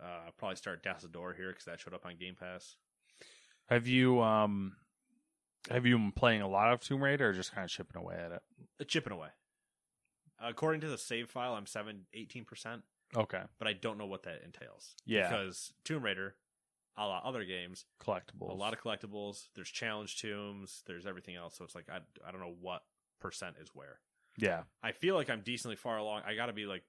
Uh, 0.00 0.30
probably 0.38 0.56
start 0.56 0.82
Dazzledore 0.84 1.34
here 1.36 1.48
because 1.50 1.64
that 1.64 1.80
showed 1.80 1.92
up 1.94 2.06
on 2.06 2.16
Game 2.16 2.36
Pass. 2.38 2.76
Have 3.68 3.86
you 3.88 4.22
um? 4.22 4.76
Have 5.70 5.84
you 5.84 5.98
been 5.98 6.12
playing 6.12 6.40
a 6.40 6.48
lot 6.48 6.72
of 6.72 6.80
Tomb 6.80 7.02
Raider 7.02 7.28
or 7.28 7.32
just 7.32 7.52
kind 7.52 7.64
of 7.64 7.70
chipping 7.70 8.00
away 8.00 8.14
at 8.14 8.32
it? 8.32 8.42
Uh, 8.80 8.84
chipping 8.84 9.12
away. 9.12 9.28
According 10.40 10.80
to 10.82 10.88
the 10.88 10.96
save 10.98 11.28
file, 11.28 11.54
I'm 11.54 11.66
seven 11.66 12.06
eighteen 12.14 12.44
percent, 12.44 12.82
Okay, 13.16 13.42
but 13.58 13.66
I 13.68 13.72
don't 13.72 13.98
know 13.98 14.06
what 14.06 14.24
that 14.24 14.42
entails. 14.44 14.94
Yeah. 15.06 15.28
because 15.28 15.72
Tomb 15.84 16.02
Raider, 16.04 16.34
a 16.96 17.06
la 17.06 17.18
other 17.24 17.44
games, 17.44 17.84
collectibles. 18.04 18.50
a 18.50 18.54
lot 18.54 18.72
of 18.72 18.80
collectibles. 18.80 19.48
There's 19.54 19.70
challenge 19.70 20.20
tombs. 20.20 20.82
There's 20.86 21.06
everything 21.06 21.36
else. 21.36 21.56
So 21.56 21.64
it's 21.64 21.74
like 21.74 21.86
I 21.90 21.98
I 22.26 22.30
don't 22.32 22.40
know 22.40 22.54
what 22.60 22.82
percent 23.20 23.56
is 23.60 23.68
where. 23.74 23.98
yeah. 24.36 24.62
I 24.82 24.92
feel 24.92 25.14
like 25.14 25.30
I'm 25.30 25.40
decently 25.40 25.76
far 25.76 25.96
along. 25.98 26.22
I 26.26 26.34
got 26.34 26.46
to 26.46 26.52
be 26.52 26.66
like. 26.66 26.82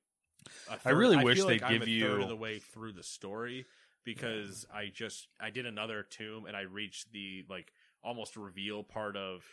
I 0.86 0.92
really 0.92 1.18
I 1.18 1.24
wish 1.24 1.38
they'd 1.44 1.62
like 1.62 1.70
give 1.70 1.82
a 1.82 1.86
third 1.86 1.90
you- 1.90 2.22
of 2.24 2.30
the 2.30 2.36
way 2.36 2.60
through 2.60 2.94
the 2.94 3.04
story 3.04 3.66
because 4.06 4.66
I 4.74 4.88
just 4.94 5.28
I 5.40 5.50
did 5.50 5.66
another 5.66 6.04
tomb 6.04 6.46
and 6.46 6.56
I 6.56 6.62
reached 6.62 7.12
the 7.12 7.46
like 7.50 7.72
almost 8.04 8.38
reveal 8.38 8.82
part 8.84 9.18
of 9.18 9.44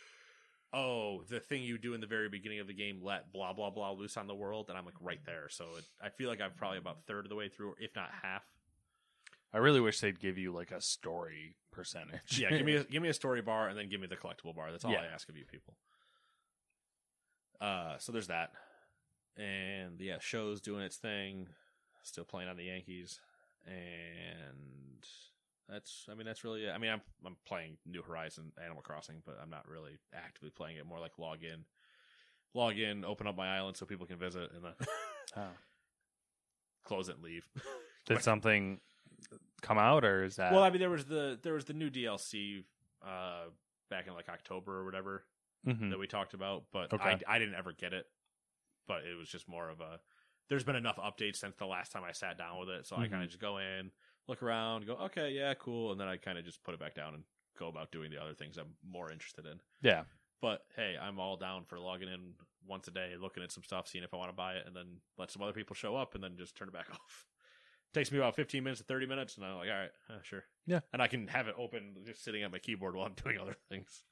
oh 0.73 1.23
the 1.29 1.39
thing 1.39 1.63
you 1.63 1.77
do 1.77 1.93
in 1.93 2.01
the 2.01 2.07
very 2.07 2.29
beginning 2.29 2.59
of 2.59 2.67
the 2.67 2.73
game 2.73 2.99
let 3.01 3.31
blah 3.31 3.53
blah 3.53 3.69
blah 3.69 3.91
loose 3.91 4.17
on 4.17 4.27
the 4.27 4.35
world 4.35 4.65
and 4.69 4.77
I'm 4.77 4.85
like 4.85 4.95
right 5.01 5.19
there. 5.25 5.47
So 5.49 5.65
it, 5.77 5.85
I 6.01 6.09
feel 6.09 6.29
like 6.29 6.41
I'm 6.41 6.51
probably 6.57 6.77
about 6.77 7.03
third 7.07 7.25
of 7.25 7.29
the 7.29 7.35
way 7.35 7.49
through 7.49 7.75
if 7.79 7.95
not 7.95 8.09
half. 8.23 8.43
I 9.53 9.59
really 9.59 9.79
wish 9.79 9.99
they'd 10.01 10.19
give 10.19 10.37
you 10.37 10.51
like 10.51 10.71
a 10.71 10.81
story 10.81 11.55
percentage. 11.71 12.39
yeah 12.39 12.49
give 12.49 12.65
me 12.65 12.75
a, 12.75 12.83
give 12.91 13.01
me 13.01 13.09
a 13.09 13.13
story 13.13 13.41
bar 13.41 13.69
and 13.69 13.77
then 13.77 13.89
give 13.89 14.01
me 14.01 14.07
the 14.07 14.17
collectible 14.17 14.55
bar. 14.55 14.71
That's 14.71 14.83
all 14.83 14.91
Yeah. 14.91 15.01
I 15.09 15.13
ask 15.13 15.29
of 15.29 15.37
you 15.37 15.45
people. 15.45 15.75
Uh 17.61 17.97
so 17.97 18.11
there's 18.11 18.27
that. 18.27 18.51
And 19.37 19.99
yeah 20.01 20.17
show's 20.19 20.61
doing 20.61 20.83
its 20.83 20.97
thing. 20.97 21.47
Still 22.03 22.25
playing 22.25 22.49
on 22.49 22.57
the 22.57 22.65
Yankees. 22.65 23.19
And 23.65 25.05
that's 25.69 26.05
I 26.09 26.15
mean 26.15 26.25
that's 26.25 26.43
really 26.43 26.65
it. 26.65 26.71
I 26.71 26.77
mean 26.77 26.91
I'm 26.91 27.01
I'm 27.25 27.35
playing 27.45 27.77
New 27.85 28.01
Horizon 28.01 28.51
Animal 28.63 28.81
Crossing 28.81 29.21
but 29.25 29.37
I'm 29.41 29.49
not 29.49 29.67
really 29.67 29.97
actively 30.13 30.49
playing 30.49 30.77
it 30.77 30.85
more 30.85 30.99
like 30.99 31.17
log 31.19 31.43
in 31.43 31.65
log 32.53 32.77
in 32.77 33.03
open 33.05 33.27
up 33.27 33.35
my 33.35 33.55
island 33.57 33.77
so 33.77 33.85
people 33.85 34.05
can 34.05 34.17
visit 34.17 34.51
and 34.55 34.63
then 34.63 34.73
Oh. 35.35 35.49
close 36.85 37.09
it 37.09 37.15
and 37.15 37.23
leave 37.23 37.47
Did 38.05 38.21
something 38.21 38.79
come 39.61 39.77
out 39.77 40.05
or 40.05 40.23
is 40.23 40.37
that? 40.37 40.53
Well, 40.53 40.63
I 40.63 40.69
mean, 40.69 40.79
there 40.79 40.89
was 40.89 41.03
the 41.05 41.37
there 41.43 41.53
was 41.53 41.65
the 41.65 41.73
new 41.73 41.89
DLC 41.89 42.63
uh, 43.05 43.45
back 43.89 44.07
in 44.07 44.13
like 44.13 44.29
October 44.29 44.79
or 44.79 44.85
whatever 44.85 45.25
Mhm. 45.67 45.89
that 45.89 45.99
we 45.99 46.07
talked 46.07 46.33
about, 46.33 46.63
but 46.71 46.93
Okay. 46.93 47.03
I 47.03 47.19
I 47.27 47.37
didn't 47.39 47.55
ever 47.55 47.73
get 47.73 47.91
it. 47.93 48.05
But 48.87 49.03
it 49.03 49.17
was 49.17 49.27
just 49.27 49.49
more 49.49 49.67
of 49.69 49.81
a. 49.81 49.99
There's 50.47 50.63
been 50.63 50.77
enough 50.77 50.95
updates 50.95 51.35
since 51.37 51.57
the 51.57 51.65
last 51.65 51.91
time 51.91 52.03
I 52.05 52.13
sat 52.13 52.37
down 52.37 52.57
with 52.61 52.69
it, 52.69 52.87
so 52.87 52.95
I 52.95 53.07
Mhm. 53.07 53.11
kind 53.11 53.23
of 53.23 53.27
just 53.29 53.41
go 53.41 53.57
in, 53.57 53.91
look 54.27 54.43
around, 54.43 54.85
go 54.85 54.93
okay, 55.05 55.31
yeah, 55.31 55.53
cool, 55.55 55.91
and 55.91 55.99
then 55.99 56.07
I 56.07 56.17
kind 56.17 56.37
of 56.37 56.45
just 56.45 56.63
put 56.63 56.73
it 56.73 56.79
back 56.79 56.95
down 56.95 57.13
and 57.13 57.23
go 57.57 57.67
about 57.67 57.91
doing 57.91 58.11
the 58.11 58.21
other 58.21 58.33
things 58.33 58.57
I'm 58.57 58.75
more 58.87 59.11
interested 59.11 59.45
in. 59.45 59.59
yeah. 59.81 60.03
But 60.39 60.61
hey, 60.75 60.95
I'm 61.01 61.19
all 61.19 61.35
down 61.35 61.63
for 61.65 61.79
logging 61.79 62.09
in 62.09 62.33
once 62.67 62.87
a 62.87 62.91
day, 62.91 63.13
looking 63.19 63.41
at 63.41 63.51
some 63.51 63.63
stuff, 63.63 63.87
seeing 63.87 64.03
if 64.03 64.13
I 64.13 64.17
want 64.17 64.29
to 64.29 64.35
buy 64.35 64.53
it, 64.53 64.65
and 64.67 64.75
then 64.75 64.97
let 65.17 65.31
some 65.31 65.41
other 65.41 65.51
people 65.53 65.73
show 65.75 65.95
up, 65.95 66.13
and 66.13 66.23
then 66.23 66.35
just 66.37 66.55
turn 66.55 66.67
it 66.67 66.73
back 66.75 66.87
off. 66.93 67.25
Takes 67.93 68.11
me 68.11 68.19
about 68.19 68.35
15 68.35 68.63
minutes 68.63 68.79
to 68.81 68.85
30 68.85 69.07
minutes, 69.07 69.35
and 69.37 69.45
I'm 69.45 69.55
like, 69.57 69.69
all 69.69 69.75
right, 69.79 69.89
uh, 70.11 70.21
sure. 70.21 70.43
Yeah. 70.67 70.81
And 70.93 71.01
I 71.01 71.07
can 71.07 71.27
have 71.29 71.47
it 71.47 71.55
open 71.57 71.95
just 72.05 72.23
sitting 72.23 72.43
at 72.43 72.51
my 72.51 72.59
keyboard 72.59 72.95
while 72.95 73.07
I'm 73.07 73.13
doing 73.23 73.39
other 73.39 73.55
things. 73.69 74.03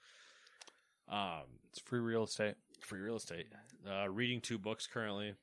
Um, 1.07 1.43
It's 1.69 1.79
free 1.79 1.99
real 1.99 2.23
estate. 2.23 2.55
free 2.81 3.01
real 3.01 3.17
estate. 3.17 3.45
Uh, 3.87 4.09
reading 4.09 4.41
two 4.41 4.57
books 4.57 4.87
currently. 4.87 5.35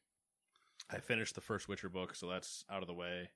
I 0.91 0.99
finished 0.99 1.37
the 1.37 1.41
first 1.41 1.69
Witcher 1.69 1.91
book, 1.91 2.17
so 2.17 2.29
that's 2.29 2.65
out 2.69 2.83
of 2.83 2.89
the 2.89 2.95
way. 2.95 3.31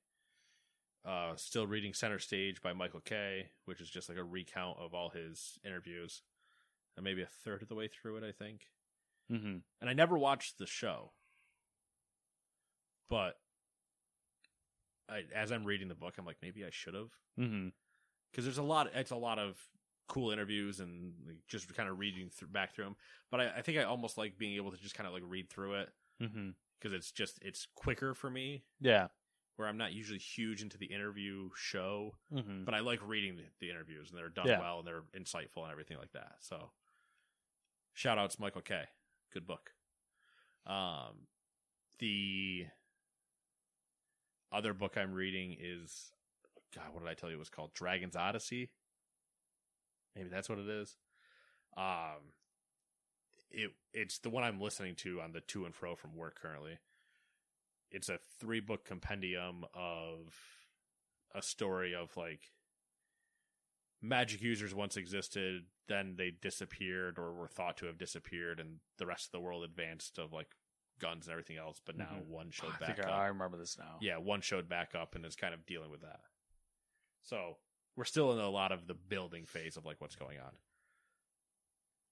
Uh, 1.07 1.37
still 1.37 1.67
reading 1.69 1.95
Center 1.95 2.19
Stage 2.19 2.61
by 2.61 2.73
Michael 2.73 3.01
Kay, 3.01 3.47
which 3.65 3.81
is 3.81 3.89
just 3.89 4.09
like 4.09 4.19
a 4.19 4.25
recount 4.25 4.77
of 4.81 4.93
all 4.93 5.11
his 5.11 5.59
interviews. 5.65 6.23
And 6.97 7.05
maybe 7.05 7.23
a 7.23 7.29
third 7.45 7.63
of 7.63 7.69
the 7.69 7.75
way 7.75 7.89
through 7.89 8.17
it, 8.17 8.25
I 8.25 8.33
think. 8.33 8.63
Mm-hmm. 9.31 9.59
And 9.81 9.91
I 9.91 9.93
never 9.93 10.17
watched 10.19 10.59
the 10.59 10.67
show. 10.67 11.13
But 13.09 13.37
I, 15.09 15.23
as 15.35 15.53
I'm 15.53 15.65
reading 15.65 15.89
the 15.89 15.95
book, 15.95 16.15
I'm 16.19 16.25
like, 16.27 16.39
maybe 16.43 16.65
I 16.65 16.71
should 16.71 16.95
have 16.95 17.11
Mm-hmm. 17.39 17.69
because 18.33 18.45
there's 18.45 18.59
a 18.59 18.63
lot. 18.63 18.89
It's 18.95 19.11
a 19.11 19.17
lot 19.17 19.39
of 19.39 19.61
cool 20.09 20.31
interviews 20.31 20.81
and 20.81 21.13
like, 21.27 21.37
just 21.49 21.73
kind 21.77 21.89
of 21.89 21.99
reading 21.99 22.31
through, 22.35 22.49
back 22.49 22.75
through 22.75 22.85
them. 22.87 22.97
But 23.31 23.41
I, 23.41 23.51
I 23.59 23.63
think 23.63 23.77
I 23.79 23.83
almost 23.85 24.17
like 24.17 24.39
being 24.39 24.57
able 24.57 24.71
to 24.73 24.79
just 24.79 24.95
kind 24.95 25.07
of 25.07 25.13
like 25.13 25.23
read 25.27 25.51
through 25.51 25.75
it 25.75 25.89
Mm-hmm. 26.23 26.49
because 26.81 26.95
it's 26.95 27.13
just 27.13 27.39
it's 27.43 27.69
quicker 27.77 28.15
for 28.15 28.31
me. 28.31 28.65
Yeah. 28.81 29.09
Where 29.57 29.67
I'm 29.67 29.79
not 29.79 29.93
usually 29.95 30.19
huge 30.19 30.61
into 30.63 30.77
the 30.77 30.87
interview 30.87 31.49
show, 31.57 32.13
Mm-hmm. 32.35 32.65
but 32.65 32.75
I 32.75 32.81
like 32.81 33.01
reading 33.07 33.37
the, 33.37 33.45
the 33.61 33.71
interviews 33.71 34.11
and 34.11 34.19
they're 34.19 34.29
done 34.29 34.47
Yeah. 34.47 34.61
well 34.61 34.79
and 34.81 34.87
they're 34.87 35.03
insightful 35.19 35.63
and 35.63 35.73
everything 35.73 35.97
like 35.99 36.13
that. 36.13 36.37
So, 36.41 36.71
shout 37.95 38.19
outs 38.19 38.39
Michael 38.39 38.61
Kay 38.61 38.85
Good 39.33 39.47
book. 39.47 39.71
Um, 40.67 41.27
the 42.01 42.67
other 44.53 44.75
book 44.75 44.97
I'm 44.97 45.13
reading 45.15 45.57
is 45.61 46.11
God. 46.75 46.85
What 46.93 47.03
did 47.03 47.11
I 47.11 47.15
tell 47.15 47.31
you? 47.31 47.37
It 47.37 47.39
was 47.39 47.49
called 47.49 47.73
Dragon's 47.73 48.17
Odyssey. 48.17 48.71
Maybe 50.15 50.29
that's 50.29 50.49
what 50.49 50.59
it 50.59 50.69
is. 50.69 50.97
Um, 51.77 52.33
it 53.51 53.71
it's 53.95 54.19
the 54.19 54.31
one 54.31 54.45
I'm 54.45 54.61
listening 54.61 54.95
to 54.97 55.21
on 55.21 55.33
the 55.33 55.41
to 55.41 55.65
and 55.65 55.75
fro 55.75 55.95
from 55.97 56.15
work 56.17 56.39
currently. 56.41 56.79
It's 57.91 58.09
a 58.09 58.19
three 58.41 58.61
book 58.61 58.85
compendium 58.85 59.65
of 59.75 60.35
a 61.35 61.43
story 61.43 61.95
of 61.95 62.17
like 62.17 62.53
magic 64.03 64.43
users 64.43 64.75
once 64.75 64.97
existed, 64.97 65.65
then 65.89 66.15
they 66.17 66.31
disappeared 66.31 67.19
or 67.19 67.33
were 67.33 67.49
thought 67.49 67.77
to 67.79 67.87
have 67.87 67.99
disappeared, 67.99 68.61
and 68.61 68.79
the 68.99 69.07
rest 69.07 69.27
of 69.27 69.33
the 69.33 69.41
world 69.41 69.65
advanced 69.65 70.19
of 70.19 70.33
like 70.33 70.55
guns 70.99 71.27
and 71.27 71.33
everything 71.33 71.57
else. 71.59 71.81
But 71.85 71.97
now 71.97 72.17
Mhm. 72.17 72.27
one 72.27 72.51
showed 72.51 72.75
I 72.75 72.79
back 72.79 72.99
up. 73.01 73.07
I, 73.07 73.25
I 73.25 73.27
remember 73.27 73.57
this 73.59 73.79
now. 73.79 73.99
Yeah, 74.01 74.17
one 74.19 74.41
showed 74.41 74.69
back 74.69 74.95
up 74.95 75.15
and 75.15 75.25
is 75.25 75.37
kind 75.37 75.55
of 75.55 75.67
dealing 75.67 75.91
with 75.91 76.01
that. 76.03 76.21
So 77.23 77.59
we're 77.97 78.05
still 78.05 78.33
in 78.33 78.39
a 78.39 78.49
lot 78.51 78.73
of 78.73 78.87
the 78.87 78.95
building 78.95 79.47
phase 79.47 79.77
of 79.77 79.85
like 79.85 80.01
what's 80.01 80.17
going 80.17 80.39
on. 80.39 80.53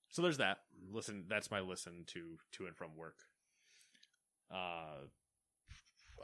So 0.09 0.23
there's 0.23 0.39
that. 0.39 0.61
Listen, 0.91 1.25
that's 1.29 1.51
my 1.51 1.61
listen 1.61 2.05
to 2.09 2.39
to 2.53 2.67
and 2.67 2.77
from 2.77 2.95
work. 2.97 3.19
Uh 4.51 5.07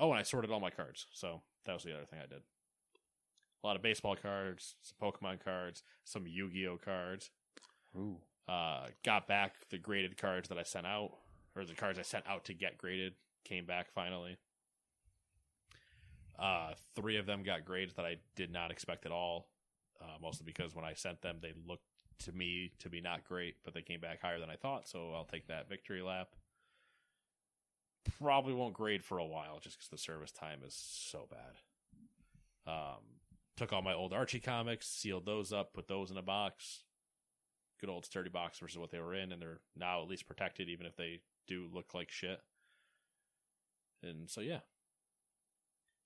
oh, 0.01 0.10
and 0.10 0.18
I 0.18 0.22
sorted 0.22 0.51
all 0.51 0.60
my 0.60 0.70
cards. 0.70 1.06
So 1.12 1.43
that 1.66 1.74
was 1.74 1.85
the 1.85 1.94
other 1.94 2.06
thing 2.06 2.18
I 2.18 2.27
did. 2.27 2.43
A 3.62 3.66
lot 3.66 3.77
of 3.77 3.82
baseball 3.82 4.16
cards, 4.16 4.74
some 4.82 4.97
Pokemon 5.01 5.44
cards, 5.44 5.82
some 6.05 6.27
Yu-Gi-Oh 6.27 6.78
cards. 6.82 7.31
Ooh. 7.97 8.16
Uh, 8.48 8.86
got 9.05 9.28
back 9.28 9.55
the 9.70 9.78
graded 9.78 10.16
cards 10.16 10.48
that 10.48 10.59
I 10.59 10.62
sent 10.62 10.86
out, 10.86 11.12
or 11.55 11.64
the 11.64 11.74
cards 11.74 11.98
I 11.98 12.02
sent 12.02 12.27
out 12.27 12.47
to 12.47 12.55
get 12.55 12.78
graded 12.78 13.12
came 13.44 13.66
back 13.66 13.93
finally. 13.93 14.39
Uh, 16.39 16.72
three 16.97 17.18
of 17.18 17.27
them 17.27 17.43
got 17.43 17.66
grades 17.66 17.94
that 17.94 18.06
I 18.06 18.16
did 18.35 18.51
not 18.51 18.70
expect 18.70 19.05
at 19.05 19.12
all. 19.12 19.48
Uh, 20.01 20.16
mostly 20.22 20.47
because 20.47 20.74
when 20.74 20.85
I 20.85 20.94
sent 20.94 21.20
them, 21.20 21.36
they 21.43 21.52
looked 21.68 21.85
to 22.20 22.32
me 22.32 22.72
to 22.78 22.89
be 22.89 23.02
not 23.02 23.24
great, 23.24 23.56
but 23.62 23.74
they 23.74 23.82
came 23.82 24.01
back 24.01 24.22
higher 24.22 24.40
than 24.40 24.48
I 24.48 24.56
thought. 24.56 24.89
So 24.89 25.12
I'll 25.14 25.27
take 25.27 25.47
that 25.48 25.68
victory 25.68 26.01
lap. 26.01 26.28
Probably 28.18 28.55
won't 28.55 28.74
grade 28.74 29.05
for 29.05 29.18
a 29.18 29.27
while 29.27 29.59
just 29.60 29.77
because 29.77 29.89
the 29.89 29.98
service 29.98 30.32
time 30.32 30.60
is 30.66 30.74
so 30.74 31.28
bad. 31.31 32.72
Um, 32.72 33.02
took 33.56 33.72
all 33.72 33.82
my 33.82 33.94
old 33.94 34.12
Archie 34.12 34.40
comics, 34.40 34.89
sealed 34.89 35.27
those 35.27 35.52
up, 35.52 35.74
put 35.74 35.89
those 35.89 36.10
in 36.10 36.16
a 36.16 36.22
box. 36.22 36.85
Good 37.81 37.90
old 37.90 38.06
sturdy 38.06 38.31
box 38.31 38.59
versus 38.59 38.78
what 38.78 38.90
they 38.90 39.01
were 39.01 39.14
in, 39.14 39.32
and 39.32 39.40
they're 39.40 39.60
now 39.77 40.02
at 40.02 40.09
least 40.09 40.27
protected, 40.27 40.68
even 40.68 40.86
if 40.86 40.97
they 40.97 41.20
do 41.47 41.68
look 41.72 41.94
like 41.94 42.10
shit. 42.10 42.40
And 44.02 44.31
so 44.31 44.40
yeah, 44.40 44.60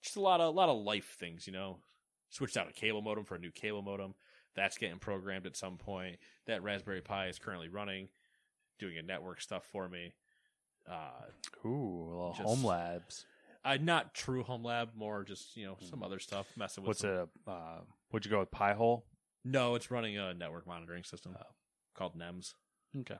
just 0.02 0.16
a 0.16 0.20
lot 0.20 0.40
of 0.40 0.48
a 0.48 0.56
lot 0.56 0.68
of 0.68 0.82
life 0.82 1.16
things, 1.18 1.46
you 1.46 1.52
know. 1.52 1.78
Switched 2.30 2.56
out 2.56 2.68
a 2.68 2.72
cable 2.72 3.02
modem 3.02 3.24
for 3.24 3.36
a 3.36 3.40
new 3.40 3.52
cable 3.52 3.82
modem. 3.82 4.14
That's 4.56 4.78
getting 4.78 4.98
programmed 4.98 5.46
at 5.46 5.56
some 5.56 5.76
point. 5.76 6.16
That 6.46 6.62
Raspberry 6.62 7.00
Pi 7.00 7.28
is 7.28 7.38
currently 7.38 7.68
running, 7.68 8.08
doing 8.78 8.98
a 8.98 9.02
network 9.02 9.40
stuff 9.40 9.64
for 9.70 9.88
me. 9.88 10.12
Uh, 10.86 11.66
Ooh, 11.66 12.02
a 12.02 12.10
little 12.10 12.34
Just- 12.36 12.42
home 12.48 12.64
labs. 12.64 13.26
I 13.66 13.78
not 13.78 14.12
true 14.14 14.42
home 14.42 14.62
lab, 14.62 14.90
more 14.94 15.24
just 15.24 15.56
you 15.56 15.64
know 15.66 15.78
some 15.80 16.02
other 16.02 16.18
stuff 16.18 16.46
messing 16.56 16.82
with. 16.84 16.88
What's 16.88 17.00
some- 17.00 17.28
a 17.46 17.50
uh, 17.50 17.80
would 18.12 18.24
you 18.26 18.30
go 18.30 18.40
with 18.40 18.50
Pi-hole? 18.50 19.06
No, 19.44 19.74
it's 19.74 19.90
running 19.90 20.18
a 20.18 20.34
network 20.34 20.66
monitoring 20.66 21.02
system 21.04 21.34
Oh. 21.38 21.46
called 21.94 22.14
NEMS. 22.16 22.54
Okay. 23.00 23.18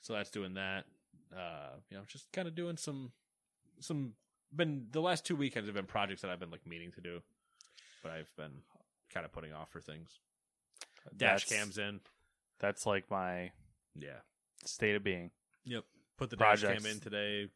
So 0.00 0.12
that's 0.14 0.30
doing 0.30 0.54
that. 0.54 0.84
Uh, 1.34 1.70
you 1.90 1.96
know, 1.96 2.04
just 2.06 2.30
kind 2.32 2.46
of 2.48 2.54
doing 2.54 2.76
some 2.76 3.12
some 3.80 4.14
been 4.54 4.86
the 4.92 5.00
last 5.00 5.26
two 5.26 5.36
weekends 5.36 5.68
have 5.68 5.74
been 5.74 5.86
projects 5.86 6.22
that 6.22 6.30
I've 6.30 6.38
been 6.40 6.50
like 6.50 6.66
meaning 6.66 6.92
to 6.92 7.00
do, 7.00 7.22
but 8.02 8.12
I've 8.12 8.34
been 8.36 8.62
kind 9.10 9.26
of 9.26 9.32
putting 9.32 9.52
off 9.52 9.70
for 9.70 9.80
things. 9.80 10.18
Dash 11.16 11.44
That's- 11.44 11.48
cams 11.48 11.78
in. 11.78 12.00
That's 12.60 12.86
like 12.86 13.10
my 13.10 13.52
Yeah. 13.94 14.20
State 14.64 14.94
of 14.96 15.04
being. 15.04 15.30
Yep. 15.64 15.84
Put 16.16 16.30
the 16.30 16.36
dash 16.36 16.60
Projects. 16.62 16.82
cam 16.84 16.92
in 16.92 17.00
today. 17.00 17.48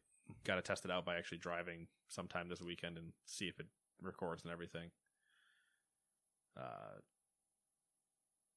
Got 0.43 0.55
to 0.55 0.61
test 0.61 0.85
it 0.85 0.91
out 0.91 1.05
by 1.05 1.17
actually 1.17 1.37
driving 1.39 1.87
sometime 2.07 2.49
this 2.49 2.61
weekend 2.61 2.97
and 2.97 3.13
see 3.25 3.47
if 3.47 3.59
it 3.59 3.67
records 4.01 4.43
and 4.43 4.51
everything. 4.51 4.91
Uh, 6.59 6.99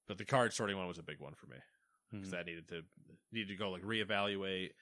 but 0.08 0.18
the 0.18 0.24
card 0.24 0.52
sorting 0.52 0.76
one 0.76 0.88
was 0.88 0.98
a 0.98 1.02
big 1.02 1.20
one 1.20 1.34
for 1.34 1.46
me 1.46 1.56
because 2.10 2.28
Mhm. 2.28 2.32
that 2.32 2.46
needed 2.46 2.68
to 2.68 2.84
needed 3.30 3.48
to 3.48 3.56
go 3.56 3.70
like 3.70 3.82
reevaluate 3.82 4.74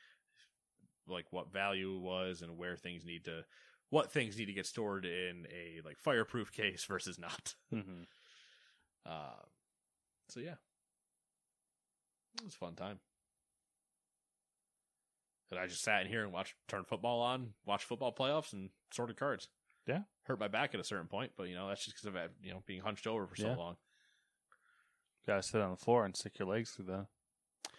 like 1.07 1.31
what 1.33 1.53
value 1.53 1.99
was 1.99 2.43
and 2.43 2.57
where 2.57 2.77
things 2.77 3.05
need 3.05 3.25
to 3.25 3.45
what 3.91 4.11
things 4.11 4.37
need 4.37 4.47
to 4.47 4.53
get 4.53 4.67
stored 4.67 5.05
in 5.05 5.47
a 5.51 5.81
like 5.85 5.99
fireproof 5.99 6.51
case 6.53 6.85
versus 6.85 7.19
not. 7.19 7.55
Mhm. 7.73 8.07
Uh, 9.05 9.43
so 10.29 10.41
yeah, 10.41 10.57
it 12.39 12.45
was 12.45 12.55
a 12.55 12.59
fun 12.59 12.75
time. 12.75 13.01
And 15.51 15.59
I 15.59 15.67
just 15.67 15.83
sat 15.83 16.03
in 16.03 16.07
here 16.09 16.23
and 16.23 16.33
watched 16.33 16.55
turn 16.69 16.85
football 16.85 17.21
on, 17.23 17.55
watch 17.67 17.85
football 17.85 18.15
playoffs, 18.15 18.53
and 18.53 18.71
sorted 18.93 19.17
cards. 19.17 19.49
Yeah. 19.87 20.01
hurt 20.25 20.39
my 20.39 20.47
back 20.49 20.75
at 20.75 20.81
a 20.81 20.85
certain 20.85 21.09
point, 21.09 21.33
but 21.37 21.49
you 21.49 21.55
know 21.57 21.67
that's 21.69 21.85
just 21.85 21.97
because 21.97 22.07
of 22.07 22.15
uh, 22.17 22.29
you 22.43 22.53
know 22.53 22.63
being 22.67 22.81
hunched 22.83 23.07
over 23.07 23.27
for 23.27 23.35
so 23.35 23.49
Yeah. 23.49 23.57
long. 23.57 23.77
Gotta 25.27 25.43
sit 25.43 25.61
on 25.61 25.71
the 25.71 25.77
floor 25.77 26.05
and 26.05 26.17
stick 26.17 26.39
your 26.39 26.47
legs 26.49 26.71
through 26.71 26.85
the 26.87 27.07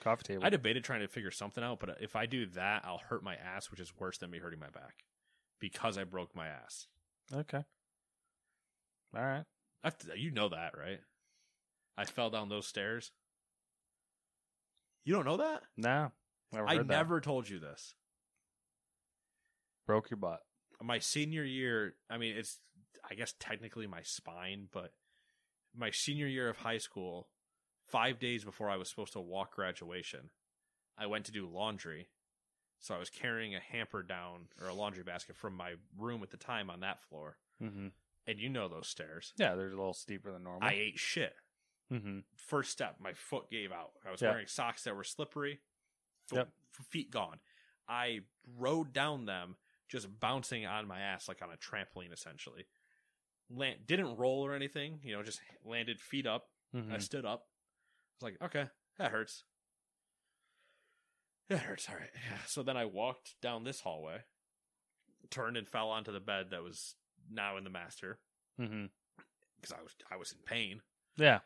coffee 0.03 0.23
table. 0.23 0.43
I 0.45 0.49
debated 0.49 0.83
trying 0.83 1.01
to 1.01 1.07
figure 1.07 1.31
something 1.31 1.63
out, 1.63 1.79
but 1.79 1.97
if 2.01 2.15
I 2.15 2.25
do 2.25 2.45
that, 2.47 2.83
I'll 2.85 2.97
hurt 3.09 3.23
my 3.23 3.35
ass, 3.35 3.71
which 3.71 3.79
is 3.79 3.93
worse 3.97 4.17
than 4.17 4.29
me 4.31 4.39
hurting 4.39 4.59
my 4.59 4.69
back 4.69 5.05
because 5.59 5.97
I 5.97 6.03
broke 6.03 6.35
my 6.35 6.47
ass. 6.47 6.87
okay. 7.33 7.63
All 9.15 9.23
right. 9.25 9.45
I've, 9.83 9.95
you 10.15 10.31
know 10.31 10.49
that, 10.49 10.77
right? 10.77 10.99
I 11.97 12.05
fell 12.05 12.29
down 12.29 12.49
those 12.49 12.67
stairs. 12.67 13.11
You 15.03 15.13
don't 15.13 15.25
know 15.25 15.37
that? 15.37 15.63
No. 15.77 16.11
Never 16.51 16.67
I 16.69 16.77
that. 16.77 16.87
never 16.87 17.21
told 17.21 17.49
you 17.49 17.59
this. 17.59 17.95
broke 19.85 20.09
your 20.09 20.17
butt. 20.17 20.41
my 20.81 20.99
senior 20.99 21.43
year, 21.43 21.95
I 22.09 22.17
mean, 22.17 22.35
it's, 22.37 22.59
I 23.09 23.13
guess 23.15 23.33
technically 23.39 23.87
my 23.87 24.01
spine, 24.03 24.67
but 24.71 24.93
my 25.75 25.91
senior 25.91 26.27
year 26.27 26.49
of 26.49 26.57
high 26.57 26.77
school, 26.79 27.27
five 27.87 28.19
days 28.19 28.43
before 28.43 28.69
I 28.69 28.77
was 28.77 28.89
supposed 28.89 29.13
to 29.13 29.21
walk 29.21 29.55
graduation, 29.55 30.29
I 30.97 31.05
went 31.07 31.25
to 31.25 31.31
do 31.31 31.47
laundry. 31.47 32.09
So 32.79 32.95
I 32.95 32.99
was 32.99 33.09
carrying 33.11 33.53
a 33.53 33.59
hamper 33.59 34.01
down 34.01 34.47
or 34.59 34.67
a 34.67 34.73
laundry 34.73 35.03
basket 35.03 35.35
from 35.37 35.55
my 35.55 35.73
room 35.97 36.23
at 36.23 36.31
the 36.31 36.37
time 36.37 36.69
on 36.71 36.79
that 36.79 37.03
floor. 37.03 37.37
Mm-hmm. 37.61 37.87
And 38.27 38.39
you 38.39 38.49
know 38.49 38.67
those 38.67 38.87
stairs. 38.87 39.33
Yeah, 39.37 39.53
they're 39.55 39.67
a 39.67 39.69
little 39.69 39.93
steeper 39.93 40.31
than 40.31 40.43
normal. 40.43 40.67
I 40.67 40.73
ate 40.73 40.97
shit. 40.97 41.33
mm-hmm. 41.93 42.19
First 42.35 42.71
step, 42.71 42.95
my 42.99 43.13
foot 43.13 43.51
gave 43.51 43.71
out. 43.71 43.91
I 44.07 44.11
was 44.11 44.21
Yeah. 44.21 44.31
wearing 44.31 44.47
socks 44.47 44.83
that 44.83 44.95
were 44.95 45.03
slippery. 45.03 45.59
Yep. 46.37 46.49
Feet 46.89 47.11
gone. 47.11 47.39
I 47.87 48.19
rode 48.57 48.93
down 48.93 49.25
them, 49.25 49.55
just 49.89 50.07
bouncing 50.19 50.65
on 50.65 50.87
my 50.87 50.99
ass 50.99 51.27
like 51.27 51.41
on 51.41 51.49
a 51.49 51.57
trampoline, 51.57 52.13
essentially. 52.13 52.65
Land 53.53 53.79
didn't 53.85 54.15
roll 54.17 54.45
or 54.45 54.53
anything, 54.55 54.99
you 55.03 55.13
know, 55.15 55.23
just 55.23 55.41
landed 55.65 55.99
feet 55.99 56.25
up. 56.25 56.45
Mm-hmm. 56.75 56.93
I 56.93 56.97
stood 56.99 57.25
up. 57.25 57.43
I 58.21 58.25
was 58.25 58.31
like, 58.31 58.41
okay, 58.41 58.69
that 58.97 59.11
hurts. 59.11 59.43
It 61.49 61.57
hurts. 61.59 61.87
All 61.89 61.95
right. 61.95 62.09
Yeah. 62.13 62.37
So 62.47 62.63
then 62.63 62.77
I 62.77 62.85
walked 62.85 63.35
down 63.41 63.63
this 63.65 63.81
hallway, 63.81 64.19
turned 65.29 65.57
and 65.57 65.67
fell 65.67 65.89
onto 65.89 66.13
the 66.13 66.19
bed 66.21 66.47
that 66.51 66.63
was 66.63 66.95
now 67.29 67.57
in 67.57 67.63
the 67.63 67.69
master 67.69 68.19
Mm-hmm. 68.59 68.85
because 69.59 69.75
I 69.77 69.81
was 69.81 69.95
I 70.11 70.17
was 70.17 70.31
in 70.31 70.37
pain. 70.45 70.81
Yeah. 71.17 71.39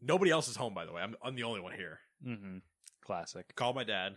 Nobody 0.00 0.30
else 0.30 0.46
is 0.46 0.56
home, 0.56 0.72
by 0.72 0.84
the 0.86 0.92
way. 0.92 1.02
I'm 1.02 1.16
I'm 1.22 1.34
the 1.34 1.42
only 1.42 1.60
one 1.60 1.72
here. 1.72 1.98
Mm-hmm. 2.26 2.58
Classic. 3.04 3.54
Call 3.54 3.72
my 3.72 3.84
dad, 3.84 4.16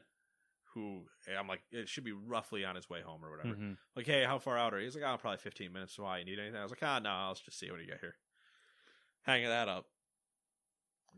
who 0.74 1.02
I'm 1.38 1.48
like 1.48 1.62
it 1.72 1.90
should 1.90 2.04
be 2.04 2.12
roughly 2.12 2.64
on 2.66 2.76
his 2.76 2.90
way 2.90 3.02
home 3.02 3.24
or 3.24 3.32
whatever. 3.32 3.56
Mm-hmm. 3.56 3.74
Like, 3.96 4.06
hey, 4.06 4.24
how 4.24 4.40
far 4.40 4.58
out 4.58 4.74
are 4.74 4.80
you? 4.80 4.86
He's 4.86 4.96
like, 4.96 5.04
oh, 5.06 5.18
probably 5.18 5.38
15 5.38 5.72
minutes. 5.72 5.98
Why? 5.98 6.20
You 6.20 6.26
need 6.26 6.40
anything? 6.40 6.60
I 6.60 6.64
was 6.64 6.72
like, 6.72 6.84
ah, 6.84 7.00
no, 7.00 7.10
I'll 7.10 7.36
just 7.36 7.58
see 7.58 7.70
what 7.72 7.80
you 7.80 7.88
got 7.88 8.00
here. 8.00 8.16
Hanging 9.24 9.48
that 9.48 9.68
up. 9.68 9.86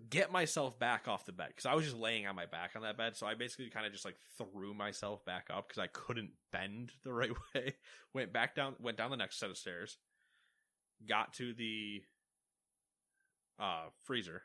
Get 0.10 0.32
myself 0.32 0.80
back 0.80 1.08
off 1.08 1.26
the 1.26 1.32
bed 1.32 1.50
because 1.50 1.66
I 1.66 1.76
was 1.76 1.86
just 1.86 1.98
laying 1.98 2.26
on 2.26 2.36
my 2.36 2.46
back 2.46 2.72
on 2.76 2.82
that 2.82 2.98
bed. 2.98 3.16
So 3.16 3.28
I 3.28 3.36
basically 3.36 3.70
kind 3.70 3.86
of 3.86 3.92
just 3.92 4.06
like 4.06 4.16
threw 4.38 4.74
myself 4.74 5.24
back 5.26 5.48
up 5.54 5.68
because 5.68 5.82
I 5.82 5.88
couldn't 5.88 6.32
bend 6.52 6.92
the 7.04 7.14
right 7.14 7.32
way. 7.54 7.76
went 8.14 8.34
back 8.34 8.56
down, 8.56 8.76
went 8.80 8.98
down 8.98 9.12
the 9.12 9.18
next 9.18 9.38
set 9.40 9.50
of 9.50 9.58
stairs, 9.58 9.98
got 11.08 11.34
to 11.36 11.54
the 11.54 12.02
uh, 13.60 13.86
freezer, 14.06 14.44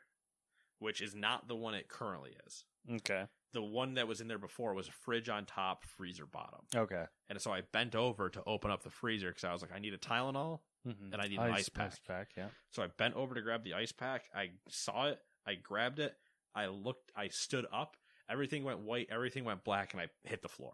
which 0.79 1.01
is 1.01 1.15
not 1.15 1.47
the 1.47 1.55
one 1.55 1.73
it 1.73 1.87
currently 1.89 2.31
is. 2.45 2.65
Okay. 2.91 3.25
The 3.53 3.61
one 3.61 3.95
that 3.95 4.07
was 4.07 4.21
in 4.21 4.27
there 4.27 4.37
before 4.37 4.73
was 4.73 4.87
a 4.87 4.91
fridge 4.91 5.29
on 5.29 5.45
top, 5.45 5.83
freezer 5.85 6.25
bottom. 6.25 6.59
Okay. 6.75 7.05
And 7.29 7.41
so 7.41 7.51
I 7.51 7.61
bent 7.71 7.95
over 7.95 8.29
to 8.29 8.43
open 8.45 8.71
up 8.71 8.83
the 8.83 8.89
freezer 8.89 9.29
because 9.29 9.43
I 9.43 9.53
was 9.53 9.61
like, 9.61 9.73
I 9.73 9.79
need 9.79 9.93
a 9.93 9.97
Tylenol 9.97 10.59
Mm-hmm. 10.87 11.11
and 11.11 11.21
I 11.21 11.27
need 11.27 11.39
an 11.39 11.51
ice 11.51 11.67
pack. 11.67 11.87
Ice 11.87 11.99
pack. 12.07 12.29
Yeah. 12.37 12.47
So 12.71 12.81
I 12.81 12.87
bent 12.97 13.15
over 13.15 13.35
to 13.35 13.41
grab 13.41 13.63
the 13.65 13.73
ice 13.73 13.91
pack. 13.91 14.25
I 14.33 14.51
saw 14.69 15.07
it. 15.07 15.19
I 15.45 15.55
grabbed 15.55 15.99
it. 15.99 16.13
I 16.55 16.67
looked. 16.67 17.11
I 17.15 17.27
stood 17.27 17.65
up. 17.73 17.97
Everything 18.29 18.63
went 18.63 18.79
white. 18.79 19.07
Everything 19.11 19.43
went 19.43 19.65
black, 19.65 19.93
and 19.93 20.01
I 20.01 20.07
hit 20.23 20.41
the 20.41 20.47
floor. 20.47 20.73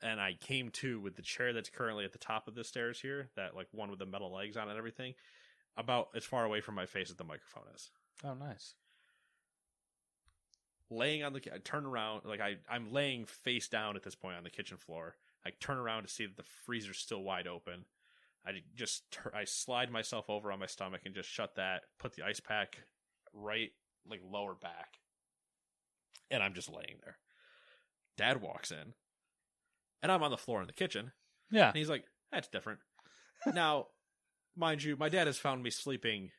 And 0.00 0.20
I 0.20 0.34
came 0.40 0.70
to 0.70 1.00
with 1.00 1.16
the 1.16 1.22
chair 1.22 1.52
that's 1.52 1.70
currently 1.70 2.04
at 2.04 2.12
the 2.12 2.18
top 2.18 2.46
of 2.46 2.54
the 2.54 2.62
stairs 2.62 3.00
here, 3.00 3.30
that 3.34 3.56
like 3.56 3.66
one 3.72 3.90
with 3.90 3.98
the 3.98 4.06
metal 4.06 4.32
legs 4.32 4.56
on 4.56 4.68
it 4.68 4.70
and 4.70 4.78
everything, 4.78 5.14
about 5.76 6.08
as 6.14 6.24
far 6.24 6.44
away 6.44 6.60
from 6.60 6.76
my 6.76 6.86
face 6.86 7.10
as 7.10 7.16
the 7.16 7.24
microphone 7.24 7.64
is. 7.74 7.90
Oh, 8.24 8.34
nice. 8.34 8.74
Laying 10.90 11.22
on 11.22 11.32
the 11.32 11.40
I 11.54 11.58
turn 11.58 11.84
around 11.86 12.22
like 12.24 12.40
I 12.40 12.56
I'm 12.68 12.92
laying 12.92 13.26
face 13.26 13.68
down 13.68 13.96
at 13.96 14.02
this 14.02 14.14
point 14.14 14.36
on 14.36 14.44
the 14.44 14.50
kitchen 14.50 14.76
floor. 14.76 15.16
I 15.46 15.50
turn 15.60 15.78
around 15.78 16.02
to 16.02 16.08
see 16.08 16.26
that 16.26 16.36
the 16.36 16.42
freezer's 16.66 16.98
still 16.98 17.22
wide 17.22 17.46
open. 17.46 17.84
I 18.46 18.52
just 18.74 19.10
tur- 19.10 19.34
I 19.34 19.44
slide 19.44 19.90
myself 19.90 20.28
over 20.28 20.50
on 20.50 20.58
my 20.60 20.66
stomach 20.66 21.02
and 21.04 21.14
just 21.14 21.28
shut 21.28 21.56
that. 21.56 21.82
Put 21.98 22.14
the 22.14 22.24
ice 22.24 22.40
pack 22.40 22.78
right 23.34 23.70
like 24.08 24.20
lower 24.24 24.54
back, 24.54 24.98
and 26.30 26.42
I'm 26.42 26.54
just 26.54 26.70
laying 26.70 26.98
there. 27.02 27.18
Dad 28.16 28.40
walks 28.40 28.70
in, 28.70 28.94
and 30.02 30.10
I'm 30.10 30.22
on 30.22 30.30
the 30.30 30.36
floor 30.38 30.60
in 30.60 30.66
the 30.66 30.72
kitchen, 30.72 31.12
Yeah. 31.50 31.68
and 31.68 31.76
he's 31.76 31.90
like, 31.90 32.04
"That's 32.32 32.48
different." 32.48 32.80
now, 33.52 33.88
mind 34.56 34.82
you, 34.82 34.96
my 34.96 35.08
dad 35.08 35.26
has 35.26 35.38
found 35.38 35.62
me 35.62 35.70
sleeping 35.70 36.30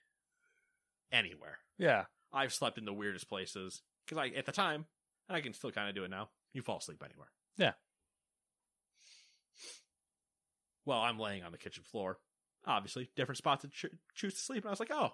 anywhere. 1.11 1.59
Yeah. 1.77 2.05
I've 2.33 2.53
slept 2.53 2.77
in 2.77 2.85
the 2.85 2.93
weirdest 2.93 3.27
places 3.29 3.81
because 4.09 4.23
I 4.23 4.37
at 4.37 4.45
the 4.45 4.51
time, 4.51 4.85
and 5.27 5.37
I 5.37 5.41
can 5.41 5.53
still 5.53 5.71
kind 5.71 5.87
of 5.87 5.95
do 5.95 6.03
it 6.03 6.09
now. 6.09 6.29
You 6.53 6.61
fall 6.61 6.77
asleep 6.77 7.03
anywhere. 7.05 7.29
Yeah. 7.57 7.73
Well, 10.85 10.99
I'm 10.99 11.19
laying 11.19 11.43
on 11.43 11.51
the 11.51 11.57
kitchen 11.57 11.83
floor. 11.83 12.17
Obviously, 12.65 13.09
different 13.15 13.37
spots 13.37 13.61
to 13.61 13.67
ch- 13.69 13.93
choose 14.15 14.33
to 14.33 14.39
sleep, 14.39 14.63
and 14.63 14.69
I 14.69 14.71
was 14.71 14.79
like, 14.79 14.91
"Oh, 14.91 15.11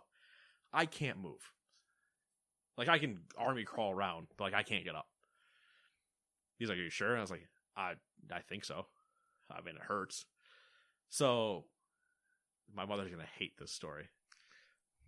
I 0.71 0.85
can't 0.85 1.19
move. 1.19 1.51
Like 2.77 2.87
I 2.87 2.97
can 2.97 3.19
army 3.37 3.63
crawl 3.63 3.91
around, 3.91 4.27
but 4.37 4.45
like 4.45 4.53
I 4.53 4.63
can't 4.63 4.85
get 4.85 4.95
up." 4.95 5.07
He's 6.57 6.69
like, 6.69 6.77
"Are 6.77 6.83
you 6.83 6.89
sure?" 6.89 7.09
And 7.09 7.17
I 7.17 7.21
was 7.21 7.31
like, 7.31 7.47
"I 7.75 7.93
I 8.31 8.39
think 8.41 8.63
so. 8.65 8.87
I 9.51 9.61
mean, 9.61 9.75
it 9.75 9.81
hurts." 9.81 10.25
So, 11.09 11.65
my 12.73 12.85
mother's 12.85 13.11
gonna 13.11 13.27
hate 13.37 13.57
this 13.57 13.71
story. 13.71 14.09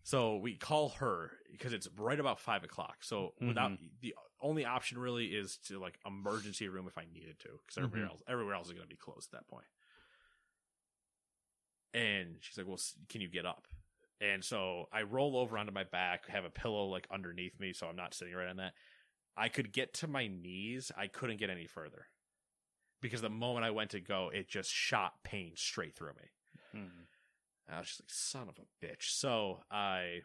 So 0.07 0.37
we 0.37 0.55
call 0.55 0.87
her 0.99 1.31
because 1.51 1.73
it's 1.73 1.89
right 1.97 2.17
about 2.17 2.39
five 2.39 2.63
o'clock. 2.63 3.03
So 3.03 3.33
without 3.41 3.71
the 3.99 4.15
only 4.39 4.63
option 4.63 4.97
really 4.97 5.25
is 5.25 5.57
to 5.65 5.79
like 5.79 5.99
emergency 6.05 6.69
room 6.69 6.87
if 6.87 6.97
I 6.97 7.03
needed 7.13 7.39
to, 7.39 7.59
because 7.59 7.77
everywhere 7.77 8.07
Mhm. 8.07 8.11
else 8.11 8.23
everywhere 8.25 8.55
else 8.55 8.67
is 8.67 8.71
going 8.71 8.87
to 8.87 8.89
be 8.89 8.95
closed 8.95 9.33
at 9.33 9.39
that 9.41 9.47
point. 9.49 9.67
And 11.93 12.37
she's 12.41 12.57
like, 12.57 12.67
"Well, 12.67 12.79
can 13.09 13.19
you 13.19 13.27
get 13.27 13.45
up?" 13.45 13.67
And 14.21 14.45
so 14.45 14.87
I 14.93 15.01
roll 15.01 15.35
over 15.35 15.57
onto 15.57 15.73
my 15.73 15.83
back, 15.83 16.27
have 16.27 16.45
a 16.45 16.49
pillow 16.49 16.85
like 16.85 17.05
underneath 17.11 17.59
me, 17.59 17.73
so 17.73 17.89
I'm 17.89 17.97
not 17.97 18.13
sitting 18.13 18.33
right 18.33 18.47
on 18.47 18.55
that. 18.57 18.75
I 19.35 19.49
could 19.49 19.73
get 19.73 19.93
to 19.95 20.07
my 20.07 20.27
knees. 20.27 20.89
I 20.95 21.07
couldn't 21.07 21.35
get 21.37 21.49
any 21.49 21.67
further 21.67 22.07
because 23.01 23.19
the 23.19 23.29
moment 23.29 23.65
I 23.65 23.71
went 23.71 23.91
to 23.91 23.99
go, 23.99 24.29
it 24.29 24.47
just 24.47 24.71
shot 24.71 25.21
pain 25.23 25.57
straight 25.57 25.97
through 25.97 26.13
me. 26.13 26.31
Mm-hmm. 26.73 27.03
I 27.69 27.79
was 27.79 27.87
just 27.87 28.01
like, 28.01 28.09
son 28.09 28.49
of 28.49 28.57
a 28.57 28.85
bitch. 28.85 29.09
So 29.09 29.63
I 29.69 30.21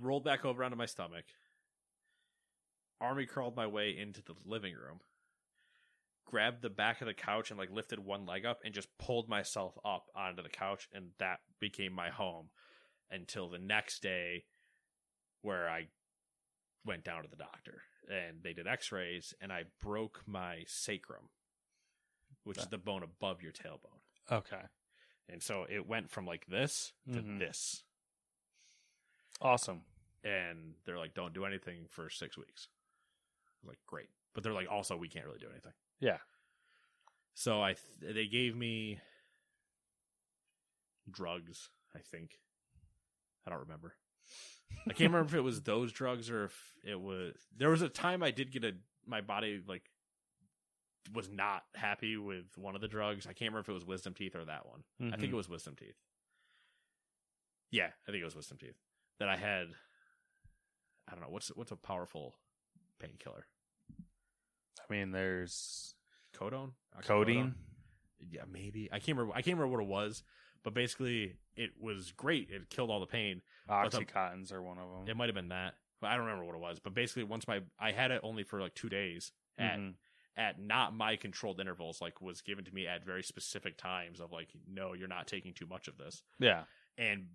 rolled 0.00 0.24
back 0.24 0.44
over 0.44 0.62
onto 0.62 0.76
my 0.76 0.86
stomach, 0.86 1.24
army 3.00 3.26
crawled 3.26 3.56
my 3.56 3.66
way 3.66 3.96
into 3.96 4.22
the 4.22 4.34
living 4.44 4.74
room, 4.74 5.00
grabbed 6.24 6.62
the 6.62 6.70
back 6.70 7.00
of 7.00 7.06
the 7.06 7.14
couch 7.14 7.50
and 7.50 7.58
like 7.58 7.70
lifted 7.70 7.98
one 7.98 8.26
leg 8.26 8.46
up 8.46 8.60
and 8.64 8.72
just 8.72 8.96
pulled 8.98 9.28
myself 9.28 9.76
up 9.84 10.06
onto 10.14 10.42
the 10.42 10.48
couch, 10.48 10.88
and 10.92 11.10
that 11.18 11.40
became 11.60 11.92
my 11.92 12.10
home 12.10 12.50
until 13.10 13.48
the 13.48 13.58
next 13.58 14.02
day 14.02 14.44
where 15.42 15.68
I 15.68 15.88
went 16.84 17.04
down 17.04 17.22
to 17.22 17.28
the 17.28 17.36
doctor 17.36 17.82
and 18.08 18.42
they 18.42 18.52
did 18.52 18.66
x 18.66 18.90
rays 18.92 19.34
and 19.40 19.52
I 19.52 19.64
broke 19.80 20.22
my 20.26 20.62
sacrum, 20.66 21.28
which 22.44 22.58
is 22.58 22.66
the 22.68 22.78
bone 22.78 23.02
above 23.02 23.42
your 23.42 23.52
tailbone. 23.52 24.00
Okay. 24.30 24.62
And 25.28 25.42
so 25.42 25.66
it 25.68 25.86
went 25.88 26.10
from 26.10 26.26
like 26.26 26.46
this 26.46 26.92
to 27.12 27.22
Mhm. 27.22 27.38
this. 27.38 27.84
Awesome. 29.40 29.82
And 30.24 30.74
they're 30.84 30.98
like, 30.98 31.14
don't 31.14 31.32
do 31.34 31.44
anything 31.44 31.86
for 31.88 32.08
six 32.10 32.36
weeks. 32.38 32.68
Like, 33.64 33.78
great. 33.86 34.10
But 34.34 34.42
they're 34.44 34.52
like, 34.52 34.70
also, 34.70 34.96
we 34.96 35.08
can't 35.08 35.26
really 35.26 35.38
do 35.40 35.48
anything. 35.50 35.72
Yeah. 36.00 36.18
So 37.34 37.62
I, 37.62 37.74
th- 37.74 38.14
they 38.14 38.26
gave 38.26 38.54
me 38.56 39.00
drugs, 41.10 41.70
I 41.94 41.98
think. 42.00 42.38
I 43.46 43.50
don't 43.50 43.60
remember. 43.60 43.94
I 44.88 44.92
can't 44.92 45.00
remember 45.12 45.28
if 45.30 45.34
it 45.34 45.40
was 45.40 45.62
those 45.62 45.92
drugs 45.92 46.30
or 46.30 46.44
if 46.44 46.72
it 46.84 47.00
was. 47.00 47.34
There 47.56 47.70
was 47.70 47.82
a 47.82 47.88
time 47.88 48.22
I 48.22 48.30
did 48.30 48.52
get 48.52 48.64
a, 48.64 48.74
my 49.06 49.20
body 49.20 49.60
like, 49.66 49.90
was 51.12 51.28
not 51.28 51.64
happy 51.74 52.16
with 52.16 52.56
one 52.56 52.74
of 52.74 52.80
the 52.80 52.88
drugs. 52.88 53.26
I 53.26 53.32
can't 53.32 53.50
remember 53.50 53.60
if 53.60 53.68
it 53.68 53.72
was 53.72 53.84
wisdom 53.86 54.14
teeth 54.14 54.36
or 54.36 54.44
that 54.44 54.66
one. 54.66 54.84
I 55.12 55.16
think 55.16 55.32
it 55.32 55.36
was 55.36 55.48
wisdom 55.48 55.74
teeth. 55.76 55.96
Yeah, 57.70 57.88
I 58.06 58.10
think 58.10 58.20
it 58.20 58.24
was 58.24 58.36
wisdom 58.36 58.58
teeth 58.58 58.76
that 59.18 59.28
I 59.28 59.36
had. 59.36 59.68
I 61.08 61.12
don't 61.12 61.20
know 61.20 61.28
what's 61.30 61.48
what's 61.48 61.72
a 61.72 61.76
powerful 61.76 62.34
painkiller. 63.00 63.46
I 63.98 64.92
mean, 64.92 65.10
there's 65.10 65.94
Codone, 66.36 66.72
codeine. 67.02 67.54
Yeah, 68.30 68.42
maybe 68.50 68.88
I 68.92 68.98
can't 68.98 69.16
remember. 69.18 69.32
I 69.36 69.42
can't 69.42 69.56
remember 69.56 69.76
what 69.76 69.82
it 69.82 69.88
was, 69.88 70.22
but 70.62 70.74
basically 70.74 71.36
it 71.56 71.70
was 71.80 72.12
great. 72.12 72.50
It 72.50 72.70
killed 72.70 72.90
all 72.90 73.00
the 73.00 73.06
pain. 73.06 73.42
But 73.66 73.90
the- 73.92 74.52
are 74.52 74.62
one 74.62 74.78
of 74.78 74.88
them. 74.90 75.08
It 75.08 75.16
might 75.16 75.26
have 75.28 75.34
been 75.34 75.48
that, 75.48 75.74
but 76.00 76.08
I 76.10 76.16
don't 76.16 76.26
remember 76.26 76.44
what 76.44 76.54
it 76.54 76.60
was. 76.60 76.78
But 76.78 76.94
basically, 76.94 77.24
once 77.24 77.48
my 77.48 77.62
I 77.78 77.92
had 77.92 78.10
it 78.10 78.20
only 78.22 78.44
for 78.44 78.60
like 78.60 78.74
two 78.74 78.88
days 78.88 79.32
at 79.58 79.78
Mhm. 79.78 79.94
At 80.36 80.58
not 80.60 80.94
my 80.94 81.16
controlled 81.16 81.60
intervals. 81.60 82.00
Like 82.00 82.20
was 82.20 82.40
given 82.40 82.64
to 82.64 82.74
me 82.74 82.86
at 82.86 83.04
very 83.04 83.22
specific 83.22 83.76
times 83.76 84.20
of 84.20 84.32
like, 84.32 84.48
no, 84.66 84.92
you're 84.94 85.08
not 85.08 85.26
taking 85.26 85.52
too 85.52 85.66
much 85.66 85.88
of 85.88 85.98
this. 85.98 86.22
Yeah. 86.38 86.62
and 86.98 87.26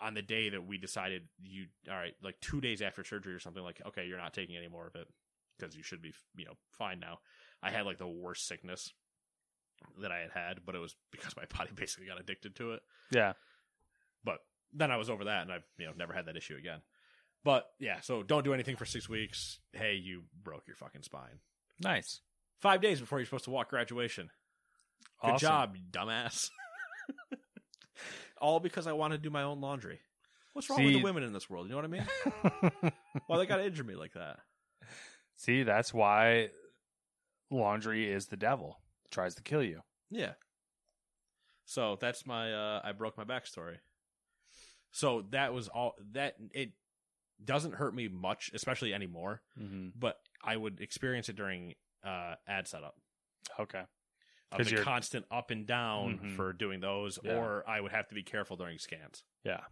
on 0.00 0.12
the 0.14 0.22
day 0.22 0.48
that 0.48 0.66
we 0.66 0.76
decided 0.76 1.22
you 1.40 1.66
all 1.88 1.94
right 1.94 2.14
like 2.20 2.34
two 2.40 2.60
days 2.60 2.82
after 2.82 3.04
surgery 3.04 3.32
or 3.32 3.38
something 3.38 3.62
like 3.62 3.80
okay 3.86 4.04
you're 4.06 4.18
not 4.18 4.34
taking 4.34 4.56
any 4.56 4.66
more 4.66 4.88
of 4.88 4.96
it 4.96 5.06
because 5.56 5.76
you 5.76 5.84
should 5.84 6.02
be 6.02 6.12
you 6.34 6.44
know 6.44 6.54
fine 6.72 6.98
now 6.98 7.20
i 7.62 7.70
had 7.70 7.86
like 7.86 7.96
the 7.96 8.06
worst 8.08 8.48
sickness 8.48 8.92
that 10.02 10.10
i 10.10 10.18
had 10.18 10.32
had 10.32 10.58
but 10.66 10.74
it 10.74 10.80
was 10.80 10.96
because 11.12 11.36
my 11.36 11.44
body 11.56 11.70
basically 11.76 12.06
got 12.08 12.18
addicted 12.20 12.56
to 12.56 12.72
it 12.72 12.82
Yeah. 13.12 13.34
but 14.24 14.38
then 14.72 14.90
i 14.90 14.96
was 14.96 15.08
over 15.08 15.24
that 15.26 15.42
and 15.42 15.52
i've 15.52 15.62
you 15.78 15.86
know 15.86 15.92
never 15.96 16.12
had 16.12 16.26
that 16.26 16.36
issue 16.36 16.56
again 16.56 16.80
but 17.44 17.68
yeah 17.78 18.00
so 18.00 18.24
don't 18.24 18.44
do 18.44 18.52
anything 18.52 18.74
for 18.74 18.84
six 18.84 19.08
weeks 19.08 19.60
hey 19.74 19.94
you 19.94 20.24
broke 20.42 20.66
your 20.66 20.76
fucking 20.76 21.02
spine 21.04 21.38
Nice. 21.80 22.20
Five 22.60 22.80
days 22.80 23.00
before 23.00 23.18
you're 23.18 23.26
supposed 23.26 23.44
to 23.44 23.50
walk 23.50 23.68
graduation 23.70 24.30
good 25.22 25.32
Awesome. 25.32 25.46
job 25.48 25.76
dumbass 25.90 26.50
all 28.40 28.60
because 28.60 28.86
i 28.86 28.92
want 28.92 29.12
to 29.12 29.18
do 29.18 29.30
my 29.30 29.42
own 29.42 29.60
laundry 29.60 30.00
what's 30.52 30.68
wrong 30.70 30.84
with 30.84 30.92
the 30.94 31.02
women 31.02 31.22
in 31.22 31.32
this 31.32 31.48
world 31.48 31.66
you 31.66 31.70
know 31.70 31.76
what 31.76 31.84
i 31.84 31.88
mean 31.88 32.92
why 33.26 33.38
they 33.38 33.46
gotta 33.46 33.64
injure 33.64 33.84
me 33.84 33.94
like 33.94 34.12
that 34.14 34.38
See, 35.36 35.64
that's 35.64 35.92
why 35.92 36.50
laundry 37.50 38.08
is 38.08 38.26
the 38.26 38.36
devil. 38.36 38.78
tries 39.10 39.34
to 39.34 39.42
kill 39.42 39.64
you. 39.64 39.80
Yeah. 40.10 40.34
So 41.64 41.98
that's 42.00 42.24
my 42.24 42.52
uh 42.54 42.80
I 42.84 42.92
broke 42.92 43.18
my 43.18 43.24
backstory. 43.24 43.78
So 44.92 45.24
that 45.30 45.52
was 45.52 45.66
all 45.66 45.94
that 46.12 46.36
it 46.52 46.70
doesn't 47.44 47.74
hurt 47.74 47.96
me 47.96 48.06
much, 48.06 48.52
especially 48.54 48.94
anymore. 48.94 49.42
Mm-hmm. 49.60 49.88
But 49.98 50.18
I 50.42 50.56
would 50.56 50.80
experience 50.80 51.28
it 51.28 51.34
during 51.34 51.74
uh, 52.04 52.36
ad 52.46 52.68
setup. 52.68 52.96
Okay. 53.58 53.84
Of 54.52 54.64
the 54.64 54.70
you're- 54.70 54.84
constant 54.84 55.26
up 55.30 55.50
and 55.50 55.66
down 55.66 56.18
Mhm. 56.18 56.36
for 56.36 56.52
doing 56.52 56.80
those, 56.80 57.18
Yeah. 57.24 57.36
or 57.36 57.68
I 57.68 57.80
would 57.80 57.90
have 57.92 58.06
to 58.08 58.14
be 58.14 58.22
careful 58.22 58.56
during 58.56 58.78
scans. 58.78 59.24
Yeah. 59.42 59.64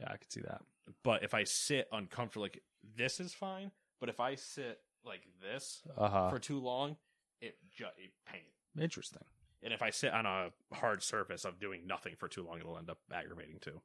Yeah, 0.00 0.10
I 0.12 0.16
could 0.16 0.30
see 0.32 0.40
that. 0.40 0.62
But 1.02 1.22
if 1.22 1.34
I 1.34 1.44
sit 1.44 1.88
uncomfortable, 1.92 2.42
like 2.44 2.62
this 2.82 3.20
is 3.20 3.34
fine. 3.34 3.70
But 4.00 4.08
if 4.08 4.18
I 4.20 4.34
sit 4.36 4.82
like 5.04 5.26
this 5.40 5.82
Uh 5.96 6.08
huh. 6.08 6.30
for 6.30 6.38
too 6.38 6.58
long, 6.58 6.96
it 7.40 7.58
ju- 7.70 7.86
it 7.96 8.12
pain. 8.24 8.44
Interesting. 8.78 9.24
And 9.62 9.72
if 9.72 9.82
I 9.82 9.90
sit 9.90 10.12
on 10.12 10.24
a 10.26 10.52
hard 10.72 11.02
surface 11.02 11.44
of 11.44 11.58
doing 11.58 11.86
nothing 11.86 12.14
for 12.16 12.28
too 12.28 12.42
long, 12.44 12.58
it'll 12.60 12.78
end 12.78 12.90
up 12.90 13.00
aggravating 13.10 13.58
too. 13.60 13.82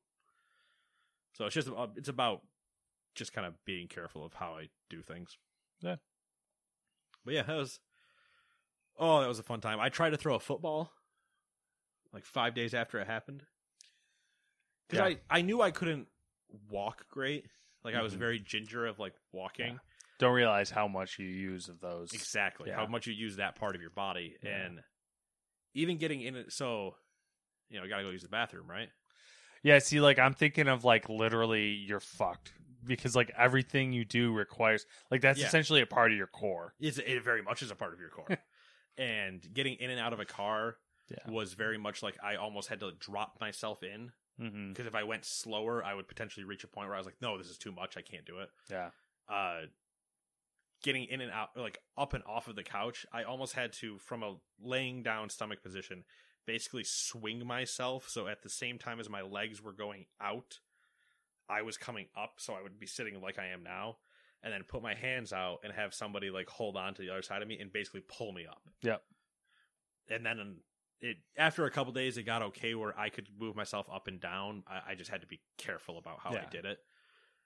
So 1.34 1.46
it's 1.46 1.56
just 1.56 1.68
uh, 1.68 1.88
it's 1.96 2.10
about 2.10 2.46
just 3.16 3.34
kind 3.34 3.46
of 3.48 3.64
being 3.66 3.88
careful 3.88 4.24
of 4.24 4.34
how 4.36 4.56
I 4.58 4.70
do 4.90 5.02
things. 5.02 5.38
Yeah. 5.82 5.98
But 7.26 7.34
yeah, 7.36 7.44
that 7.44 7.56
was 7.56 7.80
oh, 8.98 9.22
that 9.22 9.28
was 9.28 9.40
a 9.40 9.44
fun 9.44 9.62
time. 9.62 9.80
I 9.80 9.90
tried 9.90 10.12
to 10.12 10.18
throw 10.18 10.36
a 10.36 10.40
football 10.40 10.92
like 12.14 12.26
five 12.26 12.54
days 12.54 12.74
after 12.74 13.00
it 13.00 13.08
happened 13.08 13.44
because 14.88 15.10
Yeah. 15.10 15.18
I 15.32 15.40
I 15.40 15.42
knew 15.42 15.62
I 15.62 15.72
couldn't 15.72 16.08
walk 16.70 17.08
great. 17.10 17.48
Like 17.84 17.96
I 17.96 18.02
was 18.02 18.14
Mhm. 18.14 18.20
very 18.20 18.40
ginger 18.40 18.86
of 18.86 19.00
like 19.00 19.16
walking. 19.32 19.80
Don't 20.20 20.34
realize 20.34 20.70
how 20.70 20.88
much 20.88 21.18
you 21.20 21.26
use 21.28 21.70
of 21.70 21.80
those. 21.80 22.14
Exactly. 22.14 22.70
Yeah. 22.70 22.76
How 22.78 22.86
much 22.86 23.08
you 23.08 23.14
use 23.14 23.38
that 23.38 23.56
part 23.56 23.76
of 23.76 23.82
your 23.82 23.90
body. 23.90 24.38
Yeah. 24.44 24.66
And 24.66 24.84
even 25.74 25.98
getting 25.98 26.22
in 26.22 26.36
it 26.36 26.52
so 26.54 26.96
you 27.70 27.78
know, 27.80 27.84
you 27.86 27.90
gotta 27.90 28.04
go 28.04 28.12
use 28.12 28.22
the 28.22 28.30
bathroom, 28.30 28.70
right? 28.70 28.90
Yeah, 29.64 29.80
see, 29.80 30.00
like 30.00 30.20
I'm 30.20 30.34
thinking 30.36 30.68
of 30.68 30.84
like 30.84 31.10
literally 31.10 31.70
you're 31.70 32.00
fucked 32.00 32.54
because 32.86 33.16
like 33.16 33.32
everything 33.38 33.92
you 33.94 34.06
do 34.06 34.34
requires 34.34 34.86
like 35.12 35.22
that's 35.22 35.40
Yeah. 35.40 35.48
essentially 35.48 35.82
a 35.82 35.86
part 35.86 36.12
of 36.12 36.18
your 36.18 36.28
core. 36.28 36.74
It's 36.80 36.98
it 36.98 37.24
very 37.24 37.42
much 37.42 37.62
is 37.62 37.72
a 37.72 37.76
part 37.76 37.94
of 37.94 38.00
your 38.00 38.10
core. 38.10 38.38
and 38.98 39.42
getting 39.54 39.76
in 39.76 39.90
and 39.90 40.00
out 40.00 40.14
of 40.14 40.20
a 40.20 40.26
car 40.26 40.78
Yeah. 41.10 41.32
was 41.32 41.54
very 41.54 41.78
much 41.78 42.02
like 42.04 42.18
I 42.24 42.36
almost 42.36 42.70
had 42.70 42.80
to 42.82 42.92
drop 43.00 43.38
myself 43.42 43.84
in 43.84 44.12
Mm-hmm. 44.42 44.70
because 44.70 44.88
if 44.88 44.96
I 44.96 45.04
went 45.04 45.26
slower, 45.26 45.84
I 45.84 45.94
would 45.94 46.08
potentially 46.08 46.44
reach 46.44 46.64
a 46.64 46.68
point 46.68 46.88
where 46.88 46.96
I 46.96 47.00
was 47.00 47.06
like, 47.06 47.22
no, 47.22 47.38
this 47.38 47.50
is 47.50 47.58
too 47.60 47.72
much. 47.72 47.98
I 47.98 48.02
can't 48.02 48.26
do 48.26 48.40
it. 48.40 48.50
Yeah. 48.68 48.90
Uh, 49.30 49.68
getting 50.82 51.04
in 51.06 51.22
and 51.22 51.32
out, 51.32 51.50
like 51.56 51.78
up 51.98 52.14
and 52.14 52.24
off 52.26 52.48
of 52.48 52.56
the 52.56 52.64
couch, 52.64 53.06
I 53.14 53.24
almost 53.24 53.54
had 53.54 53.74
to, 53.74 54.00
from 54.00 54.24
a 54.24 54.36
laying 54.60 55.04
down 55.04 55.30
stomach 55.30 55.62
position, 55.62 56.04
basically 56.48 56.84
swing 56.84 57.46
myself. 57.46 58.10
So 58.10 58.28
at 58.28 58.42
the 58.42 58.50
same 58.50 58.80
time 58.80 59.00
as 59.00 59.08
my 59.08 59.22
legs 59.22 59.62
were 59.62 59.72
going 59.72 60.08
out, 60.20 60.60
I 61.54 61.62
was 61.62 61.78
coming 61.78 62.08
up. 62.18 62.34
So 62.38 62.54
I 62.54 62.62
would 62.62 62.80
be 62.80 62.88
sitting 62.88 63.20
like 63.22 63.40
I 63.40 63.48
am 63.48 63.64
now. 63.64 63.98
And 64.44 64.52
then 64.52 64.64
put 64.68 64.84
my 64.84 64.94
hands 64.94 65.32
out 65.32 65.60
and 65.64 65.72
have 65.72 65.94
somebody 65.94 66.30
like 66.30 66.50
hold 66.50 66.76
on 66.76 66.94
to 66.96 67.02
the 67.02 67.10
other 67.12 67.22
side 67.22 67.42
of 67.42 67.48
me 67.48 67.60
and 67.60 67.72
basically 67.72 68.02
pull 68.02 68.34
me 68.34 68.46
up. 68.46 68.62
Yep. 68.82 69.02
And 70.10 70.26
then 70.26 70.58
it 71.00 71.18
after 71.38 71.66
a 71.66 71.72
couple 71.72 71.94
days, 71.94 72.18
it 72.18 72.24
got 72.24 72.42
okay 72.44 72.76
where 72.76 72.98
I 73.00 73.08
could 73.08 73.28
move 73.40 73.56
myself 73.56 73.88
up 73.94 74.08
and 74.08 74.20
down. 74.20 74.64
I, 74.68 74.92
I 74.92 74.96
just 74.96 75.10
had 75.10 75.22
to 75.22 75.28
be 75.28 75.40
careful 75.58 75.98
about 75.98 76.20
how 76.22 76.32
I 76.32 76.46
did 76.52 76.66
it. 76.66 76.80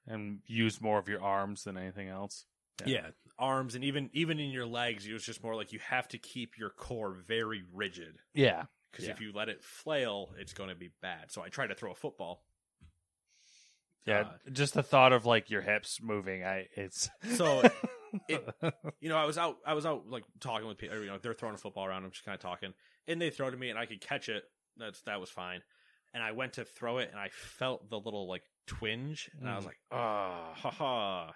And 0.07 0.39
use 0.47 0.81
more 0.81 0.97
of 0.97 1.07
your 1.07 1.21
arms 1.21 1.65
than 1.65 1.77
anything 1.77 2.07
else. 2.07 2.45
Yeah. 2.85 3.07
arms 3.39 3.73
and 3.75 3.83
even 3.83 4.09
even 4.13 4.39
in 4.39 4.49
your 4.51 4.65
legs, 4.65 5.05
it 5.07 5.13
was 5.13 5.23
just 5.23 5.43
more 5.43 5.55
like 5.55 5.73
you 5.73 5.79
have 5.79 6.07
to 6.09 6.17
keep 6.17 6.57
your 6.57 6.69
core 6.69 7.11
very 7.27 7.63
rigid 7.73 8.17
Yeah. 8.33 8.63
because 8.91 9.05
Yeah. 9.05 9.11
if 9.11 9.21
you 9.21 9.31
let 9.33 9.49
it 9.49 9.63
flail, 9.63 10.29
it's 10.39 10.53
going 10.53 10.69
to 10.69 10.75
be 10.75 10.89
bad. 11.01 11.31
So 11.31 11.41
I 11.43 11.49
tried 11.49 11.67
to 11.67 11.75
throw 11.75 11.91
a 11.91 11.95
football. 11.95 12.43
Yeah. 14.07 14.21
Uh, 14.21 14.49
just 14.51 14.73
the 14.73 14.83
thought 14.83 15.13
of 15.13 15.25
like 15.25 15.49
your 15.49 15.61
hips 15.61 15.99
moving, 16.01 16.43
I 16.43 16.67
it's 16.75 17.09
So 17.35 17.61
it, 18.29 18.47
you 19.01 19.09
know, 19.09 19.17
I 19.17 19.25
was 19.25 19.37
out, 19.37 19.57
I 19.65 19.73
was 19.73 19.85
out 19.85 20.07
like 20.09 20.23
talking 20.39 20.67
with 20.67 20.77
people. 20.77 20.97
You 20.99 21.07
know, 21.07 21.17
they're 21.21 21.33
throwing 21.33 21.55
a 21.55 21.57
football 21.57 21.85
around. 21.85 22.03
I'm 22.05 22.11
just 22.11 22.23
kind 22.25 22.33
of 22.35 22.41
talking, 22.41 22.73
and 23.07 23.21
they 23.21 23.29
throw 23.29 23.49
to 23.51 23.57
me, 23.57 23.69
and 23.69 23.77
I 23.77 23.85
could 23.85 24.01
catch 24.01 24.29
it. 24.29 24.43
That's 24.77 25.01
that 25.03 25.19
was 25.19 25.29
fine. 25.29 25.61
And 26.13 26.23
I 26.23 26.31
went 26.31 26.53
to 26.53 26.63
throw 26.63 26.99
it, 26.99 27.09
and 27.11 27.19
I 27.19 27.29
felt 27.29 27.89
the 27.89 27.99
little 27.99 28.27
like 28.27 28.43
twinge, 28.65 29.29
and 29.39 29.47
I 29.49 29.55
was 29.55 29.65
Mm. 29.65 29.67
like, 29.67 29.77
ah, 29.91 30.53
ha 30.55 30.69
ha. 30.71 31.33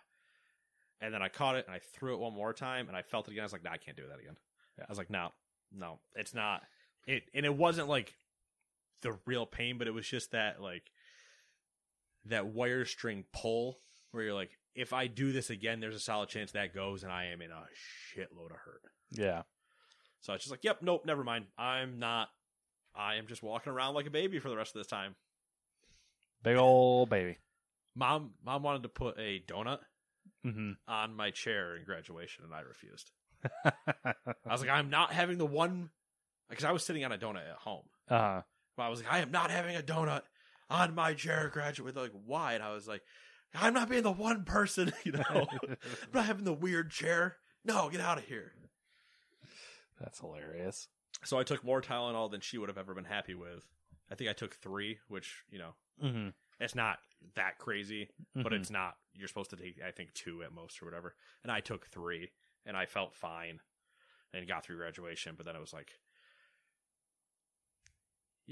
And 1.02 1.14
then 1.14 1.22
I 1.22 1.30
caught 1.30 1.56
it, 1.56 1.65
and 1.65 1.76
I 1.76 1.80
threw 1.80 2.14
it 2.14 2.19
one 2.19 2.34
more 2.34 2.53
time, 2.53 2.88
and 2.88 2.95
I 2.95 3.02
felt 3.02 3.27
it 3.27 3.31
again. 3.31 3.41
I 3.41 3.45
was 3.45 3.53
like, 3.53 3.64
nah, 3.64 3.72
I 3.72 3.77
can't 3.77 3.98
do 3.98 4.03
that 4.07 4.19
again. 4.19 4.38
Yeah. 4.77 4.85
I 4.88 4.91
was 4.91 4.98
like, 4.98 5.10
no, 5.10 5.30
no, 5.73 5.99
it's 6.15 6.34
not. 6.34 6.61
It 7.06 7.23
and 7.34 7.45
it 7.45 7.53
wasn't 7.56 7.89
like 7.89 8.14
the 9.02 9.18
real 9.26 9.45
pain, 9.45 9.77
but 9.77 9.88
it 9.88 9.91
was 9.93 10.07
just 10.07 10.31
that 10.31 10.61
like 10.61 10.84
that 12.26 12.48
wire 12.48 12.85
string 12.85 13.26
pull 13.34 13.77
where 14.11 14.23
you're 14.23 14.34
like, 14.34 14.52
if 14.76 14.93
I 14.93 15.07
do 15.07 15.31
this 15.31 15.49
again, 15.49 15.80
there's 15.80 15.95
a 15.95 15.99
solid 15.99 16.30
chance 16.30 16.52
that 16.53 16.73
goes, 16.73 17.03
and 17.03 17.11
I 17.11 17.26
am 17.26 17.41
in 17.41 17.52
a 17.52 17.64
shitload 18.15 18.52
of 18.52 18.57
hurt. 18.57 18.81
yeah. 19.11 19.43
So 20.22 20.34
it's 20.34 20.43
just 20.43 20.52
like, 20.52 20.64
yep, 20.64 20.80
nope, 20.84 21.03
never 21.06 21.23
mind. 21.23 21.45
I'm 21.57 21.98
not. 21.98 22.30
I 22.95 23.15
am 23.15 23.26
just 23.27 23.41
walking 23.41 23.73
around 23.73 23.95
like 23.95 24.06
a 24.06 24.11
baby 24.11 24.38
for 24.39 24.49
the 24.49 24.56
rest 24.56 24.76
of 24.76 24.80
this 24.80 24.88
time. 24.88 25.15
Big 26.43 26.57
old 26.57 27.10
baby. 27.10 27.38
Mom, 27.95 28.31
mom 28.45 28.61
wanted 28.64 28.84
to 28.84 28.89
put 28.89 29.18
a 29.19 29.41
donut 29.48 29.80
Mm-hmm. 30.45 30.72
on 30.88 31.15
my 31.15 31.30
chair 31.31 31.76
in 31.76 31.84
graduation, 31.84 32.43
and 32.45 32.53
I 32.53 32.61
refused. 32.61 33.11
I 33.65 34.14
was 34.52 34.61
like, 34.61 34.69
I'm 34.72 34.89
not 34.89 35.11
having 35.14 35.38
the 35.38 35.45
one 35.45 35.89
because 36.49 36.65
I 36.65 36.72
was 36.72 36.84
sitting 36.84 37.03
on 37.06 37.11
a 37.11 37.18
donut 37.18 37.48
at 37.48 37.57
home. 37.60 37.84
uh 38.10 38.41
But 38.77 38.84
I 38.84 38.89
was 38.89 39.03
like, 39.03 39.11
I 39.11 39.19
am 39.19 39.30
not 39.31 39.52
having 39.52 39.76
a 39.76 39.81
donut 39.81 40.22
on 40.72 40.95
my 40.95 41.14
chair 41.14 41.45
at 41.48 41.52
graduate. 41.52 41.93
They're 41.93 42.03
like, 42.03 42.14
why? 42.26 42.53
And 42.53 42.64
I 42.64 42.72
was 42.73 42.88
like, 42.88 43.02
I'm 43.53 43.73
not 43.73 43.89
being 43.89 44.03
the 44.03 44.11
one 44.11 44.43
person, 44.45 44.91
you 45.03 45.11
know. 45.11 45.22
I'm 45.69 45.77
not 46.14 46.26
having 46.26 46.45
the 46.45 46.53
weird 46.53 46.89
chair. 46.89 47.35
No, 47.65 47.89
get 47.89 48.02
out 48.02 48.18
of 48.18 48.23
here. 48.26 48.53
That's 49.99 50.19
hilarious. 50.19 50.88
So 51.23 51.38
I 51.38 51.43
took 51.43 51.64
more 51.64 51.81
Tylenol 51.81 52.31
than 52.31 52.41
she 52.41 52.57
would 52.57 52.69
have 52.69 52.77
ever 52.77 52.93
been 52.95 53.03
happy 53.06 53.35
with. 53.35 53.68
I 54.11 54.15
think 54.15 54.30
I 54.30 54.34
took 54.34 54.56
three, 54.56 54.98
which, 55.07 55.43
you 55.49 55.60
know, 55.60 55.73
Mm-hmm. 56.03 56.30
it's 56.60 56.73
not 56.73 56.98
that 57.35 57.60
crazy, 57.60 58.10
but 58.34 58.52
Mhm. 58.52 58.60
it's 58.60 58.72
not. 58.72 58.98
You're 59.14 59.27
supposed 59.27 59.52
to 59.52 59.56
take, 59.56 59.80
I 59.85 59.91
think, 59.91 60.14
two 60.14 60.41
at 60.41 60.52
most 60.52 60.81
or 60.81 60.85
whatever. 60.85 61.15
And 61.43 61.52
I 61.52 61.60
took 61.60 61.85
three, 61.88 62.31
and 62.65 62.76
I 62.76 62.88
felt 62.88 63.14
fine 63.14 63.60
and 64.34 64.48
got 64.48 64.64
through 64.65 64.77
graduation. 64.77 65.35
But 65.35 65.45
then 65.45 65.56
it 65.56 65.60
was 65.60 65.73
like, 65.73 65.91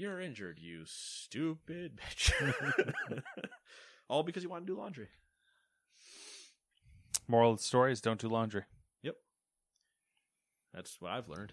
you're 0.00 0.20
injured, 0.20 0.58
you 0.58 0.82
stupid 0.86 1.96
bitch. 1.96 2.32
All 4.08 4.22
because 4.22 4.42
you 4.42 4.48
want 4.48 4.66
to 4.66 4.72
do 4.72 4.78
laundry. 4.78 5.08
Moral 7.28 7.52
of 7.52 7.58
the 7.58 7.64
story 7.64 7.92
is 7.92 8.00
don't 8.00 8.18
do 8.18 8.28
laundry. 8.28 8.62
Yep. 9.02 9.16
That's 10.72 11.00
what 11.00 11.12
I've 11.12 11.28
learned. 11.28 11.52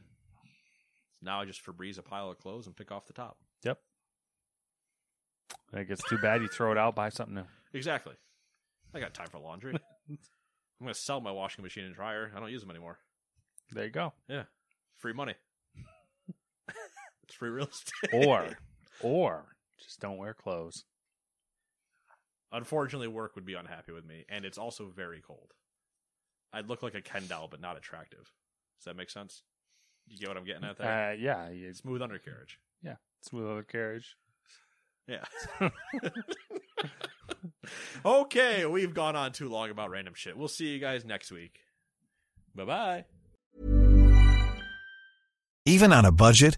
Now 1.22 1.42
I 1.42 1.46
just 1.46 1.64
Febreze 1.64 2.00
a 2.00 2.02
pile 2.02 2.32
of 2.32 2.40
clothes 2.40 2.68
and 2.68 2.76
pick 2.76 2.92
off 2.92 3.06
the 3.06 3.14
top. 3.14 3.38
Yep. 3.64 3.80
When 5.72 5.82
it 5.82 5.88
gets 5.90 6.08
too 6.08 6.18
bad, 6.18 6.42
you 6.42 6.48
throw 6.48 6.72
it 6.72 6.78
out, 6.78 6.96
buy 6.96 7.10
something 7.10 7.36
new. 7.36 7.46
Exactly. 7.74 8.14
I 8.94 9.02
got 9.02 9.14
time 9.14 9.28
for 9.30 9.40
laundry. 9.40 9.74
I'm 10.10 10.18
going 10.82 10.94
to 10.94 11.00
sell 11.00 11.20
my 11.20 11.32
washing 11.32 11.64
machine 11.64 11.84
and 11.84 11.94
dryer. 11.94 12.32
I 12.34 12.40
don't 12.40 12.52
use 12.52 12.62
them 12.62 12.70
anymore. 12.70 13.00
There 13.72 13.84
you 13.84 13.92
go. 13.92 14.14
Yeah. 14.30 14.44
Free 14.96 15.14
money. 15.14 15.34
It's 17.28 17.36
free 17.36 17.50
real 17.50 17.68
estate. 17.72 18.26
Or, 18.26 18.58
or 19.02 19.56
just 19.80 20.00
don't 20.00 20.18
wear 20.18 20.34
clothes. 20.34 20.86
Unfortunately, 22.52 23.08
work 23.10 23.36
would 23.36 23.46
be 23.46 23.56
unhappy 23.56 23.92
with 23.92 24.06
me, 24.06 24.26
and 24.30 24.46
it's 24.46 24.58
also 24.58 24.88
very 24.88 25.22
cold. 25.22 25.52
I'd 26.54 26.70
look 26.70 26.82
like 26.82 26.96
a 26.96 27.02
Ken 27.02 27.28
doll, 27.28 27.48
but 27.50 27.60
not 27.60 27.76
attractive. 27.78 28.32
Does 28.80 28.86
that 28.86 28.96
make 28.96 29.10
sense? 29.10 29.44
You 30.08 30.18
get 30.18 30.30
what 30.30 30.38
I'm 30.38 30.46
getting 30.46 30.64
at 30.64 30.78
there? 30.78 31.10
Uh, 31.10 31.14
yeah, 31.14 31.50
you, 31.50 31.74
Smooth 31.74 32.02
undercarriage. 32.02 32.58
yeah, 32.82 32.96
smooth 33.22 33.50
undercarriage. 33.50 34.16
Yeah. 35.08 35.26
okay, 38.06 38.66
we've 38.66 38.94
gone 38.94 39.16
on 39.18 39.34
too 39.34 39.50
long 39.50 39.70
about 39.70 39.90
random 39.90 40.14
shit. 40.16 40.38
We'll 40.38 40.48
see 40.48 40.68
you 40.68 40.80
guys 40.80 41.04
next 41.04 41.32
week. 41.32 41.60
Bye 42.56 42.66
bye. 42.66 43.06
Even 45.66 45.92
on 45.92 46.06
a 46.06 46.12
budget, 46.14 46.58